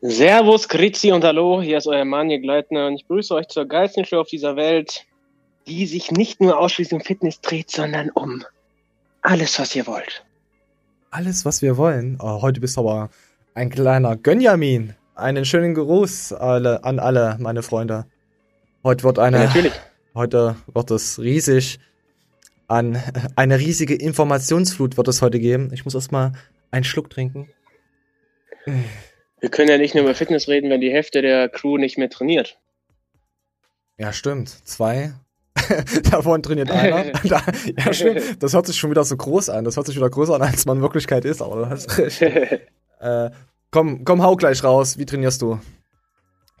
Servus, 0.00 0.68
Grüezi 0.68 1.10
und 1.10 1.24
Hallo, 1.24 1.60
hier 1.60 1.78
ist 1.78 1.88
euer 1.88 2.04
Manje 2.04 2.40
Gleitner 2.40 2.86
und 2.86 2.94
ich 2.94 3.06
grüße 3.08 3.34
euch 3.34 3.48
zur 3.48 3.66
geilsten 3.66 4.04
Show 4.04 4.20
auf 4.20 4.28
dieser 4.28 4.54
Welt, 4.54 5.06
die 5.66 5.86
sich 5.86 6.12
nicht 6.12 6.40
nur 6.40 6.58
ausschließlich 6.58 7.00
um 7.00 7.04
Fitness 7.04 7.40
dreht, 7.40 7.70
sondern 7.70 8.10
um 8.10 8.44
alles, 9.22 9.58
was 9.58 9.74
ihr 9.74 9.86
wollt. 9.88 10.24
Alles, 11.10 11.44
was 11.44 11.62
wir 11.62 11.76
wollen? 11.76 12.18
Oh, 12.20 12.42
heute 12.42 12.60
bist 12.60 12.76
du 12.76 12.82
aber 12.82 13.10
ein 13.54 13.70
kleiner 13.70 14.16
Gönjamin. 14.16 14.94
Einen 15.16 15.44
schönen 15.44 15.74
Gruß 15.74 16.32
alle, 16.32 16.84
an 16.84 17.00
alle, 17.00 17.36
meine 17.40 17.64
Freunde. 17.64 18.06
Heute 18.84 19.02
wird 19.02 19.18
eine. 19.18 19.38
Ja, 19.38 19.44
natürlich. 19.46 19.72
Heute 20.14 20.54
wird 20.72 20.90
es 20.92 21.18
riesig 21.18 21.80
an 22.68 23.02
eine 23.34 23.58
riesige 23.58 23.94
Informationsflut 23.94 24.96
wird 24.96 25.08
es 25.08 25.22
heute 25.22 25.40
geben. 25.40 25.70
Ich 25.72 25.84
muss 25.84 25.94
erstmal 25.94 26.32
einen 26.70 26.84
Schluck 26.84 27.10
trinken. 27.10 27.48
Wir 29.40 29.50
können 29.50 29.68
ja 29.68 29.78
nicht 29.78 29.94
nur 29.94 30.04
über 30.04 30.14
Fitness 30.14 30.48
reden, 30.48 30.70
wenn 30.70 30.80
die 30.80 30.90
Hälfte 30.92 31.22
der 31.22 31.48
Crew 31.48 31.76
nicht 31.78 31.96
mehr 31.98 32.10
trainiert. 32.10 32.58
Ja, 33.98 34.12
stimmt. 34.12 34.48
Zwei. 34.66 35.12
Davon 36.10 36.42
trainiert 36.42 36.70
einer. 36.70 37.04
da, 37.24 37.42
ja, 37.76 37.92
stimmt. 37.92 38.42
Das 38.42 38.54
hört 38.54 38.66
sich 38.66 38.76
schon 38.76 38.90
wieder 38.90 39.04
so 39.04 39.16
groß 39.16 39.50
an. 39.50 39.64
Das 39.64 39.76
hört 39.76 39.86
sich 39.86 39.96
wieder 39.96 40.10
größer 40.10 40.34
an, 40.34 40.42
als 40.42 40.66
man 40.66 40.78
in 40.78 40.82
Wirklichkeit 40.82 41.24
ist, 41.24 41.42
aber 41.42 41.68
hast 41.68 41.98
recht. 41.98 42.22
äh, 42.22 43.30
komm, 43.70 44.04
komm, 44.04 44.22
hau 44.22 44.36
gleich 44.36 44.62
raus. 44.64 44.98
Wie 44.98 45.06
trainierst 45.06 45.42
du? 45.42 45.58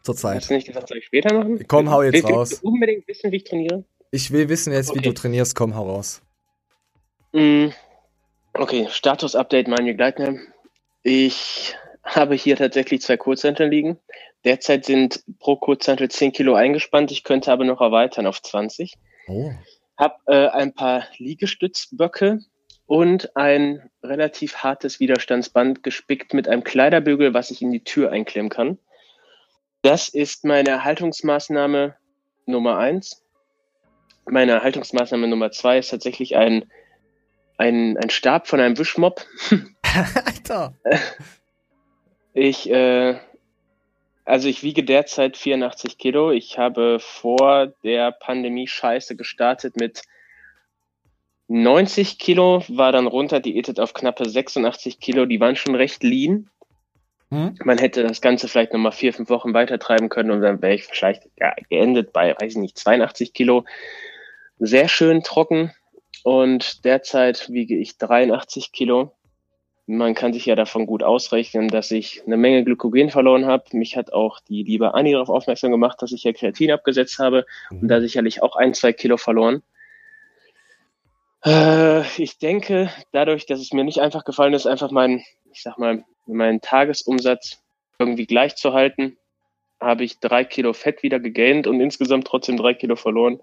Zurzeit. 0.02 0.36
Hast 0.38 0.50
du 0.50 0.54
nicht 0.54 0.66
gesagt, 0.66 0.88
soll 0.88 0.98
ich 0.98 1.06
später 1.06 1.34
machen? 1.34 1.64
Komm, 1.68 1.90
hau 1.90 2.02
jetzt 2.02 2.14
Willst 2.14 2.28
raus. 2.28 2.50
du 2.60 2.68
unbedingt 2.68 3.06
wissen, 3.08 3.30
wie 3.32 3.36
ich 3.36 3.44
trainiere? 3.44 3.84
Ich 4.10 4.30
will 4.30 4.48
wissen 4.48 4.72
jetzt, 4.72 4.88
wie 4.94 4.98
Okay. 4.98 5.08
du 5.08 5.14
trainierst. 5.14 5.54
Komm, 5.54 5.74
hau 5.74 5.88
raus. 5.90 6.22
Mm, 7.32 7.68
Okay, 8.54 8.88
Status-Update 8.90 9.68
Manje 9.68 9.94
Gleitner. 9.94 10.34
Ich 11.04 11.76
habe 12.16 12.34
hier 12.34 12.56
tatsächlich 12.56 13.02
zwei 13.02 13.16
Kurzhanteln 13.16 13.70
liegen. 13.70 13.98
Derzeit 14.44 14.84
sind 14.84 15.22
pro 15.38 15.56
Kurzhantel 15.56 16.10
10 16.10 16.32
Kilo 16.32 16.54
eingespannt. 16.54 17.10
Ich 17.10 17.24
könnte 17.24 17.52
aber 17.52 17.64
noch 17.64 17.80
erweitern 17.80 18.26
auf 18.26 18.40
20. 18.40 18.94
Oh. 19.26 19.52
Hab 19.96 20.20
äh, 20.26 20.48
ein 20.48 20.74
paar 20.74 21.04
Liegestützböcke 21.18 22.40
und 22.86 23.36
ein 23.36 23.90
relativ 24.02 24.56
hartes 24.58 25.00
Widerstandsband 25.00 25.82
gespickt 25.82 26.34
mit 26.34 26.48
einem 26.48 26.64
Kleiderbügel, 26.64 27.34
was 27.34 27.50
ich 27.50 27.60
in 27.60 27.70
die 27.70 27.84
Tür 27.84 28.10
einklemmen 28.10 28.48
kann. 28.48 28.78
Das 29.82 30.08
ist 30.08 30.44
meine 30.44 30.70
Erhaltungsmaßnahme 30.70 31.96
Nummer 32.46 32.78
eins. 32.78 33.22
Meine 34.24 34.52
Erhaltungsmaßnahme 34.52 35.28
Nummer 35.28 35.50
zwei 35.50 35.78
ist 35.78 35.90
tatsächlich 35.90 36.36
ein, 36.36 36.70
ein, 37.58 37.96
ein 37.98 38.10
Stab 38.10 38.46
von 38.46 38.60
einem 38.60 38.78
Wischmopp. 38.78 39.26
Alter. 40.24 40.74
Ich, 42.34 42.70
äh, 42.70 43.18
also 44.24 44.48
ich 44.48 44.62
wiege 44.62 44.84
derzeit 44.84 45.36
84 45.36 45.98
Kilo. 45.98 46.30
Ich 46.30 46.58
habe 46.58 46.98
vor 47.00 47.72
der 47.82 48.12
Pandemie 48.12 48.68
Scheiße 48.68 49.16
gestartet 49.16 49.76
mit 49.76 50.02
90 51.48 52.18
Kilo, 52.18 52.62
war 52.68 52.92
dann 52.92 53.06
runter 53.06 53.40
diätet 53.40 53.80
auf 53.80 53.94
knappe 53.94 54.28
86 54.28 55.00
Kilo. 55.00 55.24
Die 55.24 55.40
waren 55.40 55.56
schon 55.56 55.74
recht 55.74 56.02
lean. 56.02 56.50
Hm? 57.30 57.56
Man 57.64 57.78
hätte 57.78 58.02
das 58.02 58.20
Ganze 58.20 58.48
vielleicht 58.48 58.72
nochmal 58.72 58.92
vier, 58.92 59.12
fünf 59.12 59.28
Wochen 59.30 59.54
weiter 59.54 59.78
treiben 59.78 60.08
können 60.08 60.30
und 60.30 60.40
dann 60.40 60.62
wäre 60.62 60.74
ich 60.74 60.84
vielleicht 60.84 61.24
ja, 61.38 61.54
geendet 61.68 62.12
bei, 62.12 62.34
weiß 62.38 62.52
ich 62.52 62.58
nicht, 62.58 62.78
82 62.78 63.32
Kilo. 63.32 63.64
Sehr 64.58 64.88
schön 64.88 65.22
trocken 65.22 65.72
und 66.22 66.84
derzeit 66.84 67.48
wiege 67.50 67.76
ich 67.76 67.98
83 67.98 68.72
Kilo. 68.72 69.12
Man 69.90 70.14
kann 70.14 70.34
sich 70.34 70.44
ja 70.44 70.54
davon 70.54 70.84
gut 70.84 71.02
ausrechnen, 71.02 71.68
dass 71.68 71.90
ich 71.90 72.22
eine 72.26 72.36
Menge 72.36 72.62
Glykogen 72.62 73.08
verloren 73.08 73.46
habe. 73.46 73.64
Mich 73.72 73.96
hat 73.96 74.12
auch 74.12 74.38
die 74.38 74.62
liebe 74.62 74.92
Anni 74.92 75.12
darauf 75.12 75.30
aufmerksam 75.30 75.70
gemacht, 75.70 76.02
dass 76.02 76.12
ich 76.12 76.24
ja 76.24 76.34
Kreatin 76.34 76.72
abgesetzt 76.72 77.18
habe 77.18 77.46
und 77.70 77.88
da 77.88 77.98
sicherlich 77.98 78.42
auch 78.42 78.54
ein, 78.54 78.74
zwei 78.74 78.92
Kilo 78.92 79.16
verloren. 79.16 79.62
Äh, 81.42 82.02
ich 82.20 82.38
denke, 82.38 82.90
dadurch, 83.12 83.46
dass 83.46 83.60
es 83.60 83.72
mir 83.72 83.82
nicht 83.82 84.00
einfach 84.00 84.26
gefallen 84.26 84.52
ist, 84.52 84.66
einfach 84.66 84.90
meinen, 84.90 85.24
ich 85.52 85.62
sag 85.62 85.78
mal, 85.78 86.04
meinen 86.26 86.60
Tagesumsatz 86.60 87.62
irgendwie 87.98 88.26
gleich 88.26 88.56
zu 88.56 88.74
halten, 88.74 89.16
habe 89.80 90.04
ich 90.04 90.20
drei 90.20 90.44
Kilo 90.44 90.74
Fett 90.74 91.02
wieder 91.02 91.18
gegaint 91.18 91.66
und 91.66 91.80
insgesamt 91.80 92.26
trotzdem 92.26 92.58
drei 92.58 92.74
Kilo 92.74 92.94
verloren. 92.94 93.40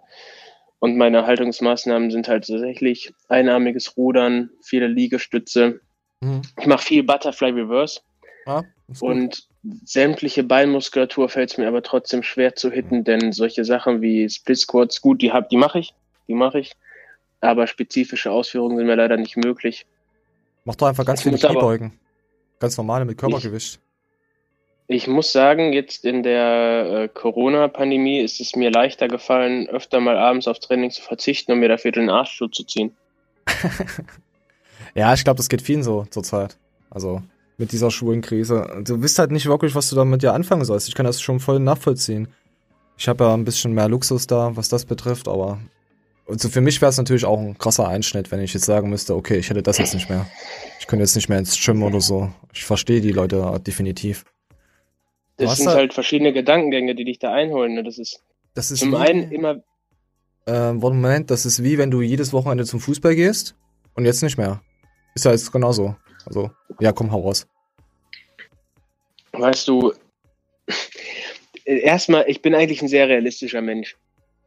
Und 0.78 0.96
meine 0.96 1.18
Erhaltungsmaßnahmen 1.18 2.12
sind 2.12 2.28
halt 2.28 2.46
tatsächlich 2.46 3.14
einarmiges 3.30 3.98
Rudern, 3.98 4.52
viele 4.62 4.86
Liegestütze. 4.86 5.82
Hm. 6.26 6.42
Ich 6.60 6.66
mache 6.66 6.84
viel 6.84 7.04
Butterfly 7.04 7.52
Reverse 7.52 8.02
gut. 8.46 9.02
und 9.02 9.48
sämtliche 9.84 10.44
Beinmuskulatur 10.44 11.30
fällt 11.30 11.52
es 11.52 11.58
mir 11.58 11.68
aber 11.68 11.84
trotzdem 11.84 12.24
schwer 12.24 12.56
zu 12.56 12.72
hitten, 12.72 13.04
denn 13.04 13.32
solche 13.32 13.64
Sachen 13.66 14.02
wie 14.02 14.30
Split 14.30 14.58
Squats, 14.58 15.02
gut, 15.02 15.22
die 15.22 15.32
hab, 15.32 15.50
die 15.50 15.58
mache 15.58 15.80
ich, 15.80 15.94
die 16.28 16.34
mache 16.34 16.60
ich, 16.60 16.74
aber 17.42 17.68
spezifische 17.68 18.32
Ausführungen 18.32 18.78
sind 18.78 18.88
mir 18.88 18.96
leider 18.96 19.18
nicht 19.18 19.38
möglich. 19.38 19.86
Mach 20.64 20.76
doch 20.76 20.88
einfach 20.88 21.06
ganz 21.06 21.20
Ich 21.20 21.32
viele 21.32 21.38
Kniebeugen. 21.38 21.94
Ganz 22.60 22.78
normale 22.78 23.06
mit 23.06 23.18
Körpergewicht. 23.18 23.80
Ich 24.88 25.08
muss 25.08 25.32
sagen, 25.32 25.74
jetzt 25.74 26.06
in 26.06 26.22
der 26.22 26.86
äh, 26.86 27.08
Corona-Pandemie 27.08 28.20
ist 28.20 28.40
es 28.40 28.56
mir 28.56 28.70
leichter 28.70 29.08
gefallen, 29.08 29.68
öfter 29.68 30.00
mal 30.00 30.18
abends 30.18 30.48
auf 30.48 30.60
Training 30.60 30.92
zu 30.92 31.02
verzichten 31.02 31.52
und 31.52 31.60
mir 31.60 31.70
dafür 31.70 31.92
den 31.92 32.10
Arsch 32.10 32.38
zuzuziehen. 32.38 32.96
Ja, 34.96 35.14
ich 35.14 35.24
glaube, 35.24 35.38
das 35.38 35.50
geht 35.50 35.62
vielen 35.62 35.84
so 35.84 36.06
zurzeit. 36.10 36.58
Also 36.90 37.22
mit 37.58 37.72
dieser 37.72 37.92
schwulen 37.92 38.22
Krise. 38.22 38.82
Du 38.86 39.02
wisst 39.02 39.20
halt 39.20 39.32
nicht 39.32 39.46
wirklich, 39.46 39.76
was 39.76 39.90
du 39.90 39.96
damit 39.96 40.24
ja 40.24 40.34
anfangen 40.34 40.66
sollst. 40.66 40.88
Ich 40.88 40.96
kann 40.96 41.06
das 41.06 41.22
schon 41.22 41.40
voll 41.40 41.60
nachvollziehen. 41.60 42.28
Ich 42.98 43.08
habe 43.08 43.24
ja 43.26 43.34
ein 43.34 43.46
bisschen 43.46 43.74
mehr 43.74 43.90
Luxus 43.90 44.28
da, 44.28 44.56
was 44.56 44.70
das 44.70 44.86
betrifft, 44.86 45.28
aber 45.28 45.60
also 46.28 46.50
für 46.50 46.62
mich 46.62 46.82
wäre 46.82 46.90
es 46.90 46.98
natürlich 46.98 47.26
auch 47.26 47.40
ein 47.40 47.58
krasser 47.58 47.88
Einschnitt, 47.88 48.32
wenn 48.32 48.40
ich 48.40 48.54
jetzt 48.54 48.66
sagen 48.66 48.90
müsste, 48.90 49.16
okay, 49.16 49.38
ich 49.38 49.50
hätte 49.50 49.62
das 49.62 49.78
jetzt 49.78 49.94
nicht 49.94 50.10
mehr. 50.10 50.26
Ich 50.80 50.88
könnte 50.88 51.04
jetzt 51.04 51.16
nicht 51.16 51.30
mehr 51.30 51.38
ins 51.40 51.60
Gym 51.64 51.84
oder 51.84 52.02
so. 52.02 52.32
Ich 52.54 52.64
verstehe 52.66 53.00
die 53.02 53.12
Leute 53.12 53.62
definitiv. 53.66 54.24
Das 55.38 55.58
sind 55.58 55.68
da- 55.68 55.74
halt 55.76 55.94
verschiedene 55.94 56.32
Gedankengänge, 56.34 56.96
die 56.96 57.04
dich 57.06 57.20
da 57.20 57.32
einholen. 57.34 57.76
Ne? 57.76 57.84
Das 57.84 57.98
ist 58.00 58.22
Das 58.54 58.72
ist 58.72 58.80
zum 58.80 58.94
wie, 58.94 58.96
einen 58.96 59.32
immer, 59.32 59.58
ähm, 60.48 60.78
Moment, 60.78 61.30
das 61.32 61.46
ist 61.46 61.64
wie 61.64 61.78
wenn 61.78 61.92
du 61.92 62.02
jedes 62.02 62.32
Wochenende 62.34 62.66
zum 62.66 62.80
Fußball 62.80 63.16
gehst 63.16 63.56
und 63.94 64.06
jetzt 64.06 64.24
nicht 64.24 64.38
mehr. 64.38 64.62
Ist 65.16 65.26
ja 65.26 65.32
jetzt 65.32 65.52
genauso. 65.52 65.96
Also, 66.26 66.52
ja, 66.80 66.92
komm, 66.92 67.12
hau 67.12 67.22
raus. 67.22 67.48
weißt 69.32 69.68
du, 69.68 69.94
erstmal, 71.66 72.26
ich 72.28 72.42
bin 72.42 72.54
eigentlich 72.54 72.82
ein 72.82 72.88
sehr 72.88 73.08
realistischer 73.08 73.62
Mensch. 73.62 73.96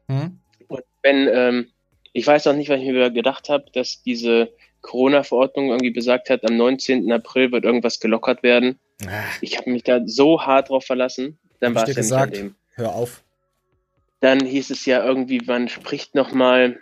Hm? 0.08 0.38
Und 0.68 0.82
wenn, 1.02 1.28
ähm, 1.32 1.68
ich 2.12 2.26
weiß 2.26 2.46
auch 2.46 2.54
nicht, 2.54 2.68
was 2.68 2.80
ich 2.80 2.86
mir 2.86 3.10
gedacht 3.10 3.48
habe, 3.48 3.64
dass 3.72 4.02
diese 4.02 4.50
Corona-Verordnung 4.82 5.68
irgendwie 5.68 5.90
besagt 5.90 6.30
hat, 6.30 6.44
am 6.48 6.56
19. 6.56 7.10
April 7.12 7.52
wird 7.52 7.64
irgendwas 7.64 8.00
gelockert 8.00 8.42
werden. 8.42 8.78
Ah, 9.06 9.24
Ich 9.40 9.56
habe 9.58 9.70
mich 9.70 9.84
da 9.84 10.00
so 10.06 10.42
hart 10.42 10.70
drauf 10.70 10.84
verlassen, 10.84 11.38
dann 11.60 11.74
war 11.74 11.88
ich 11.88 11.96
es 11.96 12.10
ja 12.10 12.26
nicht 12.26 12.34
gesagt? 12.34 12.54
Hör 12.74 12.94
auf. 12.94 13.22
Dann 14.20 14.44
hieß 14.44 14.70
es 14.70 14.84
ja 14.86 15.04
irgendwie, 15.04 15.40
man 15.46 15.68
spricht 15.68 16.14
nochmal, 16.14 16.80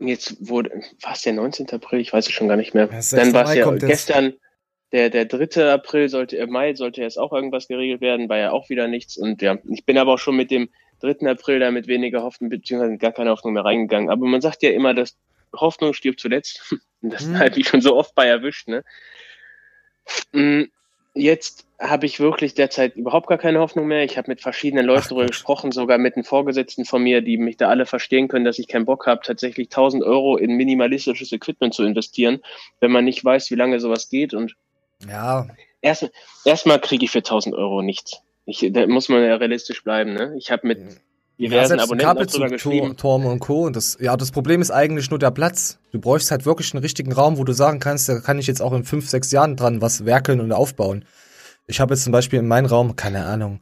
jetzt 0.00 0.36
wurde, 0.48 0.70
war 1.02 1.12
es 1.12 1.22
der 1.22 1.32
19. 1.32 1.70
April? 1.70 2.00
Ich 2.00 2.12
weiß 2.12 2.26
es 2.26 2.32
schon 2.32 2.48
gar 2.48 2.56
nicht 2.56 2.74
mehr. 2.74 2.88
Ja, 2.90 3.02
6. 3.02 3.10
Dann 3.22 3.32
war 3.32 3.44
es 3.44 3.54
ja 3.54 3.70
jetzt. 3.72 3.86
gestern, 3.86 4.34
der, 4.92 5.10
der 5.10 5.24
3. 5.26 5.70
April 5.72 6.08
sollte, 6.08 6.38
äh, 6.38 6.46
Mai 6.46 6.74
sollte 6.74 7.02
jetzt 7.02 7.18
auch 7.18 7.32
irgendwas 7.32 7.68
geregelt 7.68 8.00
werden, 8.00 8.28
war 8.28 8.38
ja 8.38 8.50
auch 8.52 8.68
wieder 8.70 8.88
nichts. 8.88 9.16
Und 9.16 9.42
ja, 9.42 9.58
ich 9.68 9.84
bin 9.84 9.98
aber 9.98 10.14
auch 10.14 10.18
schon 10.18 10.36
mit 10.36 10.50
dem 10.50 10.68
3. 11.00 11.28
April 11.30 11.60
da 11.60 11.70
mit 11.70 11.86
weniger 11.86 12.22
Hoffnung, 12.22 12.50
beziehungsweise 12.50 12.96
gar 12.98 13.12
keine 13.12 13.30
Hoffnung 13.30 13.52
mehr 13.54 13.64
reingegangen. 13.64 14.10
Aber 14.10 14.26
man 14.26 14.40
sagt 14.40 14.62
ja 14.62 14.70
immer, 14.70 14.94
dass 14.94 15.16
Hoffnung 15.54 15.92
stirbt 15.94 16.20
zuletzt. 16.20 16.74
Und 17.02 17.12
das 17.12 17.22
Hm. 17.24 17.38
hat 17.38 17.56
mich 17.56 17.68
schon 17.68 17.80
so 17.80 17.96
oft 17.96 18.14
bei 18.14 18.26
erwischt, 18.26 18.68
ne? 18.68 18.82
Jetzt 21.18 21.66
habe 21.80 22.06
ich 22.06 22.20
wirklich 22.20 22.54
derzeit 22.54 22.96
überhaupt 22.96 23.26
gar 23.28 23.38
keine 23.38 23.58
Hoffnung 23.60 23.86
mehr. 23.86 24.04
Ich 24.04 24.16
habe 24.18 24.30
mit 24.30 24.40
verschiedenen 24.40 24.86
Leuten 24.86 25.00
Ach, 25.04 25.08
darüber 25.08 25.22
Quatsch. 25.24 25.32
gesprochen, 25.32 25.72
sogar 25.72 25.98
mit 25.98 26.16
den 26.16 26.24
Vorgesetzten 26.24 26.84
von 26.84 27.02
mir, 27.02 27.22
die 27.22 27.38
mich 27.38 27.56
da 27.56 27.68
alle 27.68 27.86
verstehen 27.86 28.28
können, 28.28 28.44
dass 28.44 28.58
ich 28.58 28.68
keinen 28.68 28.84
Bock 28.84 29.06
habe, 29.06 29.20
tatsächlich 29.24 29.66
1000 29.68 30.02
Euro 30.04 30.36
in 30.36 30.56
minimalistisches 30.56 31.32
Equipment 31.32 31.74
zu 31.74 31.84
investieren, 31.84 32.40
wenn 32.80 32.90
man 32.92 33.04
nicht 33.04 33.24
weiß, 33.24 33.50
wie 33.50 33.56
lange 33.56 33.80
sowas 33.80 34.08
geht. 34.08 34.32
Und 34.34 34.54
Ja, 35.08 35.46
erst- 35.80 36.10
erstmal 36.44 36.80
kriege 36.80 37.04
ich 37.04 37.10
für 37.10 37.22
1000 37.22 37.54
Euro 37.54 37.82
nichts. 37.82 38.22
Ich, 38.46 38.66
da 38.72 38.86
muss 38.86 39.08
man 39.08 39.22
ja 39.24 39.36
realistisch 39.36 39.84
bleiben. 39.84 40.14
Ne? 40.14 40.34
Ich 40.38 40.50
habe 40.50 40.66
mit 40.66 40.78
diversen 41.38 41.68
selbst 41.68 41.82
ein 41.82 41.84
Abonnenten 41.84 42.06
Kabelzug, 42.06 42.48
geschrieben. 42.48 42.96
Turm 42.96 43.26
und 43.26 43.38
Co. 43.38 43.66
Und 43.66 43.76
das, 43.76 43.96
ja, 44.00 44.16
das 44.16 44.30
Problem 44.30 44.60
ist 44.60 44.70
eigentlich 44.70 45.10
nur 45.10 45.18
der 45.18 45.30
Platz. 45.30 45.78
Du 45.92 46.00
bräuchst 46.00 46.30
halt 46.30 46.46
wirklich 46.46 46.72
einen 46.74 46.82
richtigen 46.82 47.12
Raum, 47.12 47.38
wo 47.38 47.44
du 47.44 47.52
sagen 47.52 47.78
kannst, 47.78 48.08
da 48.08 48.20
kann 48.20 48.38
ich 48.38 48.46
jetzt 48.46 48.60
auch 48.60 48.72
in 48.72 48.84
fünf, 48.84 49.08
sechs 49.08 49.30
Jahren 49.30 49.56
dran 49.56 49.80
was 49.80 50.04
werkeln 50.04 50.40
und 50.40 50.52
aufbauen. 50.52 51.04
Ich 51.66 51.80
habe 51.80 51.94
jetzt 51.94 52.04
zum 52.04 52.12
Beispiel 52.12 52.38
in 52.38 52.48
meinem 52.48 52.66
Raum, 52.66 52.96
keine 52.96 53.26
Ahnung, 53.26 53.60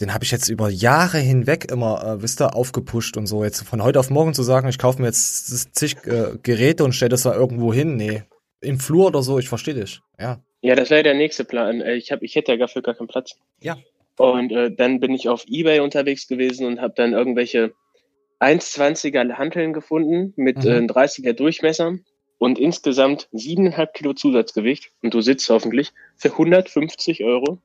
den 0.00 0.12
habe 0.12 0.24
ich 0.24 0.32
jetzt 0.32 0.48
über 0.48 0.68
Jahre 0.68 1.18
hinweg 1.18 1.70
immer, 1.70 2.04
äh, 2.04 2.22
wisst 2.22 2.40
ihr, 2.42 2.54
aufgepusht 2.54 3.16
und 3.16 3.26
so. 3.26 3.44
Jetzt 3.44 3.62
von 3.62 3.82
heute 3.82 4.00
auf 4.00 4.10
morgen 4.10 4.34
zu 4.34 4.42
sagen, 4.42 4.68
ich 4.68 4.78
kaufe 4.78 5.00
mir 5.00 5.06
jetzt 5.06 5.74
zig 5.76 5.96
äh, 6.06 6.36
Geräte 6.42 6.84
und 6.84 6.94
stelle 6.94 7.10
das 7.10 7.22
da 7.22 7.34
irgendwo 7.34 7.72
hin, 7.72 7.96
nee. 7.96 8.24
Im 8.60 8.80
Flur 8.80 9.06
oder 9.06 9.22
so, 9.22 9.38
ich 9.38 9.48
verstehe 9.48 9.74
dich. 9.74 10.00
Ja. 10.18 10.40
Ja, 10.62 10.74
das 10.74 10.90
wäre 10.90 11.02
der 11.02 11.14
nächste 11.14 11.44
Plan. 11.44 11.80
Äh, 11.80 11.94
ich, 11.94 12.10
hab, 12.10 12.22
ich 12.22 12.34
hätte 12.34 12.52
ja 12.52 12.58
dafür 12.58 12.82
gar 12.82 12.94
keinen 12.94 13.06
Platz. 13.06 13.36
Ja. 13.60 13.76
Und 14.16 14.52
äh, 14.52 14.70
dann 14.74 15.00
bin 15.00 15.12
ich 15.12 15.28
auf 15.28 15.44
Ebay 15.48 15.80
unterwegs 15.80 16.28
gewesen 16.28 16.66
und 16.66 16.80
habe 16.80 16.94
dann 16.96 17.12
irgendwelche 17.12 17.72
1,20er 18.40 19.34
Hanteln 19.34 19.72
gefunden 19.72 20.32
mit 20.36 20.58
Mhm. 20.58 20.70
äh, 20.70 20.78
30er 20.86 21.32
Durchmesser 21.32 21.98
und 22.38 22.58
insgesamt 22.58 23.28
7,5 23.32 23.92
Kilo 23.92 24.12
Zusatzgewicht. 24.12 24.90
Und 25.02 25.14
du 25.14 25.20
sitzt 25.20 25.48
hoffentlich 25.50 25.92
für 26.16 26.30
150 26.36 27.24
Euro, 27.24 27.58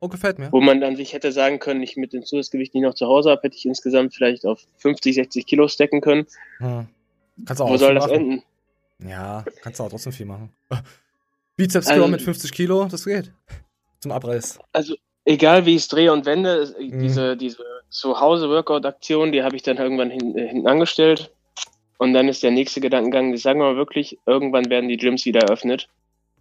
Oh, 0.00 0.08
gefällt 0.08 0.38
mir. 0.38 0.50
wo 0.52 0.60
man 0.60 0.80
dann 0.80 0.96
sich 0.96 1.12
hätte 1.12 1.32
sagen 1.32 1.58
können, 1.58 1.82
ich 1.82 1.96
mit 1.96 2.12
dem 2.12 2.24
Zusatzgewicht, 2.24 2.72
die 2.72 2.78
ich 2.78 2.84
noch 2.84 2.94
zu 2.94 3.06
Hause 3.06 3.30
habe, 3.30 3.42
hätte 3.42 3.56
ich 3.56 3.66
insgesamt 3.66 4.14
vielleicht 4.14 4.46
auf 4.46 4.64
50, 4.78 5.14
60 5.14 5.46
Kilo 5.46 5.68
stecken 5.68 6.00
können. 6.00 6.26
Hm. 6.58 6.86
Kannst 7.44 7.60
du 7.60 7.64
auch 7.64 7.70
Wo 7.70 7.76
soll 7.76 7.94
das 7.94 8.06
machen. 8.06 8.14
enden? 9.00 9.08
Ja, 9.10 9.44
kannst 9.62 9.80
du 9.80 9.84
auch 9.84 9.90
trotzdem 9.90 10.12
viel 10.12 10.26
machen. 10.26 10.50
Bizeps 11.56 11.88
Also- 11.88 12.06
mit 12.08 12.22
50 12.22 12.52
Kilo, 12.52 12.84
das 12.86 13.04
geht. 13.04 13.32
Zum 14.00 14.12
Abreiß. 14.12 14.58
Also 14.72 14.94
egal 15.24 15.66
wie 15.66 15.76
ich 15.76 15.82
es 15.82 15.88
drehe 15.88 16.12
und 16.12 16.26
wende, 16.26 16.74
Mhm. 16.78 16.98
diese, 17.00 17.36
diese 17.36 17.62
Zuhause-Workout-Aktion, 17.90 19.32
die 19.32 19.42
habe 19.42 19.56
ich 19.56 19.62
dann 19.62 19.76
irgendwann 19.78 20.10
hin, 20.10 20.36
äh, 20.36 20.48
hinten 20.48 20.66
angestellt. 20.66 21.30
Und 21.98 22.14
dann 22.14 22.28
ist 22.28 22.42
der 22.42 22.50
nächste 22.50 22.80
Gedankengang, 22.80 23.36
sagen 23.36 23.60
wir 23.60 23.66
mal 23.72 23.76
wirklich, 23.76 24.18
irgendwann 24.26 24.70
werden 24.70 24.88
die 24.88 24.96
Gyms 24.96 25.24
wieder 25.26 25.40
eröffnet. 25.42 25.88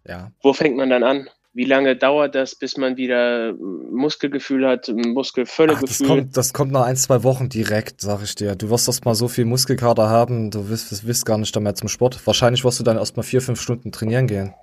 Ja. 0.07 0.31
Wo 0.41 0.53
fängt 0.53 0.77
man 0.77 0.89
dann 0.89 1.03
an? 1.03 1.29
Wie 1.51 1.65
lange 1.65 1.95
dauert 1.95 2.35
das, 2.35 2.55
bis 2.55 2.77
man 2.77 2.95
wieder 2.95 3.53
mm, 3.53 3.93
Muskelgefühl 3.93 4.65
hat, 4.65 4.87
mm, 4.87 4.91
Ach, 4.91 5.03
das 5.03 5.13
Muskelvöllegefühl? 5.13 6.07
kommt, 6.07 6.37
das 6.37 6.53
kommt 6.53 6.71
nach 6.71 6.83
ein, 6.85 6.95
zwei 6.95 7.23
Wochen 7.23 7.49
direkt, 7.49 7.99
sag 8.01 8.23
ich 8.23 8.35
dir. 8.35 8.55
Du 8.55 8.69
wirst 8.69 8.87
erst 8.87 9.03
mal 9.03 9.15
so 9.15 9.27
viel 9.27 9.45
Muskelkater 9.45 10.07
haben, 10.09 10.51
du 10.51 10.69
wirst, 10.69 11.05
wirst 11.05 11.25
gar 11.25 11.37
nicht 11.37 11.59
mehr 11.59 11.75
zum 11.75 11.89
Sport. 11.89 12.25
Wahrscheinlich 12.25 12.63
wirst 12.63 12.79
du 12.79 12.83
dann 12.83 12.97
erst 12.97 13.17
mal 13.17 13.23
vier, 13.23 13.41
fünf 13.41 13.59
Stunden 13.59 13.91
trainieren 13.91 14.27
gehen. 14.27 14.53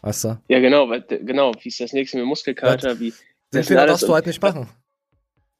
Weißt 0.00 0.24
du? 0.24 0.38
Ja, 0.48 0.58
genau, 0.60 0.88
genau. 1.08 1.52
Wie 1.62 1.68
ist 1.68 1.78
das 1.80 1.92
nächste 1.92 2.16
mit 2.16 2.26
Muskelkater? 2.26 2.98
Wie, 2.98 3.10
Den 3.10 3.14
das 3.60 3.70
alles- 3.70 3.86
darfst 3.92 4.08
du 4.08 4.14
halt 4.14 4.26
nicht 4.26 4.42
machen. 4.42 4.68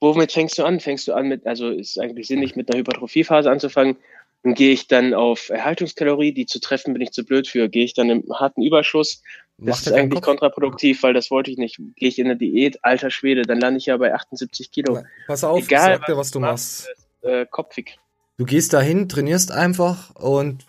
womit 0.01 0.33
fängst 0.33 0.59
du 0.59 0.65
an? 0.65 0.81
Fängst 0.81 1.09
du 1.09 1.15
an 1.15 1.29
mit, 1.29 1.47
also 1.47 1.71
ist 1.71 1.99
eigentlich 1.99 2.27
sinnig, 2.29 2.57
mit 2.57 2.69
einer 2.71 2.79
Hypertrophiephase 2.81 3.51
anzufangen. 3.51 3.97
Dann 4.43 4.53
gehe 4.55 4.73
ich 4.73 4.87
dann 4.89 5.15
auf 5.15 5.49
Erhaltungskalorie, 5.49 6.33
die 6.33 6.45
zu 6.45 6.61
treffen 6.61 6.93
bin 6.93 7.01
ich 7.01 7.13
zu 7.13 7.25
blöd 7.25 7.49
für. 7.49 7.69
Gehe 7.71 7.85
ich 7.85 7.95
dann 7.95 8.11
im 8.11 8.23
harten 8.31 8.63
Überschuss. 8.63 9.23
Das 9.57 9.67
Mach 9.67 9.87
ist 9.87 9.93
eigentlich 9.93 10.15
Kopf. 10.21 10.25
kontraproduktiv, 10.27 11.03
weil 11.03 11.15
das 11.15 11.31
wollte 11.31 11.51
ich 11.51 11.57
nicht. 11.57 11.79
Gehe 11.97 12.09
ich 12.09 12.19
in 12.19 12.27
eine 12.27 12.37
Diät, 12.37 12.79
alter 12.85 13.11
Schwede, 13.11 13.43
dann 13.43 13.59
lande 13.61 13.79
ich 13.79 13.87
ja 13.87 13.97
bei 13.97 14.13
78 14.13 14.71
Kilo. 14.71 15.01
Pass 15.27 15.45
auf, 15.45 15.59
Egal, 15.65 15.97
sag 15.99 16.07
dir, 16.07 16.17
was 16.19 16.31
du 16.31 16.41
machst. 16.41 16.89
Äh, 17.23 17.47
kopfig. 17.51 17.99
Du 18.37 18.45
gehst 18.45 18.73
dahin, 18.75 19.09
trainierst 19.09 19.51
einfach 19.53 20.15
und 20.17 20.67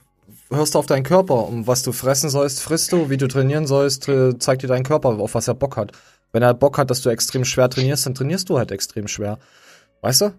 hörst 0.52 0.78
auf 0.78 0.86
deinen 0.86 1.04
Körper. 1.04 1.46
Um 1.48 1.68
was 1.68 1.82
du 1.84 1.92
fressen 1.92 2.30
sollst, 2.30 2.62
frisst 2.62 2.94
du. 2.94 3.10
Wie 3.10 3.18
du 3.18 3.28
trainieren 3.28 3.66
sollst, 3.68 4.08
tra- 4.08 4.40
zeigt 4.40 4.62
dir 4.62 4.68
dein 4.68 4.84
Körper, 4.84 5.10
auf 5.20 5.34
was 5.36 5.48
er 5.50 5.56
Bock 5.56 5.76
hat. 5.76 5.92
Wenn 6.36 6.44
er 6.44 6.54
Bock 6.54 6.78
hat, 6.78 6.90
dass 6.92 7.02
du 7.02 7.10
extrem 7.10 7.46
schwer 7.46 7.70
trainierst, 7.70 8.06
dann 8.06 8.14
trainierst 8.14 8.50
du 8.50 8.58
halt 8.58 8.70
extrem 8.70 9.08
schwer. 9.08 9.40
Weißt 10.02 10.20
du? 10.20 10.34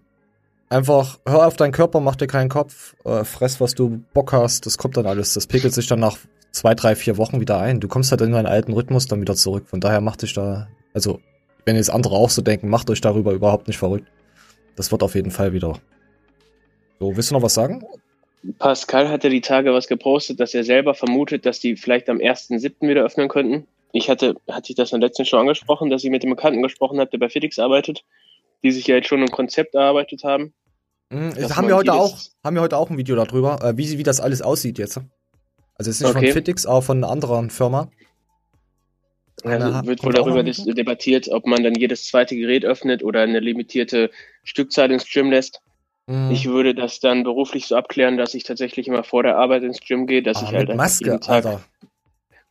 Einfach 0.69 1.17
hör 1.25 1.47
auf 1.47 1.55
deinen 1.55 1.71
Körper, 1.71 2.01
mach 2.01 2.15
dir 2.15 2.27
keinen 2.27 2.49
Kopf, 2.49 2.95
äh, 3.03 3.23
fress, 3.23 3.59
was 3.59 3.73
du 3.73 4.03
Bock 4.13 4.31
hast. 4.31 4.67
Das 4.67 4.77
kommt 4.77 4.95
dann 4.95 5.07
alles. 5.07 5.33
Das 5.33 5.47
pegelt 5.47 5.73
sich 5.73 5.87
dann 5.87 5.99
nach 5.99 6.19
zwei, 6.51 6.75
drei, 6.75 6.95
vier 6.95 7.17
Wochen 7.17 7.39
wieder 7.39 7.57
ein. 7.59 7.79
Du 7.79 7.87
kommst 7.87 8.11
halt 8.11 8.21
in 8.21 8.33
deinen 8.33 8.45
alten 8.45 8.73
Rhythmus 8.73 9.07
dann 9.07 9.21
wieder 9.21 9.33
zurück. 9.33 9.65
Von 9.69 9.79
daher 9.79 9.99
macht 9.99 10.21
dich 10.21 10.35
da, 10.35 10.67
also, 10.93 11.19
wenn 11.65 11.75
jetzt 11.75 11.89
andere 11.89 12.15
auch 12.15 12.29
so 12.29 12.43
denken, 12.43 12.69
macht 12.69 12.91
euch 12.91 13.01
darüber 13.01 13.31
überhaupt 13.31 13.67
nicht 13.67 13.79
verrückt. 13.79 14.07
Das 14.75 14.91
wird 14.91 15.01
auf 15.01 15.15
jeden 15.15 15.31
Fall 15.31 15.53
wieder. 15.53 15.79
So, 16.99 17.15
willst 17.15 17.31
du 17.31 17.33
noch 17.33 17.41
was 17.41 17.55
sagen? 17.55 17.83
Pascal 18.59 19.09
hatte 19.09 19.31
die 19.31 19.41
Tage 19.41 19.73
was 19.73 19.87
gepostet, 19.87 20.39
dass 20.39 20.53
er 20.53 20.63
selber 20.63 20.93
vermutet, 20.93 21.47
dass 21.47 21.59
die 21.59 21.75
vielleicht 21.75 22.07
am 22.07 22.17
1.7. 22.17 22.87
wieder 22.87 23.03
öffnen 23.03 23.29
könnten. 23.29 23.65
Ich 23.97 24.09
hatte, 24.11 24.35
hatte 24.47 24.69
ich 24.71 24.75
das 24.75 24.91
in 24.93 24.99
der 25.01 25.09
letzten 25.09 25.25
Show 25.25 25.37
angesprochen, 25.37 25.89
dass 25.89 26.03
ich 26.03 26.11
mit 26.11 26.21
dem 26.21 26.29
Bekannten 26.29 26.61
gesprochen 26.61 26.99
habe, 26.99 27.09
der 27.09 27.17
bei 27.17 27.29
FedEx 27.29 27.57
arbeitet, 27.57 28.03
die 28.63 28.71
sich 28.71 28.85
ja 28.85 28.95
jetzt 28.95 29.07
schon 29.07 29.21
ein 29.21 29.31
Konzept 29.31 29.73
erarbeitet 29.73 30.23
haben. 30.23 30.53
Mhm, 31.09 31.31
haben 31.55 31.67
wir 31.67 31.75
heute 31.75 31.93
auch, 31.93 32.15
haben 32.43 32.55
wir 32.55 32.61
heute 32.61 32.77
auch 32.77 32.91
ein 32.91 32.97
Video 32.97 33.15
darüber, 33.15 33.59
äh, 33.63 33.75
wie, 33.75 33.97
wie 33.97 34.03
das 34.03 34.19
alles 34.19 34.43
aussieht 34.43 34.77
jetzt. 34.77 34.99
Also 35.75 35.89
jetzt 35.89 35.99
nicht 36.01 36.09
Okay. 36.15 36.27
von 36.27 36.33
Fitix, 36.33 36.67
aber 36.67 36.83
von 36.83 36.97
einer 36.97 37.09
anderen 37.09 37.49
Firma. 37.49 37.89
Also 39.43 39.65
Eine- 39.67 39.87
wird 39.87 40.03
wohl 40.03 40.13
darüber 40.13 40.43
debattiert, 40.43 41.27
ob 41.29 41.47
man 41.47 41.63
dann 41.63 41.73
jedes 41.73 42.05
zweite 42.05 42.35
Gerät 42.35 42.65
öffnet 42.65 43.03
oder 43.03 43.21
eine 43.21 43.39
limitierte 43.39 44.11
Stückzahl 44.43 44.91
ins 44.91 45.05
Gym 45.11 45.31
lässt. 45.31 45.61
Mhm. 46.05 46.29
Ich 46.31 46.45
würde 46.47 46.75
das 46.75 46.99
dann 46.99 47.23
beruflich 47.23 47.65
so 47.65 47.75
abklären, 47.75 48.17
dass 48.17 48.35
ich 48.35 48.43
tatsächlich 48.43 48.87
immer 48.87 49.03
vor 49.03 49.23
der 49.23 49.37
Arbeit 49.37 49.63
ins 49.63 49.79
Gym 49.79 50.05
gehe, 50.05 50.21
dass 50.21 50.37
Ah, 50.37 50.45
ich 50.47 50.53
halt 50.53 50.67
mit 50.69 50.77
Maske, 50.77 51.05
jeden 51.05 51.21
Tag. 51.21 51.45
Alter. 51.47 51.61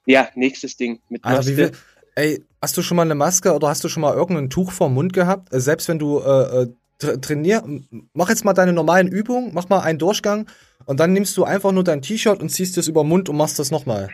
Ja, 0.07 0.29
nächstes 0.35 0.77
Ding 0.77 1.01
mit 1.09 1.25
Alter, 1.25 1.39
Maske. 1.51 1.73
ey, 2.15 2.43
hast 2.63 2.77
du 2.77 2.83
schon 2.83 2.97
mal 2.97 3.03
eine 3.03 3.15
Maske 3.15 3.53
oder 3.53 3.69
hast 3.69 3.85
du 3.85 3.89
schon 3.89 4.01
mal 4.01 4.15
irgendein 4.15 4.49
Tuch 4.51 4.73
vorm 4.73 4.95
Mund 4.95 5.13
gehabt? 5.13 5.53
Äh, 5.53 5.61
Selbst 5.61 5.89
wenn 5.89 5.99
du 5.99 6.21
äh, 6.21 6.63
äh, 6.63 6.67
tra 6.99 7.17
trainier, 7.17 7.63
mach 8.15 8.29
jetzt 8.31 8.45
mal 8.45 8.55
deine 8.55 8.73
normalen 8.73 9.09
Übungen, 9.09 9.51
mach 9.53 9.69
mal 9.69 9.81
einen 9.81 9.99
Durchgang 9.99 10.47
und 10.87 10.99
dann 11.01 11.13
nimmst 11.13 11.37
du 11.37 11.45
einfach 11.45 11.73
nur 11.73 11.85
dein 11.85 12.01
T-Shirt 12.03 12.41
und 12.41 12.49
ziehst 12.49 12.79
es 12.79 12.89
über 12.89 13.03
den 13.03 13.09
Mund 13.09 13.29
und 13.29 13.37
machst 13.37 13.59
das 13.59 13.71
nochmal. 13.71 14.09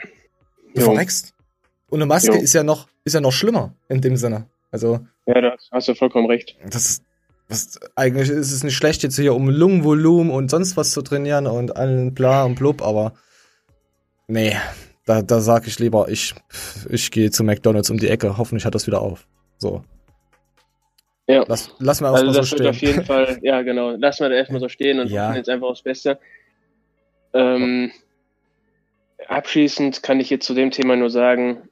Du 0.74 0.80
Jo. 0.80 0.86
verreckst. 0.86 1.34
Und 1.90 1.98
eine 1.98 2.06
Maske 2.06 2.34
Jo. 2.36 2.40
ist 2.40 2.54
ja 2.54 2.62
noch, 2.64 2.88
ist 3.04 3.12
ja 3.12 3.20
noch 3.20 3.32
schlimmer 3.32 3.74
in 3.88 4.00
dem 4.00 4.16
Sinne. 4.16 4.46
Also, 4.70 5.00
Ja, 5.26 5.40
da 5.42 5.54
hast 5.70 5.88
du 5.88 5.94
vollkommen 5.94 6.26
recht. 6.26 6.56
das 6.70 6.86
ist, 6.86 7.02
das, 7.48 7.78
eigentlich 7.96 8.30
ist 8.30 8.50
es 8.50 8.64
nicht 8.64 8.74
schlecht, 8.74 9.02
jetzt 9.02 9.16
hier 9.16 9.34
um 9.34 9.50
Lungenvolumen 9.50 10.32
und 10.32 10.50
sonst 10.50 10.78
was 10.78 10.92
zu 10.92 11.02
trainieren 11.02 11.46
und 11.46 11.76
allen 11.76 12.14
bla 12.14 12.44
und 12.44 12.54
blub, 12.54 12.80
aber 12.80 13.12
nee, 14.26 14.56
da, 15.04 15.22
da 15.22 15.40
sag 15.40 15.66
ich 15.66 15.78
lieber, 15.78 16.08
ich, 16.08 16.34
ich 16.88 17.10
gehe 17.10 17.30
zu 17.30 17.44
McDonalds 17.44 17.90
um 17.90 17.98
die 17.98 18.08
Ecke, 18.08 18.36
hoffentlich 18.38 18.64
hat 18.64 18.74
das 18.74 18.86
wieder 18.86 19.00
auf. 19.02 19.26
So. 19.58 19.82
Ja. 21.28 21.44
Lass, 21.48 21.70
lass 21.78 22.00
mal 22.00 22.12
Also 22.14 22.26
erstmal 22.26 22.34
so 22.34 22.40
das 22.40 22.50
wird 22.52 22.60
stehen. 22.60 22.68
auf 22.70 22.82
jeden 22.96 23.04
Fall, 23.06 23.38
ja 23.42 23.62
genau, 23.62 23.90
lass 23.96 24.20
mal 24.20 24.28
da 24.30 24.36
erstmal 24.36 24.60
so 24.60 24.68
stehen 24.68 25.00
und 25.00 25.08
Ja. 25.10 25.26
hoffen 25.28 25.36
jetzt 25.36 25.48
einfach 25.48 25.68
aufs 25.68 25.82
Beste. 25.82 26.18
Ähm, 27.34 27.90
abschließend 29.28 30.02
kann 30.02 30.20
ich 30.20 30.30
jetzt 30.30 30.46
zu 30.46 30.54
dem 30.54 30.70
Thema 30.70 30.96
nur 30.96 31.10
sagen, 31.10 31.68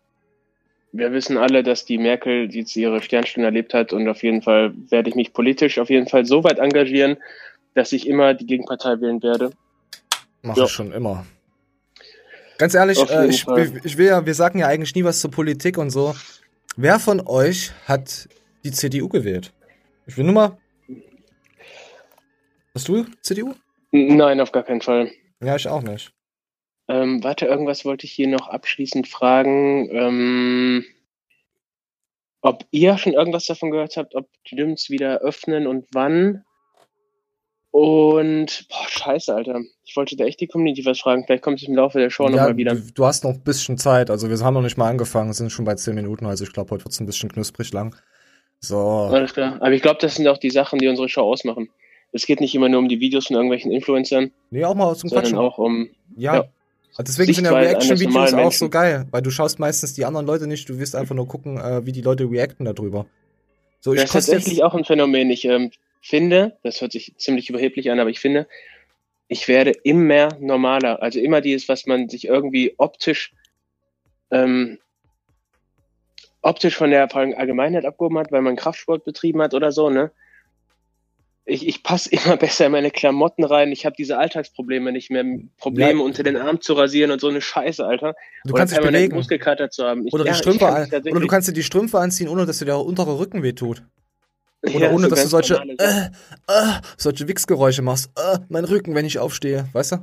wir 0.93 1.13
wissen 1.13 1.37
alle, 1.37 1.63
dass 1.63 1.85
die 1.85 1.99
Merkel 1.99 2.53
jetzt 2.55 2.75
ihre 2.77 3.01
Sternstunde 3.03 3.47
erlebt 3.47 3.75
hat 3.75 3.93
und 3.93 4.09
auf 4.09 4.23
jeden 4.23 4.43
Fall 4.43 4.73
werde 4.89 5.09
ich 5.09 5.15
mich 5.15 5.33
politisch 5.33 5.79
auf 5.79 5.89
jeden 5.91 6.09
Fall 6.09 6.27
so 6.27 6.43
weit 6.43 6.59
engagieren, 6.59 7.17
dass 7.75 7.93
ich 7.93 8.09
immer 8.09 8.35
die 8.35 8.47
Gegenpartei 8.47 9.01
wählen 9.01 9.23
werde. 9.23 9.51
Mach 10.43 10.57
Ja. 10.57 10.65
ich 10.65 10.71
schon 10.71 10.91
immer. 10.93 11.27
Ganz 12.61 12.75
ehrlich, 12.75 12.99
äh, 13.09 13.27
ich, 13.27 13.47
ich 13.85 13.97
will 13.97 14.07
ja, 14.07 14.27
wir 14.27 14.35
sagen 14.35 14.59
ja 14.59 14.67
eigentlich 14.67 14.95
nie 14.95 15.03
was 15.03 15.21
zur 15.21 15.31
Politik 15.31 15.79
und 15.79 15.89
so. 15.89 16.15
Wer 16.77 17.01
von 17.01 17.27
euch 17.27 17.73
hat 17.87 18.29
die 18.65 18.71
CDU 18.71 19.09
gewählt? 19.09 19.55
Ich 20.07 20.19
will 20.19 20.25
nur 20.25 20.35
mal. 20.35 20.59
Hast 22.75 22.87
du 22.87 23.07
CDU? 23.23 23.55
Nein, 23.93 24.43
auf 24.43 24.53
gar 24.53 24.63
keinen 24.63 24.83
Fall. 24.83 25.11
Ja, 25.43 25.57
ich 25.57 25.69
auch 25.69 25.81
nicht. 25.81 26.13
Ähm, 26.87 27.25
warte, 27.25 27.47
irgendwas 27.47 27.87
wollte 27.87 28.05
ich 28.05 28.13
hier 28.13 28.29
noch 28.29 28.49
abschließend 28.49 29.09
fragen. 29.09 29.89
Ähm, 29.91 30.85
ob 32.43 32.67
ihr 32.73 32.99
schon 32.99 33.15
irgendwas 33.15 33.47
davon 33.47 33.71
gehört 33.71 33.97
habt, 33.97 34.15
ob 34.15 34.29
Gyms 34.45 34.91
wieder 34.91 35.21
öffnen 35.21 35.67
und 35.67 35.87
wann? 35.95 36.45
Und, 37.73 38.67
boah, 38.69 38.89
scheiße, 38.89 39.33
Alter. 39.33 39.61
Ich 39.85 39.97
wollte 39.97 40.17
da 40.17 40.25
echt 40.25 40.41
die 40.41 40.49
Community 40.49 40.85
was 40.85 41.01
fragen. 41.01 41.25
Vielleicht 41.25 41.43
kommt 41.43 41.63
es 41.63 41.69
im 41.69 41.77
Laufe 41.77 41.99
der 41.99 42.11
Show 42.11 42.25
ja, 42.25 42.31
nochmal 42.31 42.57
wieder. 42.57 42.75
Du, 42.75 42.83
du 42.93 43.05
hast 43.07 43.23
noch 43.23 43.31
ein 43.31 43.41
bisschen 43.43 43.79
Zeit. 43.79 44.11
Also 44.11 44.29
wir 44.29 44.39
haben 44.41 44.55
noch 44.55 44.63
nicht 44.63 44.77
mal 44.77 44.89
angefangen, 44.91 45.33
sind 45.33 45.51
schon 45.51 45.65
bei 45.65 45.77
10 45.77 45.95
Minuten. 45.95 46.27
Also 46.27 46.45
ich 46.45 46.53
glaube, 46.53 46.71
heute 46.73 46.85
wird 46.85 46.93
es 46.93 47.01
ein 47.01 47.07
bisschen 47.07 47.31
knusprig 47.31 47.73
lang. 47.73 47.95
So. 48.61 48.79
Alles 48.79 49.35
klar. 49.35 49.57
Aber 49.61 49.73
ich 49.73 49.83
glaube, 49.83 49.99
das 50.01 50.17
sind 50.17 50.27
auch 50.27 50.39
die 50.39 50.51
Sachen, 50.51 50.81
die 50.81 50.89
unsere 50.89 51.09
Show 51.09 51.23
ausmachen. 51.23 51.69
Es 52.13 52.27
geht 52.27 52.41
nicht 52.41 52.55
immer 52.57 52.69
nur 52.69 52.81
um 52.81 52.89
die 52.89 52.99
Videos 52.99 53.29
von 53.29 53.37
irgendwelchen 53.37 53.71
Influencern, 53.71 54.33
Nee, 54.51 54.65
auch 54.65 54.75
mal 54.75 54.95
zum 54.97 55.09
sondern 55.09 55.25
Quatschen. 55.25 55.39
auch 55.39 55.59
um, 55.59 55.89
Ja. 56.17 56.35
Ja. 56.35 56.45
Also 56.97 57.05
Deswegen 57.05 57.33
sind 57.33 57.45
ja 57.45 57.53
Sichtweise 57.53 57.71
Reaction-Videos 57.71 58.33
auch 58.33 58.37
Menschen. 58.37 58.59
so 58.59 58.69
geil, 58.69 59.07
weil 59.13 59.23
du 59.23 59.31
schaust 59.31 59.61
meistens 59.61 59.95
die 59.95 60.05
anderen 60.05 60.27
Leute 60.27 60.49
nicht, 60.49 60.69
du 60.69 60.79
wirst 60.81 60.97
einfach 60.97 61.15
nur 61.15 61.29
gucken, 61.29 61.57
äh, 61.59 61.87
wie 61.87 61.93
die 61.93 62.03
Leute 62.03 62.29
reacten 62.29 62.65
darüber. 62.65 63.07
So, 63.79 63.95
ich 63.95 64.01
das 64.01 64.15
ist 64.15 64.27
tatsächlich 64.27 64.65
auch 64.65 64.75
ein 64.75 64.85
Phänomen. 64.85 65.31
Ich 65.31 65.45
ähm, 65.45 65.71
finde, 66.01 66.59
das 66.63 66.81
hört 66.81 66.93
sich 66.93 67.15
ziemlich 67.19 67.49
überheblich 67.51 67.91
an, 67.91 68.01
aber 68.01 68.11
ich 68.11 68.21
finde, 68.21 68.47
ich 69.29 69.47
werde 69.47 69.71
immer 69.71 70.29
normaler. 70.41 71.03
Also 71.03 71.21
immer 71.21 71.41
dieses, 71.41 71.69
was 71.69 71.87
man 71.87 72.09
sich 72.09 72.27
irgendwie 72.27 72.75
optisch, 72.79 73.33
ähm, 74.31 74.79
optisch 76.43 76.75
von 76.77 76.91
der 76.91 77.15
Allgemeinheit 77.15 77.85
abgehoben 77.85 78.19
hat, 78.19 78.33
weil 78.33 78.43
man 78.43 78.57
Kraftsport 78.57 79.05
betrieben 79.05 79.41
hat 79.41 79.55
oder 79.55 79.71
so, 79.73 79.89
ne? 79.89 80.11
Ich, 81.45 81.67
ich 81.67 81.83
passe 81.83 82.11
immer 82.13 82.37
besser 82.37 82.67
in 82.67 82.73
meine 82.73 82.91
Klamotten 82.91 83.45
rein. 83.45 83.71
Ich 83.73 83.87
habe 83.87 83.95
diese 83.97 84.19
Alltagsprobleme 84.19 84.91
nicht 84.93 85.11
mehr. 85.11 85.25
Probleme 85.59 86.01
Ja. 86.01 86.05
unter 86.05 86.23
den 86.23 86.37
Arm 86.37 86.61
zu 86.61 86.73
rasieren 86.73 87.11
und 87.11 87.21
so 87.21 87.29
eine 87.29 87.41
Scheiße, 87.41 87.85
Alter. 87.85 88.15
du 88.45 88.53
Oder 88.53 88.61
kannst 88.61 88.77
dich 88.77 88.83
bewegen. 88.83 89.15
Muskelkater 89.15 89.71
zu 89.71 89.85
haben. 89.85 90.07
Ich, 90.07 90.13
Oder 90.13 90.25
ja, 90.27 90.33
die 90.33 90.39
Strümpfe 90.39 90.89
mich 90.91 91.13
oder 91.13 91.21
du 91.21 91.27
kannst 91.29 91.49
dir 91.49 91.53
die 91.53 91.63
Strümpfe 91.63 91.99
anziehen, 91.99 92.29
ohne 92.29 92.47
dass 92.47 92.59
dir 92.59 92.65
der 92.67 92.79
untere 92.79 93.19
Rücken 93.19 93.43
wehtut. 93.43 93.83
Oder 94.63 94.87
Ja, 94.87 94.93
ohne, 94.93 95.05
so 95.05 95.11
dass 95.11 95.23
du 95.23 95.29
solche, 95.29 95.55
äh, 95.79 96.11
äh, 96.49 96.81
solche 96.97 97.27
Wichsgeräusche 97.29 97.83
machst. 97.83 98.11
Äh, 98.17 98.39
mein 98.49 98.65
Rücken, 98.65 98.95
wenn 98.95 99.07
ich 99.07 99.19
aufstehe, 99.19 99.69
weißt 99.73 99.93
du? 99.93 99.97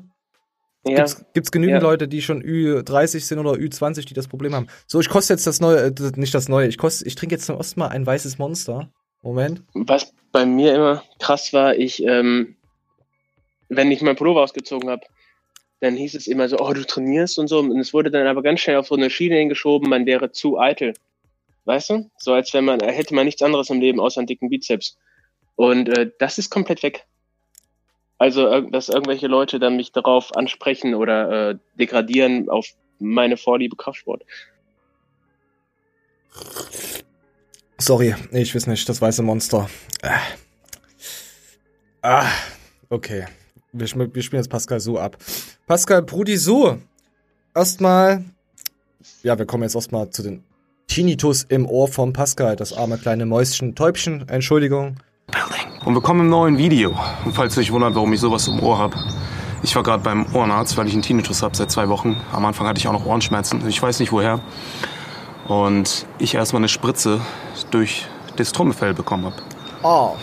ja. 0.86 1.06
Gibt 1.34 1.48
es 1.48 1.52
genügend 1.52 1.82
ja. 1.82 1.90
Leute, 1.90 2.08
die 2.08 2.22
schon 2.22 2.42
Ü30 2.42 3.20
sind 3.22 3.40
oder 3.40 3.52
Ü20, 3.52 4.06
die 4.06 4.14
das 4.14 4.28
Problem 4.28 4.56
haben. 4.56 4.68
So, 4.88 5.00
ich 5.00 5.10
koste 5.10 5.34
jetzt 5.34 5.46
das 5.46 5.60
neue, 5.60 5.88
äh, 5.88 6.12
nicht 6.16 6.34
das 6.34 6.50
neue, 6.50 6.68
ich 6.68 6.78
koste, 6.78 7.06
ich 7.06 7.16
trinke 7.16 7.36
jetzt 7.36 7.46
zum 7.46 7.58
ersten 7.58 7.80
Mal 7.80 7.90
ein 7.90 8.06
weißes 8.06 8.38
Monster. 8.38 8.90
Moment. 9.24 9.64
Was 9.74 10.14
bei 10.32 10.46
mir 10.46 10.76
immer 10.76 11.04
krass 11.20 11.52
war, 11.52 11.76
ich, 11.76 12.04
ähm, 12.04 12.56
wenn 13.68 13.92
ich 13.92 14.02
mein 14.02 14.16
Pullover 14.16 14.44
ausgezogen 14.44 14.90
habe, 14.90 15.02
dann 15.80 15.96
hieß 15.96 16.16
es 16.16 16.28
immer 16.28 16.48
so, 16.48 16.60
oh, 16.60 16.74
du 16.74 16.86
trainierst 16.86 17.38
und 17.38 17.48
so. 17.48 17.60
Und 17.60 17.78
es 17.80 17.94
wurde 17.94 18.10
dann 18.10 18.28
aber 18.28 18.42
ganz 18.42 18.62
schnell 18.62 18.78
auf 18.78 18.88
so 18.88 18.96
eine 18.96 19.10
Schiene 19.10 19.36
hingeschoben, 19.36 19.90
man 19.90 20.06
wäre 20.06 20.32
zu 20.32 20.60
eitel. 20.60 20.94
Weißt 21.68 21.90
du? 21.90 22.10
So 22.18 22.32
als 22.32 22.54
wenn 22.54 22.64
man, 22.64 22.80
hätte 22.80 23.14
man 23.14 23.26
nichts 23.26 23.42
anderes 23.42 23.70
im 23.70 23.82
Leben 23.82 24.00
außer 24.00 24.22
einen 24.22 24.28
dicken 24.28 24.50
Bizeps. 24.50 24.98
Und 25.58 25.90
äh, 25.90 26.10
das 26.18 26.38
ist 26.38 26.50
komplett 26.50 26.82
weg. 26.82 27.06
Also, 28.18 28.62
dass 28.62 28.88
irgendwelche 28.88 29.28
Leute 29.28 29.60
dann 29.60 29.76
mich 29.76 29.92
darauf 29.92 30.36
ansprechen 30.36 30.96
oder 30.96 31.50
äh, 31.50 31.56
degradieren 31.78 32.50
auf 32.50 32.68
meine 33.00 33.36
Vorliebe 33.36 33.76
Kraftsport. 33.76 34.24
Sorry, 37.78 38.16
ich 38.32 38.56
weiß 38.56 38.68
nicht, 38.68 38.88
das 38.88 39.02
weiße 39.02 39.22
Monster. 39.22 39.70
Ah, 40.02 40.22
ah 42.02 42.32
okay. 42.90 43.26
Wir, 43.74 43.88
wir, 44.14 44.24
spielen 44.24 44.42
jetzt 44.42 44.50
Pascal 44.50 44.80
so 44.80 44.98
ab. 44.98 45.18
Pascal 45.68 46.02
Brudi 46.02 46.38
so. 46.38 46.78
Erstmal, 47.54 48.24
ja, 49.22 49.38
wir 49.38 49.46
kommen 49.46 49.64
jetzt 49.64 49.76
erstmal 49.76 50.10
zu 50.10 50.24
den 50.24 50.47
Tinnitus 50.88 51.44
im 51.44 51.70
Ohr 51.70 51.88
von 51.88 52.14
Pascal, 52.14 52.56
das 52.56 52.74
arme 52.74 52.98
kleine 52.98 53.26
Mäuschen, 53.26 53.76
Täubchen, 53.76 54.28
Entschuldigung. 54.30 54.96
Und 55.86 55.94
willkommen 55.94 56.22
im 56.22 56.30
neuen 56.30 56.58
Video. 56.58 56.98
Und 57.24 57.34
falls 57.34 57.56
ihr 57.56 57.62
euch 57.62 57.72
wundert, 57.72 57.94
warum 57.94 58.12
ich 58.14 58.20
sowas 58.20 58.48
im 58.48 58.60
Ohr 58.62 58.80
habe. 58.80 58.98
Ich 59.62 59.76
war 59.76 59.84
gerade 59.84 60.02
beim 60.02 60.26
Ohrenarzt, 60.34 60.76
weil 60.78 60.88
ich 60.88 60.94
einen 60.94 61.02
Tinnitus 61.02 61.44
habe 61.44 61.56
seit 61.56 61.70
zwei 61.70 61.90
Wochen. 61.90 62.20
Am 62.32 62.46
Anfang 62.46 62.66
hatte 62.68 62.80
ich 62.80 62.88
auch 62.88 62.94
noch 62.94 63.06
Ohrenschmerzen. 63.06 63.68
Ich 63.68 63.82
weiß 63.82 64.00
nicht 64.00 64.12
woher. 64.12 64.40
Und 65.48 66.08
ich 66.18 66.34
erstmal 66.34 66.62
eine 66.62 66.70
Spritze 66.70 67.22
durch 67.70 68.08
das 68.38 68.52
Trommelfell 68.52 68.94
bekommen 68.94 69.26
habe. 69.26 69.36
Oh. 69.84 70.16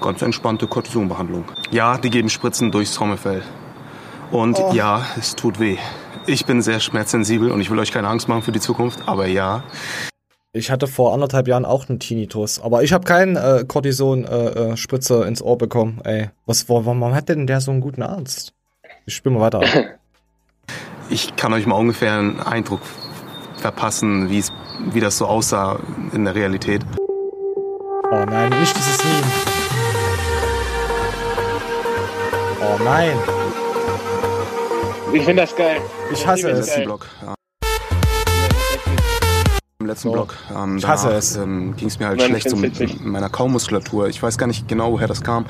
Ganz 0.00 0.20
entspannte 0.20 0.66
Kortisonbehandlung. 0.66 1.44
Ja, 1.70 1.96
die 1.96 2.10
geben 2.10 2.28
Spritzen 2.28 2.70
durchs 2.70 2.94
Trommelfell. 2.94 3.42
Und 4.30 4.58
oh. 4.58 4.72
ja, 4.74 5.06
es 5.18 5.36
tut 5.36 5.58
weh. 5.58 5.78
Ich 6.28 6.44
bin 6.44 6.60
sehr 6.60 6.78
schmerzsensibel 6.78 7.50
und 7.50 7.62
ich 7.62 7.70
will 7.70 7.78
euch 7.78 7.90
keine 7.90 8.06
Angst 8.06 8.28
machen 8.28 8.42
für 8.42 8.52
die 8.52 8.60
Zukunft, 8.60 9.08
aber 9.08 9.26
ja. 9.26 9.64
Ich 10.52 10.70
hatte 10.70 10.86
vor 10.86 11.14
anderthalb 11.14 11.48
Jahren 11.48 11.64
auch 11.64 11.88
einen 11.88 12.00
Tinnitus, 12.00 12.60
aber 12.60 12.82
ich 12.82 12.92
habe 12.92 13.06
keinen 13.06 13.36
äh, 13.36 13.64
Cortison-Spritze 13.66 15.14
äh, 15.14 15.22
äh 15.22 15.26
ins 15.26 15.40
Ohr 15.40 15.56
bekommen. 15.56 16.02
Ey, 16.04 16.28
was, 16.44 16.68
warum 16.68 17.14
hat 17.14 17.30
denn 17.30 17.46
der 17.46 17.62
so 17.62 17.70
einen 17.70 17.80
guten 17.80 18.02
Arzt? 18.02 18.52
Ich 19.06 19.14
spiele 19.14 19.36
mal 19.36 19.40
weiter. 19.40 19.62
Ich 21.10 21.36
kann 21.36 21.54
euch 21.54 21.64
mal 21.64 21.76
ungefähr 21.76 22.18
einen 22.18 22.38
Eindruck 22.38 22.82
verpassen, 23.56 24.28
wie 24.28 24.44
wie 24.92 25.00
das 25.00 25.16
so 25.16 25.24
aussah 25.24 25.80
in 26.12 26.26
der 26.26 26.34
Realität. 26.34 26.82
Oh 28.10 28.24
nein, 28.26 28.50
nicht 28.60 28.76
dieses 28.76 29.02
Meme. 29.02 29.26
Oh 32.60 32.84
nein. 32.84 33.16
Ich 35.12 35.24
finde 35.24 35.42
das 35.42 35.56
geil. 35.56 35.80
Ich 36.12 36.26
hasse 36.26 36.50
es. 36.50 36.74
Block, 36.84 37.06
ja 37.22 37.34
letzten 39.88 40.08
so. 40.08 40.12
Block. 40.12 40.34
Ähm, 40.56 40.76
ich 40.76 40.86
hasse 40.86 41.10
es. 41.10 41.36
Ähm, 41.36 41.74
ging 41.76 41.88
es 41.88 41.98
mir 41.98 42.06
halt 42.06 42.18
Nein, 42.18 42.28
schlecht 42.28 42.50
so 42.50 42.56
mit 42.56 43.04
meiner 43.04 43.28
Kaumuskulatur. 43.28 44.08
Ich 44.08 44.22
weiß 44.22 44.38
gar 44.38 44.46
nicht 44.46 44.68
genau, 44.68 44.92
woher 44.92 45.08
das 45.08 45.22
kam. 45.22 45.46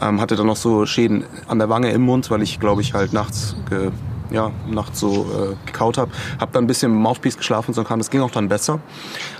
Ähm, 0.00 0.20
hatte 0.20 0.36
dann 0.36 0.46
noch 0.46 0.56
so 0.56 0.86
Schäden 0.86 1.24
an 1.48 1.58
der 1.58 1.68
Wange 1.68 1.90
im 1.90 2.02
Mund, 2.02 2.30
weil 2.30 2.40
ich, 2.42 2.58
glaube 2.58 2.80
ich, 2.80 2.94
halt 2.94 3.12
nachts 3.12 3.54
ge 3.68 3.90
ja, 4.30 4.52
nachts 4.68 5.00
so 5.00 5.26
äh, 5.26 5.66
gekaut 5.66 5.98
habe. 5.98 6.12
Hab 6.38 6.52
dann 6.52 6.62
ein 6.62 6.66
bisschen 6.68 6.92
im 6.92 6.98
Mouthpiece 6.98 7.36
geschlafen, 7.36 7.74
so 7.74 7.82
kam 7.82 7.98
das 7.98 8.10
ging 8.10 8.20
auch 8.20 8.30
dann 8.30 8.48
besser. 8.48 8.78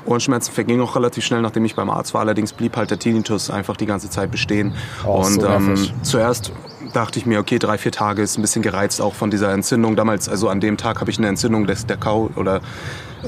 Ohrenschmerzen 0.05 0.53
vergingen 0.53 0.83
auch 0.83 0.97
relativ 0.97 1.25
schnell, 1.25 1.43
nachdem 1.43 1.65
ich 1.65 1.77
beim 1.77 1.91
Arzt 1.91 2.13
war. 2.13 2.23
Allerdings 2.23 2.53
blieb 2.53 2.77
halt 2.77 2.91
der 2.91 2.99
Tinnitus 2.99 3.51
einfach 3.51 3.77
die 3.77 3.87
ganze 3.87 4.11
Zeit 4.11 4.33
bestehen. 4.33 4.75
Oh, 5.07 5.23
und 5.25 5.43
so 5.43 5.47
ähm, 5.47 5.77
zuerst 6.03 6.51
dachte 6.93 7.19
ich 7.19 7.27
mir, 7.27 7.41
okay, 7.41 7.59
drei, 7.59 7.79
vier 7.79 7.93
Tage 7.93 8.23
ist 8.23 8.39
ein 8.39 8.43
bisschen 8.43 8.63
gereizt 8.63 9.01
auch 9.01 9.15
von 9.15 9.31
dieser 9.31 9.53
Entzündung. 9.53 9.97
Damals, 9.97 10.29
also 10.29 10.49
an 10.49 10.61
dem 10.61 10.77
Tag 10.77 11.01
habe 11.01 11.11
ich 11.11 11.19
eine 11.19 11.29
Entzündung 11.29 11.67
des, 11.67 11.87
der 11.87 11.97
Kau 11.97 12.31
oder 12.37 12.61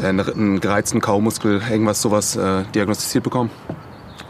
äh, 0.01 0.07
einen 0.07 0.61
gereizten 0.61 1.01
Kaumuskel, 1.01 1.63
irgendwas 1.71 2.03
sowas 2.03 2.37
äh, 2.37 2.65
diagnostiziert 2.75 3.25
bekommen. 3.25 3.51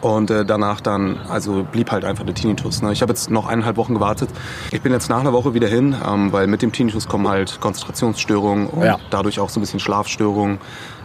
Und 0.01 0.31
äh, 0.33 0.45
danach 0.45 0.81
dann, 0.81 1.19
also 1.29 1.65
blieb 1.71 1.93
halt 1.93 2.05
einfach 2.05 2.25
der 2.25 2.35
Tinnitus. 2.35 2.83
Ne? 2.83 2.93
Ich 2.93 3.03
habe 3.03 3.12
jetzt 3.12 3.31
noch 3.31 3.47
eineinhalb 3.47 3.77
Wochen 3.77 3.95
gewartet. 3.95 4.29
Ich 4.73 4.83
bin 4.83 4.93
jetzt 4.93 5.09
nach 5.09 5.21
einer 5.21 5.33
Woche 5.33 5.55
wieder 5.55 5.69
hin, 5.69 5.95
ähm, 6.05 6.33
weil 6.33 6.49
mit 6.49 6.61
dem 6.61 6.73
Tinnitus 6.73 7.07
kommen 7.07 7.29
halt 7.29 7.61
Konzentrationsstörungen 7.61 8.67
und 8.67 8.85
ja. 8.85 8.99
dadurch 9.11 9.39
auch 9.39 9.49
so 9.49 9.61
ein 9.61 9.62
bisschen 9.62 9.79
Schlafstörungen. 9.79 10.59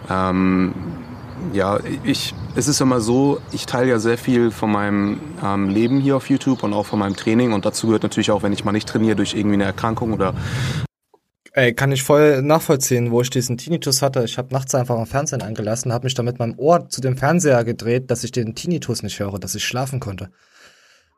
Ähm, 0.10 0.74
ja, 1.54 1.80
ich, 2.04 2.34
es 2.56 2.68
ist 2.68 2.82
immer 2.82 3.00
so, 3.00 3.40
ich 3.52 3.66
teile 3.66 3.90
ja 3.90 4.00
sehr 4.00 4.18
viel 4.18 4.52
von 4.52 4.72
meinem 4.72 5.20
ähm, 5.44 5.70
Leben 5.70 6.00
hier 6.00 6.18
auf 6.18 6.30
YouTube 6.30 6.64
und 6.64 6.74
auch 6.74 6.86
von 6.86 7.00
meinem 7.00 7.16
Training 7.16 7.54
und 7.54 7.66
dazu 7.66 7.88
gehört 7.88 8.04
natürlich 8.04 8.32
auch, 8.32 8.44
wenn 8.44 8.54
ich 8.54 8.64
mal 8.64 8.72
nicht 8.72 8.88
trainiere 8.88 9.16
durch 9.16 9.34
irgendwie 9.34 9.56
eine 9.56 9.66
Erkrankung 9.66 10.14
oder 10.14 10.34
Ey, 11.54 11.74
kann 11.74 11.92
ich 11.92 12.04
voll 12.04 12.44
nachvollziehen, 12.44 13.10
wo 13.10 13.22
ich 13.22 13.32
diesen 13.32 13.58
Tinnitus 13.58 14.04
hatte. 14.04 14.24
Ich 14.24 14.38
habe 14.38 14.54
nachts 14.54 14.76
einfach 14.76 14.96
am 14.96 15.08
Fernsehen 15.08 15.42
angelassen, 15.42 15.92
habe 15.92 16.04
mich 16.06 16.14
dann 16.14 16.26
mit 16.26 16.38
meinem 16.38 16.54
Ohr 16.60 16.88
zu 16.88 17.02
dem 17.02 17.18
Fernseher 17.18 17.64
gedreht, 17.64 18.12
dass 18.12 18.24
ich 18.24 18.32
den 18.32 18.54
Tinnitus 18.54 19.02
nicht 19.02 19.20
höre, 19.20 19.40
dass 19.40 19.56
ich 19.56 19.64
schlafen 19.64 20.00
konnte. 20.00 20.30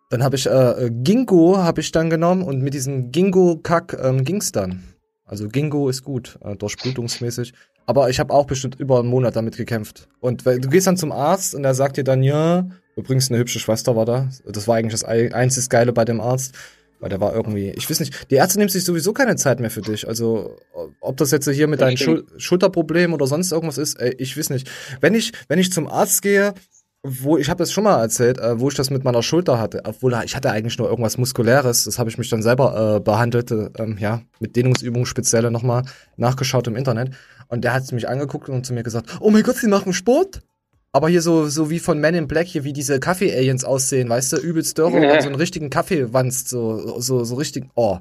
Dann 0.10 0.24
habe 0.24 0.38
ich 0.38 0.48
äh, 0.48 0.90
Ginkgo 0.92 1.58
habe 1.58 1.82
ich 1.82 1.92
dann 1.92 2.10
genommen 2.10 2.44
und 2.44 2.62
mit 2.62 2.74
diesem 2.74 3.12
Ginkgo-Kack 3.12 3.98
ähm, 4.02 4.24
ging's 4.24 4.54
dann. 4.54 4.84
Also 5.26 5.50
Ginkgo 5.50 5.90
ist 5.90 6.04
gut, 6.04 6.40
äh, 6.42 6.56
durchblutungsmäßig. 6.56 7.54
Aber 7.90 8.08
ich 8.12 8.20
habe 8.20 8.32
auch 8.32 8.46
bestimmt 8.46 8.80
über 8.80 9.00
einen 9.00 9.10
Monat 9.10 9.36
damit 9.36 9.58
gekämpft. 9.58 10.08
Und 10.20 10.46
weil, 10.46 10.62
du 10.62 10.70
gehst 10.70 10.86
dann 10.86 10.96
zum 10.96 11.12
Arzt 11.12 11.56
und 11.56 11.66
er 11.66 11.74
sagt 11.74 11.98
dir 11.98 12.04
dann, 12.04 12.22
ja, 12.22 12.70
übrigens 12.96 13.32
eine 13.32 13.40
hübsche 13.40 13.58
Schwester 13.60 13.96
war 13.96 14.06
da. 14.06 14.30
Das 14.46 14.68
war 14.68 14.76
eigentlich 14.76 14.92
das 14.92 15.04
einzig 15.04 15.70
Geile 15.70 15.92
bei 15.92 16.06
dem 16.06 16.22
Arzt. 16.22 16.54
Weil 17.00 17.10
der 17.10 17.20
war 17.20 17.34
irgendwie, 17.34 17.72
ich 17.72 17.90
weiß 17.90 18.00
nicht, 18.02 18.30
die 18.30 18.36
Ärzte 18.36 18.60
nehmen 18.60 18.70
sich 18.70 18.84
sowieso 18.84 19.12
keine 19.12 19.38
Zeit 19.38 19.60
mehr 19.60 19.72
für 19.72 19.82
dich. 19.82 20.08
Also, 20.08 20.56
ob 21.02 21.18
das 21.18 21.32
jetzt 21.32 21.50
hier 21.50 21.68
mit 21.68 21.82
deinem 21.82 21.98
Schul 21.98 22.28
Schulterproblem 22.38 23.12
oder 23.12 23.26
sonst 23.26 23.52
irgendwas 23.52 23.80
ist, 23.80 24.00
ey, 24.00 24.14
ich 24.20 24.38
weiß 24.38 24.52
nicht. 24.52 24.70
Wenn 25.02 25.16
ich, 25.16 25.32
wenn 25.48 25.58
ich 25.58 25.72
zum 25.72 25.88
Arzt 25.88 26.22
gehe, 26.22 26.54
wo, 27.04 27.38
ich 27.38 27.50
habe 27.50 27.60
das 27.60 27.72
schon 27.72 27.86
mal 27.86 28.02
erzählt, 28.02 28.40
äh, 28.40 28.60
wo 28.60 28.68
ich 28.68 28.76
das 28.76 28.90
mit 28.90 29.06
meiner 29.06 29.24
Schulter 29.24 29.58
hatte, 29.58 29.82
obwohl 29.86 30.20
ich 30.26 30.36
hatte 30.36 30.52
eigentlich 30.52 30.78
nur 30.78 30.90
irgendwas 30.90 31.18
Muskuläres, 31.18 31.86
das 31.86 31.98
habe 31.98 32.10
ich 32.10 32.18
mich 32.18 32.30
dann 32.30 32.42
selber 32.42 32.98
äh, 32.98 33.00
behandelt, 33.00 33.52
äh, 33.52 33.70
ja, 33.98 34.22
mit 34.40 34.56
Dehnungsübungen 34.56 35.06
spezielle 35.06 35.50
nochmal 35.50 35.84
nachgeschaut 36.18 36.68
im 36.68 36.76
Internet. 36.76 37.14
Und 37.48 37.64
der 37.64 37.74
hat 37.74 37.90
mich 37.92 38.08
angeguckt 38.08 38.50
und 38.50 38.66
zu 38.66 38.74
mir 38.74 38.84
gesagt, 38.84 39.18
oh 39.22 39.30
mein 39.30 39.44
Gott, 39.44 39.56
Sie 39.56 39.68
machen 39.68 39.94
Sport? 39.94 40.42
Aber 40.92 41.08
hier 41.08 41.22
so, 41.22 41.48
so 41.48 41.70
wie 41.70 41.80
von 41.80 42.00
Men 42.00 42.16
in 42.16 42.28
Black, 42.28 42.48
hier 42.48 42.64
wie 42.64 42.74
diese 42.74 43.00
Kaffee-Aliens 43.00 43.64
aussehen, 43.64 44.10
weißt 44.10 44.34
du, 44.34 44.38
übelst 44.38 44.78
Dörre 44.78 45.04
ja. 45.04 45.14
und 45.14 45.22
so 45.22 45.28
einen 45.28 45.36
richtigen 45.36 45.70
Kaffee 45.70 46.14
wanzt, 46.14 46.50
so, 46.50 47.00
so, 47.00 47.24
so 47.24 47.36
richtig, 47.36 47.66
oh. 47.76 48.00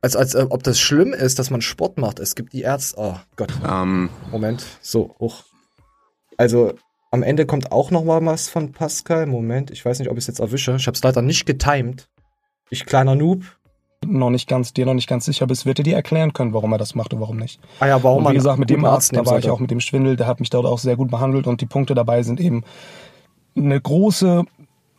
Als, 0.00 0.16
als 0.16 0.34
äh, 0.34 0.46
ob 0.48 0.62
das 0.62 0.80
schlimm 0.80 1.12
ist, 1.12 1.38
dass 1.38 1.50
man 1.50 1.60
Sport 1.60 1.98
macht. 1.98 2.20
Es 2.20 2.34
gibt 2.34 2.52
die 2.52 2.62
Ärzte, 2.62 2.96
oh 2.98 3.16
Gott. 3.36 3.52
Um. 3.62 3.64
Ähm. 3.64 4.10
Moment, 4.30 4.64
so, 4.80 5.14
hoch. 5.18 5.44
Also, 6.36 6.74
am 7.10 7.22
Ende 7.22 7.46
kommt 7.46 7.72
auch 7.72 7.90
noch 7.90 8.04
mal 8.04 8.24
was 8.24 8.48
von 8.48 8.72
Pascal. 8.72 9.26
Moment, 9.26 9.70
ich 9.70 9.84
weiß 9.84 9.98
nicht, 9.98 10.10
ob 10.10 10.16
ich 10.16 10.22
es 10.22 10.26
jetzt 10.28 10.40
erwische. 10.40 10.76
Ich 10.76 10.86
habe 10.86 10.94
es 10.94 11.02
leider 11.02 11.22
nicht 11.22 11.46
getimed. 11.46 12.08
Ich 12.70 12.84
kleiner 12.84 13.14
Noob 13.14 13.44
noch 14.06 14.30
nicht 14.30 14.48
ganz, 14.48 14.72
dir 14.72 14.86
noch 14.86 14.94
nicht 14.94 15.08
ganz 15.08 15.24
sicher 15.24 15.46
bist, 15.46 15.66
wird 15.66 15.80
er 15.80 15.82
dir 15.82 15.96
erklären 15.96 16.32
können, 16.32 16.52
warum 16.52 16.72
er 16.72 16.78
das 16.78 16.94
macht 16.94 17.12
und 17.14 17.20
warum 17.20 17.36
nicht. 17.36 17.60
Ah 17.80 17.88
ja, 17.88 18.02
warum 18.02 18.24
und 18.24 18.32
wie 18.32 18.36
gesagt, 18.36 18.58
mit 18.58 18.70
dem 18.70 18.84
Arzt, 18.84 19.14
da 19.14 19.26
war 19.26 19.38
ich 19.38 19.50
auch 19.50 19.58
mit 19.58 19.70
dem 19.70 19.80
Schwindel, 19.80 20.16
der 20.16 20.26
hat 20.26 20.40
mich 20.40 20.50
dort 20.50 20.66
auch 20.66 20.78
sehr 20.78 20.96
gut 20.96 21.10
behandelt 21.10 21.46
und 21.46 21.60
die 21.60 21.66
Punkte 21.66 21.94
dabei 21.94 22.22
sind 22.22 22.40
eben 22.40 22.62
eine 23.56 23.80
große 23.80 24.44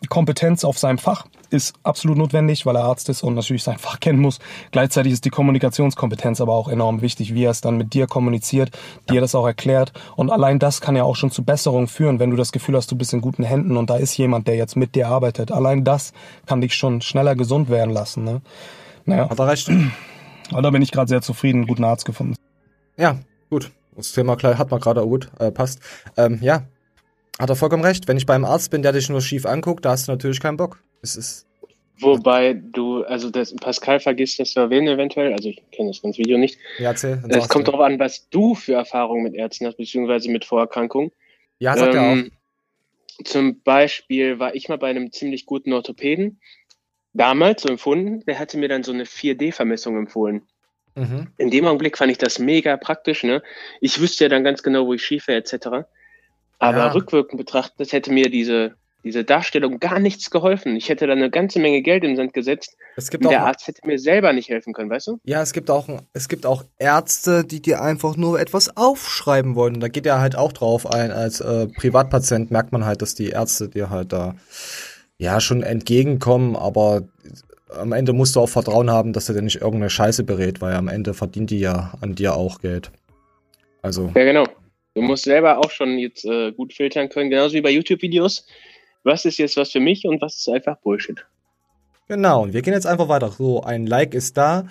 Kompetenz 0.10 0.64
auf 0.64 0.78
seinem 0.78 0.98
Fach 0.98 1.28
ist 1.50 1.76
absolut 1.84 2.18
notwendig, 2.18 2.66
weil 2.66 2.76
er 2.76 2.84
Arzt 2.84 3.10
ist 3.10 3.24
und 3.24 3.36
natürlich 3.36 3.64
sein 3.64 3.78
Fach 3.80 4.00
kennen 4.00 4.20
muss. 4.20 4.40
Gleichzeitig 4.72 5.14
ist 5.14 5.26
die 5.26 5.30
Kommunikationskompetenz 5.30 6.42
aber 6.42 6.54
auch 6.54 6.68
enorm 6.68 7.02
wichtig, 7.02 7.34
wie 7.34 7.44
er 7.44 7.52
es 7.52 7.62
dann 7.62 7.78
mit 7.78 7.94
dir 7.94 8.08
kommuniziert, 8.08 8.72
dir 9.10 9.22
das 9.22 9.36
auch 9.36 9.46
erklärt. 9.46 9.94
Und 10.16 10.32
allein 10.32 10.60
das 10.60 10.82
kann 10.82 10.96
ja 10.96 11.04
auch 11.04 11.16
schon 11.16 11.32
zu 11.32 11.44
Besserungen 11.44 11.88
führen, 11.88 12.20
wenn 12.20 12.32
du 12.32 12.38
das 12.38 12.52
Gefühl 12.52 12.76
hast, 12.76 12.92
du 12.92 12.96
bist 12.96 13.14
in 13.14 13.22
guten 13.22 13.44
Händen 13.44 13.78
und 13.78 13.90
da 13.90 13.98
ist 13.98 14.18
jemand, 14.18 14.48
der 14.48 14.56
jetzt 14.56 14.76
mit 14.76 14.96
dir 14.96 15.08
arbeitet. 15.08 15.52
Allein 15.52 15.84
das 15.84 16.14
kann 16.46 16.62
dich 16.62 16.76
schon 16.76 17.02
schneller 17.02 17.36
gesund 17.36 17.70
werden 17.70 17.94
lassen. 17.94 18.24
Ne? 18.24 18.42
Naja. 19.06 19.30
Hat 19.30 19.40
er 19.40 19.48
recht. 19.48 19.70
Aber 20.52 20.62
da 20.62 20.70
bin 20.70 20.82
ich 20.82 20.92
gerade 20.92 21.10
sehr 21.10 21.22
zufrieden, 21.22 21.60
einen 21.60 21.68
guten 21.68 21.84
Arzt 21.84 22.06
gefunden. 22.06 22.36
Ja, 22.98 23.18
gut. 23.50 23.72
Das 23.96 24.14
Thema 24.14 24.38
hat 24.42 24.72
man 24.72 24.80
gerade 24.80 25.02
gut, 25.02 25.30
äh, 25.40 25.52
passt. 25.52 25.82
Ähm, 26.16 26.40
ja, 26.42 26.64
hat 27.38 27.50
er 27.50 27.56
vollkommen 27.56 27.84
recht. 27.84 28.08
Wenn 28.08 28.18
ich 28.18 28.26
beim 28.26 28.46
Arzt 28.46 28.72
bin, 28.72 28.82
der 28.82 28.94
dich 28.94 29.10
nur 29.10 29.22
schief 29.22 29.46
anguckt, 29.46 29.84
da 29.84 29.92
hast 29.92 30.08
du 30.08 30.12
natürlich 30.12 30.40
keinen 30.40 30.58
Bock. 30.58 30.80
Es 31.02 31.16
ist. 31.16 31.48
Wobei 32.02 32.54
du, 32.54 33.04
also 33.04 33.30
das, 33.30 33.54
Pascal 33.56 34.00
vergisst 34.00 34.40
das 34.40 34.52
zu 34.52 34.62
erwähnen 34.62 34.88
eventuell, 34.88 35.34
also 35.34 35.50
ich 35.50 35.62
kenne 35.72 35.90
das 35.90 36.02
ganze 36.02 36.20
Video 36.20 36.38
nicht. 36.38 36.58
Ja, 36.78 36.92
erzähl. 36.92 37.22
Es 37.28 37.50
kommt 37.50 37.68
darauf 37.68 37.82
an, 37.82 38.00
was 38.00 38.30
du 38.30 38.56
für 38.56 38.74
Erfahrungen 38.74 39.24
mit 39.24 39.36
Ärzten 39.36 39.66
hast, 39.66 39.76
beziehungsweise 39.76 40.30
mit 40.30 40.46
Vorerkrankungen. 40.46 41.12
Ja, 41.60 41.76
sagt 41.76 41.96
ähm, 41.96 42.00
er 42.00 42.14
auch. 42.14 43.26
Zum 43.26 43.62
Beispiel 43.64 44.40
war 44.40 44.56
ich 44.56 44.70
mal 44.70 44.78
bei 44.78 44.90
einem 44.90 45.12
ziemlich 45.12 45.46
guten 45.46 45.74
Orthopäden, 45.74 46.40
damals 47.14 47.64
so 47.64 47.70
empfunden, 47.70 48.24
der 48.26 48.40
hatte 48.40 48.58
mir 48.58 48.70
dann 48.70 48.84
so 48.84 48.94
eine 48.94 49.04
4D-Vermessung 49.04 49.98
empfohlen. 49.98 50.44
Mhm. 50.96 51.28
In 51.38 51.52
dem 51.52 51.66
Augenblick 51.66 51.98
fand 51.98 52.12
ich 52.12 52.18
das 52.18 52.40
mega 52.40 52.78
praktisch. 52.78 53.24
Ne? 53.24 53.44
Ich 53.82 54.00
wüsste 54.00 54.26
ja 54.26 54.30
dann 54.30 54.44
ganz 54.44 54.64
genau, 54.64 54.86
wo 54.86 54.94
ich 54.94 55.04
schiefe 55.04 55.34
etc. 55.34 55.86
Aber 56.60 56.78
ja. 56.78 56.92
rückwirkend 56.92 57.38
betrachtet 57.38 57.92
hätte 57.92 58.12
mir 58.12 58.30
diese, 58.30 58.76
diese 59.04 59.24
Darstellung 59.24 59.80
gar 59.80 60.00
nichts 60.00 60.30
geholfen. 60.30 60.76
Ich 60.76 60.90
hätte 60.90 61.08
da 61.08 61.14
eine 61.14 61.30
ganze 61.30 61.60
Menge 61.60 61.82
Geld 61.82 62.04
im 62.04 62.16
Sand 62.16 62.34
gesetzt. 62.34 62.76
Es 62.98 63.10
gibt 63.10 63.24
und 63.24 63.32
der 63.32 63.46
Arzt 63.46 63.68
hätte 63.68 63.88
mir 63.88 63.98
selber 63.98 64.34
nicht 64.34 64.50
helfen 64.50 64.74
können, 64.74 64.90
weißt 64.90 65.08
du? 65.08 65.20
Ja, 65.24 65.42
es 65.42 65.54
gibt 65.54 65.72
auch, 65.72 65.88
es 66.14 66.28
gibt 66.28 66.46
auch 66.46 66.66
Ärzte, 66.78 67.46
die 67.46 67.62
dir 67.62 67.82
einfach 67.82 68.18
nur 68.18 68.40
etwas 68.40 68.76
aufschreiben 68.76 69.56
wollen. 69.56 69.80
Da 69.80 69.88
geht 69.88 70.06
er 70.06 70.20
halt 70.20 70.36
auch 70.36 70.52
drauf 70.52 70.86
ein. 70.86 71.12
Als 71.12 71.40
äh, 71.40 71.68
Privatpatient 71.68 72.52
merkt 72.52 72.72
man 72.72 72.86
halt, 72.86 73.02
dass 73.02 73.16
die 73.16 73.30
Ärzte 73.30 73.70
dir 73.70 73.90
halt 73.90 74.12
da 74.12 74.36
ja 75.18 75.40
schon 75.40 75.64
entgegenkommen, 75.64 76.56
aber 76.56 77.04
am 77.70 77.92
Ende 77.92 78.14
musst 78.14 78.36
du 78.36 78.42
auch 78.42 78.50
Vertrauen 78.50 78.90
haben, 78.90 79.14
dass 79.14 79.30
er 79.30 79.36
dir 79.36 79.42
nicht 79.42 79.58
irgendeine 79.58 79.90
Scheiße 79.90 80.24
berät, 80.24 80.62
weil 80.62 80.74
am 80.74 80.88
Ende 80.88 81.14
verdient 81.14 81.52
die 81.52 81.60
ja 81.60 81.94
an 82.02 82.16
dir 82.16 82.36
auch 82.36 82.60
Geld. 82.60 82.92
Also. 83.82 84.12
Ja, 84.16 84.24
genau. 84.24 84.46
Du 84.96 85.02
musst 85.02 85.24
selber 85.24 85.60
auch 85.60 85.70
schon 85.70 85.98
jetzt 85.98 86.26
äh, 86.26 86.52
gut 86.52 86.74
filtern 86.74 87.10
können, 87.10 87.30
genauso 87.30 87.54
wie 87.54 87.62
bei 87.62 87.70
YouTube-Videos. 87.70 88.46
Was 89.04 89.26
ist 89.26 89.38
jetzt 89.38 89.58
was 89.58 89.72
für 89.72 89.80
mich 89.80 90.06
und 90.06 90.22
was 90.22 90.36
ist 90.36 90.50
einfach 90.50 90.78
Bullshit? 90.78 91.26
Genau, 92.08 92.44
und 92.44 92.54
wir 92.54 92.62
gehen 92.62 92.74
jetzt 92.74 92.88
einfach 92.88 93.08
weiter. 93.08 93.32
So, 93.32 93.62
ein 93.62 93.86
Like 93.86 94.14
ist 94.14 94.36
da. 94.36 94.66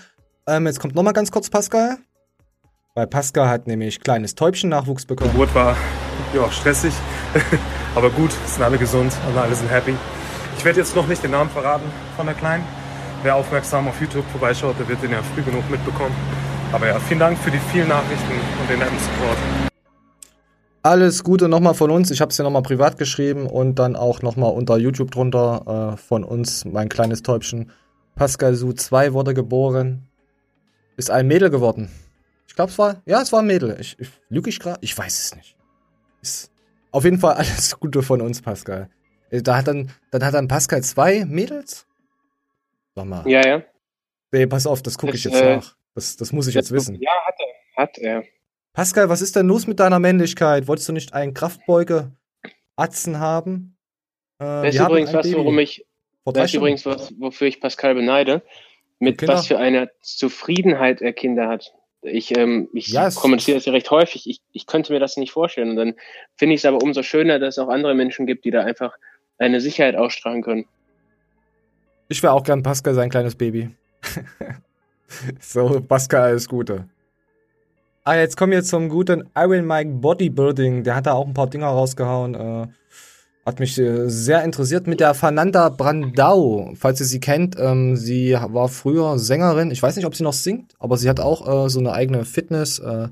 Ähm, 0.47 0.67
jetzt 0.67 0.81
kommt 0.81 0.95
nochmal 0.95 1.13
ganz 1.13 1.31
kurz 1.31 1.49
Pascal. 1.49 1.99
Weil 2.95 3.07
Pascal 3.07 3.49
hat 3.49 3.67
nämlich 3.67 4.01
kleines 4.01 4.35
Täubchen-Nachwuchs 4.35 5.07
bekommen. 5.07 5.31
Geburt 5.31 5.55
war 5.55 5.77
ja, 6.35 6.51
stressig, 6.51 6.93
aber 7.95 8.11
gut, 8.11 8.33
sind 8.47 8.63
alle 8.63 8.77
gesund, 8.77 9.13
also 9.27 9.39
alle 9.39 9.55
sind 9.55 9.71
happy. 9.71 9.95
Ich 10.57 10.65
werde 10.65 10.81
jetzt 10.81 10.97
noch 10.97 11.07
nicht 11.07 11.23
den 11.23 11.31
Namen 11.31 11.49
verraten 11.51 11.87
von 12.17 12.27
der 12.27 12.35
Kleinen. 12.35 12.65
Wer 13.23 13.37
aufmerksam 13.37 13.87
auf 13.87 14.01
YouTube 14.01 14.25
vorbeischaut, 14.33 14.79
der 14.79 14.89
wird 14.89 15.03
den 15.03 15.13
ja 15.13 15.23
früh 15.23 15.43
genug 15.43 15.69
mitbekommen. 15.71 16.15
Aber 16.73 16.89
ja, 16.89 16.99
vielen 16.99 17.21
Dank 17.21 17.39
für 17.39 17.51
die 17.51 17.61
vielen 17.73 17.89
Nachrichten 17.89 18.33
und 18.61 18.69
den 18.69 18.79
netten 18.81 18.99
Support. 18.99 19.68
Alles 20.83 21.25
Gute 21.25 21.49
nochmal 21.49 21.75
von 21.75 21.91
uns. 21.91 22.11
Ich 22.11 22.21
habe 22.21 22.31
es 22.31 22.37
dir 22.37 22.45
nochmal 22.45 22.63
privat 22.63 22.99
geschrieben 22.99 23.47
und 23.47 23.77
dann 23.77 23.97
auch 23.97 24.23
nochmal 24.23 24.53
unter 24.53 24.79
YouTube 24.79 25.11
drunter 25.11 25.95
äh, 25.95 25.97
von 25.97 26.23
uns, 26.25 26.65
mein 26.65 26.89
kleines 26.89 27.23
Täubchen. 27.23 27.73
Pascal 28.15 28.55
Su 28.55 28.73
2 28.73 29.13
wurde 29.13 29.35
geboren. 29.35 30.09
Ist 30.97 31.11
ein 31.11 31.27
Mädel 31.27 31.51
geworden. 31.51 31.91
Ich 32.47 32.55
glaube, 32.55 32.71
es 32.71 32.79
war, 32.79 33.03
ja, 33.07 33.21
es 33.21 33.33
war 33.33 33.41
ein 33.41 33.47
Mädel. 33.47 33.77
Ich, 33.81 33.99
ich 33.99 34.11
lüge 34.29 34.51
ich 34.51 34.61
gerade? 34.61 34.79
Ich 34.81 34.97
weiß 34.97 35.19
es 35.19 35.37
nicht. 35.37 35.57
Ist 36.23 36.51
auf 36.91 37.05
jeden 37.05 37.19
Fall 37.19 37.35
alles 37.37 37.79
Gute 37.79 38.03
von 38.03 38.21
uns, 38.21 38.41
Pascal. 38.43 38.89
Äh, 39.31 39.43
da 39.43 39.57
hat 39.59 39.69
dann, 39.69 39.91
dann 40.11 40.25
hat 40.25 40.35
dann 40.35 40.49
Pascal 40.49 40.83
zwei 40.83 41.25
Mädels? 41.25 41.87
Sag 42.95 43.05
mal. 43.05 43.29
Ja, 43.29 43.47
ja. 43.47 43.63
Nee, 44.33 44.47
pass 44.47 44.67
auf, 44.67 44.83
das 44.83 44.99
gucke 44.99 45.15
ich 45.15 45.25
jetzt 45.25 45.41
äh, 45.41 45.57
nach. 45.57 45.77
Das, 45.95 46.17
das 46.17 46.33
muss 46.33 46.47
ich 46.47 46.55
jetzt 46.55 46.71
wissen. 46.71 46.97
Ja, 47.01 47.11
hat 47.27 47.35
er. 47.39 47.83
Hat 47.83 47.99
er. 47.99 48.25
Pascal, 48.79 49.09
was 49.09 49.23
ist 49.23 49.35
denn 49.35 49.49
los 49.49 49.67
mit 49.67 49.81
deiner 49.81 49.99
Männlichkeit? 49.99 50.69
Wolltest 50.69 50.89
du 50.89 50.93
nicht 50.93 51.13
einen 51.13 51.35
Kraftbeuge-Atzen 51.35 53.19
haben? 53.19 53.77
Äh, 54.39 54.45
das 54.45 54.77
ist 54.77 54.81
übrigens 54.81 55.13
was, 55.13 55.33
worum 55.33 55.59
ich. 55.59 55.85
Das 56.27 56.45
ist 56.45 56.55
übrigens 56.55 56.87
was, 56.87 57.13
wofür 57.19 57.49
ich 57.49 57.61
Pascal 57.61 57.97
beneide. 57.97 58.41
Mit 59.01 59.27
was 59.27 59.49
für 59.49 59.59
einer 59.59 59.89
Zufriedenheit 60.01 61.03
er 61.03 61.13
Kinder 61.13 61.49
hat. 61.49 61.75
Ich, 62.03 62.39
ähm, 62.39 62.69
ich 62.73 62.87
ja, 62.87 63.11
kommentiere 63.11 63.57
das 63.57 63.65
ja 63.67 63.73
recht 63.73 63.91
häufig. 63.91 64.31
Ich, 64.31 64.43
ich 64.53 64.67
könnte 64.67 64.93
mir 64.93 65.01
das 65.01 65.17
nicht 65.17 65.33
vorstellen. 65.33 65.71
Und 65.71 65.77
dann 65.77 65.95
finde 66.37 66.55
ich 66.55 66.61
es 66.61 66.65
aber 66.65 66.81
umso 66.81 67.03
schöner, 67.03 67.41
dass 67.41 67.57
es 67.57 67.59
auch 67.59 67.71
andere 67.71 67.97
Menschen 67.97 68.27
gibt, 68.27 68.45
die 68.45 68.53
da 68.53 68.61
einfach 68.61 68.97
eine 69.39 69.61
Sicherheit 69.61 69.97
ausstrahlen 69.97 70.45
können. 70.45 70.67
Ich 72.09 72.23
wäre 72.23 72.33
auch 72.33 72.45
gern 72.45 72.63
Pascal 72.63 72.95
sein 72.95 73.11
kleines 73.11 73.35
Baby. 73.35 73.71
so, 75.41 75.81
Pascal, 75.81 76.29
alles 76.29 76.49
Gute. 76.49 76.89
Ah, 78.09 78.17
jetzt 78.17 78.38
kommen 78.38 78.53
wir 78.53 78.65
zum 78.65 78.88
guten 78.88 79.29
Iron 79.37 79.67
Mike 79.67 79.91
Bodybuilding. 80.00 80.83
Der 80.83 80.95
hat 80.95 81.05
da 81.05 81.12
auch 81.12 81.27
ein 81.27 81.35
paar 81.35 81.50
Dinger 81.50 81.67
rausgehauen. 81.67 82.35
Äh, 82.35 82.67
hat 83.45 83.61
mich 83.61 83.79
äh, 83.79 84.09
sehr 84.09 84.43
interessiert 84.45 84.87
mit 84.87 85.00
der 85.00 85.12
Fernanda 85.12 85.69
Brandau. 85.69 86.73
Falls 86.75 87.00
ihr 87.00 87.07
sie 87.07 87.21
kennt, 87.21 87.57
ähm, 87.59 87.97
sie 87.97 88.33
war 88.33 88.71
früher 88.71 89.18
Sängerin. 89.18 89.71
Ich 89.71 89.83
weiß 89.83 89.94
nicht, 89.97 90.07
ob 90.07 90.14
sie 90.14 90.23
noch 90.23 90.33
singt, 90.33 90.73
aber 90.79 90.97
sie 90.97 91.11
hat 91.11 91.21
auch 91.21 91.66
äh, 91.66 91.68
so 91.68 91.81
eine 91.81 91.92
eigene 91.92 92.25
Fitness. 92.25 92.79
Äh, 92.79 93.09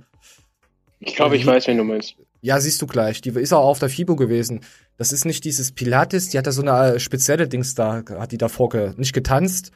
ich 1.01 1.15
glaube, 1.15 1.37
ich 1.37 1.45
weiß, 1.45 1.67
wen 1.67 1.77
du 1.77 1.85
meinst. 1.85 2.17
Ja, 2.41 2.59
siehst 2.59 2.81
du 2.81 2.87
gleich. 2.87 3.21
Die 3.21 3.39
ist 3.39 3.53
auch 3.53 3.67
auf 3.67 3.79
der 3.79 3.91
FIBO 3.91 4.17
gewesen. 4.17 4.61
Das 4.97 5.13
ist 5.13 5.27
nicht 5.27 5.45
dieses 5.45 5.73
Pilates, 5.73 6.31
die 6.31 6.39
hat 6.39 6.47
da 6.47 6.53
so 6.53 6.63
eine 6.63 6.95
äh, 6.95 7.01
spezielle 7.01 7.49
Dings 7.49 7.75
da, 7.75 8.03
hat 8.19 8.33
die 8.33 8.39
da 8.39 8.49
vorge, 8.49 8.95
nicht 8.97 9.13
getanzt, 9.13 9.73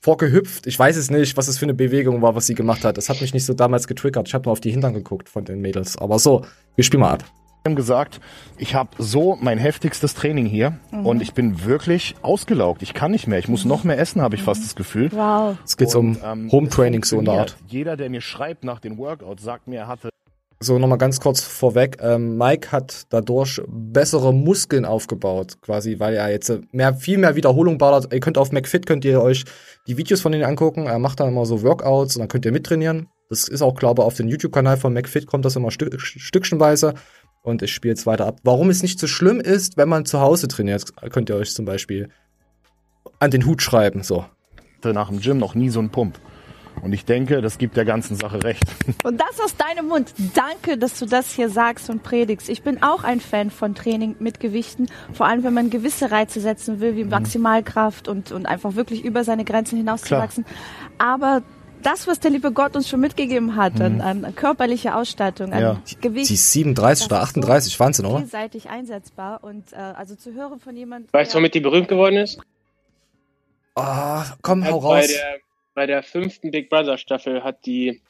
vorgehüpft. 0.00 0.66
Ich 0.66 0.78
weiß 0.78 0.96
es 0.96 1.10
nicht, 1.10 1.36
was 1.36 1.48
es 1.48 1.58
für 1.58 1.66
eine 1.66 1.74
Bewegung 1.74 2.22
war, 2.22 2.34
was 2.34 2.46
sie 2.46 2.54
gemacht 2.54 2.84
hat. 2.84 2.96
Das 2.96 3.08
hat 3.08 3.20
mich 3.20 3.34
nicht 3.34 3.44
so 3.44 3.54
damals 3.54 3.86
getriggert. 3.86 4.28
Ich 4.28 4.34
habe 4.34 4.44
nur 4.44 4.52
auf 4.52 4.60
die 4.60 4.70
Hintern 4.70 4.94
geguckt 4.94 5.28
von 5.28 5.44
den 5.44 5.60
Mädels. 5.60 5.96
Aber 5.98 6.18
so, 6.18 6.44
wir 6.74 6.84
spielen 6.84 7.02
mal 7.02 7.12
ab 7.12 7.24
gesagt, 7.64 8.20
ich 8.56 8.74
habe 8.74 8.90
so 8.98 9.36
mein 9.40 9.58
heftigstes 9.58 10.14
Training 10.14 10.46
hier 10.46 10.78
mhm. 10.90 11.06
und 11.06 11.22
ich 11.22 11.34
bin 11.34 11.64
wirklich 11.64 12.14
ausgelaugt. 12.22 12.82
Ich 12.82 12.94
kann 12.94 13.10
nicht 13.10 13.26
mehr. 13.26 13.38
Ich 13.38 13.48
muss 13.48 13.64
noch 13.64 13.84
mehr 13.84 13.98
essen, 13.98 14.22
habe 14.22 14.34
ich 14.34 14.42
fast 14.42 14.64
das 14.64 14.74
Gefühl. 14.74 15.10
Wow. 15.12 15.56
Es 15.64 15.76
geht 15.76 15.94
um 15.94 16.16
ähm, 16.24 16.50
Home 16.50 16.68
Training 16.68 17.04
so 17.04 17.18
in 17.18 17.26
der 17.26 17.34
Art. 17.34 17.56
Jeder, 17.66 17.96
der 17.96 18.08
mir 18.10 18.22
schreibt 18.22 18.64
nach 18.64 18.80
den 18.80 18.96
Workouts, 18.98 19.42
sagt 19.42 19.68
mir, 19.68 19.80
er 19.80 19.88
hatte 19.88 20.08
so, 20.62 20.78
nochmal 20.78 20.98
ganz 20.98 21.20
kurz 21.20 21.40
vorweg. 21.40 21.96
Ähm, 22.02 22.36
Mike 22.36 22.70
hat 22.70 23.06
dadurch 23.08 23.62
bessere 23.66 24.34
Muskeln 24.34 24.84
aufgebaut, 24.84 25.56
quasi, 25.62 25.98
weil 25.98 26.14
er 26.14 26.30
jetzt 26.30 26.52
mehr, 26.72 26.92
viel 26.94 27.16
mehr 27.16 27.34
Wiederholung 27.34 27.78
ballert. 27.78 28.12
Ihr 28.12 28.20
könnt 28.20 28.36
auf 28.36 28.52
McFit, 28.52 28.84
könnt 28.84 29.06
ihr 29.06 29.22
euch 29.22 29.44
die 29.86 29.96
Videos 29.96 30.20
von 30.20 30.32
denen 30.32 30.44
angucken. 30.44 30.86
Er 30.86 30.98
macht 30.98 31.20
dann 31.20 31.28
immer 31.28 31.46
so 31.46 31.62
Workouts 31.62 32.16
und 32.16 32.20
dann 32.20 32.28
könnt 32.28 32.44
ihr 32.44 32.52
mittrainieren. 32.52 33.08
Das 33.30 33.48
ist 33.48 33.62
auch, 33.62 33.74
glaube 33.74 34.02
ich, 34.02 34.06
auf 34.06 34.14
den 34.14 34.28
YouTube-Kanal 34.28 34.76
von 34.76 34.92
McFit 34.92 35.26
kommt 35.26 35.46
das 35.46 35.56
immer 35.56 35.70
stück, 35.70 35.98
stückchenweise. 35.98 36.94
Und 37.42 37.62
ich 37.62 37.72
spiele 37.72 37.92
jetzt 37.92 38.04
weiter 38.04 38.26
ab. 38.26 38.40
Warum 38.42 38.68
es 38.68 38.82
nicht 38.82 38.98
so 38.98 39.06
schlimm 39.06 39.40
ist, 39.40 39.78
wenn 39.78 39.88
man 39.88 40.04
zu 40.04 40.20
Hause 40.20 40.46
trainiert, 40.46 40.84
könnt 41.10 41.30
ihr 41.30 41.36
euch 41.36 41.54
zum 41.54 41.64
Beispiel 41.64 42.10
an 43.18 43.30
den 43.30 43.46
Hut 43.46 43.62
schreiben, 43.62 44.02
so. 44.02 44.26
Nach 44.84 45.08
dem 45.08 45.20
Gym 45.20 45.38
noch 45.38 45.54
nie 45.54 45.70
so 45.70 45.80
ein 45.80 45.90
Pump. 45.90 46.20
Und 46.82 46.92
ich 46.92 47.04
denke, 47.04 47.42
das 47.42 47.58
gibt 47.58 47.76
der 47.76 47.84
ganzen 47.84 48.16
Sache 48.16 48.42
recht. 48.42 48.64
Und 49.04 49.20
das 49.20 49.40
aus 49.40 49.56
deinem 49.56 49.88
Mund. 49.88 50.12
Danke, 50.34 50.78
dass 50.78 50.98
du 50.98 51.06
das 51.06 51.32
hier 51.32 51.50
sagst 51.50 51.90
und 51.90 52.02
predigst. 52.02 52.48
Ich 52.48 52.62
bin 52.62 52.82
auch 52.82 53.04
ein 53.04 53.20
Fan 53.20 53.50
von 53.50 53.74
Training 53.74 54.16
mit 54.18 54.40
Gewichten. 54.40 54.88
Vor 55.12 55.26
allem, 55.26 55.44
wenn 55.44 55.54
man 55.54 55.70
gewisse 55.70 56.10
Reize 56.10 56.40
setzen 56.40 56.80
will, 56.80 56.96
wie 56.96 57.04
mhm. 57.04 57.10
Maximalkraft 57.10 58.08
und, 58.08 58.32
und 58.32 58.46
einfach 58.46 58.74
wirklich 58.74 59.04
über 59.04 59.24
seine 59.24 59.44
Grenzen 59.44 59.76
hinauszuwachsen. 59.76 60.44
Aber 60.98 61.42
das, 61.82 62.06
was 62.06 62.20
der 62.20 62.30
liebe 62.30 62.52
Gott 62.52 62.76
uns 62.76 62.88
schon 62.88 63.00
mitgegeben 63.00 63.56
hat, 63.56 63.74
mhm. 63.74 64.00
an, 64.00 64.24
an 64.24 64.34
körperlicher 64.34 64.96
Ausstattung, 64.96 65.52
an 65.52 65.62
ja. 65.62 65.82
Gewicht. 66.00 66.26
Sie 66.26 66.34
ist 66.34 66.52
37 66.52 67.06
oder 67.06 67.22
38, 67.22 67.72
so 67.72 67.80
Wahnsinn, 67.80 68.06
oder? 68.06 68.18
Vielseitig 68.18 68.68
einsetzbar 68.68 69.42
und 69.42 69.72
äh, 69.72 69.76
also 69.76 70.14
zu 70.14 70.34
hören 70.34 70.60
von 70.60 70.76
jemandem. 70.76 71.12
Weißt 71.12 71.32
du, 71.32 71.38
womit 71.38 71.54
die 71.54 71.60
berühmt 71.60 71.88
geworden 71.88 72.16
ist? 72.16 72.38
Ah, 73.74 74.22
oh, 74.22 74.34
komm, 74.42 74.64
hau 74.64 74.78
raus. 74.78 75.00
Bei 75.00 75.06
der 75.06 75.49
bei 75.80 75.86
der 75.86 76.02
fünften 76.02 76.50
Big 76.50 76.68
Brother 76.68 76.98
Staffel 76.98 77.42
hat 77.42 77.64
die, 77.64 78.02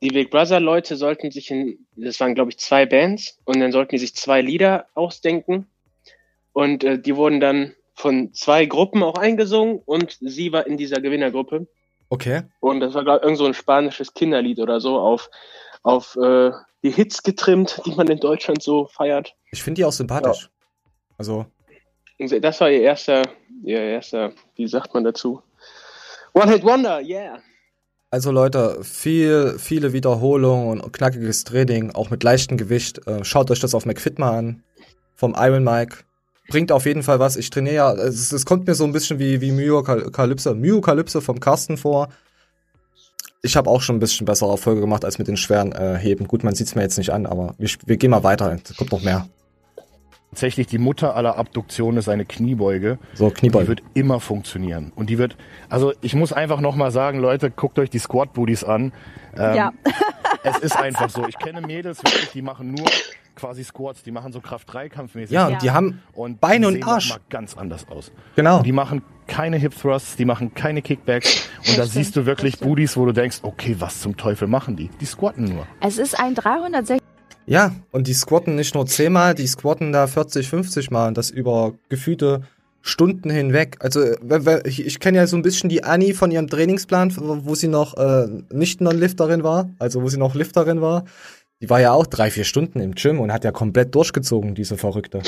die 0.00 0.08
Big 0.08 0.30
Brother 0.30 0.58
Leute 0.58 0.96
sollten 0.96 1.30
sich 1.30 1.50
in, 1.50 1.86
das 1.96 2.18
waren 2.18 2.34
glaube 2.34 2.50
ich 2.50 2.58
zwei 2.58 2.86
Bands 2.86 3.38
und 3.44 3.60
dann 3.60 3.72
sollten 3.72 3.90
die 3.90 3.98
sich 3.98 4.14
zwei 4.14 4.40
Lieder 4.40 4.86
ausdenken 4.94 5.66
und 6.54 6.82
äh, 6.82 6.98
die 6.98 7.14
wurden 7.14 7.40
dann 7.40 7.74
von 7.92 8.32
zwei 8.32 8.64
Gruppen 8.64 9.02
auch 9.02 9.16
eingesungen 9.18 9.82
und 9.84 10.16
sie 10.22 10.50
war 10.54 10.66
in 10.66 10.78
dieser 10.78 11.02
Gewinnergruppe. 11.02 11.66
Okay. 12.08 12.44
Und 12.60 12.80
das 12.80 12.94
war 12.94 13.04
glaube 13.04 13.18
ich 13.18 13.24
irgend 13.24 13.36
so 13.36 13.44
ein 13.44 13.52
spanisches 13.52 14.14
Kinderlied 14.14 14.58
oder 14.58 14.80
so 14.80 14.98
auf, 14.98 15.28
auf 15.82 16.16
äh, 16.16 16.52
die 16.82 16.90
Hits 16.90 17.22
getrimmt, 17.22 17.82
die 17.84 17.94
man 17.94 18.08
in 18.08 18.18
Deutschland 18.18 18.62
so 18.62 18.86
feiert. 18.86 19.34
Ich 19.50 19.62
finde 19.62 19.80
die 19.80 19.84
auch 19.84 19.92
sympathisch. 19.92 20.44
Ja. 20.44 20.90
Also. 21.18 21.46
Das 22.18 22.62
war 22.62 22.70
ihr 22.70 22.80
erster, 22.80 23.24
ihr 23.62 23.78
erster, 23.78 24.32
wie 24.56 24.66
sagt 24.66 24.94
man 24.94 25.04
dazu? 25.04 25.42
One 26.34 26.50
Hit 26.50 26.64
Wonder, 26.64 27.00
yeah. 27.00 27.38
Also 28.10 28.30
Leute, 28.30 28.78
viel, 28.82 29.56
viele 29.58 29.92
Wiederholungen 29.92 30.80
und 30.80 30.92
knackiges 30.92 31.44
Training, 31.44 31.92
auch 31.92 32.10
mit 32.10 32.22
leichtem 32.22 32.58
Gewicht. 32.58 33.06
Äh, 33.06 33.24
schaut 33.24 33.50
euch 33.50 33.60
das 33.60 33.74
auf 33.74 33.86
McFit 33.86 34.18
mal 34.18 34.36
an. 34.36 34.62
Vom 35.14 35.34
Iron 35.38 35.64
Mike. 35.64 35.98
Bringt 36.48 36.72
auf 36.72 36.84
jeden 36.84 37.02
Fall 37.02 37.20
was. 37.20 37.36
Ich 37.36 37.50
trainiere 37.50 37.74
ja, 37.74 37.92
es, 37.92 38.32
es 38.32 38.44
kommt 38.44 38.66
mir 38.66 38.74
so 38.74 38.84
ein 38.84 38.92
bisschen 38.92 39.18
wie, 39.18 39.40
wie 39.40 39.52
Myokalypse, 39.52 40.54
Myokalypse 40.54 41.22
vom 41.22 41.40
Carsten 41.40 41.76
vor. 41.76 42.08
Ich 43.42 43.56
habe 43.56 43.70
auch 43.70 43.80
schon 43.80 43.96
ein 43.96 44.00
bisschen 44.00 44.26
bessere 44.26 44.50
Erfolge 44.50 44.80
gemacht 44.82 45.04
als 45.04 45.18
mit 45.18 45.28
den 45.28 45.36
schweren 45.36 45.72
äh, 45.72 45.96
Heben. 45.96 46.28
Gut, 46.28 46.44
man 46.44 46.54
sieht 46.54 46.66
es 46.66 46.74
mir 46.74 46.82
jetzt 46.82 46.98
nicht 46.98 47.10
an, 47.10 47.26
aber 47.26 47.54
wir, 47.58 47.70
wir 47.86 47.96
gehen 47.96 48.10
mal 48.10 48.24
weiter. 48.24 48.58
Es 48.62 48.76
kommt 48.76 48.92
noch 48.92 49.02
mehr. 49.02 49.26
Tatsächlich 50.32 50.66
die 50.66 50.78
Mutter 50.78 51.14
aller 51.14 51.36
Abduktion 51.36 51.98
ist 51.98 52.08
eine 52.08 52.24
Kniebeuge. 52.24 52.98
So, 53.12 53.28
Kniebeuge. 53.28 53.64
Die 53.64 53.68
wird 53.68 53.82
immer 53.92 54.18
funktionieren. 54.18 54.90
Und 54.96 55.10
die 55.10 55.18
wird, 55.18 55.36
also 55.68 55.92
ich 56.00 56.14
muss 56.14 56.32
einfach 56.32 56.60
nochmal 56.62 56.90
sagen, 56.90 57.18
Leute, 57.18 57.50
guckt 57.50 57.78
euch 57.78 57.90
die 57.90 57.98
Squat 57.98 58.32
Booties 58.32 58.64
an. 58.64 58.94
Ähm, 59.36 59.54
ja. 59.54 59.72
es 60.42 60.56
ist 60.60 60.74
einfach 60.74 61.10
so. 61.10 61.26
Ich 61.28 61.38
kenne 61.38 61.60
Mädels 61.60 62.02
wirklich, 62.02 62.30
die 62.30 62.40
machen 62.40 62.72
nur 62.72 62.86
quasi 63.36 63.62
Squats, 63.62 64.02
die 64.04 64.10
machen 64.10 64.32
so 64.32 64.40
Kraft-3-Kampfmäßig. 64.40 65.34
Ja, 65.34 65.48
und 65.48 65.60
die 65.60 65.70
haben 65.70 66.00
und 66.14 66.40
Beine 66.40 66.60
die 66.60 66.66
und 66.66 66.72
sehen 66.76 66.84
Arsch. 66.84 67.10
mal 67.10 67.20
ganz 67.28 67.54
anders 67.54 67.86
aus. 67.90 68.10
Genau. 68.34 68.56
Und 68.56 68.66
die 68.66 68.72
machen 68.72 69.02
keine 69.26 69.58
Hip 69.58 69.78
Thrusts, 69.78 70.16
die 70.16 70.24
machen 70.24 70.54
keine 70.54 70.80
Kickbacks. 70.80 71.50
Und 71.58 71.66
Das 71.66 71.66
da 71.66 71.72
stimmt, 71.82 71.92
siehst 71.92 72.16
du 72.16 72.24
wirklich. 72.24 72.58
Booties, 72.58 72.96
wo 72.96 73.04
du 73.04 73.12
denkst, 73.12 73.40
okay, 73.42 73.76
was 73.80 74.00
zum 74.00 74.16
Teufel 74.16 74.48
machen 74.48 74.76
die? 74.76 74.88
Die 74.98 75.04
squatten 75.04 75.44
nur. 75.44 75.66
Es 75.80 75.98
ist 75.98 76.18
ein 76.18 76.34
360 76.34 77.02
Ja, 77.46 77.74
und 77.90 78.06
die 78.06 78.14
squatten 78.14 78.54
nicht 78.54 78.74
nur 78.74 78.86
10 78.86 79.12
Mal, 79.12 79.34
die 79.34 79.46
squatten 79.46 79.92
da 79.92 80.06
40, 80.06 80.48
50 80.48 80.90
Mal 80.90 81.08
und 81.08 81.18
das 81.18 81.30
über 81.30 81.74
gefühlte 81.88 82.42
Stunden 82.82 83.30
hinweg. 83.30 83.76
Also 83.80 84.02
ich, 84.64 85.00
kenne 85.00 85.18
ja 85.18 85.26
so 85.26 85.36
ein 85.36 85.42
bisschen 85.42 85.68
die 85.68 85.84
Annie 85.84 86.14
von 86.14 86.30
ihrem 86.30 86.48
Trainingsplan, 86.48 87.14
wo 87.16 87.54
sie 87.54 87.68
noch 87.68 87.96
äh, 87.96 88.26
nicht 88.50 88.80
Non-Lifterin 88.80 89.44
war, 89.44 89.70
also 89.78 90.02
wo 90.02 90.08
sie 90.08 90.18
noch 90.18 90.34
Lifterin 90.34 90.80
war. 90.80 91.04
Die 91.60 91.70
war 91.70 91.80
ja 91.80 91.92
auch 91.92 92.06
drei, 92.06 92.30
vier 92.30 92.44
Stunden 92.44 92.80
im 92.80 92.94
Gym 92.94 93.20
und 93.20 93.32
hat 93.32 93.44
ja 93.44 93.52
komplett 93.52 93.94
durchgezogen, 93.94 94.56
diese 94.56 94.76
verrückte. 94.76 95.22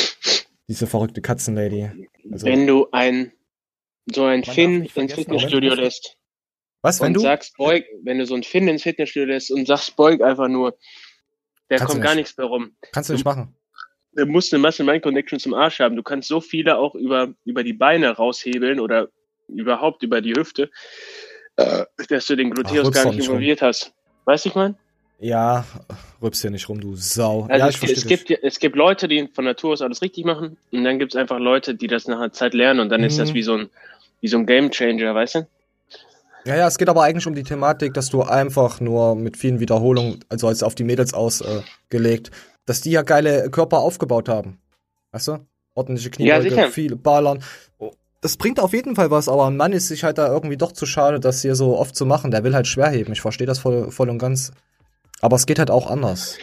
Diese 0.68 0.86
verrückte 0.86 1.20
Katzenlady. 1.20 1.90
Also, 2.32 2.46
Wenn 2.46 2.66
du 2.66 2.88
ein 2.90 3.32
so 4.12 4.24
ein 4.24 4.44
Finn 4.44 4.82
ins 4.82 4.92
Fitnessstudio 5.14 5.70
Moment, 5.70 5.84
lässt 5.84 6.16
was, 6.82 7.00
wenn 7.00 7.08
und 7.08 7.14
du? 7.14 7.20
sagst 7.20 7.56
beug, 7.56 7.84
wenn 8.02 8.18
du 8.18 8.26
so 8.26 8.34
ein 8.34 8.42
Finn 8.42 8.68
ins 8.68 8.82
Fitnessstudio 8.82 9.28
lässt 9.28 9.50
und 9.50 9.66
sagst 9.66 9.96
beug 9.96 10.20
einfach 10.20 10.48
nur, 10.48 10.76
der 11.74 11.78
Kannst 11.80 11.92
kommt 11.92 12.02
gar 12.04 12.10
nicht. 12.14 12.24
nichts 12.24 12.36
mehr 12.38 12.46
rum. 12.46 12.72
Kannst 12.92 13.10
du 13.10 13.14
nicht 13.14 13.24
machen. 13.24 13.54
Du 14.16 14.26
musst 14.26 14.52
eine 14.54 14.62
Muscle-Mind-Connection 14.62 15.38
zum 15.40 15.54
Arsch 15.54 15.80
haben. 15.80 15.96
Du 15.96 16.02
kannst 16.02 16.28
so 16.28 16.40
viele 16.40 16.76
auch 16.78 16.94
über, 16.94 17.34
über 17.44 17.64
die 17.64 17.72
Beine 17.72 18.10
raushebeln 18.10 18.78
oder 18.80 19.08
überhaupt 19.48 20.02
über 20.02 20.20
die 20.20 20.34
Hüfte, 20.34 20.70
äh, 21.56 21.84
dass 22.08 22.26
du 22.26 22.36
den 22.36 22.50
Gluteus 22.50 22.88
Ach, 22.88 22.92
gar 22.92 23.04
nicht 23.06 23.14
rum. 23.28 23.36
involviert 23.36 23.60
hast. 23.62 23.92
Weißt 24.24 24.44
du, 24.44 24.48
ich 24.50 24.54
meine? 24.54 24.76
Ja, 25.20 25.64
rübs 26.22 26.42
hier 26.42 26.50
nicht 26.50 26.68
rum, 26.68 26.80
du 26.80 26.96
Sau. 26.96 27.46
Also 27.48 27.58
ja, 27.58 27.68
es, 27.68 27.82
ich 27.82 27.90
es, 27.90 28.04
dich. 28.06 28.24
gibt, 28.26 28.42
es 28.42 28.58
gibt 28.58 28.76
Leute, 28.76 29.08
die 29.08 29.28
von 29.32 29.44
Natur 29.44 29.72
aus 29.72 29.80
alles 29.82 30.02
richtig 30.02 30.24
machen 30.24 30.56
und 30.72 30.84
dann 30.84 30.98
gibt 30.98 31.14
es 31.14 31.16
einfach 31.20 31.38
Leute, 31.38 31.74
die 31.74 31.86
das 31.86 32.06
nach 32.08 32.16
einer 32.18 32.32
Zeit 32.32 32.52
lernen 32.54 32.80
und 32.80 32.88
dann 32.90 33.02
ist 33.04 33.18
das 33.18 33.30
Mhm. 33.30 33.34
wie 33.34 33.42
so 33.42 33.54
ein, 33.54 33.70
wie 34.20 34.28
so 34.28 34.36
ein 34.38 34.46
Game 34.46 34.70
Changer, 34.70 35.14
weißt 35.14 35.36
du? 35.36 35.46
Ja, 36.46 36.56
ja, 36.56 36.66
es 36.66 36.76
geht 36.76 36.88
aber 36.88 37.02
eigentlich 37.02 37.26
um 37.26 37.34
die 37.34 37.42
Thematik, 37.42 37.94
dass 37.94 38.10
du 38.10 38.22
einfach 38.22 38.80
nur 38.80 39.14
mit 39.16 39.36
vielen 39.36 39.60
Wiederholungen, 39.60 40.20
also 40.28 40.48
als 40.48 40.62
auf 40.62 40.74
die 40.74 40.84
Mädels 40.84 41.14
ausgelegt, 41.14 42.28
äh, 42.28 42.30
dass 42.66 42.80
die 42.82 42.90
ja 42.90 43.02
geile 43.02 43.50
Körper 43.50 43.78
aufgebaut 43.78 44.28
haben. 44.28 44.58
Weißt 45.12 45.28
du? 45.28 45.38
Ordentliche 45.74 46.10
Ja, 46.10 46.36
Kniebeuge, 46.38 46.50
sicher. 46.50 46.70
viele 46.70 46.96
Ballern. 46.96 47.42
Das 48.20 48.36
bringt 48.36 48.60
auf 48.60 48.72
jeden 48.72 48.94
Fall 48.94 49.10
was, 49.10 49.28
aber 49.28 49.46
ein 49.46 49.56
Mann 49.56 49.72
ist 49.72 49.88
sich 49.88 50.04
halt 50.04 50.18
da 50.18 50.28
irgendwie 50.28 50.56
doch 50.56 50.72
zu 50.72 50.86
schade, 50.86 51.20
das 51.20 51.42
hier 51.42 51.54
so 51.56 51.78
oft 51.78 51.94
zu 51.96 52.06
machen. 52.06 52.30
Der 52.30 52.44
will 52.44 52.54
halt 52.54 52.66
schwer 52.66 52.88
heben. 52.88 53.12
Ich 53.12 53.20
verstehe 53.20 53.46
das 53.46 53.58
voll, 53.58 53.90
voll 53.90 54.08
und 54.08 54.18
ganz. 54.18 54.52
Aber 55.20 55.36
es 55.36 55.46
geht 55.46 55.58
halt 55.58 55.70
auch 55.70 55.90
anders. 55.90 56.36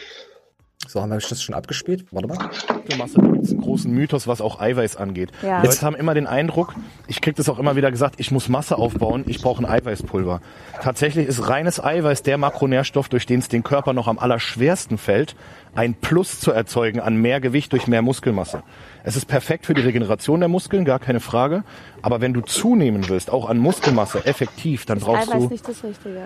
So, 0.92 1.00
haben 1.00 1.10
wir 1.10 1.16
das 1.16 1.42
schon 1.42 1.54
abgespielt? 1.54 2.04
Warte 2.10 2.28
mal. 2.28 2.50
Muskelmasse, 2.92 3.18
da 3.18 3.26
gibt 3.28 3.44
es 3.44 3.50
einen 3.50 3.62
großen 3.62 3.90
Mythos, 3.90 4.26
was 4.26 4.42
auch 4.42 4.60
Eiweiß 4.60 4.96
angeht. 4.96 5.30
Ja. 5.40 5.62
Die 5.62 5.66
Leute 5.66 5.80
haben 5.80 5.96
immer 5.96 6.12
den 6.12 6.26
Eindruck, 6.26 6.74
ich 7.06 7.22
krieg 7.22 7.34
das 7.34 7.48
auch 7.48 7.58
immer 7.58 7.76
wieder 7.76 7.90
gesagt, 7.90 8.16
ich 8.18 8.30
muss 8.30 8.50
Masse 8.50 8.76
aufbauen, 8.76 9.24
ich 9.26 9.40
brauche 9.40 9.62
ein 9.62 9.66
Eiweißpulver. 9.66 10.42
Tatsächlich 10.82 11.26
ist 11.26 11.48
reines 11.48 11.82
Eiweiß 11.82 12.24
der 12.24 12.36
Makronährstoff, 12.36 13.08
durch 13.08 13.24
den 13.24 13.40
es 13.40 13.48
den 13.48 13.62
Körper 13.62 13.94
noch 13.94 14.06
am 14.06 14.18
allerschwersten 14.18 14.98
fällt, 14.98 15.34
ein 15.74 15.94
Plus 15.94 16.40
zu 16.40 16.52
erzeugen 16.52 17.00
an 17.00 17.16
mehr 17.16 17.40
Gewicht 17.40 17.72
durch 17.72 17.86
mehr 17.86 18.02
Muskelmasse. 18.02 18.62
Es 19.02 19.16
ist 19.16 19.24
perfekt 19.24 19.64
für 19.64 19.72
die 19.72 19.80
Regeneration 19.80 20.40
der 20.40 20.50
Muskeln, 20.50 20.84
gar 20.84 20.98
keine 20.98 21.20
Frage. 21.20 21.64
Aber 22.02 22.20
wenn 22.20 22.34
du 22.34 22.42
zunehmen 22.42 23.08
willst, 23.08 23.30
auch 23.30 23.48
an 23.48 23.56
Muskelmasse 23.56 24.26
effektiv, 24.26 24.84
dann 24.84 24.98
brauchst 24.98 25.30
Eiweiß 25.30 25.44
du 25.44 25.48
nicht 25.48 25.66
das 25.66 25.82
Richtige. 25.82 26.20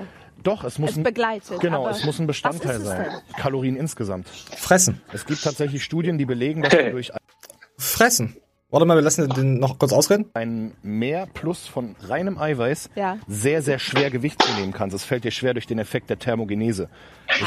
Doch, 0.47 0.65
es 0.65 0.79
muss 0.79 0.91
Es 0.93 0.97
ein, 0.97 1.03
begleitet. 1.03 1.61
genau, 1.61 1.89
es 1.89 2.05
muss 2.05 2.19
ein 2.19 2.27
Bestandteil 2.27 2.81
sein. 2.81 3.07
Kalorien 3.37 3.77
insgesamt. 3.77 4.29
Fressen. 4.29 5.01
Es 5.13 5.27
gibt 5.27 5.43
tatsächlich 5.43 5.85
Studien, 5.85 6.19
die 6.19 6.27
belegen, 6.27 6.63
dass 6.63 6.73
du 6.73 6.91
durch 6.93 7.11
Fressen. 7.79 8.37
Warte 8.69 8.85
mal, 8.85 8.97
wir 8.97 9.03
lassen 9.03 9.29
den 9.29 9.61
noch 9.61 9.79
kurz 9.79 9.93
ausreden. 9.93 10.25
ein 10.35 10.73
Mehr 10.83 11.29
plus 11.33 11.69
von 11.69 11.95
reinem 12.03 12.37
Eiweiß 12.37 12.91
Ja. 12.97 13.17
sehr, 13.29 13.63
sehr 13.63 13.79
schwer 13.79 14.11
Gewicht 14.11 14.43
zu 14.43 14.53
nehmen 14.55 14.73
kannst. 14.73 14.93
Es 14.97 15.05
fällt 15.05 15.23
dir 15.23 15.31
schwer 15.31 15.53
durch 15.55 15.69
den 15.69 15.79
Effekt 15.79 16.11
der 16.11 16.19
Thermogenese. 16.19 16.89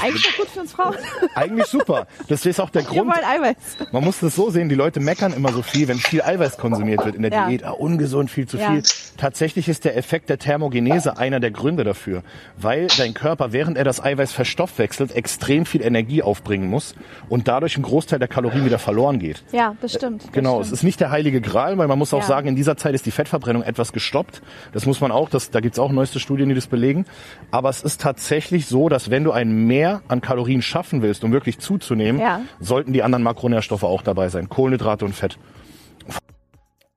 Eigentlich 0.01 0.23
doch 0.23 0.37
gut 0.37 0.47
für 0.47 0.59
uns 0.61 0.71
Frauen. 0.71 0.95
Eigentlich 1.35 1.65
super. 1.65 2.07
Das 2.29 2.45
ist 2.45 2.61
auch 2.61 2.69
der 2.69 2.83
Wir 2.83 3.01
Grund. 3.01 3.13
wollen 3.13 3.25
Eiweiß. 3.25 3.55
Man 3.91 4.03
muss 4.05 4.19
das 4.21 4.33
so 4.35 4.49
sehen, 4.49 4.69
die 4.69 4.75
Leute 4.75 5.01
meckern 5.01 5.33
immer 5.33 5.51
so 5.51 5.61
viel, 5.61 5.89
wenn 5.89 5.97
viel 5.97 6.21
Eiweiß 6.21 6.57
konsumiert 6.57 7.03
wird 7.05 7.15
in 7.15 7.21
der 7.23 7.31
Ja. 7.33 7.47
Diät. 7.49 7.65
Ah, 7.65 7.71
ungesund, 7.71 8.31
viel 8.31 8.47
zu 8.47 8.57
Ja. 8.57 8.71
viel. 8.71 8.83
Tatsächlich 9.17 9.67
ist 9.67 9.83
der 9.83 9.97
Effekt 9.97 10.29
der 10.29 10.37
Thermogenese 10.39 11.17
einer 11.17 11.41
der 11.41 11.51
Gründe 11.51 11.83
dafür. 11.83 12.23
Weil 12.57 12.87
dein 12.97 13.13
Körper, 13.13 13.51
während 13.51 13.77
er 13.77 13.83
das 13.83 14.01
Eiweiß 14.01 14.31
verstoffwechselt, 14.31 15.11
extrem 15.13 15.65
viel 15.65 15.81
Energie 15.81 16.23
aufbringen 16.23 16.69
muss 16.69 16.95
und 17.27 17.49
dadurch 17.49 17.75
ein 17.77 17.83
Großteil 17.83 18.19
der 18.19 18.29
Kalorien 18.29 18.63
wieder 18.63 18.79
verloren 18.79 19.19
geht. 19.19 19.43
Ja, 19.51 19.75
das 19.81 19.93
stimmt. 19.93 20.23
Das 20.23 20.31
Genau, 20.31 20.61
es 20.61 20.67
stimmt. 20.67 20.77
ist 20.79 20.83
nicht 20.83 20.99
der 21.01 21.08
heilige 21.11 21.41
Gral, 21.41 21.77
weil 21.77 21.87
man 21.87 21.97
muss 21.99 22.13
auch 22.13 22.21
Ja. 22.21 22.27
sagen, 22.27 22.47
in 22.47 22.55
dieser 22.55 22.77
Zeit 22.77 22.93
ist 22.95 23.05
die 23.05 23.11
Fettverbrennung 23.11 23.63
etwas 23.63 23.93
gestoppt. 23.93 24.41
Das 24.73 24.85
muss 24.85 25.01
man 25.01 25.11
auch, 25.11 25.29
das, 25.29 25.51
da 25.51 25.59
gibt's 25.59 25.79
auch 25.79 25.91
neueste 25.91 26.19
Studien, 26.19 26.49
die 26.49 26.55
das 26.55 26.67
belegen. 26.67 27.05
Aber 27.51 27.69
es 27.69 27.81
ist 27.83 28.01
tatsächlich 28.01 28.65
so, 28.67 28.89
dass 28.89 29.09
wenn 29.09 29.23
du 29.23 29.31
ein 29.31 29.65
Mehr 29.67 30.01
an 30.07 30.21
Kalorien 30.21 30.61
schaffen 30.61 31.01
willst, 31.01 31.23
um 31.23 31.31
wirklich 31.31 31.59
zuzunehmen, 31.59 32.21
Ja. 32.21 32.41
sollten 32.59 32.93
die 32.93 33.03
anderen 33.03 33.23
Makronährstoffe 33.23 33.83
auch 33.83 34.01
dabei 34.01 34.29
sein. 34.29 34.49
Kohlenhydrate 34.49 35.05
und 35.05 35.13
Fett. 35.15 35.37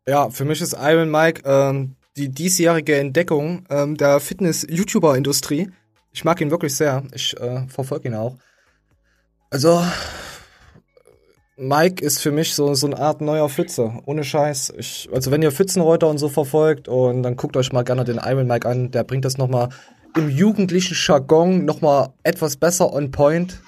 Ja, 0.06 0.30
für 0.30 0.44
mich 0.44 0.60
ist 0.60 0.76
Iron 0.80 1.10
Mike 1.10 1.42
ähm, 1.44 1.94
die 2.16 2.28
diesjährige 2.28 2.98
Entdeckung 2.98 3.64
ähm, 3.70 3.96
der 3.96 4.20
Fitness-YouTuber-Industrie. 4.20 5.70
Ich 6.12 6.24
mag 6.24 6.40
ihn 6.40 6.50
wirklich 6.50 6.74
sehr. 6.76 7.04
Ich 7.14 7.38
äh, 7.40 7.66
verfolge 7.68 8.08
ihn 8.08 8.14
auch. 8.14 8.36
Also, 9.50 9.82
Mike 11.56 12.04
ist 12.04 12.18
für 12.20 12.32
mich 12.32 12.54
so, 12.54 12.72
so 12.74 12.86
eine 12.86 12.98
Art 12.98 13.20
neuer 13.20 13.48
Pfütze. 13.48 13.92
Ohne 14.06 14.24
Scheiß. 14.24 14.72
Ich, 14.78 15.08
also, 15.12 15.30
wenn 15.30 15.42
ihr 15.42 15.52
Pfützenreuter 15.52 16.08
und 16.08 16.18
so 16.18 16.28
verfolgt, 16.28 16.88
und 16.88 17.22
dann 17.22 17.36
guckt 17.36 17.56
euch 17.56 17.72
mal 17.72 17.82
gerne 17.84 18.04
den 18.04 18.18
Iron 18.24 18.46
Mike 18.46 18.68
an. 18.68 18.90
Der 18.90 19.04
bringt 19.04 19.24
das 19.24 19.36
nochmal 19.38 19.68
im 20.16 20.30
jugendlichen 20.30 20.94
Jargon 20.96 21.64
nochmal 21.64 22.08
etwas 22.22 22.56
besser 22.56 22.92
on 22.92 23.10
point. 23.10 23.60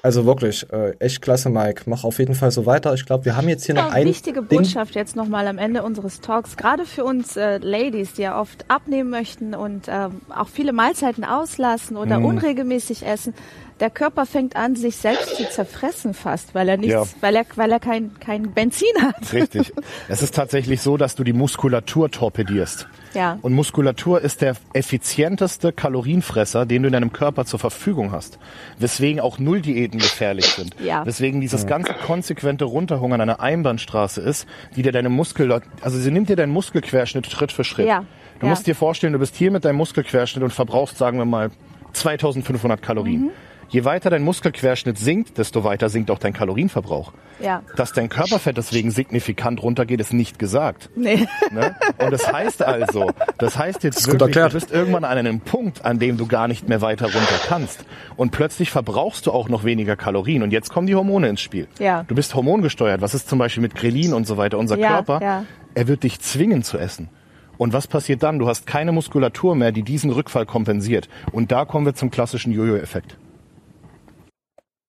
Also 0.00 0.24
wirklich, 0.26 0.64
äh, 0.72 0.92
echt 1.00 1.20
klasse, 1.22 1.50
Mike. 1.50 1.82
Mach 1.86 2.04
auf 2.04 2.20
jeden 2.20 2.36
Fall 2.36 2.52
so 2.52 2.66
weiter. 2.66 2.94
Ich 2.94 3.04
glaube, 3.04 3.24
wir 3.24 3.36
haben 3.36 3.48
jetzt 3.48 3.66
hier 3.66 3.74
noch 3.74 3.88
Ja, 3.88 3.94
ein 3.94 4.06
wichtige 4.06 4.42
Ding. 4.42 4.58
Botschaft 4.60 4.94
jetzt 4.94 5.16
nochmal 5.16 5.48
am 5.48 5.58
Ende 5.58 5.82
unseres 5.82 6.20
Talks, 6.20 6.56
gerade 6.56 6.86
für 6.86 7.04
uns 7.04 7.36
äh, 7.36 7.58
Ladies, 7.58 8.12
die 8.14 8.22
ja 8.22 8.40
oft 8.40 8.64
abnehmen 8.68 9.10
möchten 9.10 9.56
und 9.56 9.86
ähm, 9.88 10.20
auch 10.34 10.46
viele 10.48 10.72
Mahlzeiten 10.72 11.24
auslassen 11.24 11.96
oder 11.96 12.20
Mhm. 12.20 12.26
unregelmäßig 12.26 13.04
essen. 13.04 13.34
Der 13.80 13.90
Körper 13.90 14.26
fängt 14.26 14.56
an, 14.56 14.74
sich 14.74 14.96
selbst 14.96 15.36
zu 15.36 15.48
zerfressen 15.48 16.12
fast, 16.12 16.54
weil 16.54 16.68
er 16.68 16.76
nichts, 16.76 16.92
Ja. 16.92 17.04
weil 17.20 17.36
er, 17.36 17.44
weil 17.54 17.70
er 17.70 17.78
kein, 17.78 18.18
kein 18.18 18.52
Benzin 18.52 18.88
hat. 19.00 19.32
Richtig. 19.32 19.72
es 20.08 20.20
ist 20.22 20.34
tatsächlich 20.34 20.80
so, 20.80 20.96
dass 20.96 21.14
du 21.14 21.22
die 21.22 21.32
Muskulatur 21.32 22.10
torpedierst. 22.10 22.88
Ja. 23.14 23.38
Und 23.40 23.52
Muskulatur 23.54 24.20
ist 24.20 24.42
der 24.42 24.56
effizienteste 24.72 25.72
Kalorienfresser, 25.72 26.66
den 26.66 26.82
du 26.82 26.88
in 26.88 26.92
deinem 26.92 27.12
Körper 27.12 27.44
zur 27.44 27.58
Verfügung 27.60 28.10
hast. 28.12 28.38
Weswegen 28.78 29.20
auch 29.20 29.38
Nulldiäten 29.38 30.00
gefährlich 30.00 30.46
sind. 30.46 30.74
Ja. 30.84 31.06
Weswegen 31.06 31.40
dieses 31.40 31.66
ganze 31.66 31.94
konsequente 31.94 32.64
Runterhungern 32.64 33.20
eine 33.20 33.40
Einbahnstraße 33.40 34.20
ist, 34.20 34.46
die 34.76 34.82
dir 34.82 34.92
deine 34.92 35.08
Muskel, 35.08 35.60
also 35.82 35.98
sie 35.98 36.10
nimmt 36.10 36.28
dir 36.28 36.36
deinen 36.36 36.52
Muskelquerschnitt 36.52 37.26
Schritt 37.30 37.52
für 37.52 37.64
Schritt. 37.64 37.86
Ja. 37.86 38.04
Du 38.40 38.46
Ja. 38.46 38.50
musst 38.50 38.66
dir 38.66 38.74
vorstellen, 38.74 39.12
du 39.12 39.18
bist 39.18 39.36
hier 39.36 39.50
mit 39.50 39.64
deinem 39.64 39.76
Muskelquerschnitt 39.76 40.42
und 40.44 40.52
verbrauchst, 40.52 40.98
sagen 40.98 41.18
wir 41.18 41.24
mal, 41.24 41.50
2500 41.92 42.82
Kalorien. 42.82 43.22
Mhm. 43.26 43.30
Je 43.70 43.84
weiter 43.84 44.08
dein 44.08 44.22
Muskelquerschnitt 44.22 44.96
sinkt, 44.98 45.36
desto 45.36 45.62
weiter 45.62 45.90
sinkt 45.90 46.10
auch 46.10 46.18
dein 46.18 46.32
Kalorienverbrauch. 46.32 47.12
Ja. 47.38 47.62
Dass 47.76 47.92
dein 47.92 48.08
Körperfett 48.08 48.56
deswegen 48.56 48.90
signifikant 48.90 49.62
runtergeht, 49.62 50.00
ist 50.00 50.12
nicht 50.14 50.38
gesagt. 50.38 50.88
Nee. 50.96 51.26
Ne? 51.50 51.76
Und 51.98 52.10
das 52.10 52.32
heißt 52.32 52.62
also, 52.62 53.10
das 53.36 53.58
heißt 53.58 53.84
jetzt 53.84 54.08
gut 54.08 54.20
wirklich, 54.20 54.42
du 54.44 54.50
bist 54.52 54.72
irgendwann 54.72 55.04
an 55.04 55.18
einem 55.18 55.40
Punkt, 55.40 55.84
an 55.84 55.98
dem 55.98 56.16
du 56.16 56.26
gar 56.26 56.48
nicht 56.48 56.68
mehr 56.68 56.80
weiter 56.80 57.06
runter 57.06 57.38
kannst. 57.46 57.84
Und 58.16 58.32
plötzlich 58.32 58.70
verbrauchst 58.70 59.26
du 59.26 59.32
auch 59.32 59.48
noch 59.50 59.64
weniger 59.64 59.96
Kalorien. 59.96 60.42
Und 60.42 60.50
jetzt 60.50 60.70
kommen 60.70 60.86
die 60.86 60.94
Hormone 60.94 61.28
ins 61.28 61.40
Spiel. 61.42 61.68
Ja. 61.78 62.04
Du 62.08 62.14
bist 62.14 62.34
hormongesteuert. 62.34 63.02
Was 63.02 63.14
ist 63.14 63.28
zum 63.28 63.38
Beispiel 63.38 63.62
mit 63.62 63.74
Grelin 63.74 64.14
und 64.14 64.26
so 64.26 64.36
weiter? 64.38 64.58
Unser 64.58 64.78
Ja, 64.78 64.88
Körper, 64.94 65.20
ja. 65.22 65.44
er 65.74 65.88
wird 65.88 66.04
dich 66.04 66.20
zwingen 66.20 66.62
zu 66.62 66.78
essen. 66.78 67.10
Und 67.58 67.72
was 67.72 67.86
passiert 67.86 68.22
dann? 68.22 68.38
Du 68.38 68.48
hast 68.48 68.66
keine 68.66 68.92
Muskulatur 68.92 69.54
mehr, 69.54 69.72
die 69.72 69.82
diesen 69.82 70.10
Rückfall 70.10 70.46
kompensiert. 70.46 71.08
Und 71.32 71.52
da 71.52 71.64
kommen 71.64 71.84
wir 71.86 71.94
zum 71.94 72.10
klassischen 72.10 72.52
Jojo-Effekt. 72.52 73.16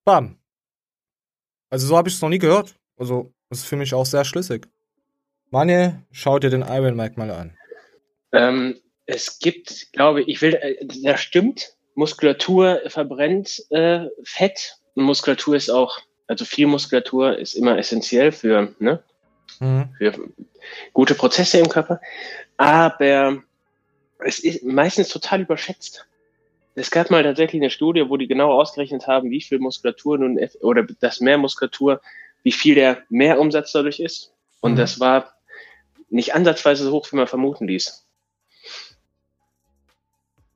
Bam. 0.09 0.39
Also 1.69 1.85
so 1.85 1.95
habe 1.95 2.09
ich 2.09 2.15
es 2.15 2.21
noch 2.21 2.29
nie 2.29 2.39
gehört. 2.39 2.73
Also 2.97 3.31
das 3.49 3.59
ist 3.59 3.65
für 3.65 3.75
mich 3.75 3.93
auch 3.93 4.07
sehr 4.07 4.25
schlüssig. 4.25 4.67
Manje, 5.51 6.01
schau 6.11 6.39
dir 6.39 6.49
den 6.49 6.63
Iron 6.63 6.95
Mike 6.95 7.13
mal 7.19 7.29
an. 7.29 7.55
Ähm, 8.31 8.79
es 9.05 9.37
gibt, 9.37 9.93
glaube 9.93 10.21
ich, 10.21 10.27
ich 10.27 10.41
will, 10.41 10.55
äh, 10.55 10.83
das 11.03 11.21
stimmt. 11.21 11.75
Muskulatur 11.93 12.81
verbrennt 12.87 13.63
äh, 13.69 14.07
Fett 14.23 14.79
und 14.95 15.03
Muskulatur 15.03 15.55
ist 15.55 15.69
auch, 15.69 15.99
also 16.25 16.43
viel 16.43 16.65
Muskulatur 16.65 17.37
ist 17.37 17.53
immer 17.53 17.77
essentiell 17.77 18.31
für, 18.31 18.73
ne, 18.79 19.03
Mhm. 19.59 19.89
für 19.99 20.13
gute 20.93 21.13
Prozesse 21.13 21.59
im 21.59 21.69
Körper. 21.69 22.01
Aber 22.57 23.43
es 24.25 24.39
ist 24.39 24.63
meistens 24.63 25.09
total 25.09 25.41
überschätzt. 25.41 26.07
Es 26.75 26.91
gab 26.91 27.09
mal 27.09 27.23
tatsächlich 27.23 27.61
eine 27.61 27.69
Studie, 27.69 28.05
wo 28.07 28.17
die 28.17 28.27
genau 28.27 28.51
ausgerechnet 28.51 29.07
haben, 29.07 29.29
wie 29.31 29.41
viel 29.41 29.59
Muskulatur 29.59 30.17
nun 30.17 30.39
oder 30.61 30.85
das 30.99 31.19
mehr 31.19 31.37
Muskulatur, 31.37 32.01
wie 32.43 32.51
viel 32.51 32.75
der 32.75 33.03
Mehrumsatz 33.09 33.71
dadurch 33.71 33.99
ist. 33.99 34.33
Und 34.61 34.73
mhm. 34.73 34.77
das 34.77 34.99
war 34.99 35.33
nicht 36.09 36.33
ansatzweise 36.33 36.85
so 36.85 36.91
hoch, 36.91 37.11
wie 37.11 37.17
man 37.17 37.27
vermuten 37.27 37.67
ließ. 37.67 38.05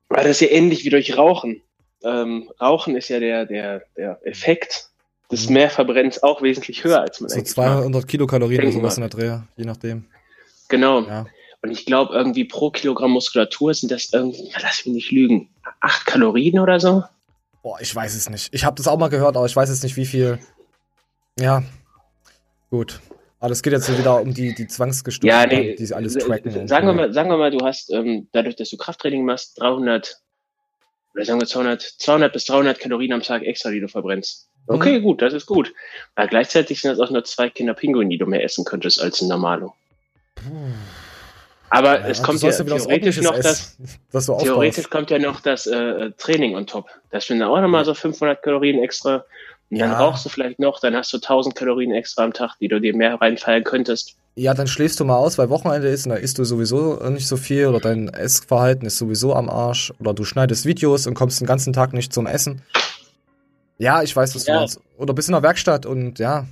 Weil 0.08 0.24
das 0.24 0.40
ist 0.40 0.40
ja 0.40 0.48
ähnlich 0.48 0.84
wie 0.84 0.90
durch 0.90 1.16
Rauchen. 1.16 1.62
Ähm, 2.02 2.50
Rauchen 2.60 2.96
ist 2.96 3.08
ja 3.08 3.18
der, 3.18 3.46
der, 3.46 3.82
der 3.96 4.20
Effekt 4.24 4.90
des 5.30 5.48
mhm. 5.48 5.54
Mehrverbrennens 5.54 6.22
auch 6.22 6.42
wesentlich 6.42 6.84
höher, 6.84 7.00
als 7.00 7.20
man 7.20 7.30
so 7.30 7.40
200 7.40 8.06
Kilokalorien 8.06 8.62
oder 8.62 8.72
sowas 8.72 8.96
in 8.96 9.02
der 9.02 9.10
Dreh, 9.10 9.38
je 9.56 9.64
nachdem. 9.64 10.04
Genau. 10.68 11.02
Ja. 11.02 11.26
Und 11.62 11.70
ich 11.70 11.86
glaube, 11.86 12.14
irgendwie 12.14 12.44
pro 12.44 12.70
Kilogramm 12.70 13.12
Muskulatur 13.12 13.72
sind 13.72 13.90
das 13.90 14.12
irgendwie, 14.12 14.52
lass 14.60 14.84
mich 14.84 14.94
nicht 14.94 15.10
lügen, 15.12 15.48
acht 15.80 16.06
Kalorien 16.06 16.58
oder 16.58 16.80
so? 16.80 17.04
Boah, 17.62 17.80
ich 17.80 17.94
weiß 17.94 18.14
es 18.14 18.28
nicht. 18.28 18.52
Ich 18.52 18.64
habe 18.64 18.76
das 18.76 18.86
auch 18.86 18.98
mal 18.98 19.08
gehört, 19.08 19.36
aber 19.36 19.46
ich 19.46 19.56
weiß 19.56 19.68
jetzt 19.68 19.82
nicht, 19.82 19.96
wie 19.96 20.06
viel. 20.06 20.38
Ja, 21.38 21.62
gut. 22.70 23.00
Aber 23.40 23.52
es 23.52 23.62
geht 23.62 23.72
jetzt 23.72 23.98
wieder 23.98 24.20
um 24.20 24.32
die, 24.32 24.54
die 24.54 24.66
Zwangsgestuften, 24.66 25.28
ja, 25.28 25.46
nee, 25.46 25.74
die 25.74 25.92
alles 25.92 26.14
tracken. 26.14 26.66
Sagen 26.66 26.86
wir, 26.86 26.94
mal, 26.94 27.12
sagen 27.12 27.28
wir 27.28 27.36
mal, 27.36 27.50
du 27.50 27.64
hast 27.64 27.90
ähm, 27.92 28.28
dadurch, 28.32 28.56
dass 28.56 28.70
du 28.70 28.78
Krafttraining 28.78 29.24
machst, 29.24 29.60
300 29.60 30.18
oder 31.14 31.24
sagen 31.24 31.40
wir 31.40 31.46
200, 31.46 31.82
200 31.82 32.32
bis 32.32 32.44
300 32.46 32.78
Kalorien 32.78 33.12
am 33.12 33.22
Tag 33.22 33.42
extra, 33.42 33.70
die 33.70 33.80
du 33.80 33.88
verbrennst. 33.88 34.48
Okay, 34.66 34.98
mhm. 34.98 35.02
gut, 35.02 35.22
das 35.22 35.32
ist 35.32 35.46
gut. 35.46 35.72
Aber 36.14 36.26
gleichzeitig 36.26 36.80
sind 36.80 36.90
das 36.90 37.00
auch 37.00 37.10
nur 37.10 37.24
zwei 37.24 37.50
Kinder 37.50 37.74
Pinguin, 37.74 38.08
die 38.08 38.18
du 38.18 38.26
mehr 38.26 38.42
essen 38.42 38.64
könntest 38.64 39.00
als 39.00 39.20
ein 39.20 39.28
Normalo. 39.28 39.74
Puh. 40.34 40.72
Aber 41.74 42.00
ja, 42.00 42.06
es 42.06 42.22
kommt 42.22 42.40
ja 42.40 42.52
theoretisch 42.52 43.20
noch 43.20 43.36
das, 43.36 43.76
das 44.12 44.26
theoretisch 44.38 44.88
kommt 44.88 45.10
ja 45.10 45.18
noch 45.18 45.40
das 45.40 45.66
äh, 45.66 46.12
Training 46.18 46.54
on 46.54 46.68
top. 46.68 46.86
Das 47.10 47.26
sind 47.26 47.42
auch 47.42 47.60
nochmal 47.60 47.84
so 47.84 47.94
500 47.94 48.40
Kalorien 48.44 48.80
extra. 48.80 49.24
Und 49.70 49.80
dann 49.80 49.90
ja. 49.90 49.98
rauchst 49.98 50.24
du 50.24 50.28
vielleicht 50.28 50.60
noch, 50.60 50.78
dann 50.78 50.94
hast 50.94 51.12
du 51.12 51.16
1000 51.16 51.56
Kalorien 51.56 51.90
extra 51.90 52.22
am 52.22 52.32
Tag, 52.32 52.52
die 52.60 52.68
du 52.68 52.80
dir 52.80 52.94
mehr 52.94 53.20
reinfallen 53.20 53.64
könntest. 53.64 54.14
Ja, 54.36 54.54
dann 54.54 54.68
schläfst 54.68 55.00
du 55.00 55.04
mal 55.04 55.16
aus, 55.16 55.36
weil 55.36 55.50
Wochenende 55.50 55.88
ist 55.88 56.06
und 56.06 56.10
da 56.10 56.16
isst 56.16 56.38
du 56.38 56.44
sowieso 56.44 56.94
nicht 57.10 57.26
so 57.26 57.36
viel 57.36 57.66
oder 57.66 57.80
dein 57.80 58.06
Essverhalten 58.06 58.86
ist 58.86 58.98
sowieso 58.98 59.34
am 59.34 59.50
Arsch 59.50 59.92
oder 59.98 60.14
du 60.14 60.22
schneidest 60.22 60.66
Videos 60.66 61.08
und 61.08 61.14
kommst 61.14 61.40
den 61.40 61.46
ganzen 61.48 61.72
Tag 61.72 61.92
nicht 61.92 62.12
zum 62.12 62.28
Essen. 62.28 62.62
Ja, 63.78 64.00
ich 64.04 64.14
weiß, 64.14 64.36
was 64.36 64.46
ja. 64.46 64.54
du 64.54 64.60
meinst. 64.60 64.80
Oder 64.96 65.12
bist 65.12 65.28
in 65.28 65.32
der 65.32 65.42
Werkstatt 65.42 65.86
und 65.86 66.20
ja. 66.20 66.46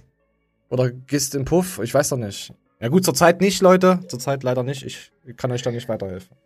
Oder 0.69 0.91
gehst 0.91 1.37
in 1.37 1.45
Puff, 1.45 1.79
ich 1.81 1.95
weiß 1.95 2.09
doch 2.09 2.17
nicht. 2.17 2.53
Ja 2.83 2.89
gut, 2.89 3.05
zurzeit 3.05 3.41
nicht, 3.41 3.63
Leute. 3.63 4.01
Zurzeit 4.09 4.43
leider 4.43 4.65
nicht. 4.65 4.85
Ich 4.85 5.13
kann 5.37 5.53
euch 5.53 5.63
da 5.63 5.71
nicht 5.71 5.89
weiterhelfen. 5.89 6.37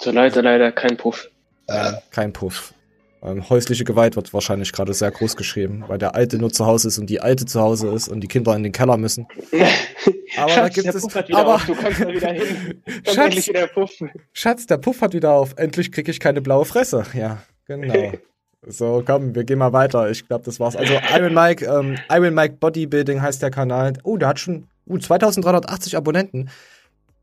Zurzeit 0.00 0.34
leider 0.34 0.72
kein 0.72 0.96
Puff. 0.96 1.30
Äh, 1.68 1.92
kein 2.10 2.32
Puff. 2.32 2.74
Ähm, 3.22 3.48
häusliche 3.48 3.84
Gewalt 3.84 4.16
wird 4.16 4.34
wahrscheinlich 4.34 4.72
gerade 4.72 4.92
sehr 4.92 5.12
groß 5.12 5.36
geschrieben, 5.36 5.84
weil 5.86 5.98
der 5.98 6.16
Alte 6.16 6.38
nur 6.38 6.50
zu 6.50 6.66
Hause 6.66 6.88
ist 6.88 6.98
und 6.98 7.08
die 7.08 7.20
Alte 7.20 7.46
zu 7.46 7.60
Hause 7.60 7.88
ist 7.90 8.08
und 8.08 8.20
die 8.22 8.26
Kinder 8.26 8.56
in 8.56 8.64
den 8.64 8.72
Keller 8.72 8.96
müssen. 8.96 9.28
aber 10.36 10.48
Schatz, 10.48 10.54
da 10.54 10.68
gibt 10.68 10.94
es. 10.94 11.16
aber 11.32 11.54
auf. 11.54 11.66
du 11.66 11.76
kommst 11.76 12.00
da 12.00 12.08
wieder 12.08 12.32
hin. 12.32 12.82
Schatz, 13.04 13.48
wieder 13.48 13.66
Puff. 13.68 13.92
Schatz, 14.32 14.66
der 14.66 14.78
Puff 14.78 15.00
hat 15.00 15.14
wieder 15.14 15.30
auf. 15.30 15.54
Endlich 15.58 15.92
kriege 15.92 16.10
ich 16.10 16.18
keine 16.18 16.40
blaue 16.40 16.64
Fresse. 16.64 17.04
Ja, 17.14 17.38
genau. 17.66 18.12
So, 18.66 19.04
komm, 19.06 19.36
wir 19.36 19.44
gehen 19.44 19.60
mal 19.60 19.72
weiter. 19.72 20.10
Ich 20.10 20.26
glaube, 20.26 20.44
das 20.44 20.58
war's. 20.58 20.74
Also 20.74 20.92
Iron 21.14 21.32
Mike, 21.32 21.64
ähm, 21.64 21.96
Iron 22.10 22.34
Mike 22.34 22.56
Bodybuilding 22.58 23.22
heißt 23.22 23.40
der 23.40 23.52
Kanal. 23.52 23.92
Oh, 24.02 24.16
der 24.16 24.28
hat 24.28 24.40
schon 24.40 24.66
uh, 24.88 24.98
2380 24.98 25.96
Abonnenten. 25.96 26.50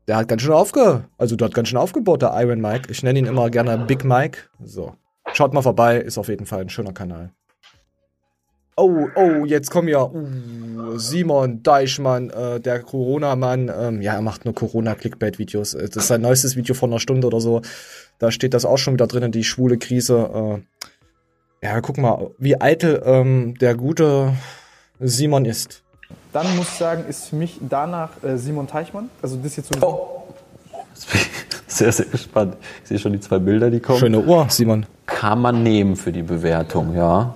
Der 0.08 0.18
hat 0.18 0.28
ganz 0.28 0.42
schön 0.42 0.52
aufge, 0.52 1.04
also 1.18 1.34
der 1.34 1.46
hat 1.46 1.54
ganz 1.54 1.68
schön 1.68 1.78
aufgebaut, 1.78 2.22
der 2.22 2.32
Iron 2.36 2.60
Mike. 2.60 2.90
Ich 2.90 3.02
nenne 3.02 3.18
ihn 3.18 3.26
immer 3.26 3.50
gerne 3.50 3.76
Big 3.78 4.04
Mike. 4.04 4.38
So. 4.62 4.94
Schaut 5.32 5.52
mal 5.52 5.62
vorbei, 5.62 5.98
ist 5.98 6.18
auf 6.18 6.28
jeden 6.28 6.46
Fall 6.46 6.60
ein 6.60 6.68
schöner 6.68 6.92
Kanal. 6.92 7.32
Oh, 8.78 9.08
oh, 9.16 9.46
jetzt 9.46 9.70
kommen 9.70 9.88
ja 9.88 10.04
uh, 10.04 10.98
Simon 10.98 11.62
Deichmann, 11.62 12.28
äh, 12.28 12.60
der 12.60 12.80
Corona-Mann. 12.80 13.72
Ähm, 13.74 14.02
ja, 14.02 14.14
er 14.14 14.20
macht 14.20 14.44
nur 14.44 14.54
Corona-Clickbait-Videos. 14.54 15.72
Äh, 15.74 15.88
das 15.88 15.96
ist 15.96 16.08
sein 16.08 16.20
neuestes 16.20 16.56
Video 16.56 16.74
von 16.74 16.90
einer 16.90 17.00
Stunde 17.00 17.26
oder 17.26 17.40
so. 17.40 17.62
Da 18.18 18.30
steht 18.30 18.52
das 18.52 18.66
auch 18.66 18.76
schon 18.76 18.92
wieder 18.94 19.06
drin, 19.06 19.32
die 19.32 19.44
schwule 19.44 19.78
Krise. 19.78 20.60
Äh, 21.62 21.66
ja, 21.66 21.80
guck 21.80 21.96
mal, 21.96 22.30
wie 22.38 22.60
eitel 22.60 23.02
ähm, 23.06 23.54
der 23.58 23.76
gute 23.76 24.34
Simon 25.00 25.46
ist. 25.46 25.82
Dann 26.32 26.56
muss 26.56 26.68
ich 26.68 26.78
sagen, 26.78 27.04
ist 27.08 27.28
für 27.28 27.36
mich 27.36 27.58
danach 27.60 28.10
äh, 28.22 28.36
Simon 28.36 28.66
Teichmann. 28.66 29.10
Also 29.22 29.36
das 29.36 29.56
jetzt 29.56 29.72
so. 29.74 29.86
Oh. 29.86 30.22
Sehr, 31.66 31.92
sehr 31.92 32.06
gespannt. 32.06 32.56
Ich 32.82 32.88
sehe 32.88 32.98
schon 32.98 33.12
die 33.12 33.20
zwei 33.20 33.38
Bilder, 33.38 33.70
die 33.70 33.80
kommen. 33.80 33.98
Schöne 33.98 34.20
Uhr, 34.20 34.46
Simon. 34.48 34.86
Kann 35.04 35.40
man 35.40 35.62
nehmen 35.62 35.96
für 35.96 36.12
die 36.12 36.22
Bewertung, 36.22 36.94
ja. 36.94 37.34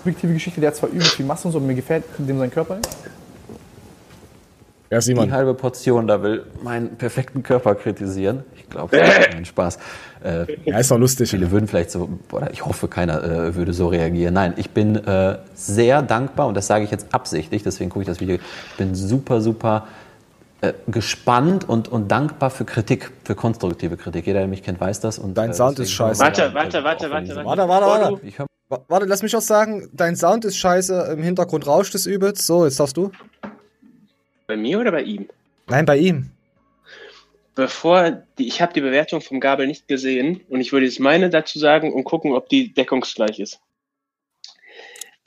Objektive 0.00 0.32
Geschichte, 0.32 0.60
der 0.60 0.68
hat 0.68 0.76
zwar 0.76 0.90
übel 0.90 1.02
viel 1.02 1.26
Masse 1.26 1.46
und 1.46 1.52
so, 1.52 1.58
aber 1.58 1.66
mir 1.66 1.74
gefällt 1.74 2.04
dem 2.18 2.38
sein 2.38 2.50
Körper 2.50 2.76
nicht. 2.76 2.88
Ja, 4.90 5.00
Simon. 5.00 5.26
Die 5.26 5.32
halbe 5.32 5.54
Portion, 5.54 6.06
da 6.08 6.20
will 6.22 6.44
meinen 6.62 6.96
perfekten 6.96 7.44
Körper 7.44 7.76
kritisieren. 7.76 8.42
Ich 8.56 8.68
glaube, 8.68 8.96
das 8.98 9.18
ist 9.18 9.30
kein 9.30 9.44
Spaß. 9.44 9.78
Äh, 10.22 10.46
ja, 10.64 10.78
ist 10.78 10.90
doch 10.90 10.98
lustig. 10.98 11.30
Viele 11.30 11.50
würden 11.50 11.66
vielleicht 11.66 11.90
so, 11.90 12.08
oder 12.32 12.52
ich 12.52 12.64
hoffe, 12.64 12.88
keiner 12.88 13.22
äh, 13.22 13.54
würde 13.54 13.72
so 13.72 13.88
reagieren. 13.88 14.34
Nein, 14.34 14.54
ich 14.56 14.70
bin 14.70 14.96
äh, 14.96 15.38
sehr 15.54 16.02
dankbar 16.02 16.46
und 16.46 16.54
das 16.54 16.66
sage 16.66 16.84
ich 16.84 16.90
jetzt 16.90 17.14
absichtlich, 17.14 17.62
deswegen 17.62 17.90
gucke 17.90 18.02
ich 18.02 18.08
das 18.08 18.20
Video. 18.20 18.36
Ich 18.36 18.76
bin 18.76 18.94
super, 18.94 19.40
super 19.40 19.86
äh, 20.60 20.74
gespannt 20.86 21.66
und, 21.66 21.88
und 21.88 22.08
dankbar 22.08 22.50
für 22.50 22.66
Kritik, 22.66 23.10
für 23.24 23.34
konstruktive 23.34 23.96
Kritik. 23.96 24.26
Jeder, 24.26 24.40
der 24.40 24.48
mich 24.48 24.62
kennt, 24.62 24.78
weiß 24.78 25.00
das. 25.00 25.18
Und, 25.18 25.38
Dein 25.38 25.50
äh, 25.50 25.54
Sound 25.54 25.78
ist 25.78 25.90
scheiße. 25.90 26.20
Warte, 26.20 26.52
warte, 26.52 26.84
warte, 26.84 27.10
warte, 27.10 27.36
warte. 27.36 27.44
Warte, 27.46 27.68
warte, 27.68 28.20
warte. 28.28 28.46
Warte, 28.88 29.06
lass 29.06 29.22
mich 29.22 29.34
auch 29.34 29.40
sagen, 29.40 29.88
dein 29.92 30.14
Sound 30.14 30.44
ist 30.44 30.56
scheiße, 30.56 31.14
im 31.16 31.22
Hintergrund 31.22 31.66
rauscht 31.66 31.94
es 31.94 32.06
übelst. 32.06 32.46
So, 32.46 32.64
jetzt 32.64 32.78
darfst 32.78 32.96
du. 32.96 33.10
Bei 34.46 34.56
mir 34.56 34.78
oder 34.78 34.92
bei 34.92 35.02
ihm? 35.02 35.28
Nein, 35.66 35.86
bei 35.86 35.96
ihm. 35.96 36.30
Bevor, 37.60 38.22
die, 38.38 38.48
ich 38.48 38.62
habe 38.62 38.72
die 38.72 38.80
Bewertung 38.80 39.20
vom 39.20 39.38
Gabel 39.38 39.66
nicht 39.66 39.86
gesehen 39.86 40.40
und 40.48 40.62
ich 40.62 40.72
würde 40.72 40.86
jetzt 40.86 40.98
meine 40.98 41.28
dazu 41.28 41.58
sagen 41.58 41.92
und 41.92 42.04
gucken, 42.04 42.32
ob 42.32 42.48
die 42.48 42.72
deckungsgleich 42.72 43.38
ist. 43.38 43.60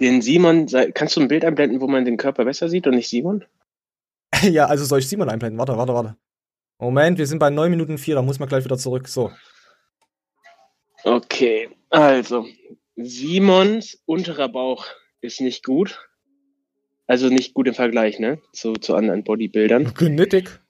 Den 0.01 0.23
Simon, 0.23 0.65
kannst 0.95 1.15
du 1.15 1.21
ein 1.21 1.27
Bild 1.27 1.45
einblenden, 1.45 1.79
wo 1.79 1.87
man 1.87 2.05
den 2.05 2.17
Körper 2.17 2.43
besser 2.43 2.69
sieht 2.69 2.87
und 2.87 2.95
nicht 2.95 3.07
Simon? 3.07 3.45
ja, 4.41 4.65
also 4.65 4.83
soll 4.83 4.97
ich 4.97 5.07
Simon 5.07 5.29
einblenden? 5.29 5.59
Warte, 5.59 5.77
warte, 5.77 5.93
warte. 5.93 6.17
Moment, 6.79 7.19
wir 7.19 7.27
sind 7.27 7.37
bei 7.37 7.51
9 7.51 7.69
Minuten 7.69 7.99
4, 7.99 8.15
da 8.15 8.23
muss 8.23 8.39
man 8.39 8.49
gleich 8.49 8.65
wieder 8.65 8.79
zurück. 8.79 9.07
So. 9.07 9.31
Okay, 11.03 11.69
also 11.91 12.47
Simons 12.95 14.01
unterer 14.07 14.49
Bauch 14.49 14.87
ist 15.21 15.39
nicht 15.39 15.63
gut. 15.63 15.99
Also 17.05 17.27
nicht 17.27 17.53
gut 17.53 17.67
im 17.67 17.75
Vergleich, 17.75 18.17
ne? 18.17 18.41
Zu, 18.53 18.73
zu 18.73 18.95
anderen 18.95 19.23
Bodybuildern. 19.23 19.93
Genettig. 19.93 20.62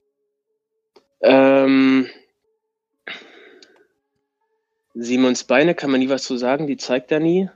Ähm, 1.23 2.07
Simons 4.93 5.43
Beine 5.45 5.73
kann 5.73 5.89
man 5.89 5.99
nie 5.99 6.09
was 6.09 6.23
zu 6.23 6.37
sagen, 6.37 6.67
die 6.67 6.77
zeigt 6.77 7.11
er 7.11 7.19
nie. 7.19 7.49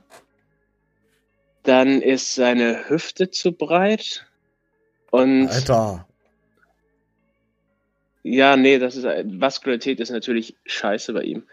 Dann 1.62 2.00
ist 2.02 2.34
seine 2.34 2.88
Hüfte 2.88 3.30
zu 3.30 3.52
breit. 3.52 4.26
Und. 5.10 5.48
Alter. 5.48 6.06
Ja, 8.22 8.56
nee, 8.56 8.78
das 8.78 8.96
ist 8.96 9.04
Vaskularität 9.04 10.00
ist 10.00 10.10
natürlich 10.10 10.56
scheiße 10.66 11.12
bei 11.12 11.22
ihm. 11.22 11.44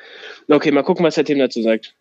Okay, 0.49 0.71
mal 0.71 0.83
gucken, 0.83 1.05
was 1.05 1.15
der 1.15 1.23
Tim 1.23 1.39
dazu 1.39 1.61
sagt. 1.61 1.95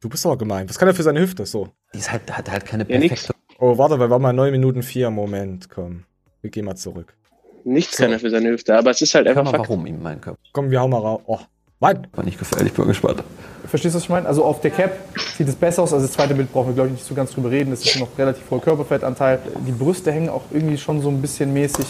Du 0.00 0.08
bist 0.08 0.24
aber 0.26 0.38
gemein. 0.38 0.68
Was 0.68 0.78
kann 0.78 0.88
er 0.88 0.94
für 0.94 1.02
seine 1.02 1.20
Hüfte? 1.20 1.44
So. 1.46 1.72
Die 1.94 2.00
halt, 2.00 2.30
hat 2.30 2.50
halt 2.50 2.66
keine 2.66 2.84
perfekte. 2.84 3.32
Ja, 3.32 3.34
Oh, 3.62 3.76
warte, 3.76 3.98
wir 3.98 4.08
waren 4.08 4.22
mal 4.22 4.32
9 4.32 4.52
Minuten 4.52 4.82
4. 4.82 5.10
Moment, 5.10 5.68
komm. 5.68 6.04
Wir 6.40 6.50
gehen 6.50 6.64
mal 6.64 6.76
zurück. 6.76 7.14
Nichts 7.64 7.96
so. 7.96 8.02
kann 8.02 8.12
er 8.12 8.18
für 8.18 8.30
seine 8.30 8.50
Hüfte, 8.50 8.76
aber 8.76 8.90
es 8.90 9.02
ist 9.02 9.14
halt 9.14 9.26
einfach. 9.28 9.44
Mal, 9.44 9.58
warum 9.58 9.86
ihm 9.86 10.02
mein 10.02 10.20
Körper? 10.20 10.38
Komm, 10.52 10.70
wir 10.70 10.80
hauen 10.80 10.90
mal 10.90 10.98
raus. 10.98 11.20
Oh, 11.26 11.38
Mann! 11.80 12.06
War 12.12 12.24
nicht 12.24 12.38
gefährlich, 12.38 12.74
bin 12.74 12.86
gespannt. 12.86 13.24
Verstehst 13.66 13.94
du, 13.94 13.96
was 13.96 14.04
ich 14.04 14.10
meine? 14.10 14.26
Also 14.26 14.44
auf 14.44 14.60
der 14.60 14.70
Cap 14.70 14.92
sieht 15.36 15.48
es 15.48 15.54
besser 15.54 15.82
aus. 15.82 15.94
Also 15.94 16.04
das 16.06 16.12
zweite 16.14 16.34
Bild 16.34 16.52
brauchen 16.52 16.68
wir, 16.68 16.74
glaube 16.74 16.88
ich, 16.88 16.94
nicht 16.94 17.06
so 17.06 17.14
ganz 17.14 17.32
drüber 17.32 17.50
reden. 17.50 17.70
Das 17.70 17.84
ist 17.84 17.98
noch 17.98 18.18
relativ 18.18 18.50
hoher 18.50 18.60
Körperfettanteil. 18.60 19.38
Die 19.66 19.72
Brüste 19.72 20.12
hängen 20.12 20.28
auch 20.28 20.42
irgendwie 20.50 20.76
schon 20.76 21.00
so 21.00 21.08
ein 21.08 21.22
bisschen 21.22 21.52
mäßig. 21.52 21.86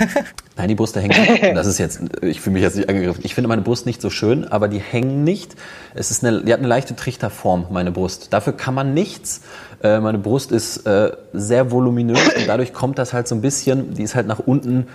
Nein, 0.56 0.68
die 0.68 0.74
Brüste 0.74 1.00
hängen. 1.00 1.54
Das 1.54 1.66
ist 1.66 1.78
jetzt, 1.78 2.00
ich 2.22 2.40
fühle 2.40 2.54
mich 2.54 2.62
jetzt 2.62 2.76
nicht 2.76 2.88
angegriffen. 2.88 3.22
Ich 3.24 3.34
finde 3.34 3.48
meine 3.48 3.62
Brust 3.62 3.86
nicht 3.86 4.02
so 4.02 4.10
schön, 4.10 4.46
aber 4.46 4.68
die 4.68 4.78
hängen 4.80 5.24
nicht. 5.24 5.56
Es 5.94 6.10
ist 6.10 6.24
eine, 6.24 6.42
die 6.42 6.52
hat 6.52 6.58
eine 6.60 6.68
leichte 6.68 6.94
Trichterform, 6.94 7.66
meine 7.70 7.90
Brust. 7.90 8.32
Dafür 8.32 8.52
kann 8.52 8.74
man 8.74 8.94
nichts. 8.94 9.42
Äh, 9.82 10.00
meine 10.00 10.18
Brust 10.18 10.52
ist 10.52 10.86
äh, 10.86 11.12
sehr 11.32 11.70
voluminös 11.70 12.34
und 12.36 12.46
dadurch 12.46 12.72
kommt 12.72 12.98
das 12.98 13.12
halt 13.12 13.28
so 13.28 13.34
ein 13.34 13.40
bisschen, 13.40 13.94
die 13.94 14.02
ist 14.02 14.14
halt 14.14 14.26
nach 14.26 14.38
unten, 14.38 14.86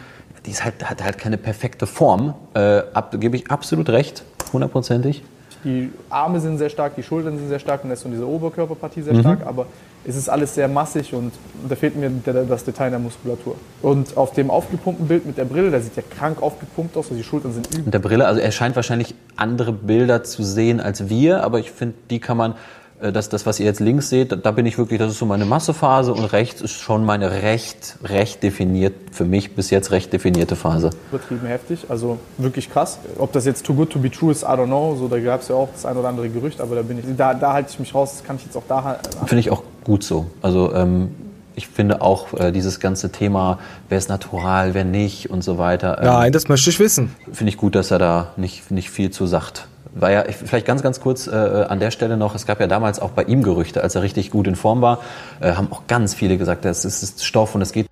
die 0.46 0.52
ist 0.52 0.64
halt, 0.64 0.90
hat 0.90 1.04
halt 1.04 1.18
keine 1.18 1.38
perfekte 1.38 1.88
Form. 1.88 2.36
Äh, 2.54 2.84
ab, 2.94 3.16
gebe 3.20 3.36
ich 3.36 3.52
absolut 3.52 3.90
recht, 3.90 4.24
hundertprozentig. 4.54 5.24
Die 5.64 5.92
Arme 6.10 6.40
sind 6.40 6.58
sehr 6.58 6.70
stark, 6.70 6.96
die 6.96 7.04
Schultern 7.04 7.38
sind 7.38 7.50
sehr 7.50 7.60
stark 7.60 7.84
und 7.84 7.90
das 7.90 8.00
ist 8.00 8.04
so 8.04 8.10
diese 8.10 8.28
Oberkörperpartie 8.28 9.02
sehr 9.02 9.14
mhm. 9.14 9.22
stark, 9.22 9.46
aber 9.46 9.66
es 10.06 10.16
ist 10.16 10.30
alles 10.30 10.56
sehr 10.56 10.68
massig 10.68 11.14
und 11.14 11.34
da 11.68 11.76
fehlt 11.76 11.96
mir 11.98 12.10
das 12.48 12.64
Detail 12.64 12.86
in 12.88 12.92
der 12.92 13.00
Muskulatur. 13.00 13.56
Und 13.82 14.16
auf 14.16 14.32
dem 14.32 14.50
aufgepumpten 14.50 15.08
Bild 15.08 15.26
mit 15.26 15.38
der 15.38 15.46
Brille, 15.46 15.70
der 15.70 15.82
sieht 15.82 15.98
ja 15.98 16.04
krank 16.10 16.42
aufgepumpt 16.42 16.96
aus, 16.96 17.06
also 17.06 17.16
die 17.16 17.24
Schultern 17.24 17.52
sind 17.54 17.68
übel. 17.68 17.84
Mit 17.86 17.94
der 17.94 18.00
Brille, 18.00 18.26
also 18.26 18.40
er 18.40 18.52
scheint 18.52 18.76
wahrscheinlich 18.76 19.16
andere 19.36 19.74
Bilder 19.74 20.24
zu 20.24 20.44
sehen 20.44 20.80
als 20.80 21.10
wir, 21.10 21.44
aber 21.44 21.60
ich 21.60 21.72
finde, 21.72 21.96
die 22.10 22.20
kann 22.20 22.38
man 22.38 22.56
das, 23.00 23.30
das, 23.30 23.46
was 23.46 23.60
ihr 23.60 23.66
jetzt 23.68 23.80
links 23.80 24.10
seht, 24.10 24.44
da 24.44 24.52
bin 24.52 24.66
ich 24.66 24.78
wirklich, 24.78 25.00
das 25.00 25.12
ist 25.12 25.20
so 25.20 25.26
meine 25.26 25.46
Massephase 25.46 26.12
und 26.14 26.26
rechts 26.26 26.62
ist 26.62 26.74
schon 26.74 27.06
meine 27.06 27.44
recht, 27.44 27.98
recht 28.04 28.42
definiert, 28.42 28.94
für 29.12 29.26
mich 29.26 29.56
bis 29.56 29.70
jetzt 29.70 29.92
recht 29.92 30.12
definierte 30.12 30.56
Phase. 30.56 30.90
Übertrieben 31.12 31.46
heftig, 31.46 31.86
also 31.90 32.18
wirklich 32.38 32.72
krass. 32.72 32.98
Ob 33.20 33.32
das 33.34 33.46
jetzt 33.46 33.66
too 33.66 33.76
good 33.76 33.92
to 33.92 34.00
be 34.00 34.10
true 34.10 34.32
ist, 34.32 34.44
I 34.44 34.48
don't 34.48 34.66
know. 34.66 34.96
So, 34.96 35.08
da 35.08 35.20
gab 35.20 35.42
es 35.42 35.50
ja 35.50 35.56
auch 35.56 35.70
das 35.72 35.86
ein 35.86 35.96
oder 35.96 36.08
andere 36.08 36.30
Gerücht, 36.30 36.60
aber 36.60 36.76
da 36.76 36.82
bin 36.82 36.98
ich, 36.98 37.06
da, 37.16 37.36
da 37.36 37.54
halte 37.54 37.70
ich 37.72 37.80
mich 37.80 37.94
raus, 37.94 38.14
das 38.18 38.24
kann 38.24 38.38
ich 38.38 38.46
jetzt 38.46 38.58
auch 38.58 38.64
da 38.68 39.00
Finde 39.26 39.40
ich 39.40 39.52
auch 39.52 39.62
gut 39.84 40.04
so. 40.04 40.26
Also 40.42 40.74
ähm, 40.74 41.12
ich 41.56 41.68
finde 41.68 42.02
auch 42.02 42.34
äh, 42.34 42.52
dieses 42.52 42.80
ganze 42.80 43.12
Thema, 43.12 43.60
wer 43.90 44.00
ist 44.00 44.10
natural, 44.10 44.74
wer 44.74 44.86
nicht 44.86 45.30
und 45.30 45.44
so 45.44 45.60
weiter. 45.60 46.00
Ähm, 46.00 46.06
Nein, 46.06 46.32
das 46.32 46.48
möchte 46.48 46.72
ich 46.72 46.80
wissen. 46.80 47.16
Finde 47.32 47.52
ich 47.52 47.58
gut, 47.58 47.76
dass 47.76 47.92
er 47.92 48.00
da 48.00 48.34
nicht, 48.38 48.72
nicht 48.72 48.90
viel 48.90 49.12
zu 49.12 49.28
sagt 49.28 49.68
war 49.94 50.12
ja 50.12 50.24
vielleicht 50.24 50.66
ganz, 50.66 50.82
ganz 50.82 51.00
kurz 51.00 51.28
äh, 51.28 51.32
an 51.32 51.80
der 51.80 51.92
Stelle 51.92 52.18
noch, 52.18 52.36
es 52.36 52.46
gab 52.46 52.60
ja 52.60 52.68
damals 52.68 53.00
auch 53.00 53.12
bei 53.12 53.24
ihm 53.24 53.44
Gerüchte, 53.44 53.84
als 53.84 53.96
er 53.96 54.02
richtig 54.02 54.32
gut 54.32 54.48
in 54.48 54.56
Form 54.56 54.82
war, 54.82 55.02
äh, 55.40 55.54
haben 55.54 55.72
auch 55.72 55.88
ganz 55.88 56.14
viele 56.14 56.38
gesagt, 56.38 56.66
das 56.66 56.86
ist 56.86 57.26
Stoff 57.26 57.56
und 57.56 57.62
es 57.62 57.72
geht. 57.72 57.88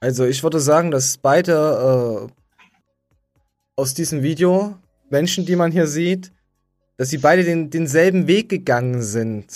Also 0.00 0.24
ich 0.24 0.42
würde 0.42 0.60
sagen, 0.60 0.90
dass 0.90 1.18
beide 1.18 2.28
äh, 2.28 2.32
aus 3.76 3.94
diesem 3.94 4.22
Video, 4.22 4.76
Menschen, 5.10 5.46
die 5.46 5.56
man 5.56 5.72
hier 5.72 5.86
sieht, 5.86 6.32
dass 6.96 7.10
sie 7.10 7.18
beide 7.18 7.44
den, 7.44 7.70
denselben 7.70 8.26
Weg 8.26 8.48
gegangen 8.48 9.02
sind, 9.02 9.46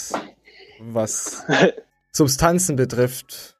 was 0.80 1.44
Substanzen 2.12 2.76
betrifft. 2.76 3.56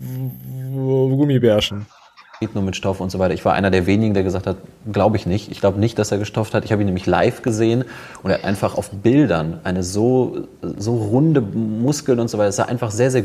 Gummibärchen 0.00 1.86
nur 2.40 2.62
mit 2.62 2.76
Stoff 2.76 3.00
und 3.00 3.10
so 3.10 3.18
weiter. 3.18 3.34
Ich 3.34 3.44
war 3.44 3.54
einer 3.54 3.70
der 3.70 3.86
wenigen, 3.86 4.14
der 4.14 4.22
gesagt 4.22 4.46
hat, 4.46 4.58
glaube 4.92 5.16
ich 5.16 5.26
nicht. 5.26 5.50
Ich 5.50 5.60
glaube 5.60 5.80
nicht, 5.80 5.98
dass 5.98 6.12
er 6.12 6.18
gestofft 6.18 6.54
hat. 6.54 6.64
Ich 6.64 6.70
habe 6.70 6.82
ihn 6.82 6.86
nämlich 6.86 7.06
live 7.06 7.42
gesehen 7.42 7.84
und 8.22 8.30
er 8.30 8.38
hat 8.38 8.44
einfach 8.44 8.76
auf 8.76 8.90
Bildern 8.90 9.60
eine 9.64 9.82
so, 9.82 10.46
so 10.62 10.96
runde 10.96 11.40
Muskeln 11.40 12.20
und 12.20 12.28
so 12.28 12.38
weiter. 12.38 12.50
Es 12.50 12.56
sah 12.56 12.66
einfach 12.66 12.92
sehr, 12.92 13.10
sehr 13.10 13.24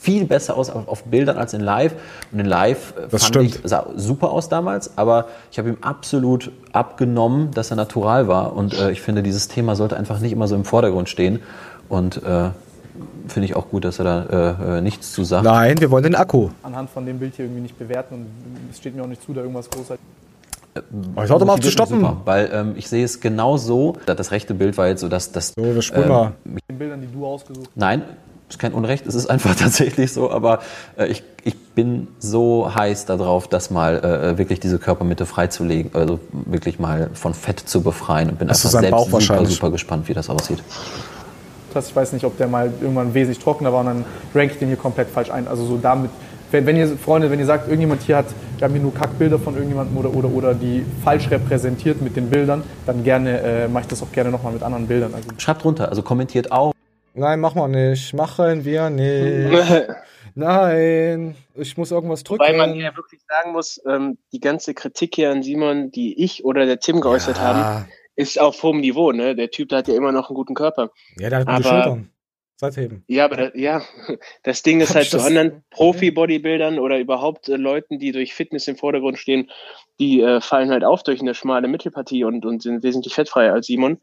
viel 0.00 0.26
besser 0.26 0.56
aus 0.56 0.70
auf, 0.70 1.02
Bildern 1.04 1.38
als 1.38 1.54
in 1.54 1.60
live. 1.60 1.94
Und 2.30 2.38
in 2.38 2.46
live 2.46 2.94
äh, 2.96 3.08
das 3.10 3.22
fand 3.22 3.34
stimmt. 3.34 3.60
ich, 3.64 3.70
sah 3.70 3.86
super 3.96 4.30
aus 4.30 4.48
damals, 4.48 4.96
aber 4.96 5.26
ich 5.50 5.58
habe 5.58 5.68
ihm 5.68 5.78
absolut 5.80 6.52
abgenommen, 6.72 7.50
dass 7.52 7.70
er 7.70 7.76
natural 7.76 8.28
war. 8.28 8.54
Und 8.54 8.78
äh, 8.78 8.92
ich 8.92 9.02
finde, 9.02 9.24
dieses 9.24 9.48
Thema 9.48 9.74
sollte 9.74 9.96
einfach 9.96 10.20
nicht 10.20 10.32
immer 10.32 10.46
so 10.46 10.54
im 10.54 10.64
Vordergrund 10.64 11.08
stehen. 11.08 11.40
Und 11.88 12.22
äh, 12.22 12.50
finde 13.28 13.46
ich 13.46 13.56
auch 13.56 13.68
gut, 13.68 13.84
dass 13.84 13.98
er 13.98 14.04
da 14.04 14.56
äh, 14.68 14.78
äh, 14.78 14.80
nichts 14.80 15.12
zu 15.12 15.24
sagt. 15.24 15.44
Nein, 15.44 15.80
wir 15.80 15.90
wollen 15.90 16.04
den 16.04 16.14
Akku. 16.14 16.50
Anhand 16.62 16.90
von 16.90 17.06
dem 17.06 17.18
Bild 17.18 17.34
hier 17.36 17.46
irgendwie 17.46 17.62
nicht 17.62 17.78
bewerten 17.78 18.14
und 18.14 18.26
es 18.70 18.78
steht 18.78 18.94
mir 18.94 19.02
auch 19.02 19.08
nicht 19.08 19.22
zu, 19.22 19.32
da 19.32 19.40
irgendwas 19.40 19.68
großartig. 19.70 20.04
Aber 21.14 21.24
ich 21.24 21.28
sollte 21.28 21.44
mal 21.44 21.54
auf 21.54 21.60
zu 21.60 21.70
stoppen. 21.70 22.00
Super, 22.00 22.16
weil 22.24 22.50
ähm, 22.52 22.74
ich 22.76 22.88
sehe 22.88 23.04
es 23.04 23.20
genau 23.20 23.58
so. 23.58 23.96
Das 24.06 24.30
rechte 24.30 24.54
Bild 24.54 24.78
war 24.78 24.88
jetzt 24.88 25.02
so, 25.02 25.08
dass 25.08 25.30
das. 25.30 25.52
So, 25.54 25.62
wir 25.62 25.82
spulen 25.82 26.04
ähm, 26.04 26.08
mal. 26.08 26.32
Mit 26.44 26.62
den 26.70 26.78
Bildern, 26.78 27.00
die 27.02 27.08
du 27.08 27.26
ausgesucht 27.26 27.66
hast. 27.66 27.76
Nein, 27.76 28.02
ist 28.48 28.58
kein 28.58 28.72
Unrecht, 28.72 29.06
es 29.06 29.14
ist 29.14 29.26
einfach 29.26 29.54
tatsächlich 29.58 30.12
so, 30.12 30.30
aber 30.30 30.60
äh, 30.96 31.06
ich, 31.06 31.22
ich 31.44 31.58
bin 31.58 32.08
so 32.18 32.74
heiß 32.74 33.06
darauf, 33.06 33.48
das 33.48 33.70
mal 33.70 33.98
äh, 33.98 34.38
wirklich 34.38 34.60
diese 34.60 34.78
Körpermitte 34.78 35.26
freizulegen, 35.26 35.90
also 35.94 36.20
wirklich 36.32 36.78
mal 36.78 37.10
von 37.14 37.34
Fett 37.34 37.60
zu 37.60 37.82
befreien 37.82 38.30
und 38.30 38.38
bin 38.38 38.48
das 38.48 38.64
einfach 38.64 38.80
selbst 38.80 39.22
super, 39.22 39.46
super 39.46 39.70
gespannt, 39.70 40.08
wie 40.08 40.14
das 40.14 40.30
aussieht 40.30 40.62
hast. 41.74 41.88
Ich 41.88 41.96
weiß 41.96 42.12
nicht, 42.12 42.24
ob 42.24 42.36
der 42.36 42.48
mal 42.48 42.72
irgendwann 42.80 43.14
wesentlich 43.14 43.42
trockener 43.42 43.72
war 43.72 43.80
und 43.80 43.86
dann 43.86 44.04
rank 44.34 44.52
ich 44.52 44.58
den 44.58 44.68
hier 44.68 44.76
komplett 44.76 45.08
falsch 45.08 45.30
ein. 45.30 45.48
Also 45.48 45.64
so 45.64 45.76
damit, 45.76 46.10
wenn, 46.50 46.66
wenn 46.66 46.76
ihr, 46.76 46.88
Freunde, 46.96 47.30
wenn 47.30 47.38
ihr 47.38 47.46
sagt, 47.46 47.66
irgendjemand 47.66 48.02
hier 48.02 48.18
hat, 48.18 48.26
wir 48.58 48.66
haben 48.66 48.74
hier 48.74 48.82
nur 48.82 48.94
Kackbilder 48.94 49.38
von 49.38 49.54
irgendjemandem 49.54 49.96
oder, 49.96 50.14
oder, 50.14 50.28
oder 50.28 50.54
die 50.54 50.84
falsch 51.02 51.30
repräsentiert 51.30 52.00
mit 52.00 52.16
den 52.16 52.30
Bildern, 52.30 52.62
dann 52.86 53.02
gerne, 53.04 53.40
äh, 53.40 53.68
mache 53.68 53.82
ich 53.82 53.88
das 53.88 54.02
auch 54.02 54.12
gerne 54.12 54.30
nochmal 54.30 54.52
mit 54.52 54.62
anderen 54.62 54.86
Bildern. 54.86 55.14
Also 55.14 55.28
Schreibt 55.38 55.64
runter, 55.64 55.88
also 55.88 56.02
kommentiert 56.02 56.52
auch. 56.52 56.72
Nein, 57.14 57.40
machen 57.40 57.60
wir 57.60 57.68
nicht. 57.68 58.14
Machen 58.14 58.64
wir 58.64 58.90
nicht. 58.90 59.88
Nein, 60.34 61.36
ich 61.54 61.76
muss 61.76 61.90
irgendwas 61.90 62.22
drücken. 62.24 62.42
Weil 62.42 62.56
man 62.56 62.74
ja 62.74 62.96
wirklich 62.96 63.20
sagen 63.28 63.52
muss, 63.52 63.80
ähm, 63.86 64.16
die 64.32 64.40
ganze 64.40 64.72
Kritik 64.72 65.14
hier 65.14 65.30
an 65.30 65.42
Simon, 65.42 65.90
die 65.90 66.22
ich 66.22 66.44
oder 66.44 66.64
der 66.64 66.78
Tim 66.80 67.00
geäußert 67.00 67.36
ja. 67.36 67.42
haben, 67.42 67.88
ist 68.16 68.40
auf 68.40 68.62
hohem 68.62 68.80
Niveau, 68.80 69.12
ne? 69.12 69.34
Der 69.34 69.50
Typ, 69.50 69.68
der 69.68 69.78
hat 69.78 69.88
ja 69.88 69.94
immer 69.94 70.12
noch 70.12 70.28
einen 70.28 70.36
guten 70.36 70.54
Körper. 70.54 70.90
Ja, 71.18 71.30
der 71.30 71.40
hat 71.40 71.46
gute 71.46 71.56
aber, 71.56 71.82
Schultern. 71.82 72.10
Seitheben. 72.56 73.04
Ja, 73.08 73.24
aber 73.24 73.36
das, 73.36 73.52
ja, 73.54 73.82
das 74.44 74.62
Ding 74.62 74.80
ist 74.80 74.94
halt 74.94 75.06
zu 75.06 75.20
anderen 75.20 75.64
Profi-Bodybuildern 75.70 76.78
oder 76.78 76.98
überhaupt 76.98 77.48
äh, 77.48 77.56
Leuten, 77.56 77.98
die 77.98 78.12
durch 78.12 78.34
Fitness 78.34 78.68
im 78.68 78.76
Vordergrund 78.76 79.18
stehen, 79.18 79.50
die 79.98 80.20
äh, 80.20 80.40
fallen 80.40 80.70
halt 80.70 80.84
auf 80.84 81.02
durch 81.02 81.20
eine 81.20 81.34
schmale 81.34 81.66
Mittelpartie 81.66 82.22
und, 82.22 82.46
und 82.46 82.62
sind 82.62 82.84
wesentlich 82.84 83.14
fettfreier 83.14 83.52
als 83.52 83.66
Simon. 83.66 84.00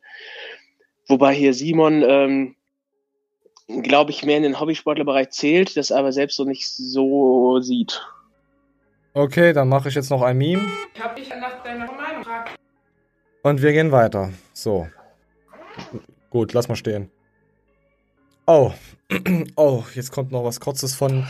Wobei 1.08 1.34
hier 1.34 1.54
Simon, 1.54 2.04
ähm, 2.06 2.56
glaube 3.82 4.12
ich, 4.12 4.26
mehr 4.26 4.38
in 4.38 4.44
den 4.44 4.60
Hobbysportlerbereich 4.60 5.30
zählt, 5.30 5.78
das 5.78 5.92
aber 5.92 6.12
selbst 6.12 6.36
so 6.36 6.44
nicht 6.44 6.68
so 6.68 7.62
sieht. 7.62 8.02
Okay, 9.14 9.54
dann 9.54 9.70
mache 9.70 9.90
ich 9.90 9.96
jetzt 9.96 10.10
noch 10.10 10.22
ein 10.22 10.38
Meme. 10.38 10.68
Ich 10.94 11.02
habe 11.02 11.16
dich 11.16 11.30
nach 11.30 11.64
deiner 11.64 11.86
Meinung 11.86 12.20
gefragt. 12.20 12.60
Und 13.42 13.62
wir 13.62 13.72
gehen 13.72 13.92
weiter. 13.92 14.32
So. 14.54 14.88
Gut, 16.30 16.54
lass 16.54 16.68
mal 16.68 16.76
stehen. 16.76 17.10
Oh. 18.46 18.72
Oh, 19.56 19.84
jetzt 19.96 20.12
kommt 20.12 20.32
noch 20.32 20.44
was 20.44 20.60
Kurzes 20.60 20.94
von. 20.94 21.26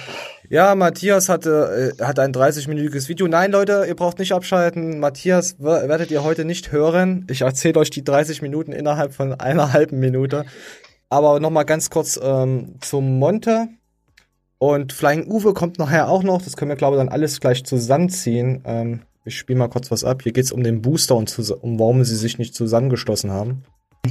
Ja, 0.50 0.76
Matthias 0.76 1.30
hatte, 1.30 1.96
äh, 1.98 2.04
hat 2.04 2.20
ein 2.20 2.34
30-minütiges 2.34 3.08
Video. 3.08 3.28
Nein, 3.28 3.54
Leute, 3.54 3.86
ihr 3.88 3.96
braucht 3.96 4.20
nicht 4.20 4.34
abschalten. 4.34 5.00
Matthias 5.00 5.60
werdet 5.60 6.12
ihr 6.12 6.24
heute 6.24 6.44
nicht 6.44 6.74
hören. 6.74 7.26
Ich 7.30 7.42
erzähle 7.42 7.80
euch 7.80 7.90
die 7.90 8.04
30 8.04 8.42
Minuten 8.42 8.74
innerhalb 8.74 9.14
von 9.14 9.34
einer 9.34 9.72
halben 9.74 10.00
Minute. 10.00 10.46
Aber 11.10 11.40
nochmal 11.40 11.66
ganz 11.66 11.90
kurz 11.90 12.20
ähm, 12.22 12.76
zum 12.82 13.18
Monte. 13.18 13.70
Und 14.58 14.92
Flying 14.92 15.32
Uwe 15.32 15.54
kommt 15.54 15.80
nachher 15.80 16.10
auch 16.10 16.24
noch. 16.24 16.42
Das 16.42 16.58
können 16.58 16.70
wir, 16.70 16.76
glaube 16.76 16.98
ich, 16.98 17.00
dann 17.00 17.10
alles 17.10 17.40
gleich 17.40 17.64
zusammenziehen. 17.64 18.62
Ähm, 18.66 19.02
ich 19.26 19.38
spiele 19.38 19.60
mal 19.60 19.70
kurz 19.70 19.92
was 19.92 20.04
ab. 20.04 20.22
Hier 20.24 20.32
geht 20.32 20.46
es 20.46 20.52
um 20.52 20.64
den 20.64 20.82
Booster 20.82 21.16
und 21.16 21.38
um 21.62 21.80
warum 21.80 22.04
sie 22.04 22.16
sich 22.16 22.38
nicht 22.38 22.56
zusammengeschlossen 22.56 23.32
haben. 23.32 23.64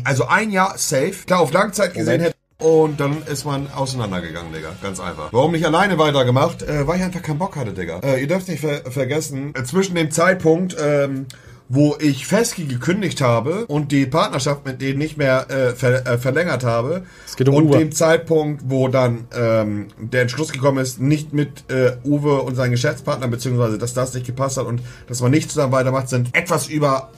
Also 0.04 0.26
ein 0.26 0.50
Jahr 0.50 0.76
safe. 0.76 1.24
Klar, 1.26 1.40
auf 1.40 1.52
Langzeit 1.52 1.94
gesehen 1.94 2.20
hätte. 2.20 2.34
Und 2.60 2.98
dann 2.98 3.22
ist 3.22 3.44
man 3.44 3.70
auseinandergegangen, 3.70 4.52
Digga. 4.52 4.72
Ganz 4.82 4.98
einfach. 4.98 5.32
Warum 5.32 5.52
nicht 5.52 5.64
alleine 5.64 5.96
weitergemacht? 5.96 6.62
Äh, 6.62 6.86
weil 6.88 6.98
ich 6.98 7.04
einfach 7.04 7.22
keinen 7.22 7.38
Bock 7.38 7.54
hatte, 7.54 7.72
Digga. 7.72 8.00
Äh, 8.00 8.20
ihr 8.20 8.26
dürft 8.26 8.48
nicht 8.48 8.60
ver 8.60 8.90
vergessen, 8.90 9.54
äh, 9.54 9.62
zwischen 9.62 9.94
dem 9.94 10.10
Zeitpunkt, 10.10 10.76
ähm, 10.80 11.26
wo 11.68 11.96
ich 12.00 12.26
Feski 12.26 12.64
gekündigt 12.64 13.20
habe 13.20 13.66
und 13.66 13.92
die 13.92 14.06
Partnerschaft 14.06 14.64
mit 14.64 14.80
denen 14.80 14.98
nicht 14.98 15.18
mehr 15.18 15.50
äh, 15.50 15.74
ver 15.74 16.06
äh, 16.06 16.18
verlängert 16.18 16.64
habe. 16.64 17.04
Um 17.46 17.54
und 17.54 17.64
Uwe. 17.66 17.78
dem 17.78 17.92
Zeitpunkt, 17.92 18.62
wo 18.66 18.88
dann 18.88 19.26
ähm, 19.36 19.88
der 19.98 20.22
Entschluss 20.22 20.52
gekommen 20.52 20.78
ist, 20.78 21.00
nicht 21.00 21.32
mit 21.32 21.70
äh, 21.70 21.96
Uwe 22.04 22.42
und 22.42 22.54
seinen 22.54 22.70
Geschäftspartnern, 22.70 23.30
beziehungsweise 23.30 23.78
dass 23.78 23.94
das 23.94 24.14
nicht 24.14 24.26
gepasst 24.26 24.56
hat 24.56 24.66
und 24.66 24.80
dass 25.06 25.20
man 25.20 25.30
nicht 25.30 25.50
zusammen 25.50 25.72
weitermacht, 25.72 26.08
sind 26.08 26.34
etwas 26.34 26.68
über 26.68 27.10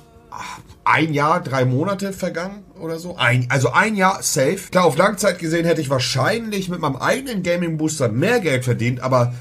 ein 0.84 1.12
Jahr, 1.14 1.40
drei 1.42 1.64
Monate 1.64 2.12
vergangen 2.12 2.64
oder 2.80 2.98
so. 2.98 3.16
Ein, 3.16 3.46
also 3.50 3.70
ein 3.70 3.94
Jahr 3.94 4.22
safe. 4.22 4.58
Klar, 4.70 4.86
auf 4.86 4.96
Langzeit 4.96 5.38
gesehen 5.38 5.64
hätte 5.64 5.80
ich 5.80 5.90
wahrscheinlich 5.90 6.68
mit 6.68 6.80
meinem 6.80 6.96
eigenen 6.96 7.42
Gaming 7.42 7.76
Booster 7.76 8.08
mehr 8.08 8.40
Geld 8.40 8.64
verdient, 8.64 9.00
aber 9.00 9.34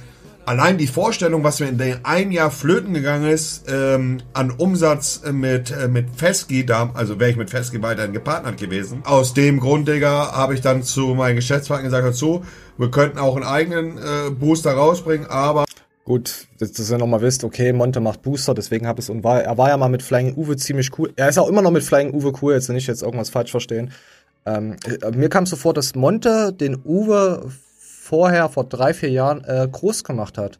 allein 0.50 0.80
die 0.80 0.88
Vorstellung, 0.88 1.44
was 1.44 1.60
mir 1.60 1.68
in 1.68 1.78
dem 1.78 2.00
ein 2.02 2.32
Jahr 2.32 2.50
flöten 2.50 2.96
gegangen 2.96 3.30
ist, 3.30 3.66
ähm, 3.72 4.18
an 4.34 4.50
Umsatz 4.50 5.22
mit, 5.32 5.70
äh, 5.70 5.88
mit 5.88 6.08
Fesky, 6.16 6.66
da, 6.66 6.90
also 6.96 7.20
wäre 7.20 7.30
ich 7.30 7.38
mit 7.38 7.52
Fesky 7.52 7.84
weiterhin 7.84 8.14
gepartnert 8.14 8.58
gewesen. 8.58 9.04
Aus 9.06 9.36
dem 9.36 9.60
Grund, 9.60 9.88
Digga, 9.88 10.32
habe 10.32 10.56
ich 10.56 10.62
dann 10.62 10.82
zu 10.82 11.14
meinen 11.14 11.36
Geschäftspartnern 11.36 11.92
gesagt, 11.92 12.08
dazu, 12.08 12.44
wir 12.80 12.90
könnten 12.90 13.20
auch 13.20 13.36
einen 13.36 13.46
eigenen 13.46 14.00
äh, 14.00 14.32
Booster 14.32 14.72
rausbringen, 14.72 15.28
aber 15.28 15.66
Gut, 16.04 16.48
dass, 16.58 16.90
ihr 16.90 16.98
nochmal 16.98 17.22
wisst, 17.22 17.44
okay, 17.44 17.72
Monte 17.72 18.00
macht 18.00 18.24
Booster, 18.24 18.56
deswegen 18.56 18.88
habe 18.88 19.00
ich 19.00 19.06
es 19.06 19.12
und 19.12 19.24
war, 19.24 19.44
er 19.44 19.60
war 19.60 19.70
ja 19.70 19.78
mal 19.78 19.90
mit 19.90 20.02
Flying 20.02 20.34
Uwe 20.36 20.58
ziemlich 20.58 20.90
cool. 20.98 21.14
Er 21.16 21.30
ist 21.30 21.38
auch 21.38 21.48
immer 21.48 21.62
noch 21.62 21.70
mit 21.70 21.84
Flying 21.84 22.12
Uwe 22.12 22.34
cool, 22.42 22.54
jetzt 22.54 22.68
nicht 22.70 22.88
jetzt 22.88 23.04
irgendwas 23.04 23.30
falsch 23.30 23.52
verstehen. 23.52 23.92
Ähm, 24.48 24.78
äh, 25.04 25.12
mir 25.12 25.30
kam 25.30 25.46
so 25.46 25.56
vor, 25.56 25.76
dass 25.76 25.94
Monte 25.94 26.52
den 26.52 26.80
Uwe 26.84 27.52
vorher, 28.10 28.50
vor 28.50 28.64
drei, 28.64 28.94
vier 28.94 29.12
Jahren, 29.12 29.44
äh, 29.44 29.68
groß 29.72 30.04
gemacht 30.04 30.38
hat. 30.40 30.60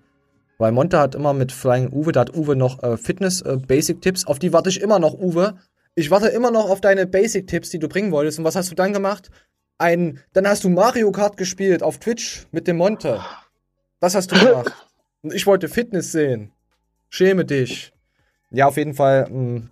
Weil 0.60 0.72
Monte 0.72 1.00
hat 1.00 1.16
immer 1.16 1.34
mit 1.34 1.52
Flying 1.52 1.92
Uwe, 1.92 2.12
da 2.12 2.22
hat 2.22 2.36
Uwe 2.36 2.56
noch 2.56 2.84
äh, 2.84 2.96
Fitness-Basic-Tipps, 2.96 4.24
äh, 4.24 4.28
auf 4.28 4.38
die 4.38 4.54
warte 4.54 4.70
ich 4.70 4.82
immer 4.82 5.00
noch, 5.00 5.16
Uwe. 5.16 5.56
Ich 5.96 6.12
warte 6.12 6.28
immer 6.28 6.52
noch 6.52 6.70
auf 6.70 6.80
deine 6.80 7.08
Basic-Tipps, 7.08 7.72
die 7.72 7.80
du 7.80 7.88
bringen 7.88 8.12
wolltest. 8.12 8.38
Und 8.38 8.46
was 8.46 8.56
hast 8.56 8.70
du 8.70 8.76
dann 8.76 8.94
gemacht? 8.94 9.32
Ein, 9.80 10.20
dann 10.34 10.48
hast 10.48 10.64
du 10.64 10.70
Mario 10.70 11.12
Kart 11.12 11.38
gespielt 11.38 11.82
auf 11.82 11.98
Twitch 11.98 12.46
mit 12.52 12.68
dem 12.68 12.78
Monte. 12.78 13.20
Das 14.00 14.14
hast 14.14 14.32
du 14.32 14.40
gemacht. 14.40 14.72
Und 15.24 15.34
ich 15.34 15.48
wollte 15.48 15.70
Fitness 15.70 16.12
sehen. 16.12 16.52
Schäme 17.10 17.46
dich. 17.46 17.92
Ja, 18.52 18.68
auf 18.68 18.78
jeden 18.78 18.94
Fall. 18.94 19.24
Mh, 19.24 19.30
hm, 19.30 19.70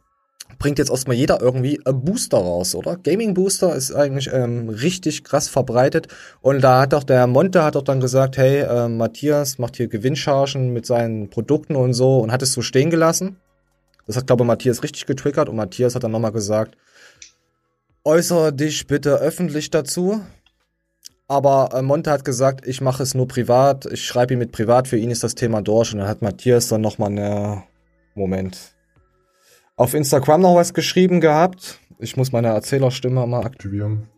bringt 0.60 0.80
jetzt 0.80 0.90
erstmal 0.90 1.16
jeder 1.16 1.42
irgendwie 1.42 1.80
ein 1.86 2.04
Booster 2.04 2.38
raus, 2.38 2.76
oder? 2.76 2.98
Gaming 2.98 3.34
Booster 3.34 3.76
ist 3.76 3.94
eigentlich 3.94 4.32
ähm, 4.34 4.70
richtig 4.70 5.24
krass 5.24 5.48
verbreitet. 5.50 6.08
Und 6.42 6.62
da 6.62 6.82
hat 6.82 6.94
doch 6.94 7.04
der 7.04 7.28
Monte 7.28 7.64
hat 7.64 7.76
doch 7.76 7.84
dann 7.84 8.00
gesagt, 8.00 8.38
hey, 8.38 8.62
äh, 8.62 8.88
Matthias 8.88 9.60
macht 9.60 9.78
hier 9.78 9.88
Gewinnchargen 9.88 10.74
mit 10.74 10.86
seinen 10.86 11.30
Produkten 11.30 11.76
und 11.76 11.94
so 11.94 12.20
und 12.20 12.32
hat 12.32 12.42
es 12.42 12.54
so 12.54 12.62
stehen 12.62 12.90
gelassen. 12.90 13.38
Das 14.08 14.16
hat, 14.16 14.28
glaube 14.28 14.44
ich, 14.44 14.48
Matthias 14.48 14.84
richtig 14.84 15.06
getriggert 15.06 15.50
und 15.50 15.58
Matthias 15.58 15.94
hat 15.94 16.04
dann 16.04 16.12
nochmal 16.12 16.32
gesagt, 16.32 16.78
äußere 18.06 18.54
dich 18.54 18.88
bitte 18.88 19.16
öffentlich 19.18 19.70
dazu. 19.70 20.22
Aber 21.28 21.72
äh, 21.74 21.82
Monte 21.82 22.10
hat 22.10 22.24
gesagt, 22.24 22.66
ich 22.66 22.80
mache 22.80 23.04
es 23.04 23.14
nur 23.14 23.28
privat, 23.28 23.86
ich 23.86 24.06
schreibe 24.06 24.34
ihn 24.34 24.40
mit 24.40 24.54
privat, 24.54 24.88
für 24.88 24.98
ihn 24.98 25.12
ist 25.12 25.24
das 25.24 25.36
Thema 25.36 25.62
durch. 25.62 25.94
Und 25.94 26.00
dann 26.00 26.08
hat 26.08 26.22
Matthias 26.22 26.70
dann 26.70 26.82
nochmal 26.82 27.10
eine 27.10 27.64
Moment 28.16 28.77
auf 29.78 29.94
Instagram 29.94 30.42
noch 30.42 30.56
was 30.56 30.74
geschrieben 30.74 31.22
gehabt. 31.22 31.80
Ich 32.00 32.18
muss 32.18 32.32
meine 32.32 32.50
Erzählerstimme 32.50 33.26
mal 33.26 33.46
aktivieren. 33.46 34.10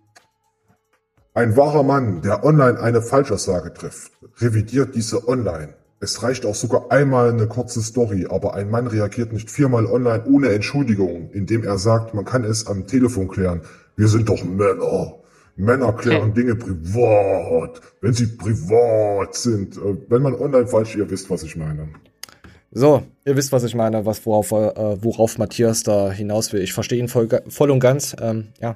Ein 1.33 1.55
wahrer 1.55 1.83
Mann, 1.83 2.21
der 2.21 2.43
online 2.43 2.79
eine 2.79 3.01
Falschaussage 3.01 3.73
trifft, 3.73 4.11
revidiert 4.37 4.95
diese 4.95 5.27
online. 5.27 5.75
Es 6.01 6.23
reicht 6.23 6.45
auch 6.45 6.55
sogar 6.55 6.91
einmal 6.91 7.29
eine 7.29 7.47
kurze 7.47 7.81
Story, 7.81 8.25
aber 8.29 8.55
ein 8.55 8.69
Mann 8.69 8.87
reagiert 8.87 9.33
nicht 9.33 9.51
viermal 9.51 9.85
online 9.85 10.23
ohne 10.25 10.49
Entschuldigung, 10.49 11.29
indem 11.31 11.63
er 11.63 11.77
sagt, 11.77 12.13
man 12.13 12.25
kann 12.25 12.45
es 12.45 12.65
am 12.67 12.87
Telefon 12.87 13.27
klären. 13.27 13.61
Wir 13.97 14.07
sind 14.07 14.29
doch 14.29 14.43
Männer. 14.43 15.15
Männer 15.57 15.91
klären 15.91 16.33
Dinge 16.33 16.55
privat, 16.55 17.81
wenn 17.99 18.13
sie 18.13 18.27
privat 18.27 19.35
sind. 19.35 19.75
Äh, 19.75 19.97
wenn 20.07 20.21
man 20.21 20.35
online 20.35 20.67
falsch, 20.67 20.95
ihr 20.95 21.09
wisst, 21.09 21.29
was 21.29 21.43
ich 21.43 21.57
meine. 21.57 21.89
So, 22.71 23.03
ihr 23.25 23.35
wisst, 23.35 23.51
was 23.51 23.63
ich 23.63 23.73
meine, 23.73 24.05
was 24.05 24.25
worauf, 24.25 24.51
äh, 24.51 25.03
worauf 25.03 25.37
Matthias 25.37 25.83
da 25.83 26.11
hinaus 26.11 26.53
will. 26.53 26.61
Ich 26.61 26.73
verstehe 26.73 26.99
ihn 26.99 27.07
voll, 27.07 27.27
voll 27.47 27.71
und 27.71 27.79
ganz. 27.79 28.15
Ähm, 28.21 28.49
ja. 28.61 28.75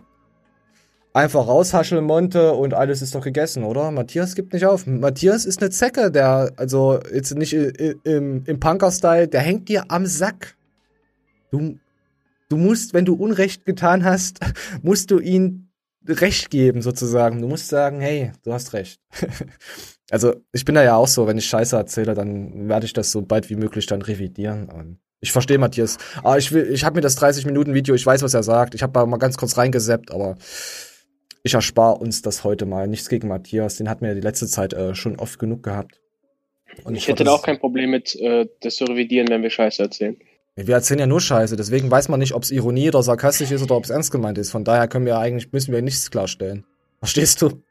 Einfach 1.14 1.48
raushascheln, 1.48 2.04
Monte, 2.04 2.54
und 2.54 2.74
alles 2.74 3.04
ist 3.04 3.14
doch 3.14 3.24
gegessen, 3.24 3.64
oder? 3.64 3.92
Matthias 3.92 4.34
gibt 4.34 4.52
nicht 4.52 4.66
auf. 4.66 4.88
Matthias 4.88 5.46
ist 5.46 5.62
eine 5.62 5.70
Zecke, 5.70 6.10
der, 6.10 6.52
also 6.56 7.00
jetzt 7.14 7.36
nicht 7.36 7.54
im, 7.54 8.44
im 8.46 8.60
Punker-Style, 8.60 9.28
der 9.28 9.42
hängt 9.42 9.70
dir 9.70 9.86
am 9.90 10.08
Sack. 10.08 10.56
Du, 11.52 11.78
du 12.50 12.58
musst, 12.58 12.96
wenn 12.96 13.06
du 13.06 13.14
Unrecht 13.14 13.64
getan 13.64 14.04
hast, 14.04 14.40
musst 14.82 15.12
du 15.12 15.20
ihn 15.20 15.70
Recht 16.06 16.50
geben, 16.50 16.82
sozusagen. 16.82 17.42
Du 17.42 17.48
musst 17.48 17.70
sagen, 17.70 18.02
hey, 18.02 18.34
du 18.44 18.52
hast 18.52 18.74
recht. 18.74 19.00
Also 20.14 20.36
ich 20.52 20.64
bin 20.64 20.76
da 20.76 20.84
ja 20.84 20.96
auch 20.96 21.08
so, 21.08 21.26
wenn 21.26 21.40
ich 21.40 21.48
Scheiße 21.48 21.76
erzähle, 21.76 22.14
dann 22.14 22.70
werde 22.70 22.86
ich 22.86 22.94
das 22.94 23.12
so 23.12 23.24
bald 23.24 23.50
wie 23.50 23.56
möglich 23.56 23.88
dann 23.88 24.04
revidieren. 24.04 24.70
Und 24.70 25.00
ich 25.22 25.32
verstehe 25.32 25.58
Matthias. 25.58 25.98
Aber 26.18 26.38
ich 26.38 26.52
will, 26.52 26.72
ich 26.72 26.84
habe 26.84 26.98
mir 26.98 27.02
das 27.02 27.16
30 27.16 27.48
Minuten 27.48 27.74
Video, 27.74 27.96
ich 27.96 28.06
weiß, 28.06 28.22
was 28.22 28.36
er 28.36 28.44
sagt. 28.44 28.76
Ich 28.76 28.84
habe 28.84 29.08
mal 29.08 29.18
ganz 29.18 29.38
kurz 29.38 29.58
reingeseppt, 29.58 30.12
aber 30.12 30.36
ich 31.42 31.56
erspare 31.56 31.96
uns 31.96 32.22
das 32.22 32.44
heute 32.44 32.68
mal. 32.68 32.88
Nichts 32.88 33.10
gegen 33.10 33.28
Matthias, 33.28 33.78
den 33.78 33.90
hat 33.90 34.04
mir 34.04 34.14
die 34.14 34.22
letzte 34.22 34.46
Zeit 34.46 34.74
äh, 34.74 34.94
schon 34.94 35.18
oft 35.18 35.40
genug 35.40 35.64
gehabt. 35.64 36.00
Und 36.84 36.94
ich, 36.94 37.02
ich 37.02 37.08
hätte 37.08 37.24
da 37.24 37.32
auch 37.32 37.42
kein 37.42 37.58
Problem 37.58 37.90
mit, 37.90 38.16
äh, 38.18 38.46
das 38.62 38.76
zu 38.76 38.86
revidieren, 38.86 39.30
wenn 39.30 39.42
wir 39.42 39.50
Scheiße 39.50 39.82
erzählen. 39.82 40.16
Wir 40.56 40.76
erzählen 40.76 41.00
ja 41.00 41.08
nur 41.08 41.22
Scheiße, 41.22 41.56
deswegen 41.56 41.90
weiß 41.90 42.10
man 42.10 42.20
nicht, 42.20 42.36
ob 42.36 42.44
es 42.44 42.52
Ironie 42.52 42.90
oder 42.90 43.02
sarkastisch 43.02 43.50
ist 43.50 43.64
oder 43.64 43.78
ob 43.78 43.86
es 43.86 43.90
ernst 43.90 44.12
gemeint 44.12 44.38
ist. 44.38 44.52
Von 44.52 44.64
daher 44.64 44.88
können 44.88 45.08
wir 45.08 45.18
eigentlich, 45.18 45.52
müssen 45.52 45.74
wir 45.74 45.82
nichts 45.82 46.12
klarstellen. 46.12 46.66
Verstehst 47.00 47.42
du? 47.42 47.64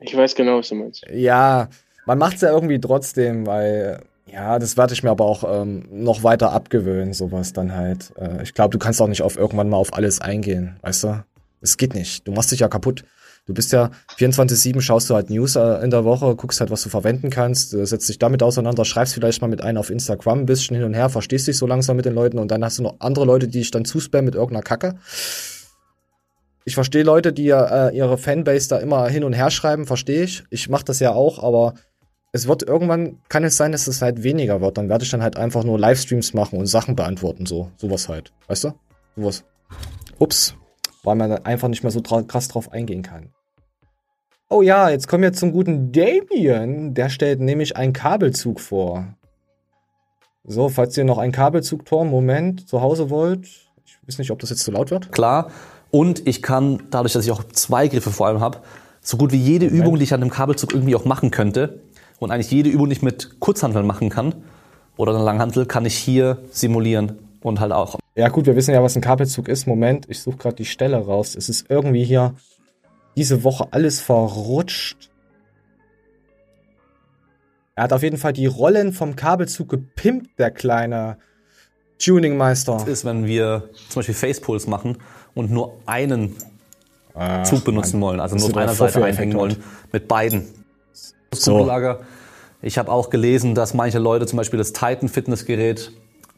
Ich 0.00 0.16
weiß 0.16 0.34
genau, 0.34 0.58
was 0.58 0.68
du 0.68 0.74
meinst. 0.74 1.04
Ja, 1.12 1.68
man 2.06 2.18
macht 2.18 2.36
es 2.36 2.42
ja 2.42 2.50
irgendwie 2.50 2.80
trotzdem, 2.80 3.46
weil, 3.46 4.02
ja, 4.26 4.58
das 4.58 4.76
werde 4.76 4.92
ich 4.92 5.02
mir 5.02 5.10
aber 5.10 5.24
auch 5.24 5.44
ähm, 5.62 5.86
noch 5.90 6.22
weiter 6.22 6.52
abgewöhnen, 6.52 7.12
sowas 7.12 7.52
dann 7.52 7.74
halt. 7.74 8.12
Äh, 8.16 8.42
ich 8.42 8.54
glaube, 8.54 8.70
du 8.70 8.78
kannst 8.78 9.00
auch 9.00 9.08
nicht 9.08 9.22
auf 9.22 9.36
irgendwann 9.36 9.68
mal 9.68 9.76
auf 9.76 9.94
alles 9.94 10.20
eingehen, 10.20 10.76
weißt 10.82 11.04
du? 11.04 11.24
Es 11.60 11.76
geht 11.76 11.94
nicht. 11.94 12.26
Du 12.28 12.32
machst 12.32 12.52
dich 12.52 12.60
ja 12.60 12.68
kaputt. 12.68 13.04
Du 13.46 13.54
bist 13.54 13.72
ja 13.72 13.92
24-7, 14.18 14.80
schaust 14.80 15.08
du 15.08 15.14
halt 15.14 15.30
News 15.30 15.54
äh, 15.54 15.82
in 15.82 15.90
der 15.90 16.04
Woche, 16.04 16.34
guckst 16.34 16.58
halt, 16.58 16.70
was 16.70 16.82
du 16.82 16.88
verwenden 16.88 17.30
kannst, 17.30 17.72
äh, 17.74 17.86
setzt 17.86 18.08
dich 18.08 18.18
damit 18.18 18.42
auseinander, 18.42 18.84
schreibst 18.84 19.14
vielleicht 19.14 19.40
mal 19.40 19.46
mit 19.46 19.62
einem 19.62 19.78
auf 19.78 19.88
Instagram 19.88 20.40
ein 20.40 20.46
bisschen 20.46 20.76
hin 20.76 20.84
und 20.84 20.94
her, 20.94 21.08
verstehst 21.08 21.46
dich 21.46 21.56
so 21.56 21.66
langsam 21.66 21.96
mit 21.96 22.04
den 22.04 22.14
Leuten 22.14 22.40
und 22.40 22.50
dann 22.50 22.64
hast 22.64 22.78
du 22.78 22.82
noch 22.82 22.96
andere 22.98 23.24
Leute, 23.24 23.46
die 23.46 23.58
dich 23.60 23.70
dann 23.70 23.84
zuspammen 23.84 24.26
mit 24.26 24.34
irgendeiner 24.34 24.64
Kacke. 24.64 24.96
Ich 26.66 26.74
verstehe 26.74 27.04
Leute, 27.04 27.32
die 27.32 27.48
äh, 27.48 27.96
ihre 27.96 28.18
Fanbase 28.18 28.68
da 28.68 28.78
immer 28.78 29.06
hin 29.08 29.22
und 29.22 29.34
her 29.34 29.50
schreiben, 29.50 29.86
verstehe 29.86 30.24
ich. 30.24 30.42
Ich 30.50 30.68
mache 30.68 30.84
das 30.84 30.98
ja 30.98 31.12
auch, 31.12 31.40
aber 31.40 31.74
es 32.32 32.48
wird 32.48 32.64
irgendwann, 32.64 33.18
kann 33.28 33.44
es 33.44 33.56
sein, 33.56 33.70
dass 33.70 33.86
es 33.86 34.02
halt 34.02 34.24
weniger 34.24 34.60
wird. 34.60 34.76
Dann 34.76 34.88
werde 34.88 35.04
ich 35.04 35.10
dann 35.10 35.22
halt 35.22 35.36
einfach 35.36 35.62
nur 35.62 35.78
Livestreams 35.78 36.34
machen 36.34 36.58
und 36.58 36.66
Sachen 36.66 36.96
beantworten, 36.96 37.46
so. 37.46 37.70
Sowas 37.76 38.08
halt. 38.08 38.32
Weißt 38.48 38.64
du? 38.64 38.72
Sowas. 39.14 39.44
Ups. 40.18 40.56
Weil 41.04 41.14
man 41.14 41.32
einfach 41.44 41.68
nicht 41.68 41.84
mehr 41.84 41.92
so 41.92 42.02
krass 42.02 42.48
drauf 42.48 42.72
eingehen 42.72 43.02
kann. 43.02 43.30
Oh 44.50 44.60
ja, 44.60 44.90
jetzt 44.90 45.06
kommen 45.06 45.22
wir 45.22 45.32
zum 45.32 45.52
guten 45.52 45.92
Damien. 45.92 46.94
Der 46.94 47.10
stellt 47.10 47.38
nämlich 47.38 47.76
einen 47.76 47.92
Kabelzug 47.92 48.60
vor. 48.60 49.14
So, 50.42 50.68
falls 50.68 50.96
ihr 50.96 51.04
noch 51.04 51.18
einen 51.18 51.32
Kabelzugturm, 51.32 52.10
Moment, 52.10 52.68
zu 52.68 52.80
Hause 52.80 53.08
wollt. 53.08 53.46
Ich 53.84 53.98
weiß 54.08 54.18
nicht, 54.18 54.32
ob 54.32 54.40
das 54.40 54.50
jetzt 54.50 54.64
zu 54.64 54.72
laut 54.72 54.90
wird. 54.90 55.12
Klar, 55.12 55.52
und 55.90 56.26
ich 56.26 56.42
kann, 56.42 56.82
dadurch, 56.90 57.12
dass 57.12 57.24
ich 57.24 57.30
auch 57.30 57.44
zwei 57.44 57.88
Griffe 57.88 58.10
vor 58.10 58.26
allem 58.26 58.40
habe, 58.40 58.58
so 59.00 59.16
gut 59.16 59.32
wie 59.32 59.36
jede 59.36 59.66
Moment. 59.66 59.82
Übung, 59.82 59.96
die 59.96 60.04
ich 60.04 60.14
an 60.14 60.20
dem 60.20 60.30
Kabelzug 60.30 60.74
irgendwie 60.74 60.96
auch 60.96 61.04
machen 61.04 61.30
könnte 61.30 61.80
und 62.18 62.30
eigentlich 62.30 62.50
jede 62.50 62.70
Übung, 62.70 62.88
die 62.88 62.94
ich 62.94 63.02
mit 63.02 63.38
Kurzhanteln 63.40 63.86
machen 63.86 64.10
kann 64.10 64.34
oder 64.96 65.14
einer 65.14 65.24
Langhantel, 65.24 65.66
kann 65.66 65.86
ich 65.86 65.96
hier 65.96 66.38
simulieren 66.50 67.18
und 67.40 67.60
halt 67.60 67.72
auch. 67.72 67.98
Ja 68.16 68.28
gut, 68.28 68.46
wir 68.46 68.56
wissen 68.56 68.72
ja, 68.74 68.82
was 68.82 68.96
ein 68.96 69.02
Kabelzug 69.02 69.48
ist. 69.48 69.66
Moment, 69.66 70.06
ich 70.08 70.20
suche 70.20 70.38
gerade 70.38 70.56
die 70.56 70.64
Stelle 70.64 70.96
raus. 70.96 71.36
Es 71.36 71.48
ist 71.48 71.66
irgendwie 71.68 72.04
hier 72.04 72.34
diese 73.16 73.44
Woche 73.44 73.68
alles 73.70 74.00
verrutscht. 74.00 75.10
Er 77.74 77.84
hat 77.84 77.92
auf 77.92 78.02
jeden 78.02 78.16
Fall 78.16 78.32
die 78.32 78.46
Rollen 78.46 78.92
vom 78.92 79.16
Kabelzug 79.16 79.68
gepimpt, 79.68 80.38
der 80.38 80.50
kleine 80.50 81.18
Tuningmeister. 81.98 82.72
Das 82.72 82.88
ist, 82.88 83.04
wenn 83.04 83.26
wir 83.26 83.68
zum 83.90 84.00
Beispiel 84.00 84.14
Facepulls 84.14 84.66
machen 84.66 84.96
und 85.36 85.52
nur 85.52 85.74
einen 85.86 86.34
ah, 87.14 87.44
Zug 87.44 87.64
benutzen 87.64 88.00
wollen, 88.00 88.18
also 88.18 88.34
nur 88.34 88.48
auf 88.48 88.56
einer 88.56 88.74
Seite 88.74 89.04
einhängen 89.04 89.38
wollen, 89.38 89.56
mit 89.92 90.08
beiden. 90.08 90.46
So. 91.32 91.52
Kugellager. 91.52 92.00
Ich 92.62 92.78
habe 92.78 92.90
auch 92.90 93.10
gelesen, 93.10 93.54
dass 93.54 93.74
manche 93.74 94.00
Leute 94.00 94.26
zum 94.26 94.38
Beispiel 94.38 94.58
das 94.58 94.72
Titan 94.72 95.08
Fitnessgerät 95.08 95.92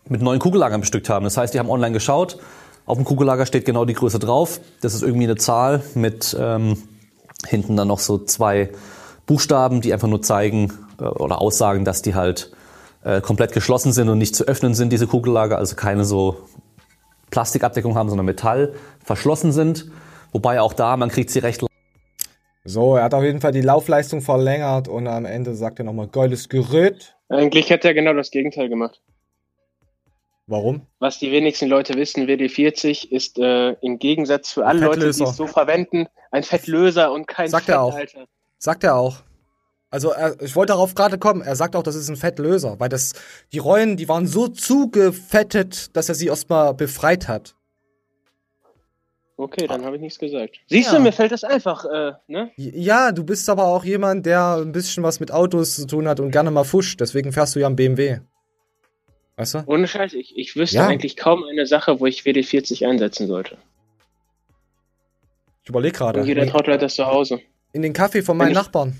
mit 0.09 0.20
neuen 0.20 0.40
Kugellagern 0.40 0.80
bestückt 0.80 1.09
haben. 1.09 1.24
Das 1.24 1.36
heißt, 1.36 1.55
die 1.55 1.59
haben 1.59 1.70
online 1.70 1.92
geschaut, 1.92 2.38
auf 2.86 2.96
dem 2.96 3.05
Kugellager 3.05 3.46
steht 3.46 3.66
genau 3.66 3.84
die 3.84 3.94
Größe 3.94 4.18
drauf. 4.18 4.61
Das 4.80 4.94
ist 4.94 5.03
irgendwie 5.03 5.24
eine 5.24 5.36
Zahl 5.36 5.82
mit 5.94 6.36
ähm, 6.38 6.78
hinten 7.46 7.76
dann 7.76 7.88
noch 7.88 7.99
so 7.99 8.18
zwei 8.18 8.70
Buchstaben, 9.26 9.80
die 9.80 9.92
einfach 9.92 10.09
nur 10.09 10.22
zeigen 10.22 10.72
äh, 10.99 11.05
oder 11.05 11.40
aussagen, 11.40 11.84
dass 11.84 12.03
die 12.03 12.14
halt 12.14 12.51
äh, 13.05 13.20
komplett 13.20 13.53
geschlossen 13.53 13.92
sind 13.92 14.09
und 14.09 14.18
nicht 14.18 14.34
zu 14.34 14.44
öffnen 14.44 14.74
sind, 14.74 14.90
diese 14.90 15.07
Kugellager. 15.07 15.59
Also 15.59 15.76
keine 15.76 16.05
so 16.05 16.49
Plastikabdeckung 17.31 17.95
haben, 17.95 18.09
sondern 18.09 18.26
Metall 18.26 18.74
verschlossen 19.05 19.53
sind. 19.53 19.91
Wobei 20.33 20.61
auch 20.61 20.72
da, 20.72 20.97
man 20.97 21.09
kriegt 21.09 21.31
sie 21.31 21.39
recht 21.39 21.62
so, 22.64 22.97
er 22.97 23.05
hat 23.05 23.14
auf 23.14 23.22
jeden 23.22 23.41
Fall 23.41 23.53
die 23.53 23.62
Laufleistung 23.62 24.20
verlängert 24.20 24.89
und 24.89 25.07
am 25.07 25.24
Ende 25.24 25.55
sagt 25.55 25.79
er 25.79 25.87
nochmal, 25.87 26.07
geiles 26.09 26.51
Gerät. 26.51 27.16
Eigentlich 27.31 27.70
hätte 27.70 27.89
er 27.89 27.95
genau 27.95 28.12
das 28.12 28.31
Gegenteil 28.31 28.68
gemacht. 28.68 29.01
Warum? 30.47 30.83
Was 30.99 31.18
die 31.18 31.33
wenigsten 31.33 31.68
Leute 31.68 31.95
wissen, 31.95 32.26
WD-40 32.26 33.11
ist 33.11 33.39
äh, 33.39 33.70
im 33.81 33.99
Gegensatz 33.99 34.53
für 34.53 34.66
alle 34.66 34.81
Leute, 34.85 35.01
die 35.11 35.22
es 35.22 35.37
so 35.37 35.47
verwenden, 35.47 36.09
ein 36.31 36.43
Fettlöser 36.43 37.11
und 37.11 37.26
kein 37.26 37.49
Sagt 37.49 37.66
Fetthalter. 37.66 38.18
Er 38.18 38.24
auch. 38.24 38.29
Sagt 38.59 38.85
er 38.85 38.97
auch. 38.97 39.16
Also 39.91 40.11
er, 40.11 40.41
ich 40.43 40.55
wollte 40.55 40.72
darauf 40.72 40.95
gerade 40.95 41.18
kommen. 41.18 41.41
Er 41.41 41.57
sagt 41.57 41.74
auch, 41.74 41.82
das 41.82 41.95
ist 41.95 42.09
ein 42.09 42.16
Fettlöser, 42.16 42.78
weil 42.78 42.89
das 42.89 43.14
die 43.53 43.59
Rollen, 43.59 43.97
die 43.97 44.09
waren 44.09 44.26
so 44.26 44.49
zugefettet, 44.49 45.97
dass 45.97 46.09
er 46.09 46.14
sie 46.14 46.26
erstmal 46.26 46.74
befreit 46.74 47.28
hat. 47.28 47.55
Okay, 49.41 49.68
dann 49.68 49.84
habe 49.84 49.97
ich 49.97 50.03
nichts 50.03 50.18
gesagt. 50.18 50.59
Siehst 50.66 50.91
ja. 50.91 50.99
du, 50.99 51.03
mir 51.03 51.12
fällt 51.12 51.30
das 51.30 51.45
einfach, 51.45 51.84
äh, 51.84 52.12
ne? 52.26 52.51
Ja, 52.57 53.12
du 53.12 53.22
bist 53.22 53.49
aber 53.49 53.66
auch 53.66 53.84
jemand, 53.84 54.26
der 54.26 54.57
ein 54.57 54.72
bisschen 54.72 55.05
was 55.05 55.20
mit 55.20 55.30
Autos 55.30 55.76
zu 55.76 55.86
tun 55.86 56.09
hat 56.09 56.18
und 56.18 56.32
gerne 56.32 56.51
mal 56.51 56.64
fuscht. 56.64 57.01
Deswegen 57.01 57.30
fährst 57.32 57.55
du 57.55 57.61
ja 57.61 57.68
am 57.68 57.76
BMW. 57.76 58.18
Weißt 59.36 59.55
du? 59.55 59.62
Ohne 59.66 59.86
Scheiß, 59.86 60.14
ich, 60.14 60.36
ich 60.36 60.57
wüsste 60.57 60.78
ja. 60.78 60.89
eigentlich 60.89 61.16
kaum 61.16 61.45
eine 61.45 61.66
Sache, 61.66 62.01
wo 62.01 62.07
ich 62.07 62.22
WD-40 62.22 62.84
einsetzen 62.89 63.28
sollte. 63.28 63.57
Ich 65.62 65.68
überlege 65.68 65.97
gerade. 65.97 66.22
Jeder 66.22 66.47
Trottel 66.49 66.74
hat 66.74 66.82
das 66.82 66.97
zu 66.97 67.07
Hause. 67.07 67.41
In 67.72 67.82
den 67.82 67.93
Kaffee 67.93 68.22
von 68.22 68.36
meinen 68.36 68.51
ich, 68.51 68.55
Nachbarn. 68.57 68.99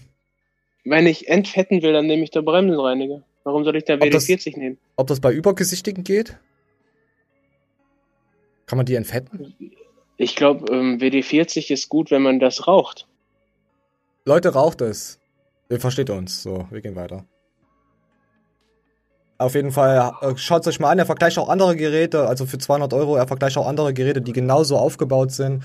Wenn 0.85 1.07
ich 1.07 1.29
entfetten 1.29 1.83
will, 1.83 1.93
dann 1.93 2.07
nehme 2.07 2.22
ich 2.22 2.31
da 2.31 2.41
Bremsenreiniger. 2.41 3.22
Warum 3.45 3.64
soll 3.64 3.76
ich 3.76 3.85
da 3.85 3.95
WD-40 3.95 4.59
nehmen? 4.59 4.79
Ob 4.97 5.07
das 5.07 5.20
bei 5.20 5.33
Übergesichtigen 5.33 6.05
geht? 6.05 6.39
Kann 8.66 8.76
man 8.76 8.87
die 8.87 8.95
entfetten? 8.95 9.55
Ich 10.16 10.37
glaube, 10.37 10.70
ähm, 10.72 10.99
WD-40 10.99 11.72
ist 11.72 11.89
gut, 11.89 12.11
wenn 12.11 12.22
man 12.22 12.41
das 12.41 12.66
raucht. 12.66 13.07
Leute, 14.24 14.53
raucht 14.53 14.83
es. 14.83 15.18
Ihr 15.70 15.81
versteht 15.81 16.11
uns. 16.11 16.43
So, 16.43 16.66
wir 16.70 16.81
gehen 16.81 16.97
weiter. 16.97 17.24
Auf 19.39 19.55
jeden 19.55 19.70
Fall, 19.70 20.12
äh, 20.20 20.37
schaut 20.37 20.66
euch 20.66 20.81
mal 20.81 20.91
an, 20.91 20.99
er 20.99 21.07
vergleicht 21.07 21.39
auch 21.39 21.49
andere 21.49 21.76
Geräte, 21.76 22.26
also 22.26 22.45
für 22.45 22.59
200 22.59 22.93
Euro, 22.93 23.14
er 23.14 23.29
vergleicht 23.29 23.57
auch 23.57 23.68
andere 23.68 23.95
Geräte, 23.95 24.20
die 24.20 24.33
genauso 24.33 24.76
aufgebaut 24.76 25.31
sind. 25.31 25.64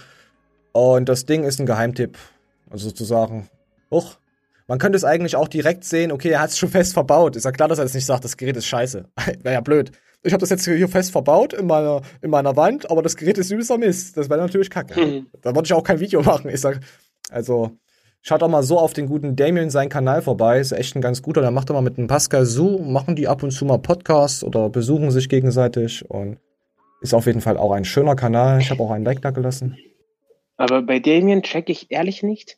Und 0.74 1.09
das 1.09 1.26
Ding 1.26 1.43
ist 1.43 1.59
ein 1.59 1.66
Geheimtipp, 1.66 2.18
also 2.70 2.88
sozusagen. 2.88 3.49
Huch, 3.89 4.18
man 4.74 4.80
könnte 4.80 4.95
es 4.95 5.03
eigentlich 5.03 5.36
auch 5.36 5.47
direkt 5.47 5.84
sehen, 5.84 6.11
okay, 6.11 6.30
er 6.30 6.41
hat 6.41 6.49
es 6.49 6.57
schon 6.57 6.69
fest 6.78 6.93
verbaut. 6.93 7.36
Ist 7.36 7.43
ja 7.43 7.51
klar, 7.51 7.67
dass 7.67 7.78
er 7.78 7.86
jetzt 7.86 7.93
nicht 7.93 8.07
sagt, 8.07 8.24
das 8.24 8.38
Gerät 8.38 8.57
ist 8.57 8.65
scheiße. 8.65 9.05
wäre 9.43 9.53
ja 9.53 9.61
blöd. 9.61 9.91
Ich 10.24 10.34
habe 10.34 10.39
das 10.39 10.49
jetzt 10.49 10.65
hier 10.65 10.88
fest 10.88 11.11
verbaut 11.11 11.53
in 11.53 11.67
meiner, 11.67 12.01
in 12.24 12.32
meiner 12.32 12.55
Wand, 12.55 12.89
aber 12.89 13.03
das 13.03 13.15
Gerät 13.15 13.38
ist 13.38 13.51
übelster 13.51 13.78
Mist. 13.78 14.17
Das 14.17 14.32
wäre 14.32 14.39
natürlich 14.39 14.71
kacke. 14.71 14.99
Mhm. 14.99 15.28
Da 15.43 15.53
wollte 15.53 15.67
ich 15.67 15.74
auch 15.74 15.84
kein 15.84 15.99
Video 15.99 16.21
machen. 16.24 16.49
Ich 16.49 16.59
sag, 16.59 16.80
also, 17.30 17.69
schaut 18.24 18.41
doch 18.41 18.47
mal 18.47 18.63
so 18.63 18.80
auf 18.80 18.93
den 18.93 19.05
guten 19.05 19.36
Damien 19.36 19.69
seinen 19.69 19.89
Kanal 19.89 20.24
vorbei. 20.24 20.59
Ist 20.59 20.71
echt 20.71 20.95
ein 20.95 21.01
ganz 21.01 21.21
guter. 21.21 21.41
Der 21.41 21.51
macht 21.51 21.69
immer 21.69 21.84
mit 21.84 21.99
dem 21.99 22.07
Pascal 22.07 22.47
Su, 22.47 22.80
machen 22.80 23.15
die 23.15 23.28
ab 23.28 23.43
und 23.43 23.51
zu 23.51 23.65
mal 23.65 23.78
Podcasts 23.78 24.43
oder 24.43 24.69
besuchen 24.69 25.11
sich 25.11 25.30
gegenseitig 25.30 26.09
und 26.09 26.39
ist 27.01 27.13
auf 27.13 27.28
jeden 27.28 27.41
Fall 27.41 27.57
auch 27.57 27.74
ein 27.74 27.86
schöner 27.86 28.15
Kanal. 28.15 28.59
Ich 28.59 28.71
habe 28.71 28.82
auch 28.82 28.89
einen 28.89 29.05
Like 29.05 29.21
da 29.21 29.30
gelassen. 29.30 29.78
Aber 30.57 30.82
bei 30.82 30.97
Damien 30.97 31.43
check 31.43 31.69
ich 31.69 31.91
ehrlich 31.91 32.24
nicht, 32.24 32.57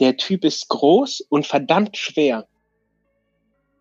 der 0.00 0.16
Typ 0.16 0.44
ist 0.44 0.68
groß 0.68 1.22
und 1.28 1.46
verdammt 1.46 1.96
schwer. 1.96 2.46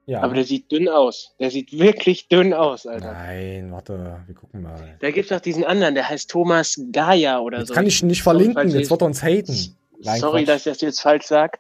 Ja. 0.08 0.22
Aber 0.22 0.36
der 0.36 0.44
sieht 0.44 0.72
dünn 0.72 0.88
aus. 0.88 1.34
Der 1.40 1.50
sieht 1.50 1.78
wirklich 1.78 2.28
dünn 2.28 2.54
aus, 2.54 2.86
Alter. 2.86 3.12
Nein, 3.14 3.72
warte, 3.72 4.22
wir 4.28 4.36
gucken 4.36 4.62
mal. 4.62 4.98
Da 5.00 5.10
gibt's 5.10 5.32
auch 5.32 5.40
diesen 5.40 5.64
anderen, 5.64 5.96
der 5.96 6.08
heißt 6.08 6.30
Thomas 6.30 6.80
Gaia 6.92 7.40
oder 7.40 7.60
jetzt 7.60 7.70
so. 7.70 7.74
Kann 7.74 7.88
ich 7.88 8.04
nicht 8.04 8.22
verlinken, 8.22 8.70
jetzt 8.70 8.92
wird 8.92 9.02
er 9.02 9.06
uns 9.06 9.24
haten. 9.24 9.76
Nein, 10.04 10.20
sorry, 10.20 10.44
Quatsch. 10.44 10.48
dass 10.48 10.66
ich 10.66 10.74
das 10.74 10.82
jetzt 10.82 11.02
falsch 11.02 11.26
sag. 11.26 11.60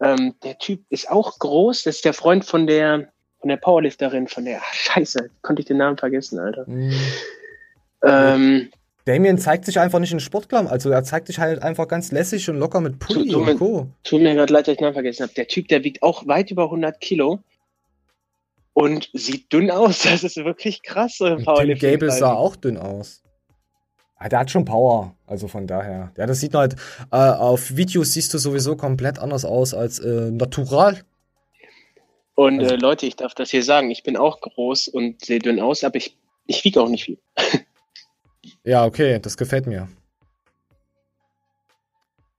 Ähm, 0.00 0.34
der 0.42 0.56
Typ 0.58 0.80
ist 0.88 1.10
auch 1.10 1.38
groß. 1.38 1.82
Das 1.82 1.96
ist 1.96 2.04
der 2.06 2.14
Freund 2.14 2.46
von 2.46 2.66
der, 2.66 3.12
von 3.40 3.48
der 3.48 3.58
Powerlifterin, 3.58 4.26
von 4.26 4.46
der, 4.46 4.60
ach, 4.62 4.72
scheiße, 4.72 5.30
konnte 5.42 5.60
ich 5.60 5.66
den 5.66 5.76
Namen 5.76 5.98
vergessen, 5.98 6.38
Alter. 6.38 6.64
Mhm. 6.66 6.94
Ähm, 8.04 8.70
Damien 9.04 9.38
zeigt 9.38 9.64
sich 9.64 9.80
einfach 9.80 9.98
nicht 9.98 10.12
in 10.12 10.20
Sportklamm. 10.20 10.68
Also 10.68 10.90
er 10.90 11.02
zeigt 11.02 11.26
sich 11.26 11.38
halt 11.38 11.62
einfach 11.62 11.88
ganz 11.88 12.12
lässig 12.12 12.48
und 12.48 12.56
locker 12.56 12.80
mit 12.80 12.98
Pulli 12.98 13.28
tu, 13.28 13.44
tu 13.44 13.50
und 13.50 13.58
Co. 13.58 13.88
Tut 14.04 14.22
mir 14.22 14.34
gerade 14.34 14.52
leid, 14.52 14.68
dass 14.68 14.72
ich 14.72 14.78
den 14.78 14.84
Namen 14.84 14.94
vergessen 14.94 15.24
habe. 15.24 15.34
Der 15.34 15.48
Typ, 15.48 15.68
der 15.68 15.82
wiegt 15.82 16.02
auch 16.02 16.26
weit 16.26 16.50
über 16.50 16.64
100 16.64 17.00
Kilo 17.00 17.40
und 18.74 19.10
sieht 19.12 19.52
dünn 19.52 19.70
aus. 19.70 20.02
Das 20.10 20.22
ist 20.22 20.36
wirklich 20.36 20.82
krass. 20.82 21.16
So 21.18 21.36
Tim 21.36 21.78
Gable 21.78 22.10
sah 22.10 22.34
auch 22.34 22.56
dünn 22.56 22.76
aus. 22.76 23.22
Ah, 24.16 24.28
der 24.28 24.38
hat 24.38 24.52
schon 24.52 24.64
Power, 24.64 25.16
also 25.26 25.48
von 25.48 25.66
daher. 25.66 26.12
Ja, 26.16 26.26
das 26.26 26.38
sieht 26.38 26.54
halt, 26.54 26.76
äh, 27.10 27.16
auf 27.16 27.76
Videos 27.76 28.12
siehst 28.12 28.32
du 28.32 28.38
sowieso 28.38 28.76
komplett 28.76 29.18
anders 29.18 29.44
aus 29.44 29.74
als 29.74 29.98
äh, 29.98 30.30
natural. 30.30 31.00
Und 32.36 32.60
also. 32.60 32.74
äh, 32.74 32.78
Leute, 32.78 33.06
ich 33.06 33.16
darf 33.16 33.34
das 33.34 33.50
hier 33.50 33.64
sagen, 33.64 33.90
ich 33.90 34.04
bin 34.04 34.16
auch 34.16 34.40
groß 34.40 34.86
und 34.86 35.24
sehe 35.24 35.40
dünn 35.40 35.60
aus, 35.60 35.82
aber 35.82 35.96
ich, 35.96 36.16
ich 36.46 36.64
wiege 36.64 36.80
auch 36.80 36.88
nicht 36.88 37.04
viel. 37.04 37.18
Ja, 38.64 38.84
okay, 38.84 39.18
das 39.20 39.36
gefällt 39.36 39.66
mir. 39.66 39.88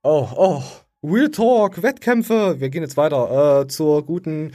Oh, 0.02 0.28
oh. 0.36 0.62
Real 1.02 1.30
Talk, 1.30 1.82
Wettkämpfe. 1.82 2.60
Wir 2.60 2.70
gehen 2.70 2.82
jetzt 2.82 2.96
weiter 2.96 3.62
äh, 3.62 3.68
zur 3.68 4.06
guten 4.06 4.54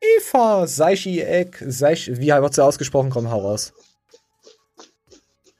Eva 0.00 0.66
Seichi-Eck. 0.66 1.64
Seich, 1.66 2.08
wie 2.08 2.28
wird 2.28 2.54
sie 2.54 2.64
ausgesprochen? 2.64 3.10
Komm, 3.10 3.30
hau 3.30 3.40
raus. 3.40 3.72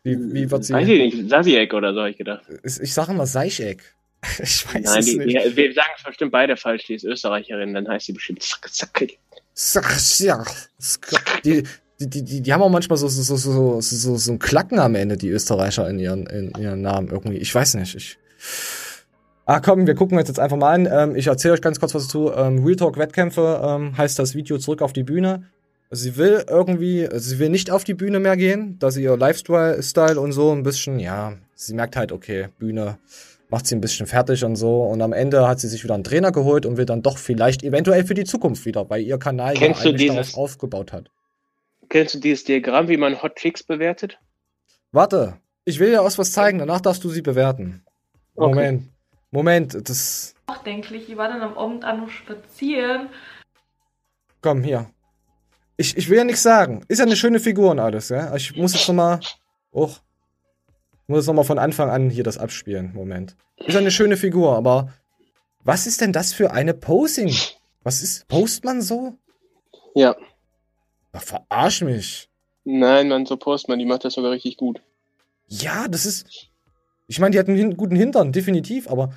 Wie, 0.04 0.16
wie 0.32 0.50
wird 0.50 0.64
sie? 0.64 0.74
Weiß 0.74 0.88
ich 0.88 1.14
nicht, 1.14 1.28
Sasiek 1.28 1.74
oder 1.74 1.92
so, 1.92 2.00
habe 2.00 2.10
ich 2.10 2.16
gedacht. 2.16 2.42
Ich 2.62 2.94
sage 2.94 3.12
immer 3.12 3.26
Seichek. 3.26 3.82
Ich 4.40 4.66
weiß 4.66 4.82
Nein, 4.82 4.98
es 4.98 5.06
die, 5.06 5.18
nicht. 5.18 5.44
Die, 5.44 5.56
wir 5.56 5.72
sagen 5.74 5.90
es 5.96 6.02
bestimmt 6.02 6.32
beide 6.32 6.56
falsch. 6.56 6.86
Die 6.86 6.94
ist 6.94 7.04
Österreicherin, 7.04 7.74
dann 7.74 7.86
heißt 7.86 8.06
sie 8.06 8.12
bestimmt 8.12 8.42
Sacke. 8.42 9.08
Die, 11.44 11.62
die, 12.00 12.08
die, 12.08 12.22
die, 12.22 12.40
die 12.42 12.52
haben 12.52 12.62
auch 12.62 12.70
manchmal 12.70 12.96
so, 12.96 13.08
so, 13.08 13.22
so, 13.22 13.36
so, 13.36 13.80
so, 13.80 14.16
so 14.16 14.32
ein 14.32 14.38
Klacken 14.38 14.78
am 14.78 14.94
Ende, 14.94 15.16
die 15.16 15.28
Österreicher 15.30 15.88
in 15.88 15.98
ihren, 15.98 16.26
in 16.26 16.52
ihren 16.58 16.80
Namen 16.80 17.08
irgendwie. 17.08 17.38
Ich 17.38 17.52
weiß 17.52 17.74
nicht. 17.74 17.94
Ich. 17.96 18.18
Ah, 19.46 19.60
komm, 19.60 19.86
wir 19.86 19.94
gucken 19.94 20.18
uns 20.18 20.28
jetzt 20.28 20.38
einfach 20.38 20.56
mal 20.56 20.74
an. 20.74 20.88
Ähm, 20.90 21.16
ich 21.16 21.26
erzähle 21.26 21.54
euch 21.54 21.62
ganz 21.62 21.80
kurz 21.80 21.94
was 21.94 22.04
dazu. 22.04 22.30
Ähm, 22.32 22.64
Real 22.64 22.76
Talk 22.76 22.98
Wettkämpfe 22.98 23.60
ähm, 23.64 23.96
heißt 23.96 24.18
das 24.18 24.34
Video 24.34 24.58
zurück 24.58 24.82
auf 24.82 24.92
die 24.92 25.02
Bühne. 25.02 25.44
Sie 25.90 26.16
will 26.16 26.44
irgendwie, 26.48 27.08
sie 27.14 27.38
will 27.38 27.48
nicht 27.48 27.70
auf 27.70 27.82
die 27.82 27.94
Bühne 27.94 28.20
mehr 28.20 28.36
gehen, 28.36 28.76
da 28.78 28.90
sie 28.90 29.02
ihr 29.02 29.16
Lifestyle 29.16 30.20
und 30.20 30.32
so 30.32 30.52
ein 30.52 30.62
bisschen, 30.62 31.00
ja, 31.00 31.32
sie 31.54 31.72
merkt 31.72 31.96
halt, 31.96 32.12
okay, 32.12 32.48
Bühne 32.58 32.98
macht 33.48 33.66
sie 33.66 33.74
ein 33.74 33.80
bisschen 33.80 34.06
fertig 34.06 34.44
und 34.44 34.56
so. 34.56 34.82
Und 34.82 35.00
am 35.00 35.14
Ende 35.14 35.48
hat 35.48 35.60
sie 35.60 35.68
sich 35.68 35.82
wieder 35.82 35.94
einen 35.94 36.04
Trainer 36.04 36.30
geholt 36.30 36.66
und 36.66 36.76
will 36.76 36.84
dann 36.84 37.02
doch 37.02 37.16
vielleicht 37.16 37.64
eventuell 37.64 38.04
für 38.04 38.14
die 38.14 38.24
Zukunft 38.24 38.66
wieder, 38.66 38.88
weil 38.90 39.00
ihr 39.00 39.18
Kanal 39.18 39.54
Kennst 39.54 39.82
ja 39.82 39.90
eigentlich 39.90 40.08
darauf 40.08 40.36
aufgebaut 40.36 40.92
hat. 40.92 41.10
Kennst 41.88 42.14
du 42.14 42.18
dieses 42.20 42.44
Diagramm, 42.44 42.88
wie 42.88 42.96
man 42.96 43.22
Hotfix 43.22 43.62
bewertet? 43.62 44.18
Warte, 44.92 45.38
ich 45.64 45.78
will 45.78 45.90
dir 45.90 46.02
aus 46.02 46.18
was 46.18 46.32
zeigen, 46.32 46.58
danach 46.58 46.80
darfst 46.80 47.04
du 47.04 47.10
sie 47.10 47.22
bewerten. 47.22 47.84
Okay. 48.34 48.48
Moment, 48.48 48.88
Moment, 49.30 49.88
das. 49.88 50.34
Nachdenklich, 50.48 51.08
ich 51.08 51.16
war 51.16 51.28
dann 51.28 51.42
am 51.42 51.58
Abend 51.58 51.84
an 51.84 52.00
nur 52.00 52.10
spazieren. 52.10 53.10
Komm, 54.40 54.62
hier. 54.62 54.90
Ich, 55.76 55.96
ich 55.96 56.08
will 56.08 56.18
ja 56.18 56.24
nichts 56.24 56.42
sagen. 56.42 56.84
Ist 56.88 56.98
ja 56.98 57.04
eine 57.04 57.16
schöne 57.16 57.40
Figur 57.40 57.70
und 57.70 57.78
alles, 57.78 58.08
ja? 58.08 58.34
Ich 58.34 58.56
muss 58.56 58.72
jetzt 58.74 58.88
nochmal. 58.88 59.20
Oh. 59.70 59.90
Ich 59.90 61.08
muss 61.08 61.18
jetzt 61.18 61.26
nochmal 61.26 61.44
von 61.44 61.58
Anfang 61.58 61.90
an 61.90 62.10
hier 62.10 62.24
das 62.24 62.38
abspielen. 62.38 62.92
Moment. 62.94 63.36
Ist 63.56 63.74
ja 63.74 63.80
eine 63.80 63.90
schöne 63.90 64.16
Figur, 64.16 64.56
aber. 64.56 64.92
Was 65.64 65.86
ist 65.86 66.00
denn 66.00 66.12
das 66.12 66.32
für 66.32 66.52
eine 66.52 66.72
Posing? 66.72 67.34
Was 67.82 68.02
ist. 68.02 68.26
Post 68.28 68.64
man 68.64 68.80
so? 68.80 69.18
Ja. 69.94 70.16
Ach, 71.12 71.22
verarsch 71.22 71.82
mich. 71.82 72.28
Nein, 72.64 73.08
man, 73.08 73.26
so 73.26 73.36
Postman, 73.36 73.78
die 73.78 73.86
macht 73.86 74.04
das 74.04 74.14
sogar 74.14 74.30
richtig 74.30 74.56
gut. 74.56 74.82
Ja, 75.46 75.88
das 75.88 76.04
ist. 76.04 76.48
Ich 77.06 77.18
meine, 77.18 77.32
die 77.32 77.38
hat 77.38 77.48
einen 77.48 77.76
guten 77.76 77.96
Hintern, 77.96 78.32
definitiv, 78.32 78.88
aber. 78.88 79.12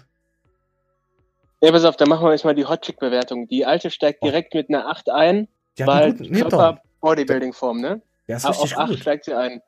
Ja, 1.62 1.72
pass 1.72 1.84
auf, 1.84 1.98
dann 1.98 2.10
machen 2.10 2.26
wir 2.26 2.32
jetzt 2.32 2.46
mal 2.46 2.56
die 2.56 2.66
Hotchick-Bewertung. 2.66 3.48
Die 3.48 3.66
alte 3.66 3.92
steigt 3.92 4.20
oh. 4.22 4.26
direkt 4.26 4.54
mit 4.54 4.70
einer 4.70 4.88
8 4.88 5.10
ein, 5.10 5.48
die 5.78 5.86
weil 5.86 6.16
Körper-Bodybuilding-Form, 6.16 7.82
ne? 7.82 8.02
Ja, 8.28 8.38
ist 8.38 8.48
richtig 8.48 8.78
auf 8.78 8.89
8 8.89 9.00
steigt 9.00 9.26
sie 9.26 9.34
ein. 9.34 9.62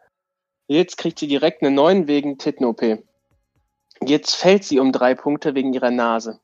Jetzt 0.67 0.97
kriegt 0.97 1.19
sie 1.19 1.28
direkt 1.28 1.61
eine 1.61 1.71
9 1.71 2.07
wegen 2.07 2.38
Titten-OP. 2.38 3.03
Jetzt 4.05 4.36
fällt 4.36 4.63
sie 4.63 4.80
um 4.80 4.91
drei 4.91 5.15
Punkte 5.15 5.55
wegen 5.55 5.74
ihrer 5.74 5.91
Nase. 5.91 6.39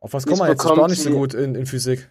Auf 0.00 0.12
was 0.12 0.26
kommen 0.26 0.40
wir 0.40 0.48
jetzt? 0.48 0.64
Ist 0.64 0.74
gar 0.74 0.88
nicht 0.88 1.02
so 1.02 1.10
gut 1.10 1.34
in, 1.34 1.54
in 1.54 1.66
Physik. 1.66 2.10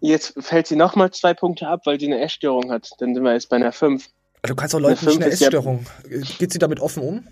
Jetzt 0.00 0.34
fällt 0.38 0.66
sie 0.66 0.76
nochmal 0.76 1.10
zwei 1.10 1.34
Punkte 1.34 1.66
ab, 1.66 1.82
weil 1.84 1.98
sie 1.98 2.06
eine 2.06 2.20
Essstörung 2.20 2.70
hat. 2.70 2.90
Dann 2.98 3.14
sind 3.14 3.24
wir 3.24 3.32
jetzt 3.32 3.48
bei 3.48 3.56
einer 3.56 3.72
5. 3.72 4.08
Du 4.42 4.54
kannst 4.54 4.74
doch 4.74 4.80
Leuten 4.80 5.08
eine 5.08 5.26
Essstörung. 5.26 5.86
Ja 6.08 6.20
Geht 6.38 6.52
sie 6.52 6.58
damit 6.58 6.80
offen 6.80 7.02
um? 7.02 7.26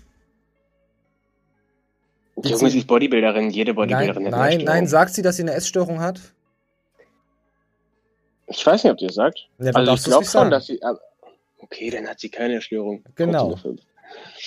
Junge, 2.43 2.69
sie 2.69 2.79
ist 2.79 2.87
Bodybuilderin, 2.87 3.49
jede 3.49 3.73
Bodybuilderin 3.73 4.23
nein, 4.23 4.33
hat 4.33 4.39
eine 4.39 4.57
Nein, 4.57 4.65
nein, 4.65 4.87
sagt 4.87 5.13
sie, 5.13 5.23
dass 5.23 5.37
sie 5.37 5.41
eine 5.43 5.53
Essstörung 5.53 5.99
hat? 6.01 6.19
Ich 8.47 8.65
weiß 8.65 8.83
nicht, 8.83 8.91
ob 8.91 8.97
die 8.97 9.07
das 9.07 9.15
sagt. 9.15 9.47
Ja, 9.59 9.71
also 9.71 9.93
ich 9.93 10.03
glaube 10.03 10.25
schon, 10.25 10.51
dass 10.51 10.67
sie. 10.67 10.79
Okay, 11.57 11.89
dann 11.89 12.07
hat 12.07 12.19
sie 12.19 12.29
keine 12.29 12.61
Störung. 12.61 13.03
Genau. 13.15 13.57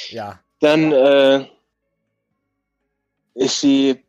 Ja. 0.09 0.41
Dann 0.61 0.93
äh, 0.93 1.47
ist 3.35 3.61
sie. 3.61 4.03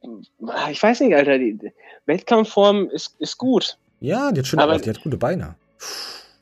Ich 0.70 0.82
weiß 0.82 1.02
nicht, 1.02 1.16
Alter. 1.16 1.38
Die 1.38 1.74
Wettkampfform 2.06 2.90
ist, 2.90 3.16
ist 3.20 3.38
gut. 3.38 3.78
Ja, 4.02 4.32
die 4.32 4.40
hat 4.40 4.48
schöne, 4.48 4.64
aber, 4.64 4.78
die 4.80 4.90
hat 4.90 5.02
gute 5.02 5.18
Beine. 5.18 5.56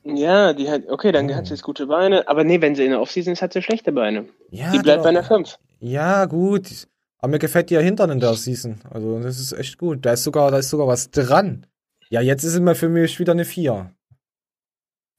Ja, 0.06 0.54
die 0.54 0.70
hat, 0.70 0.88
okay, 0.88 1.12
dann 1.12 1.30
oh. 1.30 1.36
hat 1.36 1.46
sie 1.46 1.54
jetzt 1.54 1.64
gute 1.64 1.86
Beine, 1.88 2.28
aber 2.28 2.44
nee, 2.44 2.62
wenn 2.62 2.74
sie 2.74 2.86
in 2.86 2.92
der 2.92 3.02
Offseason 3.02 3.34
ist, 3.34 3.42
hat 3.42 3.54
sie 3.54 3.62
schlechte 3.62 3.92
Beine. 3.92 4.26
Ja, 4.50 4.72
die 4.72 4.80
bleibt 4.80 5.04
bei 5.04 5.10
einer 5.10 5.24
5. 5.24 5.58
Ja, 5.82 6.26
gut. 6.26 6.88
Aber 7.20 7.32
mir 7.32 7.40
gefällt 7.40 7.70
ihr 7.70 7.82
Hintern 7.82 8.12
in 8.12 8.22
der 8.22 8.34
Season. 8.34 8.80
Also, 8.90 9.20
das 9.20 9.40
ist 9.40 9.52
echt 9.52 9.78
gut. 9.78 10.06
Da 10.06 10.14
ist 10.14 10.24
sogar, 10.24 10.52
da 10.52 10.58
ist 10.58 10.70
sogar 10.70 10.88
was 10.88 11.12
dran. 11.12 11.66
Ja, 12.10 12.22
jetzt 12.22 12.44
ist 12.44 12.56
immer 12.56 12.76
für 12.76 12.88
mich 12.88 13.20
wieder 13.20 13.34
eine 13.34 13.44
4. 13.44 13.92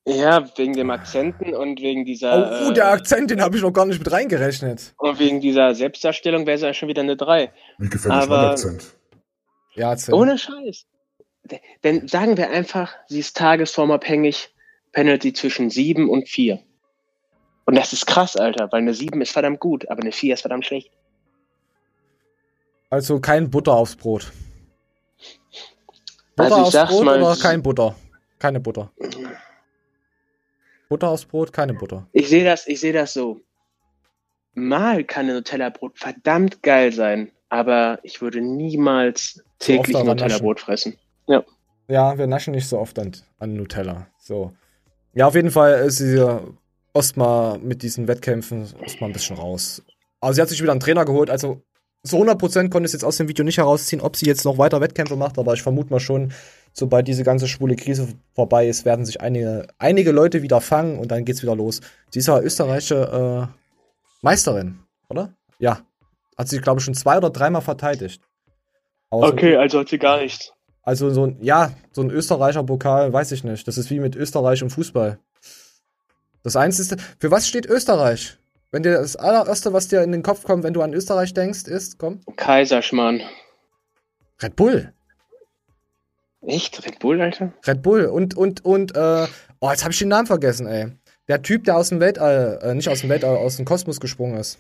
Ja, 0.09 0.49
wegen 0.57 0.73
dem 0.73 0.91
Akzenten 0.91 1.55
und 1.55 1.81
wegen 1.81 2.07
dieser. 2.07 2.65
Oh, 2.65 2.69
uh, 2.69 2.73
der 2.73 2.91
Akzent, 2.91 3.31
den 3.31 3.43
habe 3.43 3.57
ich 3.57 3.63
noch 3.63 3.73
gar 3.73 3.85
nicht 3.85 3.99
mit 3.99 4.11
reingerechnet. 4.11 4.95
Und 4.97 5.19
wegen 5.19 5.43
dieser 5.43 5.75
Selbstdarstellung 5.75 6.47
wäre 6.47 6.57
es 6.57 6.63
ja 6.63 6.73
schon 6.73 6.89
wieder 6.89 7.03
eine 7.03 7.17
3. 7.17 7.53
Wie 7.79 7.89
gefällt 7.91 8.15
euch 8.15 8.29
mein 8.29 8.45
Akzent? 8.47 8.95
Ja, 9.75 9.91
Akzent. 9.91 10.17
Ohne 10.17 10.39
Scheiß. 10.39 10.87
Denn 11.85 12.09
sagen 12.09 12.37
wir 12.37 12.51
einfach, 12.51 12.95
sie 13.09 13.21
ist 13.21 13.37
tagesformabhängig, 13.37 14.55
pendelt 14.93 15.23
sie 15.23 15.33
zwischen 15.33 15.71
7 15.71 16.09
und 16.09 16.29
4. 16.29 16.61
Und 17.67 17.77
das 17.77 17.93
ist 17.93 18.07
krass, 18.07 18.37
Alter, 18.37 18.71
weil 18.73 18.81
eine 18.81 18.95
7 18.95 19.21
ist 19.21 19.33
verdammt 19.33 19.61
gut, 19.61 19.89
aber 19.89 20.01
eine 20.01 20.13
4 20.13 20.35
ist 20.35 20.41
verdammt 20.41 20.67
schlecht. 20.67 20.91
Also 22.91 23.21
kein 23.21 23.49
Butter 23.49 23.75
aufs 23.75 23.95
Brot. 23.95 24.33
Butter 26.35 26.57
also 26.57 26.79
aufs 26.79 26.91
Brot 26.91 27.05
mal, 27.05 27.23
oder 27.23 27.37
kein 27.37 27.63
Butter? 27.63 27.95
Keine 28.39 28.59
Butter. 28.59 28.91
Butter 30.89 31.09
aufs 31.09 31.25
Brot, 31.25 31.53
keine 31.53 31.75
Butter. 31.75 32.09
Ich 32.13 32.29
sehe 32.29 32.45
das, 32.45 32.67
ich 32.67 32.81
sehe 32.81 32.93
das 32.93 33.13
so. 33.13 33.41
Mal 34.55 35.05
kann 35.05 35.29
ein 35.29 35.37
Nutella-Brot 35.37 35.97
verdammt 35.97 36.65
geil 36.65 36.93
sein, 36.93 37.31
aber 37.49 38.01
ich 38.03 38.21
würde 38.21 38.41
niemals 38.41 39.45
täglich 39.61 39.97
so 39.97 40.03
Nutella-Brot 40.03 40.59
fressen. 40.59 40.99
Ja. 41.31 41.45
Ja, 41.89 42.19
wir 42.19 42.27
naschen 42.27 42.53
nicht 42.55 42.69
so 42.69 42.79
oft 42.79 42.99
an, 42.99 43.13
an 43.39 43.55
Nutella. 43.55 44.07
So. 44.19 44.53
Ja, 45.13 45.27
auf 45.27 45.35
jeden 45.35 45.51
Fall 45.51 45.87
ist 45.87 45.99
sie 45.99 46.25
erstmal 46.95 47.59
mit 47.59 47.83
diesen 47.83 48.07
Wettkämpfen 48.09 48.69
erstmal 48.81 49.11
ein 49.11 49.13
bisschen 49.13 49.37
raus. 49.37 49.83
Also 50.21 50.35
sie 50.35 50.43
hat 50.43 50.49
sich 50.49 50.63
wieder 50.63 50.73
einen 50.73 50.81
Trainer 50.81 51.05
geholt, 51.05 51.31
also 51.31 51.63
zu 52.03 52.17
100% 52.17 52.71
konnte 52.71 52.87
ich 52.87 52.93
jetzt 52.93 53.05
aus 53.05 53.19
dem 53.19 53.29
Video 53.29 53.45
nicht 53.45 53.59
herausziehen, 53.59 54.01
ob 54.01 54.17
sie 54.17 54.27
jetzt 54.27 54.45
noch 54.45 54.57
weiter 54.57 54.81
Wettkämpfe 54.81 55.17
macht, 55.17 55.39
aber 55.39 55.53
ich 55.53 55.63
vermute 55.63 55.91
mal 55.91 56.01
schon, 56.01 56.33
sobald 56.73 57.07
diese 57.09 57.25
ganze 57.25 57.47
schwule 57.47 57.77
Krise 57.77 58.09
vorbei 58.35 58.69
ist, 58.69 58.85
werden 58.85 59.05
sich 59.05 59.21
einige, 59.21 59.67
einige 59.79 60.13
Leute 60.13 60.43
wieder 60.43 60.61
fangen 60.61 60.99
und 60.99 61.11
dann 61.11 61.25
geht's 61.25 61.43
wieder 61.43 61.57
los. 61.57 61.81
Sie 62.11 62.21
ist 62.21 62.29
ja 62.29 62.41
österreichische 62.41 63.51
äh, 63.51 63.61
Meisterin, 64.23 64.81
oder? 65.09 65.35
Ja. 65.59 65.81
Hat 66.39 66.49
sie, 66.49 66.61
glaube 66.61 66.79
ich, 66.79 66.85
schon 66.85 66.95
zwei 66.95 67.19
oder 67.19 67.31
dreimal 67.31 67.63
verteidigt. 67.63 68.23
Außer 69.11 69.33
okay, 69.33 69.57
also 69.57 69.81
hat 69.81 69.89
sie 69.89 69.99
gar 69.99 70.21
nichts. 70.21 70.55
Also 70.83 71.11
so 71.11 71.27
ein, 71.27 71.37
ja, 71.41 71.73
so 71.93 72.03
ein 72.03 72.11
Österreicher 72.11 72.65
Pokal, 72.65 73.13
weiß 73.13 73.33
ich 73.33 73.45
nicht. 73.45 73.67
Das 73.69 73.79
ist 73.79 73.91
wie 73.91 74.01
mit 74.01 74.17
Österreich 74.17 74.63
im 74.63 74.71
Fußball. 74.71 75.19
Das 76.43 76.57
Einzige, 76.57 76.97
für 77.19 77.31
was 77.31 77.47
steht 77.47 77.67
Österreich? 77.67 78.39
Wenn 78.73 78.83
dir 78.83 78.93
das 78.93 79.17
allererste, 79.17 79.73
was 79.73 79.89
dir 79.89 80.03
in 80.03 80.13
den 80.13 80.23
Kopf 80.23 80.45
kommt, 80.45 80.63
wenn 80.65 80.73
du 80.73 80.81
an 80.81 80.95
Österreich 80.95 81.35
denkst, 81.35 81.65
ist, 81.65 81.99
komm. 81.99 82.21
Kaiserschmarrn. 82.37 83.21
Red 84.43 84.57
Bull. 84.57 84.93
Echt? 86.47 86.85
Red 86.87 86.99
Bull, 87.01 87.21
Alter? 87.21 87.53
Red 87.67 87.83
Bull. 87.83 88.07
Und, 88.07 88.37
und, 88.37 88.65
und, 88.65 88.97
äh, 88.97 89.27
oh, 89.59 89.71
jetzt 89.71 89.83
habe 89.83 89.93
ich 89.93 89.99
den 89.99 90.09
Namen 90.09 90.27
vergessen, 90.27 90.67
ey. 90.67 90.93
Der 91.29 91.43
Typ, 91.43 91.65
der 91.65 91.77
aus 91.77 91.91
dem 91.91 92.01
Weltall, 92.01 92.59
äh, 92.63 92.75
nicht 92.75 92.89
aus 92.89 93.03
dem 93.03 93.11
Weltall, 93.11 93.37
aus 93.37 93.57
dem 93.57 93.65
Kosmos 93.67 94.01
gesprungen 94.01 94.39
ist. 94.39 94.59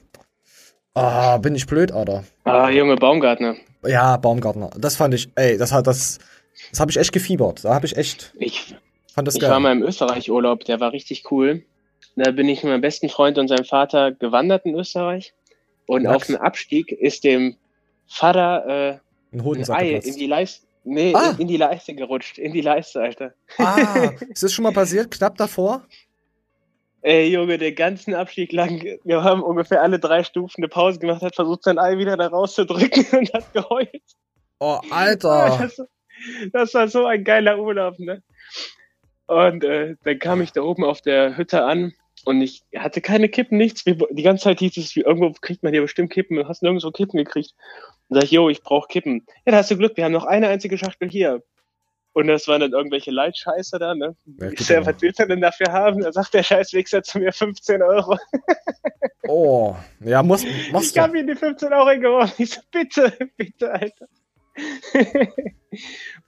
Ah, 0.95 1.37
oh, 1.37 1.39
bin 1.39 1.55
ich 1.55 1.67
blöd, 1.67 1.93
Alter. 1.93 2.25
Ah, 2.45 2.69
Junge 2.69 2.97
Baumgartner. 2.97 3.55
Ja, 3.85 4.17
Baumgartner. 4.17 4.71
Das 4.79 4.97
fand 4.97 5.15
ich, 5.15 5.31
ey, 5.35 5.57
das 5.57 5.73
hat 5.73 5.87
das, 5.87 6.19
das 6.71 6.81
habe 6.81 6.91
ich 6.91 6.97
echt 6.97 7.13
gefiebert. 7.13 7.65
Da 7.65 7.75
habe 7.75 7.87
ich 7.87 7.97
echt. 7.97 8.33
Ich 8.39 8.75
fand 9.15 9.27
das 9.27 9.35
ich 9.35 9.41
geil. 9.41 9.51
war 9.51 9.61
mal 9.61 9.73
im 9.73 9.83
Österreich-Urlaub, 9.83 10.65
der 10.65 10.81
war 10.81 10.93
richtig 10.93 11.31
cool. 11.31 11.63
Da 12.17 12.31
bin 12.33 12.49
ich 12.49 12.63
mit 12.63 12.73
meinem 12.73 12.81
besten 12.81 13.09
Freund 13.09 13.39
und 13.39 13.49
seinem 13.49 13.65
Vater 13.65 14.13
gewandert 14.13 14.67
in 14.67 14.75
Österreich. 14.75 15.33
Und 15.87 16.05
Max. 16.05 16.17
auf 16.17 16.27
dem 16.27 16.37
Abstieg 16.37 16.93
ist 16.93 17.25
dem 17.25 17.57
Vater 18.07 19.01
äh, 19.33 19.37
ein, 19.37 19.41
ein 19.41 19.71
Ei 19.71 19.91
in 19.95 20.17
die 20.17 20.27
Leiste. 20.27 20.67
Nee, 20.85 21.13
ah. 21.15 21.31
in, 21.33 21.43
in, 21.43 21.49
die 21.49 21.57
Leiste 21.57 21.95
gerutscht. 21.95 22.39
In 22.39 22.53
die 22.53 22.63
Leiste, 22.63 23.01
Alter. 23.01 23.35
Ah, 23.59 24.13
ist 24.29 24.43
das 24.43 24.53
schon 24.53 24.63
mal 24.63 24.73
passiert? 24.73 25.11
Knapp 25.11 25.37
davor? 25.37 25.87
Ey, 27.03 27.33
Junge, 27.33 27.57
den 27.57 27.75
ganzen 27.75 28.15
Abstieg 28.15 28.53
lang, 28.53 28.83
wir 29.05 29.25
haben 29.25 29.43
ungefähr 29.43 29.83
alle 29.83 29.99
drei 29.99 30.23
Stufen 30.23 30.63
eine 30.63 30.69
Pause 30.69 30.99
gemacht, 30.99 31.23
hat 31.23 31.35
versucht, 31.35 31.65
sein 31.65 31.79
Ei 31.79 31.97
wieder 31.97 32.17
da 32.17 32.27
rauszudrücken 32.27 33.07
und 33.19 33.33
hat 33.33 33.53
geheult. 33.53 34.03
Oh, 34.59 34.81
Alter. 34.91 35.71
Das, 36.53 36.53
das 36.53 36.75
war 36.75 36.89
so 36.89 37.07
ein 37.07 37.25
geiler 37.25 37.59
Urlaub, 37.59 37.99
ne? 37.99 38.23
Und 39.27 39.65
äh, 39.65 39.95
dann 40.05 40.19
kam 40.19 40.43
ich 40.43 40.53
da 40.53 40.61
oben 40.61 40.85
auf 40.85 41.01
der 41.01 41.39
Hütte 41.39 41.65
an 41.65 41.95
und 42.25 42.43
ich 42.43 42.63
hatte 42.77 43.01
keine 43.01 43.29
Kippen, 43.29 43.57
nichts. 43.57 43.85
Die 43.85 44.23
ganze 44.23 44.45
Zeit 44.45 44.59
hieß 44.59 44.77
es, 44.77 44.95
wie 44.97 45.01
irgendwo 45.01 45.33
kriegt 45.41 45.63
man 45.63 45.73
hier 45.73 45.83
bestimmt 45.83 46.13
Kippen. 46.13 46.37
Du 46.37 46.47
hast 46.47 46.63
nirgendwo 46.63 46.91
Kippen 46.91 47.17
gekriegt. 47.17 47.55
Und 48.09 48.17
sag 48.17 48.25
ich, 48.25 48.33
yo, 48.33 48.49
ich 48.49 48.63
brauche 48.63 48.89
Kippen. 48.89 49.25
Ja, 49.47 49.53
da 49.53 49.59
hast 49.59 49.71
du 49.71 49.77
Glück, 49.77 49.97
wir 49.97 50.05
haben 50.05 50.13
noch 50.13 50.25
eine 50.25 50.49
einzige 50.49 50.77
Schachtel 50.77 51.09
hier. 51.09 51.43
Und 52.13 52.27
das 52.27 52.49
waren 52.49 52.61
dann 52.61 52.73
irgendwelche 52.73 53.13
Leitscheiße 53.13 53.79
da, 53.79 53.95
ne? 53.95 54.17
Ja, 54.41 54.51
ich 54.51 54.61
sag, 54.61 54.85
was 54.85 54.97
willst 55.01 55.21
du 55.21 55.27
denn 55.27 55.41
dafür 55.41 55.73
haben? 55.73 56.01
Da 56.01 56.13
sagt 56.13 56.35
der 56.35 56.43
Scheißwichser 56.43 57.03
zu 57.03 57.19
mir 57.21 57.33
15 57.33 57.83
Euro. 57.83 58.19
oh, 59.29 59.77
ja, 60.01 60.23
muss, 60.23 60.45
musst 60.73 60.97
Ich 60.97 61.03
hab 61.03 61.15
ihm 61.15 61.27
die 61.27 61.37
15 61.37 61.73
Euro 61.73 62.01
geworfen. 62.01 62.35
Ich 62.39 62.51
so, 62.51 62.61
bitte, 62.73 63.13
bitte, 63.37 63.73
Alter. 63.73 64.09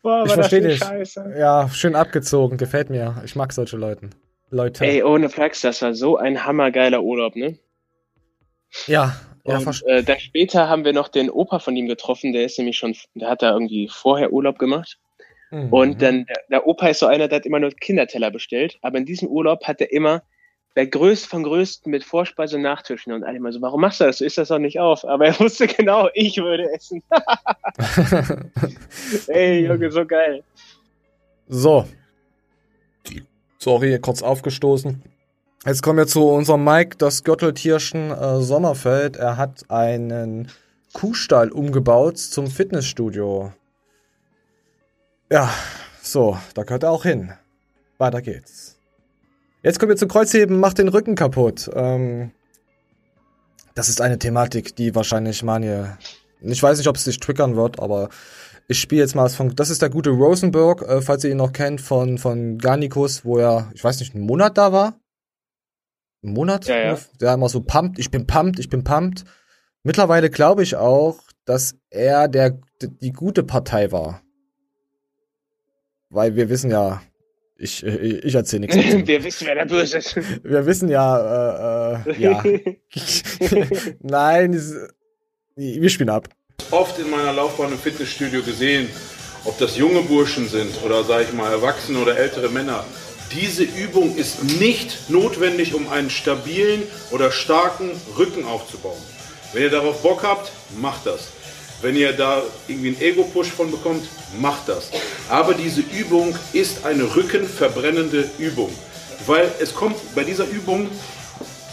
Boah, 0.02 0.24
ich 0.24 0.32
verstehe 0.32 0.60
dich. 0.60 0.78
Scheiße. 0.78 1.34
Ja, 1.36 1.68
schön 1.68 1.96
abgezogen, 1.96 2.58
gefällt 2.58 2.88
mir. 2.88 3.20
Ich 3.24 3.34
mag 3.34 3.52
solche 3.52 3.76
Leute. 3.76 4.10
Leute. 4.50 4.84
Ey, 4.84 5.02
ohne 5.02 5.30
Flex, 5.30 5.62
das 5.62 5.82
war 5.82 5.94
so 5.94 6.16
ein 6.16 6.44
hammergeiler 6.44 7.02
Urlaub, 7.02 7.34
ne? 7.34 7.58
Ja, 8.86 9.16
ja, 9.44 9.58
und, 9.58 9.82
äh, 9.86 10.04
dann 10.04 10.20
später 10.20 10.68
haben 10.68 10.84
wir 10.84 10.92
noch 10.92 11.08
den 11.08 11.28
Opa 11.28 11.58
von 11.58 11.76
ihm 11.76 11.88
getroffen, 11.88 12.32
der 12.32 12.44
ist 12.44 12.58
nämlich 12.58 12.76
schon, 12.76 12.94
der 13.14 13.28
hat 13.28 13.42
da 13.42 13.52
irgendwie 13.52 13.88
vorher 13.88 14.32
Urlaub 14.32 14.58
gemacht. 14.58 14.98
Mhm. 15.52 15.72
Und 15.72 16.02
dann, 16.02 16.26
der, 16.26 16.36
der, 16.50 16.66
Opa 16.66 16.88
ist 16.88 16.98
so 16.98 17.06
einer, 17.06 17.28
der 17.28 17.36
hat 17.36 17.46
immer 17.46 17.60
nur 17.60 17.70
Kinderteller 17.70 18.32
bestellt, 18.32 18.78
aber 18.82 18.98
in 18.98 19.06
diesem 19.06 19.28
Urlaub 19.28 19.64
hat 19.64 19.80
er 19.80 19.92
immer 19.92 20.22
der 20.74 20.88
größte 20.88 21.28
von 21.28 21.44
größten 21.44 21.90
mit 21.90 22.02
Vorspeise 22.02 22.56
und 22.56 22.62
Nachtischen 22.62 23.12
und 23.12 23.22
alle 23.22 23.36
immer 23.36 23.52
so, 23.52 23.60
warum 23.60 23.82
machst 23.82 24.00
du 24.00 24.04
das? 24.04 24.18
Du 24.18 24.24
isst 24.24 24.38
das 24.38 24.48
doch 24.48 24.58
nicht 24.58 24.80
auf. 24.80 25.04
Aber 25.04 25.26
er 25.26 25.38
wusste 25.38 25.68
genau, 25.68 26.08
ich 26.14 26.38
würde 26.38 26.72
essen. 26.72 27.02
Ey, 29.28 29.60
Junge, 29.66 29.92
so 29.92 30.04
geil. 30.04 30.42
So, 31.46 31.84
Sorry, 33.62 33.96
kurz 34.00 34.24
aufgestoßen. 34.24 35.00
Jetzt 35.64 35.84
kommen 35.84 35.98
wir 35.98 36.08
zu 36.08 36.26
unserem 36.26 36.64
Mike, 36.64 36.96
das 36.98 37.22
Gürteltierchen 37.22 38.10
äh, 38.10 38.40
Sommerfeld. 38.40 39.14
Er 39.14 39.36
hat 39.36 39.70
einen 39.70 40.48
Kuhstall 40.92 41.52
umgebaut 41.52 42.18
zum 42.18 42.48
Fitnessstudio. 42.48 43.52
Ja, 45.32 45.50
so, 46.02 46.36
da 46.52 46.62
gehört 46.62 46.82
er 46.82 46.90
auch 46.90 47.04
hin. 47.04 47.32
Weiter 47.96 48.20
geht's. 48.20 48.76
Jetzt 49.62 49.78
kommen 49.78 49.88
wir 49.88 49.96
zum 49.96 50.10
Kreuzheben, 50.10 50.60
macht 50.60 50.76
den 50.76 50.88
Rücken 50.88 51.14
kaputt. 51.14 51.70
Ähm, 51.72 52.32
das 53.74 53.88
ist 53.88 54.02
eine 54.02 54.18
Thematik, 54.18 54.76
die 54.76 54.94
wahrscheinlich 54.94 55.42
Manje. 55.42 55.96
Ich 56.42 56.62
weiß 56.62 56.76
nicht, 56.76 56.86
ob 56.86 56.96
es 56.96 57.04
dich 57.04 57.18
triggern 57.18 57.56
wird, 57.56 57.80
aber 57.80 58.10
ich 58.68 58.78
spiele 58.78 59.00
jetzt 59.00 59.14
mal 59.14 59.26
von, 59.30 59.56
das 59.56 59.70
ist 59.70 59.80
der 59.80 59.88
gute 59.88 60.10
Rosenberg, 60.10 60.82
äh, 60.82 61.00
falls 61.00 61.24
ihr 61.24 61.30
ihn 61.30 61.38
noch 61.38 61.54
kennt, 61.54 61.80
von, 61.80 62.18
von 62.18 62.58
Garnicus, 62.58 63.24
wo 63.24 63.38
er, 63.38 63.70
ich 63.72 63.82
weiß 63.82 64.00
nicht, 64.00 64.14
einen 64.14 64.26
Monat 64.26 64.58
da 64.58 64.70
war. 64.70 65.00
Einen 66.22 66.34
Monat? 66.34 66.66
Ja, 66.66 66.76
ja. 66.76 66.98
Der 67.22 67.32
immer 67.32 67.48
so 67.48 67.62
pumpt, 67.62 67.98
ich 67.98 68.10
bin 68.10 68.26
pumped, 68.26 68.58
ich 68.58 68.68
bin 68.68 68.84
pumped. 68.84 69.24
Mittlerweile 69.82 70.28
glaube 70.28 70.62
ich 70.62 70.76
auch, 70.76 71.20
dass 71.46 71.76
er 71.88 72.28
der, 72.28 72.58
die 72.82 73.12
gute 73.12 73.44
Partei 73.44 73.92
war. 73.92 74.21
Weil 76.12 76.36
wir 76.36 76.48
wissen 76.48 76.70
ja, 76.70 77.02
ich, 77.56 77.84
ich, 77.84 78.24
ich 78.24 78.34
erzähle 78.34 78.60
nichts. 78.60 78.76
wir 79.06 79.24
wissen, 79.24 79.46
wer 79.46 79.54
der 79.56 79.64
Böse 79.66 79.98
ist. 79.98 80.16
Wir 80.44 80.64
wissen 80.66 80.88
ja, 80.88 81.96
äh, 81.96 82.10
äh, 82.10 82.20
ja. 82.20 82.42
Nein, 84.00 84.60
wir 85.56 85.90
spielen 85.90 86.10
ab 86.10 86.28
oft 86.70 86.98
in 86.98 87.10
meiner 87.10 87.32
Laufbahn 87.32 87.72
im 87.72 87.78
Fitnessstudio 87.78 88.42
gesehen, 88.42 88.88
ob 89.44 89.58
das 89.58 89.76
junge 89.76 90.02
Burschen 90.02 90.48
sind 90.48 90.82
oder 90.84 91.04
sage 91.04 91.24
ich 91.24 91.32
mal 91.32 91.50
Erwachsene 91.50 91.98
oder 91.98 92.16
ältere 92.16 92.48
Männer. 92.48 92.84
Diese 93.32 93.64
Übung 93.64 94.16
ist 94.16 94.44
nicht 94.60 95.10
notwendig, 95.10 95.74
um 95.74 95.88
einen 95.88 96.10
stabilen 96.10 96.82
oder 97.10 97.30
starken 97.30 97.90
Rücken 98.18 98.44
aufzubauen. 98.44 99.00
Wenn 99.52 99.62
ihr 99.62 99.70
darauf 99.70 100.02
Bock 100.02 100.22
habt, 100.22 100.52
macht 100.80 101.06
das. 101.06 101.28
Wenn 101.82 101.96
ihr 101.96 102.12
da 102.12 102.42
irgendwie 102.68 102.88
einen 102.88 103.00
Ego-Push 103.00 103.50
von 103.50 103.72
bekommt, 103.72 104.06
macht 104.40 104.68
das. 104.68 104.90
Aber 105.28 105.52
diese 105.52 105.80
Übung 105.80 106.32
ist 106.52 106.84
eine 106.84 107.14
rückenverbrennende 107.16 108.30
Übung. 108.38 108.70
Weil 109.26 109.50
es 109.60 109.74
kommt 109.74 109.96
bei 110.14 110.22
dieser 110.22 110.46
Übung 110.46 110.88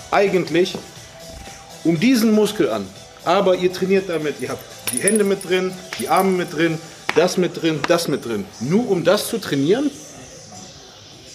eigentlich 0.09 0.75
um 1.83 1.99
diesen 1.99 2.31
Muskel 2.31 2.71
an. 2.71 2.87
Aber 3.23 3.55
ihr 3.55 3.71
trainiert 3.71 4.09
damit, 4.09 4.41
ihr 4.41 4.49
habt 4.49 4.63
die 4.91 4.97
Hände 4.97 5.23
mit 5.23 5.47
drin, 5.47 5.71
die 5.99 6.09
Arme 6.09 6.31
mit 6.31 6.53
drin, 6.55 6.79
das 7.15 7.37
mit 7.37 7.61
drin, 7.61 7.79
das 7.87 8.07
mit 8.07 8.25
drin. 8.25 8.45
Nur 8.61 8.89
um 8.89 9.03
das 9.03 9.27
zu 9.27 9.37
trainieren. 9.37 9.91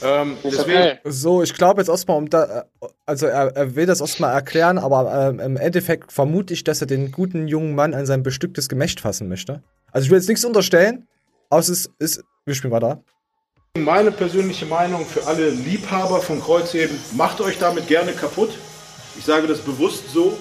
Ähm, 0.05 0.37
okay. 0.43 0.99
So, 1.05 1.43
ich 1.43 1.55
glaube 1.55 1.81
jetzt 1.81 1.89
erstmal, 1.89 2.19
um 2.19 2.29
da, 2.29 2.67
also 3.07 3.27
er, 3.27 3.57
er 3.57 3.75
will 3.75 3.87
das 3.87 4.01
erstmal 4.01 4.35
erklären, 4.35 4.79
aber 4.79 5.31
ähm, 5.31 5.41
im 5.41 5.57
Endeffekt 5.57 6.13
vermute 6.13 6.53
ich, 6.53 6.63
dass 6.63 6.81
er 6.81 6.87
den 6.87 7.11
guten 7.11 7.49
jungen 7.49 7.75
Mann 7.75 7.95
an 7.95 8.05
sein 8.05 8.23
bestücktes 8.23 8.69
Gemächt 8.69 9.01
fassen 9.01 9.29
möchte. 9.29 9.63
Also 9.93 10.05
ich 10.05 10.11
will 10.11 10.19
jetzt 10.19 10.29
nichts 10.29 10.45
unterstellen, 10.45 11.07
aber 11.49 11.61
es 11.61 11.69
ist, 11.69 11.91
ist 11.99 12.23
wir 12.45 12.55
spielen 12.55 12.73
weiter. 12.73 13.03
Meine 13.79 14.13
persönliche 14.13 14.67
Meinung 14.67 15.07
für 15.07 15.27
alle 15.27 15.51
Liebhaber 15.51 16.21
von 16.21 16.41
Kreuzheben, 16.41 16.97
macht 17.17 17.41
euch 17.41 17.59
damit 17.59 17.89
gerne 17.89 18.13
kaputt. 18.13 18.51
Ich 19.19 19.25
sage 19.25 19.47
das 19.47 19.61
bewusst 19.61 20.11
so, 20.13 20.37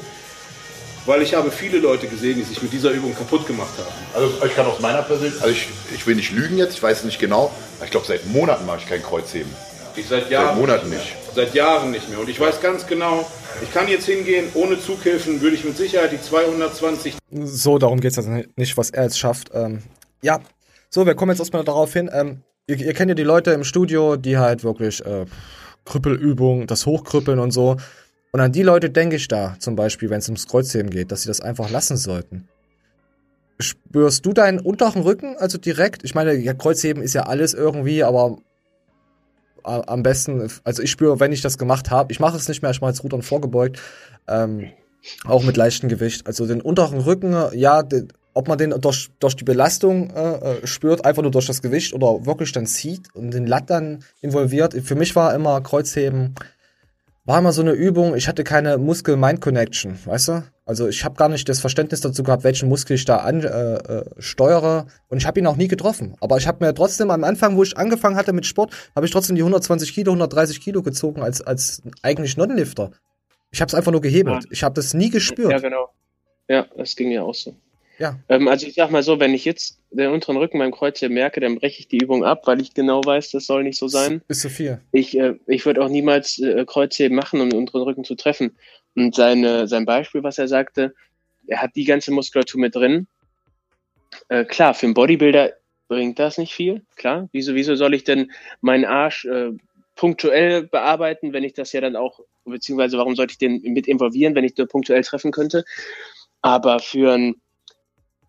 weil 1.06 1.22
ich 1.22 1.34
habe 1.34 1.52
viele 1.52 1.80
Leute 1.80 2.08
gesehen, 2.08 2.38
die 2.38 2.44
sich 2.44 2.62
mit 2.62 2.72
dieser 2.72 2.92
Übung 2.92 3.16
kaputt 3.16 3.46
gemacht 3.48 3.74
haben. 3.78 3.94
Also 4.14 4.46
ich 4.46 4.56
kann 4.56 4.66
aus 4.66 4.80
meiner 4.80 5.02
Persönlichkeit, 5.02 5.44
also 5.44 5.56
ich, 5.56 5.68
ich 5.94 6.08
will 6.08 6.16
nicht 6.16 6.32
lügen 6.32 6.58
jetzt, 6.58 6.74
ich 6.74 6.84
weiß 6.84 7.00
es 7.00 7.04
nicht 7.04 7.20
genau, 7.20 7.52
aber 7.78 7.86
ich 7.86 7.92
glaube 7.92 8.06
seit 8.08 8.26
Monaten 8.28 8.66
mache 8.66 8.80
ich 8.80 8.88
kein 8.88 9.04
Kreuzheben. 9.04 9.52
Ich 9.96 10.08
seit 10.08 10.30
Jahren. 10.30 10.48
Seit 10.48 10.58
Monaten 10.58 10.90
nicht. 10.90 11.16
Seit 11.36 11.54
Jahren 11.54 11.92
nicht 11.92 12.10
mehr. 12.10 12.20
Und 12.20 12.30
ich 12.30 12.40
weiß 12.40 12.62
ganz 12.62 12.88
genau, 12.88 13.26
ich 13.62 13.72
kann 13.72 13.88
jetzt 13.88 14.06
hingehen, 14.06 14.48
ohne 14.56 14.80
Zughilfen 14.80 15.42
würde 15.42 15.56
ich 15.56 15.64
mit 15.64 15.78
Sicherheit 15.78 16.12
die 16.12 16.22
220. 16.22 17.18
So, 17.44 17.78
darum 17.78 18.00
geht 18.00 18.12
es 18.12 18.18
also 18.18 18.32
nicht, 18.56 18.78
was 18.78 18.90
er 18.90 19.04
jetzt 19.04 19.20
schafft. 19.20 19.52
Ähm, 19.54 19.84
ja, 20.22 20.40
so, 20.90 21.06
wir 21.06 21.16
kommen 21.16 21.32
jetzt 21.32 21.40
erstmal 21.40 21.64
darauf 21.64 21.94
hin. 21.94 22.10
Ähm, 22.12 22.42
ihr, 22.68 22.78
ihr, 22.78 22.94
kennt 22.94 23.10
ja 23.10 23.16
die 23.16 23.24
Leute 23.24 23.52
im 23.52 23.64
Studio, 23.64 24.16
die 24.16 24.38
halt 24.38 24.64
wirklich 24.64 25.06
äh, 25.06 25.26
Krüppelübungen, 25.86 26.66
das 26.68 26.86
Hochkrüppeln 26.86 27.40
und 27.40 27.52
so. 27.52 27.78
Und 28.34 28.40
an 28.40 28.52
die 28.52 28.64
Leute 28.64 28.90
denke 28.90 29.16
ich 29.16 29.28
da, 29.28 29.56
zum 29.60 29.76
Beispiel, 29.76 30.10
wenn 30.10 30.18
es 30.18 30.28
ums 30.28 30.48
Kreuzheben 30.48 30.90
geht, 30.90 31.12
dass 31.12 31.22
sie 31.22 31.28
das 31.28 31.40
einfach 31.40 31.70
lassen 31.70 31.98
sollten. 31.98 32.48
Spürst 33.60 34.26
du 34.26 34.34
deinen 34.34 34.60
unteren 34.60 35.04
Rücken, 35.04 35.36
also 35.38 35.60
direkt? 35.60 36.04
Ich 36.04 36.16
meine, 36.16 36.34
ja, 36.34 36.56
Kreuzheben 36.56 37.04
ist 37.04 37.14
ja 37.14 37.28
alles 37.28 37.54
irgendwie, 37.54 38.04
aber 38.04 38.40
am 39.62 40.02
besten, 40.02 40.50
also 40.64 40.82
ich 40.82 40.90
spüre, 40.90 41.20
wenn 41.20 41.32
ich 41.32 41.42
das 41.42 41.60
gemacht 41.60 41.92
habe, 41.92 42.12
ich 42.12 42.20
mache 42.20 42.36
es 42.36 42.48
nicht 42.48 42.64
mehr, 42.64 42.72
ich 42.72 42.82
mache 42.82 42.90
jetzt 42.90 43.04
Rudern 43.04 43.22
vorgebeugt, 43.22 43.80
ähm, 44.28 44.72
auch 45.26 45.44
mit 45.44 45.56
leichtem 45.56 45.88
Gewicht. 45.88 46.26
Also 46.26 46.48
den 46.48 46.60
unteren 46.60 47.02
Rücken, 47.02 47.36
ja, 47.54 47.84
den, 47.84 48.08
ob 48.34 48.48
man 48.48 48.58
den 48.58 48.72
durch, 48.82 49.12
durch 49.20 49.36
die 49.36 49.44
Belastung 49.44 50.10
äh, 50.10 50.34
äh, 50.34 50.68
spürt, 50.68 51.06
einfach 51.06 51.22
nur 51.22 51.32
durch 51.32 51.46
das 51.46 51.62
Gewicht 51.62 51.94
oder 51.94 52.26
wirklich 52.26 52.52
dann 52.52 52.66
zieht 52.66 53.14
und 53.14 53.32
den 53.32 53.46
Latt 53.46 53.70
dann 53.70 54.04
involviert. 54.22 54.74
Für 54.74 54.96
mich 54.96 55.16
war 55.16 55.36
immer 55.36 55.62
Kreuzheben, 55.62 56.34
war 57.26 57.40
immer 57.40 57.54
so 57.54 57.62
eine 57.62 57.72
Übung, 57.72 58.16
ich 58.16 58.28
hatte 58.28 58.44
keine 58.44 58.78
Muskel-Mind-Connection, 58.78 59.98
weißt 60.06 60.28
du? 60.28 60.44
Also 60.66 60.88
ich 60.88 61.04
habe 61.04 61.16
gar 61.16 61.30
nicht 61.30 61.48
das 61.48 61.60
Verständnis 61.60 62.02
dazu 62.02 62.24
gehabt, 62.24 62.44
welchen 62.44 62.70
Muskel 62.70 62.96
ich 62.96 63.06
da 63.06 63.18
an, 63.18 63.44
äh, 63.44 63.48
äh, 63.48 64.06
steuere 64.18 64.88
und 65.10 65.18
ich 65.18 65.26
habe 65.26 65.40
ihn 65.40 65.48
auch 65.48 65.56
nie 65.56 65.68
getroffen. 65.68 66.16
Aber 66.20 66.38
ich 66.38 66.48
habe 66.48 66.66
mir 66.66 66.74
trotzdem 66.74 67.12
am 67.12 67.24
Anfang, 67.24 67.56
wo 67.56 67.64
ich 67.64 67.78
angefangen 67.78 68.16
hatte 68.16 68.34
mit 68.34 68.46
Sport, 68.46 68.74
habe 68.96 69.06
ich 69.06 69.12
trotzdem 69.12 69.36
die 69.36 69.42
120 69.42 69.94
Kilo, 69.94 70.12
130 70.12 70.62
Kilo 70.62 70.82
gezogen 70.82 71.22
als, 71.22 71.42
als 71.42 71.82
eigentlich 72.02 72.38
Non-Lifter. 72.38 72.92
Ich 73.52 73.62
habe 73.62 73.70
es 73.70 73.76
einfach 73.76 73.92
nur 73.92 74.02
gehebelt. 74.02 74.44
Ja. 74.44 74.50
Ich 74.52 74.64
habe 74.64 74.76
das 74.76 74.94
nie 74.94 75.10
gespürt. 75.10 75.52
Ja, 75.52 75.60
genau. 75.60 75.90
Ja, 76.48 76.66
das 76.78 76.96
ging 76.96 77.10
mir 77.10 77.24
auch 77.24 77.36
so. 77.36 77.56
Ja. 78.00 78.20
Ähm, 78.30 78.48
also 78.48 78.66
ich 78.66 78.76
sag 78.76 78.92
mal 78.92 79.04
so, 79.04 79.20
wenn 79.20 79.34
ich 79.34 79.46
jetzt 79.46 79.80
den 79.92 80.12
unteren 80.12 80.38
Rücken 80.38 80.60
beim 80.60 80.72
Kreuz 80.72 81.00
hier 81.00 81.10
merke, 81.10 81.40
dann 81.40 81.56
breche 81.56 81.80
ich 81.80 81.88
die 81.88 82.00
Übung 82.00 82.24
ab, 82.24 82.42
weil 82.46 82.62
ich 82.62 82.74
genau 82.74 83.02
weiß, 83.04 83.32
das 83.32 83.46
soll 83.46 83.64
nicht 83.64 83.78
so 83.78 83.88
sein. 83.88 84.22
Ist 84.28 84.42
zu 84.42 84.50
viel. 84.50 84.80
Ich, 84.92 85.18
äh, 85.18 85.36
ich 85.48 85.66
würde 85.66 85.84
auch 85.84 85.90
niemals 85.90 86.40
äh, 86.40 86.66
Kreuzheben 86.66 87.16
machen, 87.16 87.42
um 87.42 87.50
den 87.50 87.60
unteren 87.60 87.84
Rücken 87.84 88.04
zu 88.04 88.16
treffen. 88.16 88.58
Und 88.96 89.16
seine, 89.16 89.68
sein 89.68 89.86
Beispiel, 89.86 90.24
was 90.24 90.38
er 90.38 90.48
sagte, 90.48 90.94
er 91.48 91.62
hat 91.62 91.76
die 91.76 91.86
ganze 91.86 92.12
Muskulatur 92.12 92.60
mit 92.60 92.76
drin. 92.76 93.08
Äh, 94.30 94.46
klar, 94.46 94.74
für 94.74 94.86
einen 94.86 94.94
Bodybuilder 94.94 95.54
bringt 95.88 96.20
das 96.20 96.38
nicht 96.38 96.54
viel, 96.54 96.84
klar. 96.96 97.30
Wieso, 97.32 97.56
wieso 97.56 97.76
soll 97.76 97.94
ich 97.94 98.04
denn 98.04 98.32
meinen 98.62 98.86
Arsch 98.86 99.26
äh, 99.26 99.52
punktuell 99.96 100.64
bearbeiten, 100.64 101.34
wenn 101.34 101.44
ich 101.44 101.54
das 101.54 101.72
ja 101.74 101.82
dann 101.82 101.96
auch, 101.96 102.20
beziehungsweise 102.46 102.98
warum 102.98 103.16
sollte 103.16 103.34
ich 103.34 103.38
den 103.38 103.62
mit 103.62 103.88
involvieren, 103.88 104.36
wenn 104.36 104.46
ich 104.46 104.56
den 104.56 104.68
punktuell 104.68 105.04
treffen 105.04 105.32
könnte? 105.32 105.66
Aber 106.42 106.80
für 106.80 107.14
ein 107.14 107.36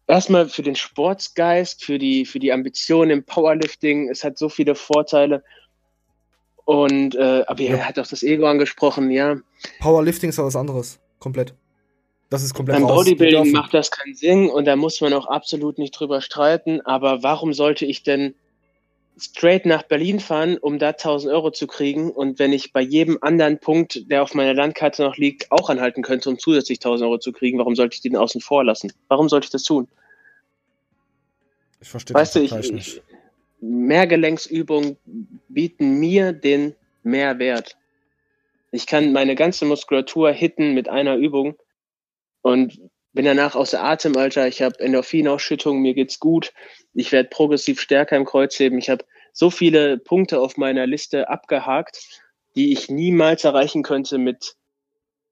erstmal 0.07 0.49
für 0.49 0.63
den 0.63 0.77
Sportsgeist, 0.77 1.85
für 1.85 1.99
die, 1.99 2.25
für 2.25 2.39
die 2.39 2.53
Ambition 2.53 3.11
im 3.11 3.25
Powerlifting, 3.25 4.09
es 4.09 4.25
hat 4.25 4.39
so 4.39 4.49
viele 4.49 4.75
Vorteile. 4.75 5.43
Und 6.65 7.15
äh, 7.15 7.45
aber 7.47 7.63
ja. 7.63 7.77
er 7.77 7.89
hat 7.89 7.99
auch 7.99 8.07
das 8.07 8.23
Ego 8.23 8.47
angesprochen, 8.47 9.11
ja. 9.11 9.37
Powerlifting 9.81 10.31
ist 10.31 10.39
was 10.39 10.57
anderes, 10.57 10.99
komplett. 11.19 11.55
Das 12.31 12.43
ist 12.43 12.55
komplett 12.55 12.79
Beim 12.79 12.87
Bodybuilding 12.87 13.53
macht 13.53 13.75
das 13.75 13.91
keinen 13.91 14.15
Sinn 14.15 14.49
und 14.49 14.65
da 14.65 14.77
muss 14.77 15.01
man 15.01 15.13
auch 15.13 15.27
absolut 15.27 15.79
nicht 15.79 15.93
drüber 15.93 16.21
streiten. 16.21 16.81
Aber 16.81 17.23
warum 17.23 17.53
sollte 17.53 17.85
ich 17.85 18.03
denn 18.03 18.35
straight 19.19 19.67
nach 19.67 19.85
Berlin 19.85 20.21
fahren, 20.21 20.59
um 20.59 20.79
da 20.79 20.89
1000 20.89 21.33
Euro 21.33 21.51
zu 21.51 21.67
kriegen 21.67 22.11
und 22.11 22.39
wenn 22.39 22.53
ich 22.53 22.73
bei 22.73 22.81
jedem 22.81 23.19
anderen 23.21 23.59
Punkt, 23.59 24.11
der 24.11 24.23
auf 24.23 24.35
meiner 24.35 24.55
Landkarte 24.55 25.03
noch 25.03 25.17
liegt, 25.17 25.53
auch 25.53 25.71
anhalten 25.71 26.03
könnte, 26.03 26.29
um 26.31 26.39
zusätzlich 26.39 26.79
1000 26.79 27.09
Euro 27.09 27.19
zu 27.19 27.33
kriegen, 27.33 27.59
warum 27.59 27.77
sollte 27.77 27.95
ich 27.95 28.01
den 28.01 28.17
außen 28.17 28.41
vor 28.41 28.65
lassen? 28.65 28.93
Warum 29.09 29.29
sollte 29.29 29.47
ich 29.47 29.51
das 29.51 29.63
tun? 29.63 29.89
Ich 31.81 31.89
verstehe 31.89 32.15
weißt 32.15 32.37
das 32.37 32.51
du, 32.51 32.59
ich, 32.59 32.73
nicht. 32.73 33.03
Mehrgelenksübungen 33.61 34.97
bieten 35.49 35.99
mir 35.99 36.33
den 36.33 36.75
Mehrwert. 37.03 37.77
Ich 38.73 38.87
kann 38.87 39.13
meine 39.13 39.37
ganze 39.37 39.65
Muskulatur 39.65 40.33
hitten 40.33 40.75
mit 40.75 40.89
einer 40.89 41.17
Übung 41.17 41.57
und 42.43 42.81
bin 43.15 43.25
danach 43.25 43.55
außer 43.55 43.83
Atem, 43.83 44.17
Alter. 44.17 44.47
Ich 44.47 44.61
habe 44.61 44.79
Endorphinausschüttung, 44.81 45.81
mir 45.81 45.95
geht's 45.95 46.21
gut. 46.21 46.53
Ich 46.93 47.13
werde 47.13 47.29
progressiv 47.31 47.81
stärker 47.81 48.17
im 48.17 48.25
Kreuzheben. 48.25 48.79
Ich 48.79 48.91
habe 48.91 49.05
so 49.33 49.51
viele 49.51 49.99
Punkte 49.99 50.41
auf 50.41 50.57
meiner 50.57 50.87
Liste 50.87 51.29
abgehakt, 51.29 52.23
die 52.57 52.73
ich 52.73 52.89
niemals 52.89 53.45
erreichen 53.45 53.83
könnte 53.83 54.19
mit 54.19 54.57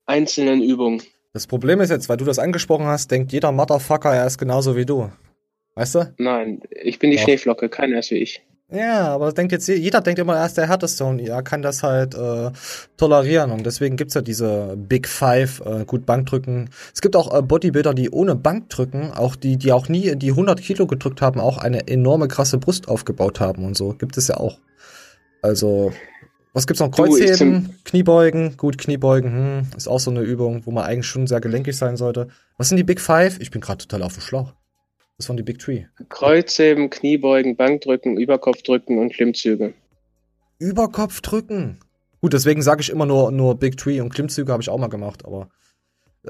einzelnen 0.06 0.62
Übungen. 0.62 1.02
Das 1.32 1.46
Problem 1.46 1.80
ist 1.80 1.90
jetzt, 1.90 2.08
weil 2.08 2.16
du 2.16 2.24
das 2.24 2.38
angesprochen 2.38 2.86
hast, 2.86 3.10
denkt 3.10 3.32
jeder 3.32 3.52
Motherfucker, 3.52 4.14
er 4.14 4.26
ist 4.26 4.38
genauso 4.38 4.76
wie 4.76 4.84
du. 4.84 5.10
Weißt 5.74 5.94
du? 5.94 6.14
Nein, 6.18 6.60
ich 6.70 6.98
bin 6.98 7.10
die 7.10 7.16
ja. 7.16 7.22
Schneeflocke, 7.22 7.68
keiner 7.68 7.98
ist 7.98 8.10
wie 8.10 8.16
ich. 8.16 8.42
Ja, 8.72 9.08
aber 9.08 9.32
denkt 9.32 9.52
jetzt, 9.52 9.68
jeder 9.68 10.00
denkt 10.00 10.18
immer, 10.18 10.36
er 10.36 10.46
ist 10.46 10.56
der 10.56 10.66
härteste 10.66 11.04
und 11.04 11.18
er 11.18 11.42
kann 11.42 11.60
das 11.60 11.82
halt 11.82 12.14
äh, 12.14 12.50
tolerieren. 12.96 13.50
Und 13.50 13.66
deswegen 13.66 13.96
gibt's 13.96 14.14
ja 14.14 14.22
diese 14.22 14.76
Big 14.78 15.06
Five, 15.06 15.60
äh, 15.66 15.84
gut 15.84 16.06
Bankdrücken. 16.06 16.70
Es 16.94 17.02
gibt 17.02 17.14
auch 17.14 17.36
äh, 17.36 17.42
Bodybuilder, 17.42 17.92
die 17.92 18.10
ohne 18.10 18.34
Bankdrücken, 18.34 19.12
auch 19.12 19.36
die, 19.36 19.58
die 19.58 19.72
auch 19.72 19.88
nie 19.88 20.16
die 20.16 20.30
100 20.30 20.60
Kilo 20.60 20.86
gedrückt 20.86 21.20
haben, 21.20 21.38
auch 21.38 21.58
eine 21.58 21.86
enorme 21.86 22.28
krasse 22.28 22.56
Brust 22.56 22.88
aufgebaut 22.88 23.40
haben 23.40 23.66
und 23.66 23.76
so. 23.76 23.92
Gibt 23.92 24.16
es 24.16 24.28
ja 24.28 24.38
auch. 24.38 24.56
Also, 25.42 25.92
was 26.54 26.66
gibt's 26.66 26.80
noch? 26.80 26.90
Kreuzheben, 26.90 27.78
Kniebeugen. 27.84 28.56
Gut, 28.56 28.78
Kniebeugen, 28.78 29.32
hm, 29.32 29.66
ist 29.76 29.88
auch 29.88 30.00
so 30.00 30.10
eine 30.10 30.20
Übung, 30.20 30.64
wo 30.64 30.70
man 30.70 30.84
eigentlich 30.84 31.06
schon 31.06 31.26
sehr 31.26 31.42
gelenkig 31.42 31.76
sein 31.76 31.98
sollte. 31.98 32.28
Was 32.56 32.68
sind 32.68 32.78
die 32.78 32.84
Big 32.84 33.02
Five? 33.02 33.38
Ich 33.40 33.50
bin 33.50 33.60
gerade 33.60 33.86
total 33.86 34.02
auf 34.02 34.14
dem 34.14 34.22
Schlauch. 34.22 34.54
Das 35.18 35.28
waren 35.28 35.36
die 35.36 35.42
Big 35.42 35.58
Three. 35.58 35.84
Kreuzheben, 36.08 36.90
Kniebeugen, 36.90 37.56
Bankdrücken, 37.56 38.16
Überkopfdrücken 38.16 38.98
und 38.98 39.12
Klimmzüge. 39.12 39.74
Überkopfdrücken? 40.58 41.78
Gut, 42.20 42.32
deswegen 42.32 42.62
sage 42.62 42.82
ich 42.82 42.90
immer 42.90 43.04
nur, 43.04 43.32
nur 43.32 43.56
Big 43.56 43.76
Tree 43.76 44.00
und 44.00 44.14
Klimmzüge 44.14 44.52
habe 44.52 44.62
ich 44.62 44.70
auch 44.70 44.78
mal 44.78 44.88
gemacht, 44.88 45.24
aber 45.24 45.48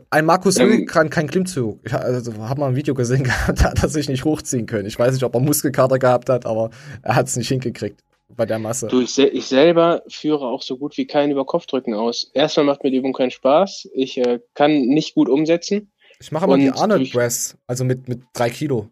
ein 0.08 0.24
Markus 0.24 0.56
ähm, 0.56 0.86
kann 0.86 1.10
kein 1.10 1.28
Klimmzug. 1.28 1.80
Ich 1.84 1.92
also, 1.92 2.32
habe 2.38 2.60
mal 2.60 2.68
ein 2.68 2.76
Video 2.76 2.94
gesehen 2.94 3.24
gehabt, 3.24 3.60
da 3.60 3.64
hat 3.64 3.82
er 3.82 3.90
sich 3.90 4.08
nicht 4.08 4.24
hochziehen 4.24 4.64
können. 4.64 4.86
Ich 4.86 4.98
weiß 4.98 5.12
nicht, 5.12 5.22
ob 5.22 5.34
er 5.34 5.40
Muskelkater 5.40 5.98
gehabt 5.98 6.30
hat, 6.30 6.46
aber 6.46 6.70
er 7.02 7.14
hat 7.14 7.26
es 7.26 7.36
nicht 7.36 7.48
hingekriegt 7.48 8.02
bei 8.34 8.46
der 8.46 8.58
Masse. 8.58 8.88
Du, 8.88 9.02
ich, 9.02 9.18
ich, 9.18 9.44
selber 9.44 10.02
führe 10.08 10.46
auch 10.46 10.62
so 10.62 10.78
gut 10.78 10.96
wie 10.96 11.06
kein 11.06 11.30
Überkopfdrücken 11.30 11.92
aus. 11.92 12.30
Erstmal 12.32 12.64
macht 12.64 12.82
mir 12.82 12.90
die 12.90 12.96
Übung 12.96 13.12
keinen 13.12 13.30
Spaß. 13.30 13.90
Ich 13.92 14.16
äh, 14.16 14.40
kann 14.54 14.72
nicht 14.72 15.14
gut 15.14 15.28
umsetzen. 15.28 15.91
Ich 16.22 16.30
mache 16.30 16.44
aber 16.44 16.56
die 16.56 16.70
Arnold 16.70 17.12
Press, 17.12 17.58
also 17.66 17.84
mit, 17.84 18.08
mit 18.08 18.22
drei 18.32 18.48
Kilo. 18.48 18.88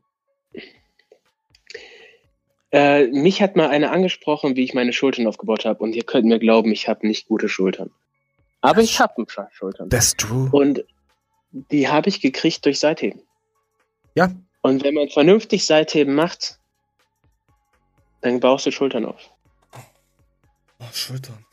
Äh, 2.72 3.06
mich 3.06 3.40
hat 3.40 3.54
mal 3.54 3.68
einer 3.68 3.92
angesprochen, 3.92 4.56
wie 4.56 4.64
ich 4.64 4.74
meine 4.74 4.92
Schultern 4.92 5.28
aufgebaut 5.28 5.64
habe. 5.64 5.82
Und 5.84 5.94
ihr 5.94 6.02
könnt 6.02 6.26
mir 6.26 6.40
glauben, 6.40 6.72
ich 6.72 6.88
habe 6.88 7.06
nicht 7.06 7.28
gute 7.28 7.48
Schultern. 7.48 7.90
Aber 8.60 8.80
ich 8.80 8.98
habe 8.98 9.22
ein 9.22 9.26
paar 9.26 9.48
Schultern. 9.52 9.90
That's 9.90 10.16
true. 10.16 10.48
Und 10.50 10.84
die 11.52 11.88
habe 11.88 12.08
ich 12.08 12.20
gekriegt 12.20 12.64
durch 12.64 12.80
Seitheben. 12.80 13.22
Ja. 14.16 14.32
Und 14.62 14.82
wenn 14.82 14.94
man 14.94 15.08
vernünftig 15.08 15.64
Seitheben 15.64 16.14
macht, 16.16 16.58
dann 18.22 18.40
baust 18.40 18.66
du 18.66 18.72
Schultern 18.72 19.04
auf. 19.04 19.30
Oh, 20.80 20.84
Schultern. 20.92 21.44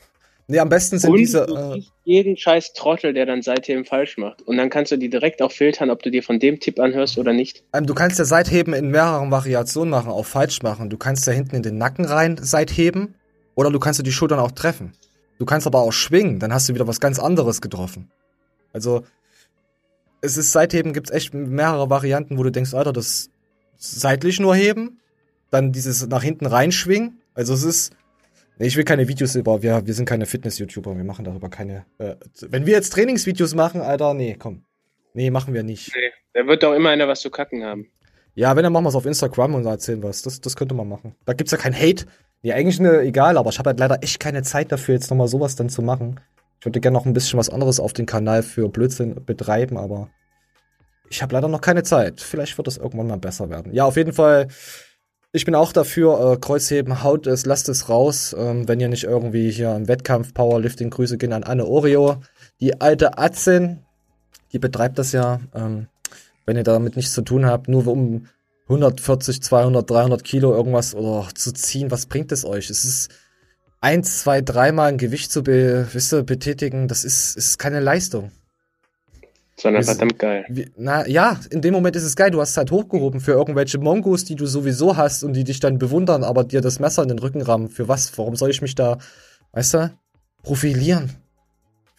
Nee, 0.50 0.60
am 0.60 0.70
besten 0.70 0.98
sind 0.98 1.10
und 1.10 1.18
diese. 1.18 1.44
Du 1.44 1.54
äh, 1.54 1.82
jeden 2.04 2.38
scheiß 2.38 2.72
Trottel, 2.72 3.12
der 3.12 3.26
dann 3.26 3.42
Seitheben 3.42 3.84
falsch 3.84 4.16
macht. 4.16 4.40
Und 4.42 4.56
dann 4.56 4.70
kannst 4.70 4.90
du 4.90 4.96
die 4.96 5.10
direkt 5.10 5.42
auch 5.42 5.52
filtern, 5.52 5.90
ob 5.90 6.02
du 6.02 6.10
dir 6.10 6.22
von 6.22 6.40
dem 6.40 6.58
Tipp 6.58 6.80
anhörst 6.80 7.18
oder 7.18 7.34
nicht. 7.34 7.64
Ähm, 7.74 7.84
du 7.84 7.92
kannst 7.92 8.18
ja 8.18 8.24
Seitheben 8.24 8.72
in 8.72 8.90
mehreren 8.90 9.30
Variationen 9.30 9.90
machen, 9.90 10.10
auch 10.10 10.24
falsch 10.24 10.62
machen. 10.62 10.88
Du 10.88 10.96
kannst 10.96 11.26
ja 11.26 11.34
hinten 11.34 11.56
in 11.56 11.62
den 11.62 11.76
Nacken 11.76 12.06
rein 12.06 12.38
Seitheben 12.40 13.14
oder 13.54 13.70
du 13.70 13.78
kannst 13.78 14.00
ja 14.00 14.02
die 14.02 14.12
Schultern 14.12 14.38
auch 14.38 14.52
treffen. 14.52 14.92
Du 15.38 15.44
kannst 15.44 15.66
aber 15.66 15.80
auch 15.80 15.92
schwingen, 15.92 16.38
dann 16.38 16.52
hast 16.52 16.68
du 16.68 16.74
wieder 16.74 16.86
was 16.86 16.98
ganz 16.98 17.18
anderes 17.18 17.60
getroffen. 17.60 18.10
Also, 18.72 19.04
es 20.22 20.38
ist 20.38 20.52
Seitheben 20.52 20.94
gibt's 20.94 21.10
echt 21.10 21.34
mehrere 21.34 21.90
Varianten, 21.90 22.38
wo 22.38 22.42
du 22.42 22.50
denkst, 22.50 22.72
Alter, 22.72 22.94
das 22.94 23.30
seitlich 23.76 24.40
nur 24.40 24.54
heben, 24.54 24.98
dann 25.50 25.72
dieses 25.72 26.06
nach 26.08 26.22
hinten 26.22 26.46
reinschwingen. 26.46 27.20
Also 27.34 27.52
es 27.52 27.62
ist 27.62 27.92
Nee, 28.58 28.66
ich 28.66 28.76
will 28.76 28.84
keine 28.84 29.06
Videos 29.06 29.36
über, 29.36 29.62
wir, 29.62 29.86
wir 29.86 29.94
sind 29.94 30.06
keine 30.06 30.26
Fitness-YouTuber, 30.26 30.96
wir 30.96 31.04
machen 31.04 31.24
darüber 31.24 31.48
keine. 31.48 31.86
Äh, 31.98 32.16
wenn 32.48 32.66
wir 32.66 32.74
jetzt 32.74 32.92
Trainingsvideos 32.92 33.54
machen, 33.54 33.80
Alter, 33.80 34.14
nee, 34.14 34.36
komm. 34.38 34.64
Nee, 35.14 35.30
machen 35.30 35.54
wir 35.54 35.62
nicht. 35.62 35.92
Nee, 35.94 36.10
da 36.32 36.46
wird 36.46 36.62
doch 36.62 36.74
immer 36.74 36.90
einer 36.90 37.06
was 37.06 37.20
zu 37.20 37.30
kacken 37.30 37.64
haben. 37.64 37.90
Ja, 38.34 38.54
wenn, 38.56 38.64
dann 38.64 38.72
machen 38.72 38.84
wir 38.84 38.90
es 38.90 38.94
auf 38.94 39.06
Instagram 39.06 39.54
und 39.54 39.66
erzählen 39.66 40.02
was. 40.02 40.22
Das, 40.22 40.40
das 40.40 40.56
könnte 40.56 40.74
man 40.74 40.88
machen. 40.88 41.14
Da 41.24 41.32
gibt's 41.32 41.52
ja 41.52 41.58
kein 41.58 41.74
Hate. 41.74 42.06
Nee, 42.42 42.52
eigentlich 42.52 42.78
ne, 42.80 43.00
egal, 43.00 43.36
aber 43.36 43.50
ich 43.50 43.58
habe 43.58 43.70
halt 43.70 43.80
leider 43.80 44.02
echt 44.02 44.20
keine 44.20 44.42
Zeit 44.42 44.70
dafür, 44.70 44.94
jetzt 44.94 45.10
nochmal 45.10 45.28
sowas 45.28 45.56
dann 45.56 45.68
zu 45.68 45.82
machen. 45.82 46.20
Ich 46.58 46.66
würde 46.66 46.80
gerne 46.80 46.96
noch 46.96 47.06
ein 47.06 47.12
bisschen 47.12 47.38
was 47.38 47.50
anderes 47.50 47.78
auf 47.78 47.92
den 47.92 48.06
Kanal 48.06 48.42
für 48.42 48.68
Blödsinn 48.68 49.24
betreiben, 49.24 49.76
aber 49.76 50.10
ich 51.10 51.22
habe 51.22 51.32
leider 51.32 51.48
noch 51.48 51.60
keine 51.60 51.84
Zeit. 51.84 52.20
Vielleicht 52.20 52.56
wird 52.58 52.66
das 52.66 52.76
irgendwann 52.76 53.06
mal 53.06 53.18
besser 53.18 53.50
werden. 53.50 53.72
Ja, 53.72 53.84
auf 53.84 53.96
jeden 53.96 54.12
Fall 54.12 54.48
ich 55.32 55.44
bin 55.44 55.54
auch 55.54 55.72
dafür, 55.72 56.32
äh, 56.32 56.36
Kreuzheben, 56.38 57.02
haut 57.02 57.26
es, 57.26 57.44
lasst 57.44 57.68
es 57.68 57.88
raus. 57.88 58.34
Ähm, 58.38 58.66
wenn 58.66 58.80
ihr 58.80 58.88
nicht 58.88 59.04
irgendwie 59.04 59.50
hier 59.50 59.74
im 59.74 59.88
Wettkampf 59.88 60.32
Powerlifting, 60.32 60.90
Grüße 60.90 61.18
gehen 61.18 61.32
an 61.32 61.44
Anne 61.44 61.66
Oreo. 61.66 62.22
Die 62.60 62.80
alte 62.80 63.18
Atzen, 63.18 63.84
die 64.52 64.58
betreibt 64.58 64.98
das 64.98 65.12
ja. 65.12 65.40
Ähm, 65.54 65.88
wenn 66.46 66.56
ihr 66.56 66.64
damit 66.64 66.96
nichts 66.96 67.12
zu 67.12 67.22
tun 67.22 67.44
habt, 67.44 67.68
nur 67.68 67.86
um 67.86 68.26
140, 68.68 69.42
200, 69.42 69.88
300 69.88 70.24
Kilo 70.24 70.54
irgendwas 70.54 70.94
oder 70.94 71.28
zu 71.34 71.52
ziehen, 71.52 71.90
was 71.90 72.06
bringt 72.06 72.32
es 72.32 72.44
euch? 72.44 72.70
Es 72.70 72.84
ist 72.84 73.10
ein, 73.80 74.04
zwei, 74.04 74.40
dreimal 74.40 74.88
ein 74.88 74.98
Gewicht 74.98 75.30
zu 75.30 75.42
be, 75.42 75.86
wisst 75.92 76.12
ihr, 76.12 76.22
betätigen, 76.22 76.88
das 76.88 77.04
ist, 77.04 77.36
ist 77.36 77.58
keine 77.58 77.80
Leistung. 77.80 78.32
Sondern 79.60 79.82
verdammt 79.82 80.18
geil. 80.18 80.44
Wie, 80.48 80.70
na 80.76 81.06
ja, 81.06 81.38
in 81.50 81.60
dem 81.60 81.74
Moment 81.74 81.96
ist 81.96 82.04
es 82.04 82.16
geil. 82.16 82.30
Du 82.30 82.40
hast 82.40 82.50
es 82.50 82.56
halt 82.56 82.70
hochgehoben 82.70 83.20
für 83.20 83.32
irgendwelche 83.32 83.78
Mongos, 83.78 84.24
die 84.24 84.36
du 84.36 84.46
sowieso 84.46 84.96
hast 84.96 85.24
und 85.24 85.32
die 85.34 85.44
dich 85.44 85.60
dann 85.60 85.78
bewundern, 85.78 86.24
aber 86.24 86.44
dir 86.44 86.60
das 86.60 86.78
Messer 86.78 87.02
in 87.02 87.08
den 87.08 87.18
Rücken 87.18 87.42
rammen. 87.42 87.68
Für 87.68 87.88
was? 87.88 88.16
Warum 88.16 88.36
soll 88.36 88.50
ich 88.50 88.62
mich 88.62 88.74
da, 88.74 88.98
weißt 89.52 89.74
du, 89.74 89.90
profilieren? 90.42 91.10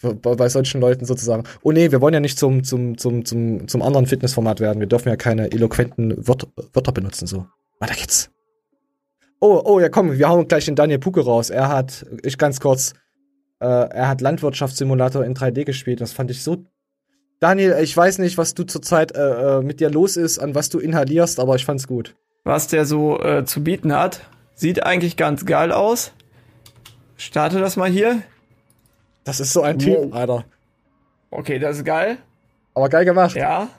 Bei, 0.02 0.36
bei 0.36 0.48
solchen 0.48 0.80
Leuten 0.80 1.04
sozusagen. 1.04 1.44
Oh 1.62 1.74
nee, 1.74 1.92
wir 1.92 2.00
wollen 2.00 2.14
ja 2.14 2.22
nicht 2.22 2.40
zum, 2.40 2.64
zum, 2.64 2.98
zum, 2.98 3.26
zum, 3.26 3.68
zum 3.68 3.82
anderen 3.82 4.06
Fitnessformat 4.06 4.62
werden. 4.62 4.80
Wir 4.80 4.88
dürfen 4.88 5.10
ja 5.10 5.18
keine 5.18 5.52
eloquenten 5.52 6.26
Wörter, 6.26 6.48
Wörter 6.72 6.94
benutzen, 6.94 7.28
so. 7.28 7.48
Weiter 7.80 7.96
geht's. 7.96 8.30
Oh, 9.42 9.62
oh, 9.64 9.80
ja 9.80 9.90
komm, 9.90 10.18
wir 10.18 10.30
hauen 10.30 10.48
gleich 10.48 10.66
den 10.66 10.76
Daniel 10.76 11.00
Puke 11.00 11.22
raus. 11.22 11.50
Er 11.50 11.68
hat, 11.68 12.06
ich 12.24 12.38
ganz 12.38 12.62
kurz, 12.62 12.94
äh, 13.60 13.66
er 13.66 14.08
hat 14.08 14.22
Landwirtschaftssimulator 14.22 15.26
in 15.26 15.34
3D 15.34 15.66
gespielt. 15.66 16.00
Das 16.00 16.14
fand 16.14 16.32
ich 16.32 16.44
so 16.44 16.66
Daniel, 17.40 17.78
ich 17.82 17.96
weiß 17.96 18.18
nicht, 18.18 18.38
was 18.38 18.54
du 18.54 18.64
zurzeit 18.64 19.16
äh, 19.16 19.60
äh, 19.60 19.62
mit 19.62 19.80
dir 19.80 19.90
los 19.90 20.18
ist, 20.18 20.40
an 20.40 20.56
was 20.56 20.70
du 20.70 20.80
inhalierst, 20.80 21.40
aber 21.40 21.56
ich 21.56 21.66
fand's 21.66 21.88
gut. 21.88 22.16
Was 22.44 22.68
der 22.68 22.86
so 22.86 23.20
äh, 23.22 23.46
zu 23.46 23.64
bieten 23.64 23.94
hat, 23.96 24.22
sieht 24.56 24.84
eigentlich 24.84 25.16
ganz 25.16 25.46
geil 25.46 25.72
aus. 25.72 26.12
Starte 27.18 27.60
das 27.60 27.78
mal 27.78 27.90
hier. 27.90 28.22
Das 29.24 29.40
ist 29.40 29.54
so 29.54 29.62
ein 29.62 29.80
Typ, 29.80 30.14
Alter. 30.14 30.46
Okay, 31.32 31.60
das 31.60 31.78
ist 31.78 31.86
geil. 31.86 32.18
Aber 32.74 32.90
geil 32.90 33.06
gemacht. 33.06 33.36
Ja. 33.36 33.70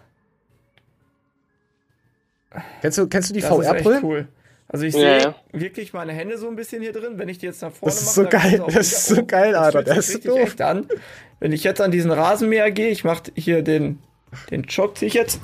Kennst 2.80 2.98
du, 2.98 3.08
kennst 3.08 3.30
du 3.30 3.34
die 3.34 3.42
VR-Brille? 3.42 4.00
Cool. 4.02 4.28
Also 4.72 4.84
ich 4.84 4.92
sehe 4.92 5.20
ja. 5.20 5.34
wirklich 5.52 5.92
meine 5.92 6.12
Hände 6.12 6.38
so 6.38 6.48
ein 6.48 6.54
bisschen 6.54 6.80
hier 6.80 6.92
drin, 6.92 7.14
wenn 7.16 7.28
ich 7.28 7.38
die 7.38 7.46
jetzt 7.46 7.60
nach 7.60 7.72
vorne 7.72 7.92
mache. 7.92 7.98
Das 7.98 8.02
ist 8.02 8.14
so 8.14 8.24
geil, 8.24 8.64
das 8.66 8.92
ist 8.92 9.06
so 9.06 9.26
geil, 9.26 9.54
Alter. 9.56 9.82
Das, 9.82 10.08
ist 10.08 10.22
so 10.22 10.36
doof. 10.36 10.54
An. 10.60 10.86
Wenn 11.40 11.50
ich 11.50 11.64
jetzt 11.64 11.80
an 11.80 11.90
diesen 11.90 12.12
Rasenmäher 12.12 12.70
gehe, 12.70 12.88
ich 12.90 13.02
mache 13.02 13.24
hier 13.34 13.62
den, 13.62 13.98
den 14.52 14.62
Jog, 14.62 14.96
ziehe 14.96 15.08
ich 15.08 15.14
jetzt. 15.14 15.40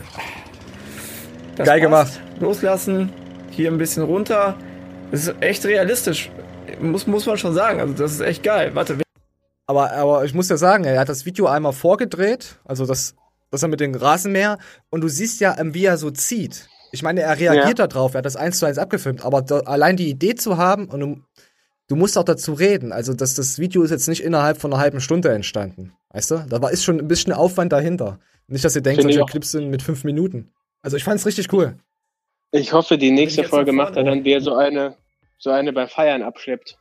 Das 1.57 1.66
geil 1.66 1.81
passt. 1.81 2.20
gemacht. 2.20 2.41
Loslassen, 2.41 3.12
hier 3.51 3.72
ein 3.72 3.79
bisschen 3.79 4.05
runter. 4.05 4.57
Das 5.11 5.27
ist 5.27 5.35
echt 5.41 5.66
realistisch. 5.66 6.31
Muss, 6.81 7.09
muss 7.09 7.27
man 7.27 7.37
schon 7.37 7.53
sagen. 7.53 7.81
Also 7.81 7.95
das 7.95 8.12
ist 8.12 8.20
echt 8.20 8.45
geil. 8.45 8.77
Warte. 8.77 8.99
Aber, 9.66 9.91
aber 9.91 10.24
ich 10.24 10.35
muss 10.35 10.49
ja 10.49 10.57
sagen, 10.57 10.85
er 10.85 11.01
hat 11.01 11.09
das 11.09 11.27
Video 11.27 11.47
einmal 11.47 11.72
vorgedreht, 11.72 12.61
also 12.64 12.87
das, 12.87 13.16
das 13.51 13.64
er 13.64 13.68
mit 13.68 13.81
dem 13.81 13.93
Rasenmäher, 13.93 14.59
und 14.91 15.01
du 15.01 15.09
siehst 15.09 15.41
ja, 15.41 15.57
wie 15.61 15.85
er 15.85 15.97
so 15.97 16.12
zieht. 16.12 16.68
Ich 16.93 17.03
meine, 17.03 17.22
er 17.22 17.39
reagiert 17.39 17.78
ja. 17.78 17.87
darauf, 17.87 18.14
er 18.14 18.18
hat 18.18 18.26
das 18.26 18.37
eins 18.37 18.59
zu 18.59 18.66
eins 18.66 18.78
abgefilmt, 18.78 19.24
aber 19.24 19.43
da, 19.43 19.61
allein 19.61 19.97
die 19.97 20.09
Idee 20.09 20.34
zu 20.34 20.57
haben 20.57 20.87
und 20.87 21.01
du, 21.01 21.22
du, 21.89 21.97
musst 21.97 22.16
auch 22.16 22.24
dazu 22.24 22.53
reden, 22.53 22.93
also 22.93 23.12
dass 23.12 23.34
das 23.34 23.59
Video 23.59 23.82
ist 23.82 23.91
jetzt 23.91 24.09
nicht 24.09 24.22
innerhalb 24.22 24.61
von 24.61 24.72
einer 24.72 24.80
halben 24.80 25.01
Stunde 25.01 25.30
entstanden, 25.30 25.93
weißt 26.11 26.30
du? 26.30 26.47
Da 26.49 26.62
war, 26.62 26.70
ist 26.70 26.84
schon 26.84 26.99
ein 26.99 27.09
bisschen 27.09 27.32
Aufwand 27.32 27.72
dahinter. 27.72 28.18
Nicht, 28.49 28.64
dass 28.64 28.76
ihr 28.76 28.82
denkt, 28.82 29.03
solche 29.03 29.24
Clips 29.24 29.51
sind 29.51 29.70
mit 29.70 29.82
fünf 29.82 30.05
Minuten. 30.05 30.53
Also 30.80 30.97
ich 30.97 31.05
fand's 31.05 31.26
richtig 31.26 31.53
cool. 31.53 31.76
Ich 32.53 32.72
hoffe, 32.72 32.97
die 32.97 33.11
nächste 33.11 33.45
Folge 33.45 33.72
macht 33.72 33.97
er 33.97 34.05
dann, 34.05 34.24
wie 34.24 34.32
er 34.32 34.41
so 34.41 34.55
eine, 34.55 34.97
so 35.37 35.51
eine 35.51 35.72
beim 35.72 35.89
Feiern 35.89 36.22
abschleppt. 36.22 36.78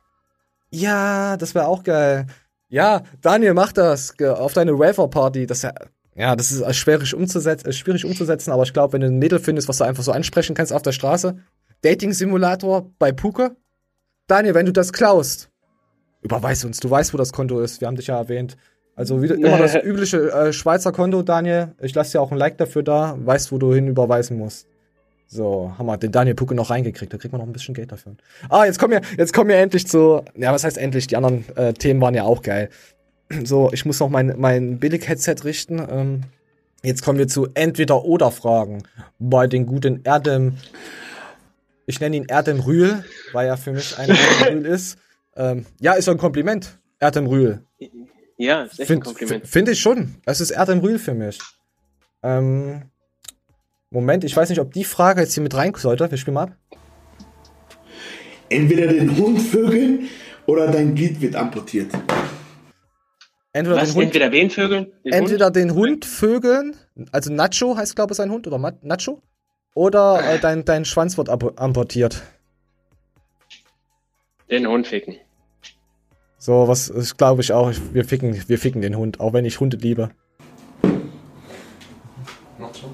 Ja, 0.70 1.36
das 1.36 1.54
wäre 1.54 1.66
auch 1.66 1.82
geil. 1.82 2.26
Ja, 2.68 3.02
Daniel, 3.20 3.54
mach 3.54 3.72
das 3.72 4.14
auf 4.20 4.52
deine 4.52 4.72
Raver-Party. 4.72 5.46
Das 5.46 5.64
ist 5.64 5.70
ja 6.16 6.36
das 6.36 6.50
ist 6.50 6.76
schwierig, 6.76 7.14
umzusetzen, 7.14 7.72
schwierig 7.72 8.04
umzusetzen, 8.04 8.50
aber 8.50 8.62
ich 8.62 8.72
glaube, 8.72 8.94
wenn 8.94 9.00
du 9.00 9.06
ein 9.08 9.18
Mädel 9.18 9.38
findest, 9.38 9.68
was 9.68 9.78
du 9.78 9.84
einfach 9.84 10.02
so 10.02 10.12
ansprechen 10.12 10.54
kannst 10.54 10.72
auf 10.72 10.82
der 10.82 10.92
Straße, 10.92 11.36
Dating-Simulator 11.82 12.90
bei 12.98 13.12
Puke, 13.12 13.56
Daniel, 14.26 14.54
wenn 14.54 14.66
du 14.66 14.72
das 14.72 14.92
klaust, 14.92 15.50
überweis 16.22 16.64
uns, 16.64 16.80
du 16.80 16.90
weißt, 16.90 17.14
wo 17.14 17.18
das 17.18 17.32
Konto 17.32 17.60
ist, 17.60 17.80
wir 17.80 17.88
haben 17.88 17.96
dich 17.96 18.08
ja 18.08 18.18
erwähnt. 18.18 18.56
Also 18.96 19.22
wieder, 19.22 19.34
immer 19.36 19.58
das 19.58 19.74
übliche 19.74 20.32
äh, 20.32 20.52
Schweizer 20.52 20.90
Konto, 20.90 21.22
Daniel. 21.22 21.74
Ich 21.80 21.94
lasse 21.94 22.12
dir 22.12 22.20
auch 22.20 22.32
ein 22.32 22.38
Like 22.38 22.56
dafür 22.58 22.82
da, 22.82 23.16
weißt, 23.18 23.52
wo 23.52 23.58
du 23.58 23.72
hin 23.74 23.88
überweisen 23.88 24.38
musst. 24.38 24.66
So, 25.28 25.72
haben 25.76 25.86
wir 25.86 25.96
den 25.96 26.12
Daniel 26.12 26.36
Pucke 26.36 26.54
noch 26.54 26.70
reingekriegt, 26.70 27.12
da 27.12 27.18
kriegt 27.18 27.32
man 27.32 27.40
noch 27.40 27.48
ein 27.48 27.52
bisschen 27.52 27.74
Geld 27.74 27.90
dafür. 27.90 28.14
Ah, 28.48 28.64
jetzt 28.64 28.78
kommen 28.78 28.92
wir, 28.92 29.00
jetzt 29.18 29.32
kommen 29.32 29.50
wir 29.50 29.56
endlich 29.56 29.86
zu, 29.86 30.22
ja, 30.36 30.52
was 30.52 30.62
heißt 30.62 30.78
endlich? 30.78 31.08
Die 31.08 31.16
anderen 31.16 31.44
äh, 31.56 31.72
Themen 31.72 32.00
waren 32.00 32.14
ja 32.14 32.22
auch 32.22 32.42
geil. 32.42 32.70
So, 33.44 33.70
ich 33.72 33.84
muss 33.84 34.00
noch 34.00 34.08
mein, 34.08 34.34
mein 34.38 34.78
Billig-Headset 34.78 35.36
richten. 35.44 35.84
Ähm, 35.90 36.20
jetzt 36.82 37.02
kommen 37.02 37.18
wir 37.18 37.28
zu 37.28 37.48
Entweder-Oder-Fragen 37.54 38.84
bei 39.18 39.46
den 39.46 39.66
guten 39.66 40.02
Erdem. 40.04 40.56
Ich 41.86 42.00
nenne 42.00 42.16
ihn 42.16 42.26
Erdem 42.28 42.60
Rühl, 42.60 43.04
weil 43.32 43.48
er 43.48 43.56
für 43.56 43.72
mich 43.72 43.98
ein 43.98 44.10
Erdem 44.10 44.58
Rühl 44.58 44.66
ist. 44.66 44.98
Ähm, 45.36 45.66
ja, 45.80 45.92
ist 45.94 46.08
ein 46.08 46.18
Kompliment, 46.18 46.78
Erdem 46.98 47.26
Rühl. 47.26 47.64
Ja, 48.38 48.64
ist 48.64 48.80
echt 48.80 48.88
Find, 48.88 49.02
ein 49.02 49.04
Kompliment. 49.04 49.46
Finde 49.46 49.72
ich 49.72 49.80
schon. 49.80 50.16
Es 50.24 50.40
ist 50.40 50.50
Erdem 50.50 50.80
Rühl 50.80 50.98
für 50.98 51.14
mich. 51.14 51.38
Ähm, 52.22 52.82
Moment, 53.90 54.24
ich 54.24 54.36
weiß 54.36 54.48
nicht, 54.48 54.60
ob 54.60 54.72
die 54.72 54.84
Frage 54.84 55.20
jetzt 55.20 55.34
hier 55.34 55.42
mit 55.42 55.54
rein 55.54 55.72
sollte. 55.76 56.10
Wir 56.10 56.18
spielen 56.18 56.34
mal 56.34 56.44
ab. 56.44 56.56
Entweder 58.48 58.88
den 58.88 59.16
Hund 59.16 59.40
vögeln 59.40 60.08
oder 60.46 60.68
dein 60.68 60.94
Glied 60.94 61.20
wird 61.20 61.34
amputiert. 61.34 61.90
Entweder 63.56 63.80
Was, 63.80 63.88
den 63.88 63.96
Hund, 63.96 64.04
entweder 64.04 64.30
wen 64.32 64.50
vögeln? 64.50 64.92
Den 65.02 65.12
entweder 65.14 65.46
Hund? 65.46 65.56
den 65.56 65.74
Hund 65.74 66.04
vögeln, 66.04 66.76
also 67.10 67.32
Nacho 67.32 67.74
heißt, 67.74 67.96
glaube 67.96 68.12
ich, 68.12 68.18
sein 68.18 68.30
Hund, 68.30 68.46
oder 68.46 68.58
Nacho. 68.82 69.22
Oder 69.74 70.34
äh, 70.34 70.38
dein, 70.38 70.66
dein 70.66 70.84
Schwanz 70.84 71.16
wird 71.16 71.30
amputiert. 71.30 72.22
Den 74.50 74.66
Hund 74.66 74.86
ficken. 74.86 75.16
So, 76.36 76.68
was 76.68 77.16
glaube 77.16 77.40
ich 77.40 77.52
auch. 77.52 77.72
Wir 77.94 78.04
ficken, 78.04 78.46
wir 78.46 78.58
ficken 78.58 78.82
den 78.82 78.94
Hund, 78.94 79.20
auch 79.20 79.32
wenn 79.32 79.46
ich 79.46 79.58
Hunde 79.58 79.78
liebe. 79.78 80.10
Nacho? 82.58 82.90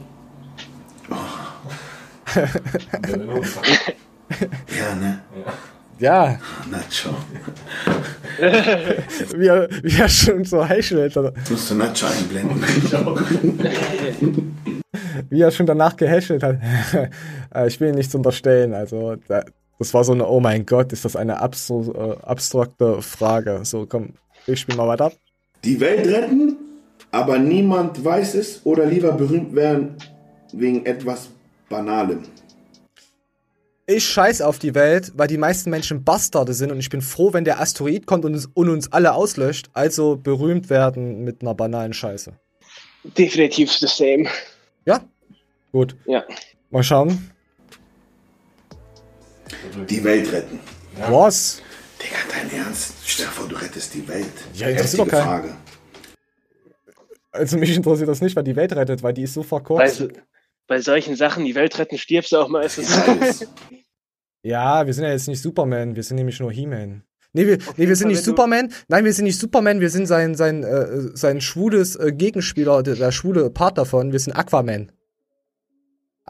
ja, 4.78 4.94
ne? 4.94 5.22
Ja. 5.44 5.54
Ja. 5.98 6.38
Nacho. 6.70 7.10
wie, 9.36 9.46
er, 9.46 9.68
wie 9.82 10.00
er 10.00 10.08
schon 10.08 10.44
so 10.44 10.64
häschelt. 10.64 11.14
Musst 11.48 11.70
du 11.70 11.74
Nacho 11.74 12.06
einblenden. 12.06 12.64
wie 15.30 15.40
er 15.40 15.50
schon 15.50 15.66
danach 15.66 15.96
gehäschelt 15.96 16.42
hat. 16.42 16.58
Äh, 17.54 17.68
ich 17.68 17.78
will 17.80 17.90
ihn 17.90 17.96
nichts 17.96 18.14
unterstellen. 18.14 18.72
Also, 18.72 19.16
das 19.78 19.92
war 19.92 20.04
so 20.04 20.12
eine, 20.12 20.26
oh 20.26 20.40
mein 20.40 20.64
Gott, 20.64 20.90
ist 20.90 21.04
das 21.04 21.16
eine 21.16 21.38
abstru 21.38 21.92
äh, 21.92 22.16
abstrakte 22.22 23.02
Frage. 23.02 23.60
So, 23.64 23.84
komm, 23.84 24.14
ich 24.46 24.60
spiel 24.60 24.74
mal 24.74 24.88
weiter. 24.88 25.12
Die 25.62 25.78
Welt 25.78 26.06
retten, 26.06 26.56
aber 27.10 27.38
niemand 27.38 28.02
weiß 28.02 28.36
es 28.36 28.64
oder 28.64 28.86
lieber 28.86 29.12
berühmt 29.12 29.54
werden 29.54 29.96
wegen 30.54 30.86
etwas 30.86 31.28
Banalem 31.68 32.22
ich 33.92 34.06
scheiß 34.06 34.42
auf 34.42 34.58
die 34.58 34.74
Welt, 34.74 35.12
weil 35.14 35.28
die 35.28 35.38
meisten 35.38 35.70
Menschen 35.70 36.04
Bastarde 36.04 36.54
sind 36.54 36.70
und 36.70 36.78
ich 36.78 36.90
bin 36.90 37.00
froh, 37.00 37.32
wenn 37.32 37.44
der 37.44 37.60
Asteroid 37.60 38.06
kommt 38.06 38.24
und 38.24 38.34
uns, 38.34 38.46
und 38.54 38.68
uns 38.68 38.92
alle 38.92 39.14
auslöscht, 39.14 39.70
also 39.72 40.16
berühmt 40.16 40.70
werden 40.70 41.24
mit 41.24 41.42
einer 41.42 41.54
banalen 41.54 41.92
Scheiße. 41.92 42.32
Definitiv 43.04 43.72
the 43.72 43.86
same. 43.86 44.28
Ja? 44.84 45.00
Gut. 45.72 45.96
Ja. 46.06 46.24
Mal 46.70 46.82
schauen. 46.82 47.30
Die 49.88 50.02
Welt 50.04 50.32
retten. 50.32 50.60
Ja. 50.98 51.12
Was? 51.12 51.62
Digga, 52.00 52.16
dein 52.30 52.50
Ernst? 52.58 52.94
Stell 53.04 53.26
dir 53.26 53.32
vor, 53.32 53.48
du 53.48 53.56
rettest 53.56 53.94
die 53.94 54.06
Welt. 54.08 54.26
Ja, 54.54 54.68
interessiert 54.68 55.00
doch 55.00 55.08
keinen. 55.08 55.24
Frage. 55.24 55.56
Also 57.30 57.56
mich 57.56 57.74
interessiert 57.74 58.08
das 58.08 58.20
nicht, 58.20 58.36
weil 58.36 58.44
die 58.44 58.56
Welt 58.56 58.74
rettet, 58.74 59.02
weil 59.02 59.14
die 59.14 59.22
ist 59.22 59.34
so 59.34 59.42
verkürzt. 59.42 60.00
Weil, 60.00 60.22
bei 60.66 60.80
solchen 60.80 61.16
Sachen, 61.16 61.44
die 61.44 61.54
Welt 61.54 61.78
retten, 61.78 61.98
stirbst 61.98 62.32
du 62.32 62.38
auch 62.38 62.48
meistens. 62.48 62.88
ja, 64.42 64.86
wir 64.86 64.94
sind 64.94 65.04
ja 65.04 65.10
jetzt 65.10 65.28
nicht 65.28 65.42
Superman, 65.42 65.96
wir 65.96 66.02
sind 66.02 66.16
nämlich 66.16 66.40
nur 66.40 66.52
He-Man. 66.52 67.02
Nee, 67.34 67.46
wir, 67.46 67.58
nee, 67.76 67.88
wir 67.88 67.96
sind 67.96 68.08
nicht 68.08 68.22
Superman. 68.22 68.70
Nein, 68.88 69.04
wir 69.06 69.12
sind 69.12 69.24
nicht 69.24 69.38
Superman, 69.38 69.80
wir 69.80 69.88
sind 69.88 70.06
sein, 70.06 70.34
sein, 70.34 70.62
äh, 70.64 71.16
sein 71.16 71.40
schwules 71.40 71.96
äh, 71.96 72.12
Gegenspieler, 72.12 72.82
der, 72.82 72.94
der, 72.96 73.10
schwule 73.10 73.48
Part 73.48 73.78
davon. 73.78 74.12
Wir 74.12 74.18
sind 74.18 74.34
Aquaman. 74.34 74.92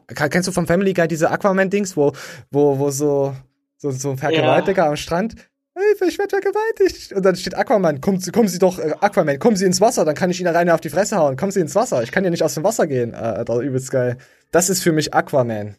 Kennst 0.06 0.46
du 0.46 0.52
vom 0.52 0.66
Family 0.66 0.92
Guy 0.92 1.08
diese 1.08 1.30
Aquaman-Dings, 1.30 1.96
wo, 1.96 2.12
wo, 2.50 2.78
wo 2.78 2.90
so, 2.90 3.34
so, 3.78 3.90
so 3.90 4.10
ein 4.10 4.18
Vergewaltiger 4.18 4.84
ja. 4.84 4.88
am 4.90 4.96
Strand 4.96 5.34
Hilfe, 5.74 6.04
ich 6.04 6.18
werde 6.18 6.38
vergewaltigt. 6.38 7.12
Und 7.12 7.24
dann 7.24 7.34
steht 7.34 7.56
Aquaman, 7.56 8.02
kommen 8.02 8.20
Sie, 8.20 8.30
kommen 8.30 8.48
Sie 8.48 8.58
doch, 8.58 8.78
äh, 8.78 8.94
Aquaman, 9.00 9.38
kommen 9.38 9.56
Sie 9.56 9.64
ins 9.64 9.80
Wasser, 9.80 10.04
dann 10.04 10.14
kann 10.14 10.30
ich 10.30 10.38
Ihnen 10.38 10.48
alleine 10.48 10.74
auf 10.74 10.80
die 10.80 10.90
Fresse 10.90 11.16
hauen. 11.16 11.36
Kommen 11.36 11.50
Sie 11.50 11.60
ins 11.60 11.74
Wasser. 11.74 12.02
Ich 12.02 12.12
kann 12.12 12.24
ja 12.24 12.30
nicht 12.30 12.42
aus 12.42 12.54
dem 12.54 12.64
Wasser 12.64 12.86
gehen. 12.86 13.14
Äh, 13.14 13.16
Alter, 13.16 13.58
übelst 13.60 13.90
geil. 13.90 14.18
Das 14.50 14.68
ist 14.68 14.82
für 14.82 14.92
mich 14.92 15.14
Aquaman. 15.14 15.76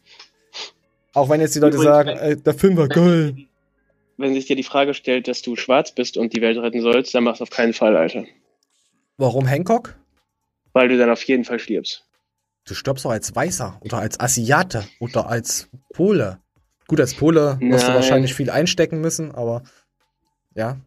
Auch 1.14 1.30
wenn 1.30 1.40
jetzt 1.40 1.54
die 1.54 1.60
Leute 1.60 1.76
Übrigens, 1.76 1.94
sagen, 1.94 2.08
äh, 2.10 2.36
der 2.36 2.54
Film 2.54 2.76
war 2.76 2.88
geil. 2.88 3.36
Wenn 4.16 4.34
sich 4.34 4.46
dir 4.46 4.56
die 4.56 4.62
Frage 4.62 4.94
stellt, 4.94 5.26
dass 5.26 5.42
du 5.42 5.56
schwarz 5.56 5.92
bist 5.92 6.16
und 6.16 6.32
die 6.34 6.40
Welt 6.40 6.58
retten 6.58 6.80
sollst, 6.82 7.14
dann 7.14 7.24
mach's 7.24 7.40
auf 7.40 7.50
keinen 7.50 7.72
Fall, 7.72 7.96
Alter. 7.96 8.24
Warum 9.16 9.46
Hancock? 9.46 9.96
Weil 10.72 10.88
du 10.88 10.98
dann 10.98 11.10
auf 11.10 11.22
jeden 11.24 11.44
Fall 11.44 11.58
stirbst. 11.58 12.04
Du 12.66 12.74
stirbst 12.74 13.04
doch 13.04 13.10
als 13.10 13.34
Weißer 13.34 13.80
oder 13.80 13.98
als 13.98 14.18
Asiate 14.18 14.84
oder 14.98 15.28
als 15.28 15.68
Pole. 15.92 16.38
Gut, 16.86 17.00
als 17.00 17.14
Pole 17.14 17.56
Nein. 17.60 17.70
musst 17.70 17.88
du 17.88 17.94
wahrscheinlich 17.94 18.34
viel 18.34 18.50
einstecken 18.50 19.00
müssen, 19.00 19.32
aber 19.34 19.62
ja. 20.54 20.78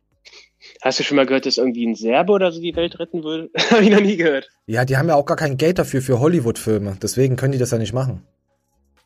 Hast 0.81 0.99
du 0.99 1.03
schon 1.03 1.15
mal 1.15 1.25
gehört, 1.25 1.45
dass 1.45 1.57
irgendwie 1.57 1.85
ein 1.85 1.95
Serbe 1.95 2.33
oder 2.33 2.51
so 2.51 2.61
die 2.61 2.75
Welt 2.75 2.99
retten 2.99 3.23
würde? 3.23 3.49
Habe 3.71 3.83
ich 3.83 3.89
noch 3.89 4.01
nie 4.01 4.17
gehört. 4.17 4.49
Ja, 4.65 4.85
die 4.85 4.97
haben 4.97 5.07
ja 5.07 5.15
auch 5.15 5.25
gar 5.25 5.37
kein 5.37 5.57
Geld 5.57 5.79
dafür 5.79 6.01
für 6.01 6.19
Hollywood-Filme. 6.19 6.97
Deswegen 7.01 7.35
können 7.35 7.53
die 7.53 7.57
das 7.57 7.71
ja 7.71 7.77
nicht 7.77 7.93
machen. 7.93 8.23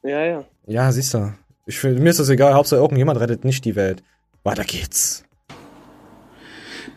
Ja, 0.03 0.26
ja. 0.26 0.45
Ja, 0.66 0.91
siehst 0.91 1.14
du. 1.14 1.34
Ich, 1.66 1.80
find- 1.80 1.99
mir 1.99 2.09
ist 2.09 2.20
das 2.20 2.30
egal. 2.30 2.53
Hauptsache 2.53 2.80
irgendjemand 2.80 3.20
rettet 3.20 3.43
nicht 3.45 3.66
die 3.66 3.76
Welt. 3.76 4.03
Weiter 4.43 4.64
geht's. 4.64 5.24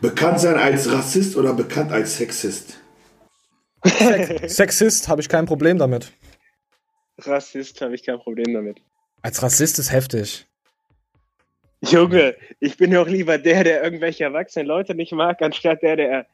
Bekannt 0.01 0.39
sein 0.39 0.55
als 0.57 0.91
Rassist 0.91 1.35
oder 1.35 1.53
bekannt 1.53 1.91
als 1.91 2.17
Sexist? 2.17 2.79
Sexist 4.47 5.07
habe 5.07 5.21
ich 5.21 5.29
kein 5.29 5.45
Problem 5.45 5.77
damit. 5.77 6.11
Rassist 7.19 7.81
habe 7.81 7.95
ich 7.95 8.03
kein 8.03 8.17
Problem 8.19 8.53
damit. 8.53 8.81
Als 9.21 9.41
Rassist 9.41 9.79
ist 9.79 9.91
heftig. 9.91 10.47
Junge, 11.81 12.35
ich 12.59 12.77
bin 12.77 12.91
doch 12.91 13.07
lieber 13.07 13.37
der, 13.37 13.63
der 13.63 13.83
irgendwelche 13.83 14.23
erwachsenen 14.23 14.67
Leute 14.67 14.95
nicht 14.95 15.11
mag, 15.11 15.41
anstatt 15.41 15.81
der, 15.83 15.95
der 15.95 16.25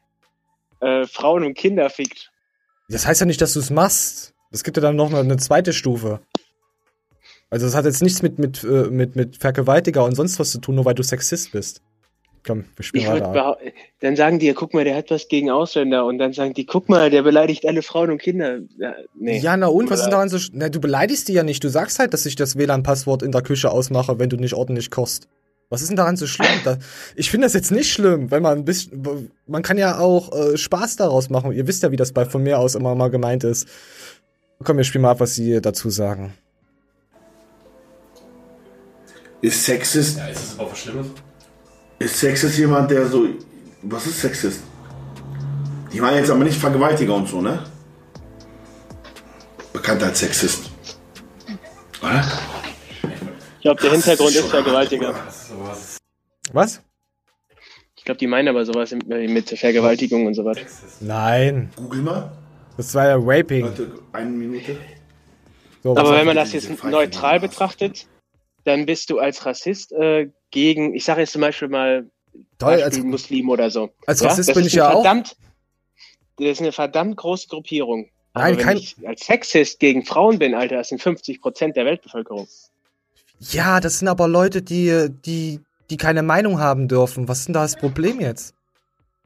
äh, 0.80 1.06
Frauen 1.06 1.44
und 1.44 1.54
Kinder 1.54 1.90
fickt. 1.90 2.30
Das 2.88 3.06
heißt 3.06 3.20
ja 3.20 3.26
nicht, 3.26 3.40
dass 3.40 3.52
du 3.52 3.60
es 3.60 3.70
machst. 3.70 4.34
Es 4.50 4.64
gibt 4.64 4.76
ja 4.76 4.82
dann 4.82 4.96
noch 4.96 5.12
eine 5.12 5.36
zweite 5.36 5.72
Stufe. 5.72 6.20
Also 7.52 7.66
das 7.66 7.74
hat 7.74 7.84
jetzt 7.84 8.02
nichts 8.02 8.22
mit, 8.22 8.38
mit, 8.38 8.64
äh, 8.64 8.84
mit, 8.90 9.14
mit 9.14 9.36
Vergewaltiger 9.36 10.04
und 10.06 10.14
sonst 10.14 10.38
was 10.40 10.50
zu 10.52 10.58
tun, 10.58 10.74
nur 10.76 10.86
weil 10.86 10.94
du 10.94 11.02
Sexist 11.02 11.52
bist. 11.52 11.82
Komm, 12.46 12.64
wir 12.76 12.82
spielen 12.82 13.04
Ich 13.04 13.22
ab. 13.22 13.34
behau- 13.36 13.56
dann 14.00 14.16
sagen 14.16 14.38
die, 14.38 14.52
guck 14.54 14.72
mal, 14.72 14.84
der 14.84 14.96
hat 14.96 15.10
was 15.10 15.28
gegen 15.28 15.50
Ausländer. 15.50 16.06
Und 16.06 16.16
dann 16.18 16.32
sagen 16.32 16.54
die, 16.54 16.64
guck 16.64 16.88
mal, 16.88 17.10
der 17.10 17.22
beleidigt 17.22 17.66
alle 17.66 17.82
Frauen 17.82 18.10
und 18.10 18.22
Kinder. 18.22 18.60
Ja, 18.78 18.94
nee. 19.14 19.38
Ja, 19.38 19.54
na 19.58 19.66
und, 19.66 19.90
was 19.90 20.00
ist 20.00 20.08
daran 20.08 20.30
so... 20.30 20.38
Na, 20.52 20.70
du 20.70 20.80
beleidigst 20.80 21.28
die 21.28 21.34
ja 21.34 21.42
nicht. 21.42 21.62
Du 21.62 21.68
sagst 21.68 21.98
halt, 21.98 22.14
dass 22.14 22.24
ich 22.24 22.34
das 22.36 22.56
WLAN-Passwort 22.56 23.22
in 23.22 23.32
der 23.32 23.42
Küche 23.42 23.70
ausmache, 23.70 24.18
wenn 24.18 24.30
du 24.30 24.36
nicht 24.38 24.54
ordentlich 24.54 24.90
kochst. 24.90 25.28
Was 25.68 25.82
ist 25.82 25.88
denn 25.88 25.96
daran 25.96 26.16
so 26.16 26.26
schlimm? 26.26 26.48
Da, 26.64 26.78
ich 27.16 27.30
finde 27.30 27.44
das 27.44 27.52
jetzt 27.52 27.70
nicht 27.70 27.92
schlimm, 27.92 28.30
weil 28.30 28.40
man 28.40 28.58
ein 28.58 28.64
bisschen... 28.64 29.30
Man 29.46 29.62
kann 29.62 29.76
ja 29.76 29.98
auch 29.98 30.32
äh, 30.32 30.56
Spaß 30.56 30.96
daraus 30.96 31.28
machen. 31.28 31.52
Ihr 31.52 31.68
wisst 31.68 31.82
ja, 31.82 31.92
wie 31.92 31.96
das 31.96 32.12
bei 32.12 32.24
von 32.24 32.42
mir 32.42 32.58
aus 32.58 32.74
immer 32.76 32.94
mal 32.94 33.08
gemeint 33.10 33.44
ist. 33.44 33.68
Komm, 34.64 34.78
wir 34.78 34.84
spielen 34.84 35.02
mal 35.02 35.10
ab, 35.12 35.20
was 35.20 35.34
sie 35.34 35.60
dazu 35.60 35.90
sagen. 35.90 36.32
Ist 39.42 39.64
Sexist? 39.64 40.18
Ja, 40.18 40.28
ist 40.28 40.40
das 40.40 40.54
überhaupt 40.54 40.72
was 40.72 40.78
Schlimmes? 40.78 41.06
Ist 41.98 42.20
Sexist 42.20 42.58
jemand, 42.58 42.90
der 42.90 43.06
so. 43.06 43.26
Was 43.82 44.06
ist 44.06 44.20
Sexist? 44.20 44.62
Ich 45.90 46.00
meine 46.00 46.18
jetzt 46.18 46.30
aber 46.30 46.44
nicht 46.44 46.56
Vergewaltiger 46.56 47.14
und 47.14 47.28
so, 47.28 47.42
ne? 47.42 47.64
Bekannt 49.72 50.02
als 50.04 50.20
Sexist. 50.20 50.70
Oder? 52.00 52.24
Ich 53.56 53.62
glaube, 53.62 53.82
der 53.82 53.90
Hintergrund 53.90 54.30
ist 54.30 54.46
Vergewaltiger. 54.46 55.14
Was? 56.52 56.80
Ich 57.96 58.04
glaube, 58.04 58.18
die 58.18 58.28
meinen 58.28 58.48
aber 58.48 58.64
sowas 58.64 58.94
mit, 59.06 59.48
Vergewaltigung 59.58 60.26
und 60.26 60.34
sowas. 60.34 60.58
Nein. 61.00 61.70
Google 61.74 62.02
mal. 62.02 62.32
Das 62.76 62.94
war 62.94 63.08
ja 63.08 63.16
Raping. 63.18 63.64
Leute, 63.64 63.92
eine 64.12 64.30
Minute. 64.30 64.76
So, 65.82 65.96
Aber 65.96 66.12
wenn 66.16 66.26
man 66.26 66.36
das 66.36 66.52
jetzt 66.52 66.70
neutral 66.84 67.40
betrachtet, 67.40 68.06
dann 68.64 68.86
bist 68.86 69.10
du 69.10 69.18
als 69.18 69.44
Rassist 69.46 69.92
äh, 69.92 70.30
gegen, 70.50 70.94
ich 70.94 71.04
sage 71.04 71.20
jetzt 71.20 71.32
zum 71.32 71.40
Beispiel 71.40 71.68
mal, 71.68 72.10
Beispiel 72.58 72.84
als- 72.84 72.98
Muslim 72.98 73.48
oder 73.50 73.70
so. 73.70 73.90
als 74.06 74.22
Rassist 74.22 74.48
das 74.50 74.56
bin 74.56 74.66
ich 74.66 74.72
ja 74.74 74.88
auch. 74.90 75.02
verdammt, 75.02 75.36
Das 76.38 76.46
ist 76.48 76.60
eine 76.60 76.72
verdammt 76.72 77.16
große 77.16 77.48
Gruppierung. 77.48 78.08
Nein, 78.34 78.44
Aber 78.52 78.56
wenn 78.58 78.64
kein- 78.64 78.76
ich 78.78 78.96
als 79.06 79.26
Sexist 79.26 79.78
gegen 79.80 80.04
Frauen 80.06 80.38
bin, 80.38 80.54
Alter, 80.54 80.76
das 80.76 80.88
sind 80.88 81.02
50 81.02 81.40
Prozent 81.42 81.76
der 81.76 81.84
Weltbevölkerung. 81.84 82.48
Ja, 83.40 83.80
das 83.80 83.98
sind 83.98 84.08
aber 84.08 84.28
Leute, 84.28 84.62
die, 84.62 85.08
die, 85.24 85.60
die 85.90 85.96
keine 85.96 86.22
Meinung 86.22 86.58
haben 86.60 86.88
dürfen. 86.88 87.28
Was 87.28 87.40
ist 87.40 87.48
denn 87.48 87.52
da 87.54 87.62
das 87.62 87.76
Problem 87.76 88.20
jetzt? 88.20 88.54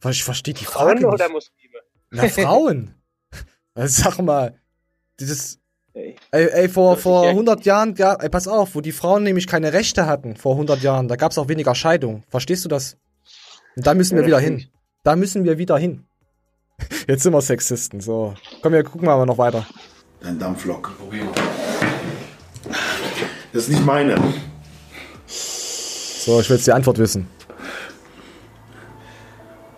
Ich 0.09 0.24
verstehe 0.24 0.55
die 0.55 0.64
Frage 0.64 1.01
Frauen 1.03 1.12
oder 1.14 1.28
nicht. 1.28 1.32
Muslime? 1.34 1.78
Na, 2.11 2.28
Frauen. 2.28 2.95
Sag 3.76 4.18
mal, 4.20 4.59
dieses, 5.20 5.59
Ey. 5.97 6.15
ey, 6.31 6.49
ey 6.53 6.69
vor, 6.69 6.99
vor 6.99 7.27
100 7.27 7.65
Jahren, 7.65 7.95
ja, 7.97 8.13
ey, 8.17 8.29
pass 8.29 8.47
auf, 8.47 8.75
wo 8.75 8.83
die 8.83 8.93
Frauen 8.93 9.23
nämlich 9.23 9.47
keine 9.47 9.73
Rechte 9.73 10.05
hatten, 10.05 10.37
vor 10.37 10.53
100 10.53 10.83
Jahren, 10.83 11.09
da 11.09 11.17
gab 11.17 11.33
es 11.33 11.39
auch 11.39 11.49
weniger 11.49 11.75
Scheidung. 11.75 12.23
Verstehst 12.29 12.67
du 12.67 12.69
das? 12.69 12.99
Und 13.77 13.87
da 13.87 13.95
müssen 13.95 14.15
wir 14.15 14.21
Ja, 14.21 14.27
wieder 14.27 14.39
hin. 14.39 14.67
Da 15.05 15.17
müssen 15.17 15.45
wir 15.45 15.57
wieder 15.57 15.79
hin. 15.79 16.05
Jetzt 17.09 17.23
sind 17.23 17.33
wir 17.33 17.41
Sexisten, 17.41 18.01
so. 18.01 18.35
Komm, 18.61 18.75
wir 18.75 18.85
gucken 18.85 19.07
mal 19.07 19.25
noch 19.25 19.39
weiter. 19.39 19.67
Dein 20.21 20.39
Dampflok. 20.39 20.93
Das 23.55 23.63
ist 23.63 23.71
nicht 23.71 23.87
meine. 23.87 24.17
So, 25.27 26.41
ich 26.41 26.51
will 26.51 26.57
jetzt 26.57 26.67
die 26.67 26.73
Antwort 26.73 26.99
wissen. 26.99 27.29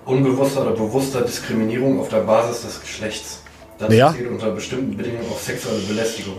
Unbewusster 0.05 0.62
oder 0.62 0.73
bewusster 0.73 1.21
Diskriminierung 1.21 2.01
auf 2.01 2.09
der 2.09 2.21
Basis 2.21 2.62
des 2.62 2.81
Geschlechts. 2.81 3.43
Das 3.79 3.93
Ja. 3.95 4.12
zählt 4.12 4.29
unter 4.31 4.51
bestimmten 4.51 4.97
Bedingungen 4.97 5.29
auf 5.31 5.43
sexuelle 5.43 5.81
Belästigung. 5.81 6.37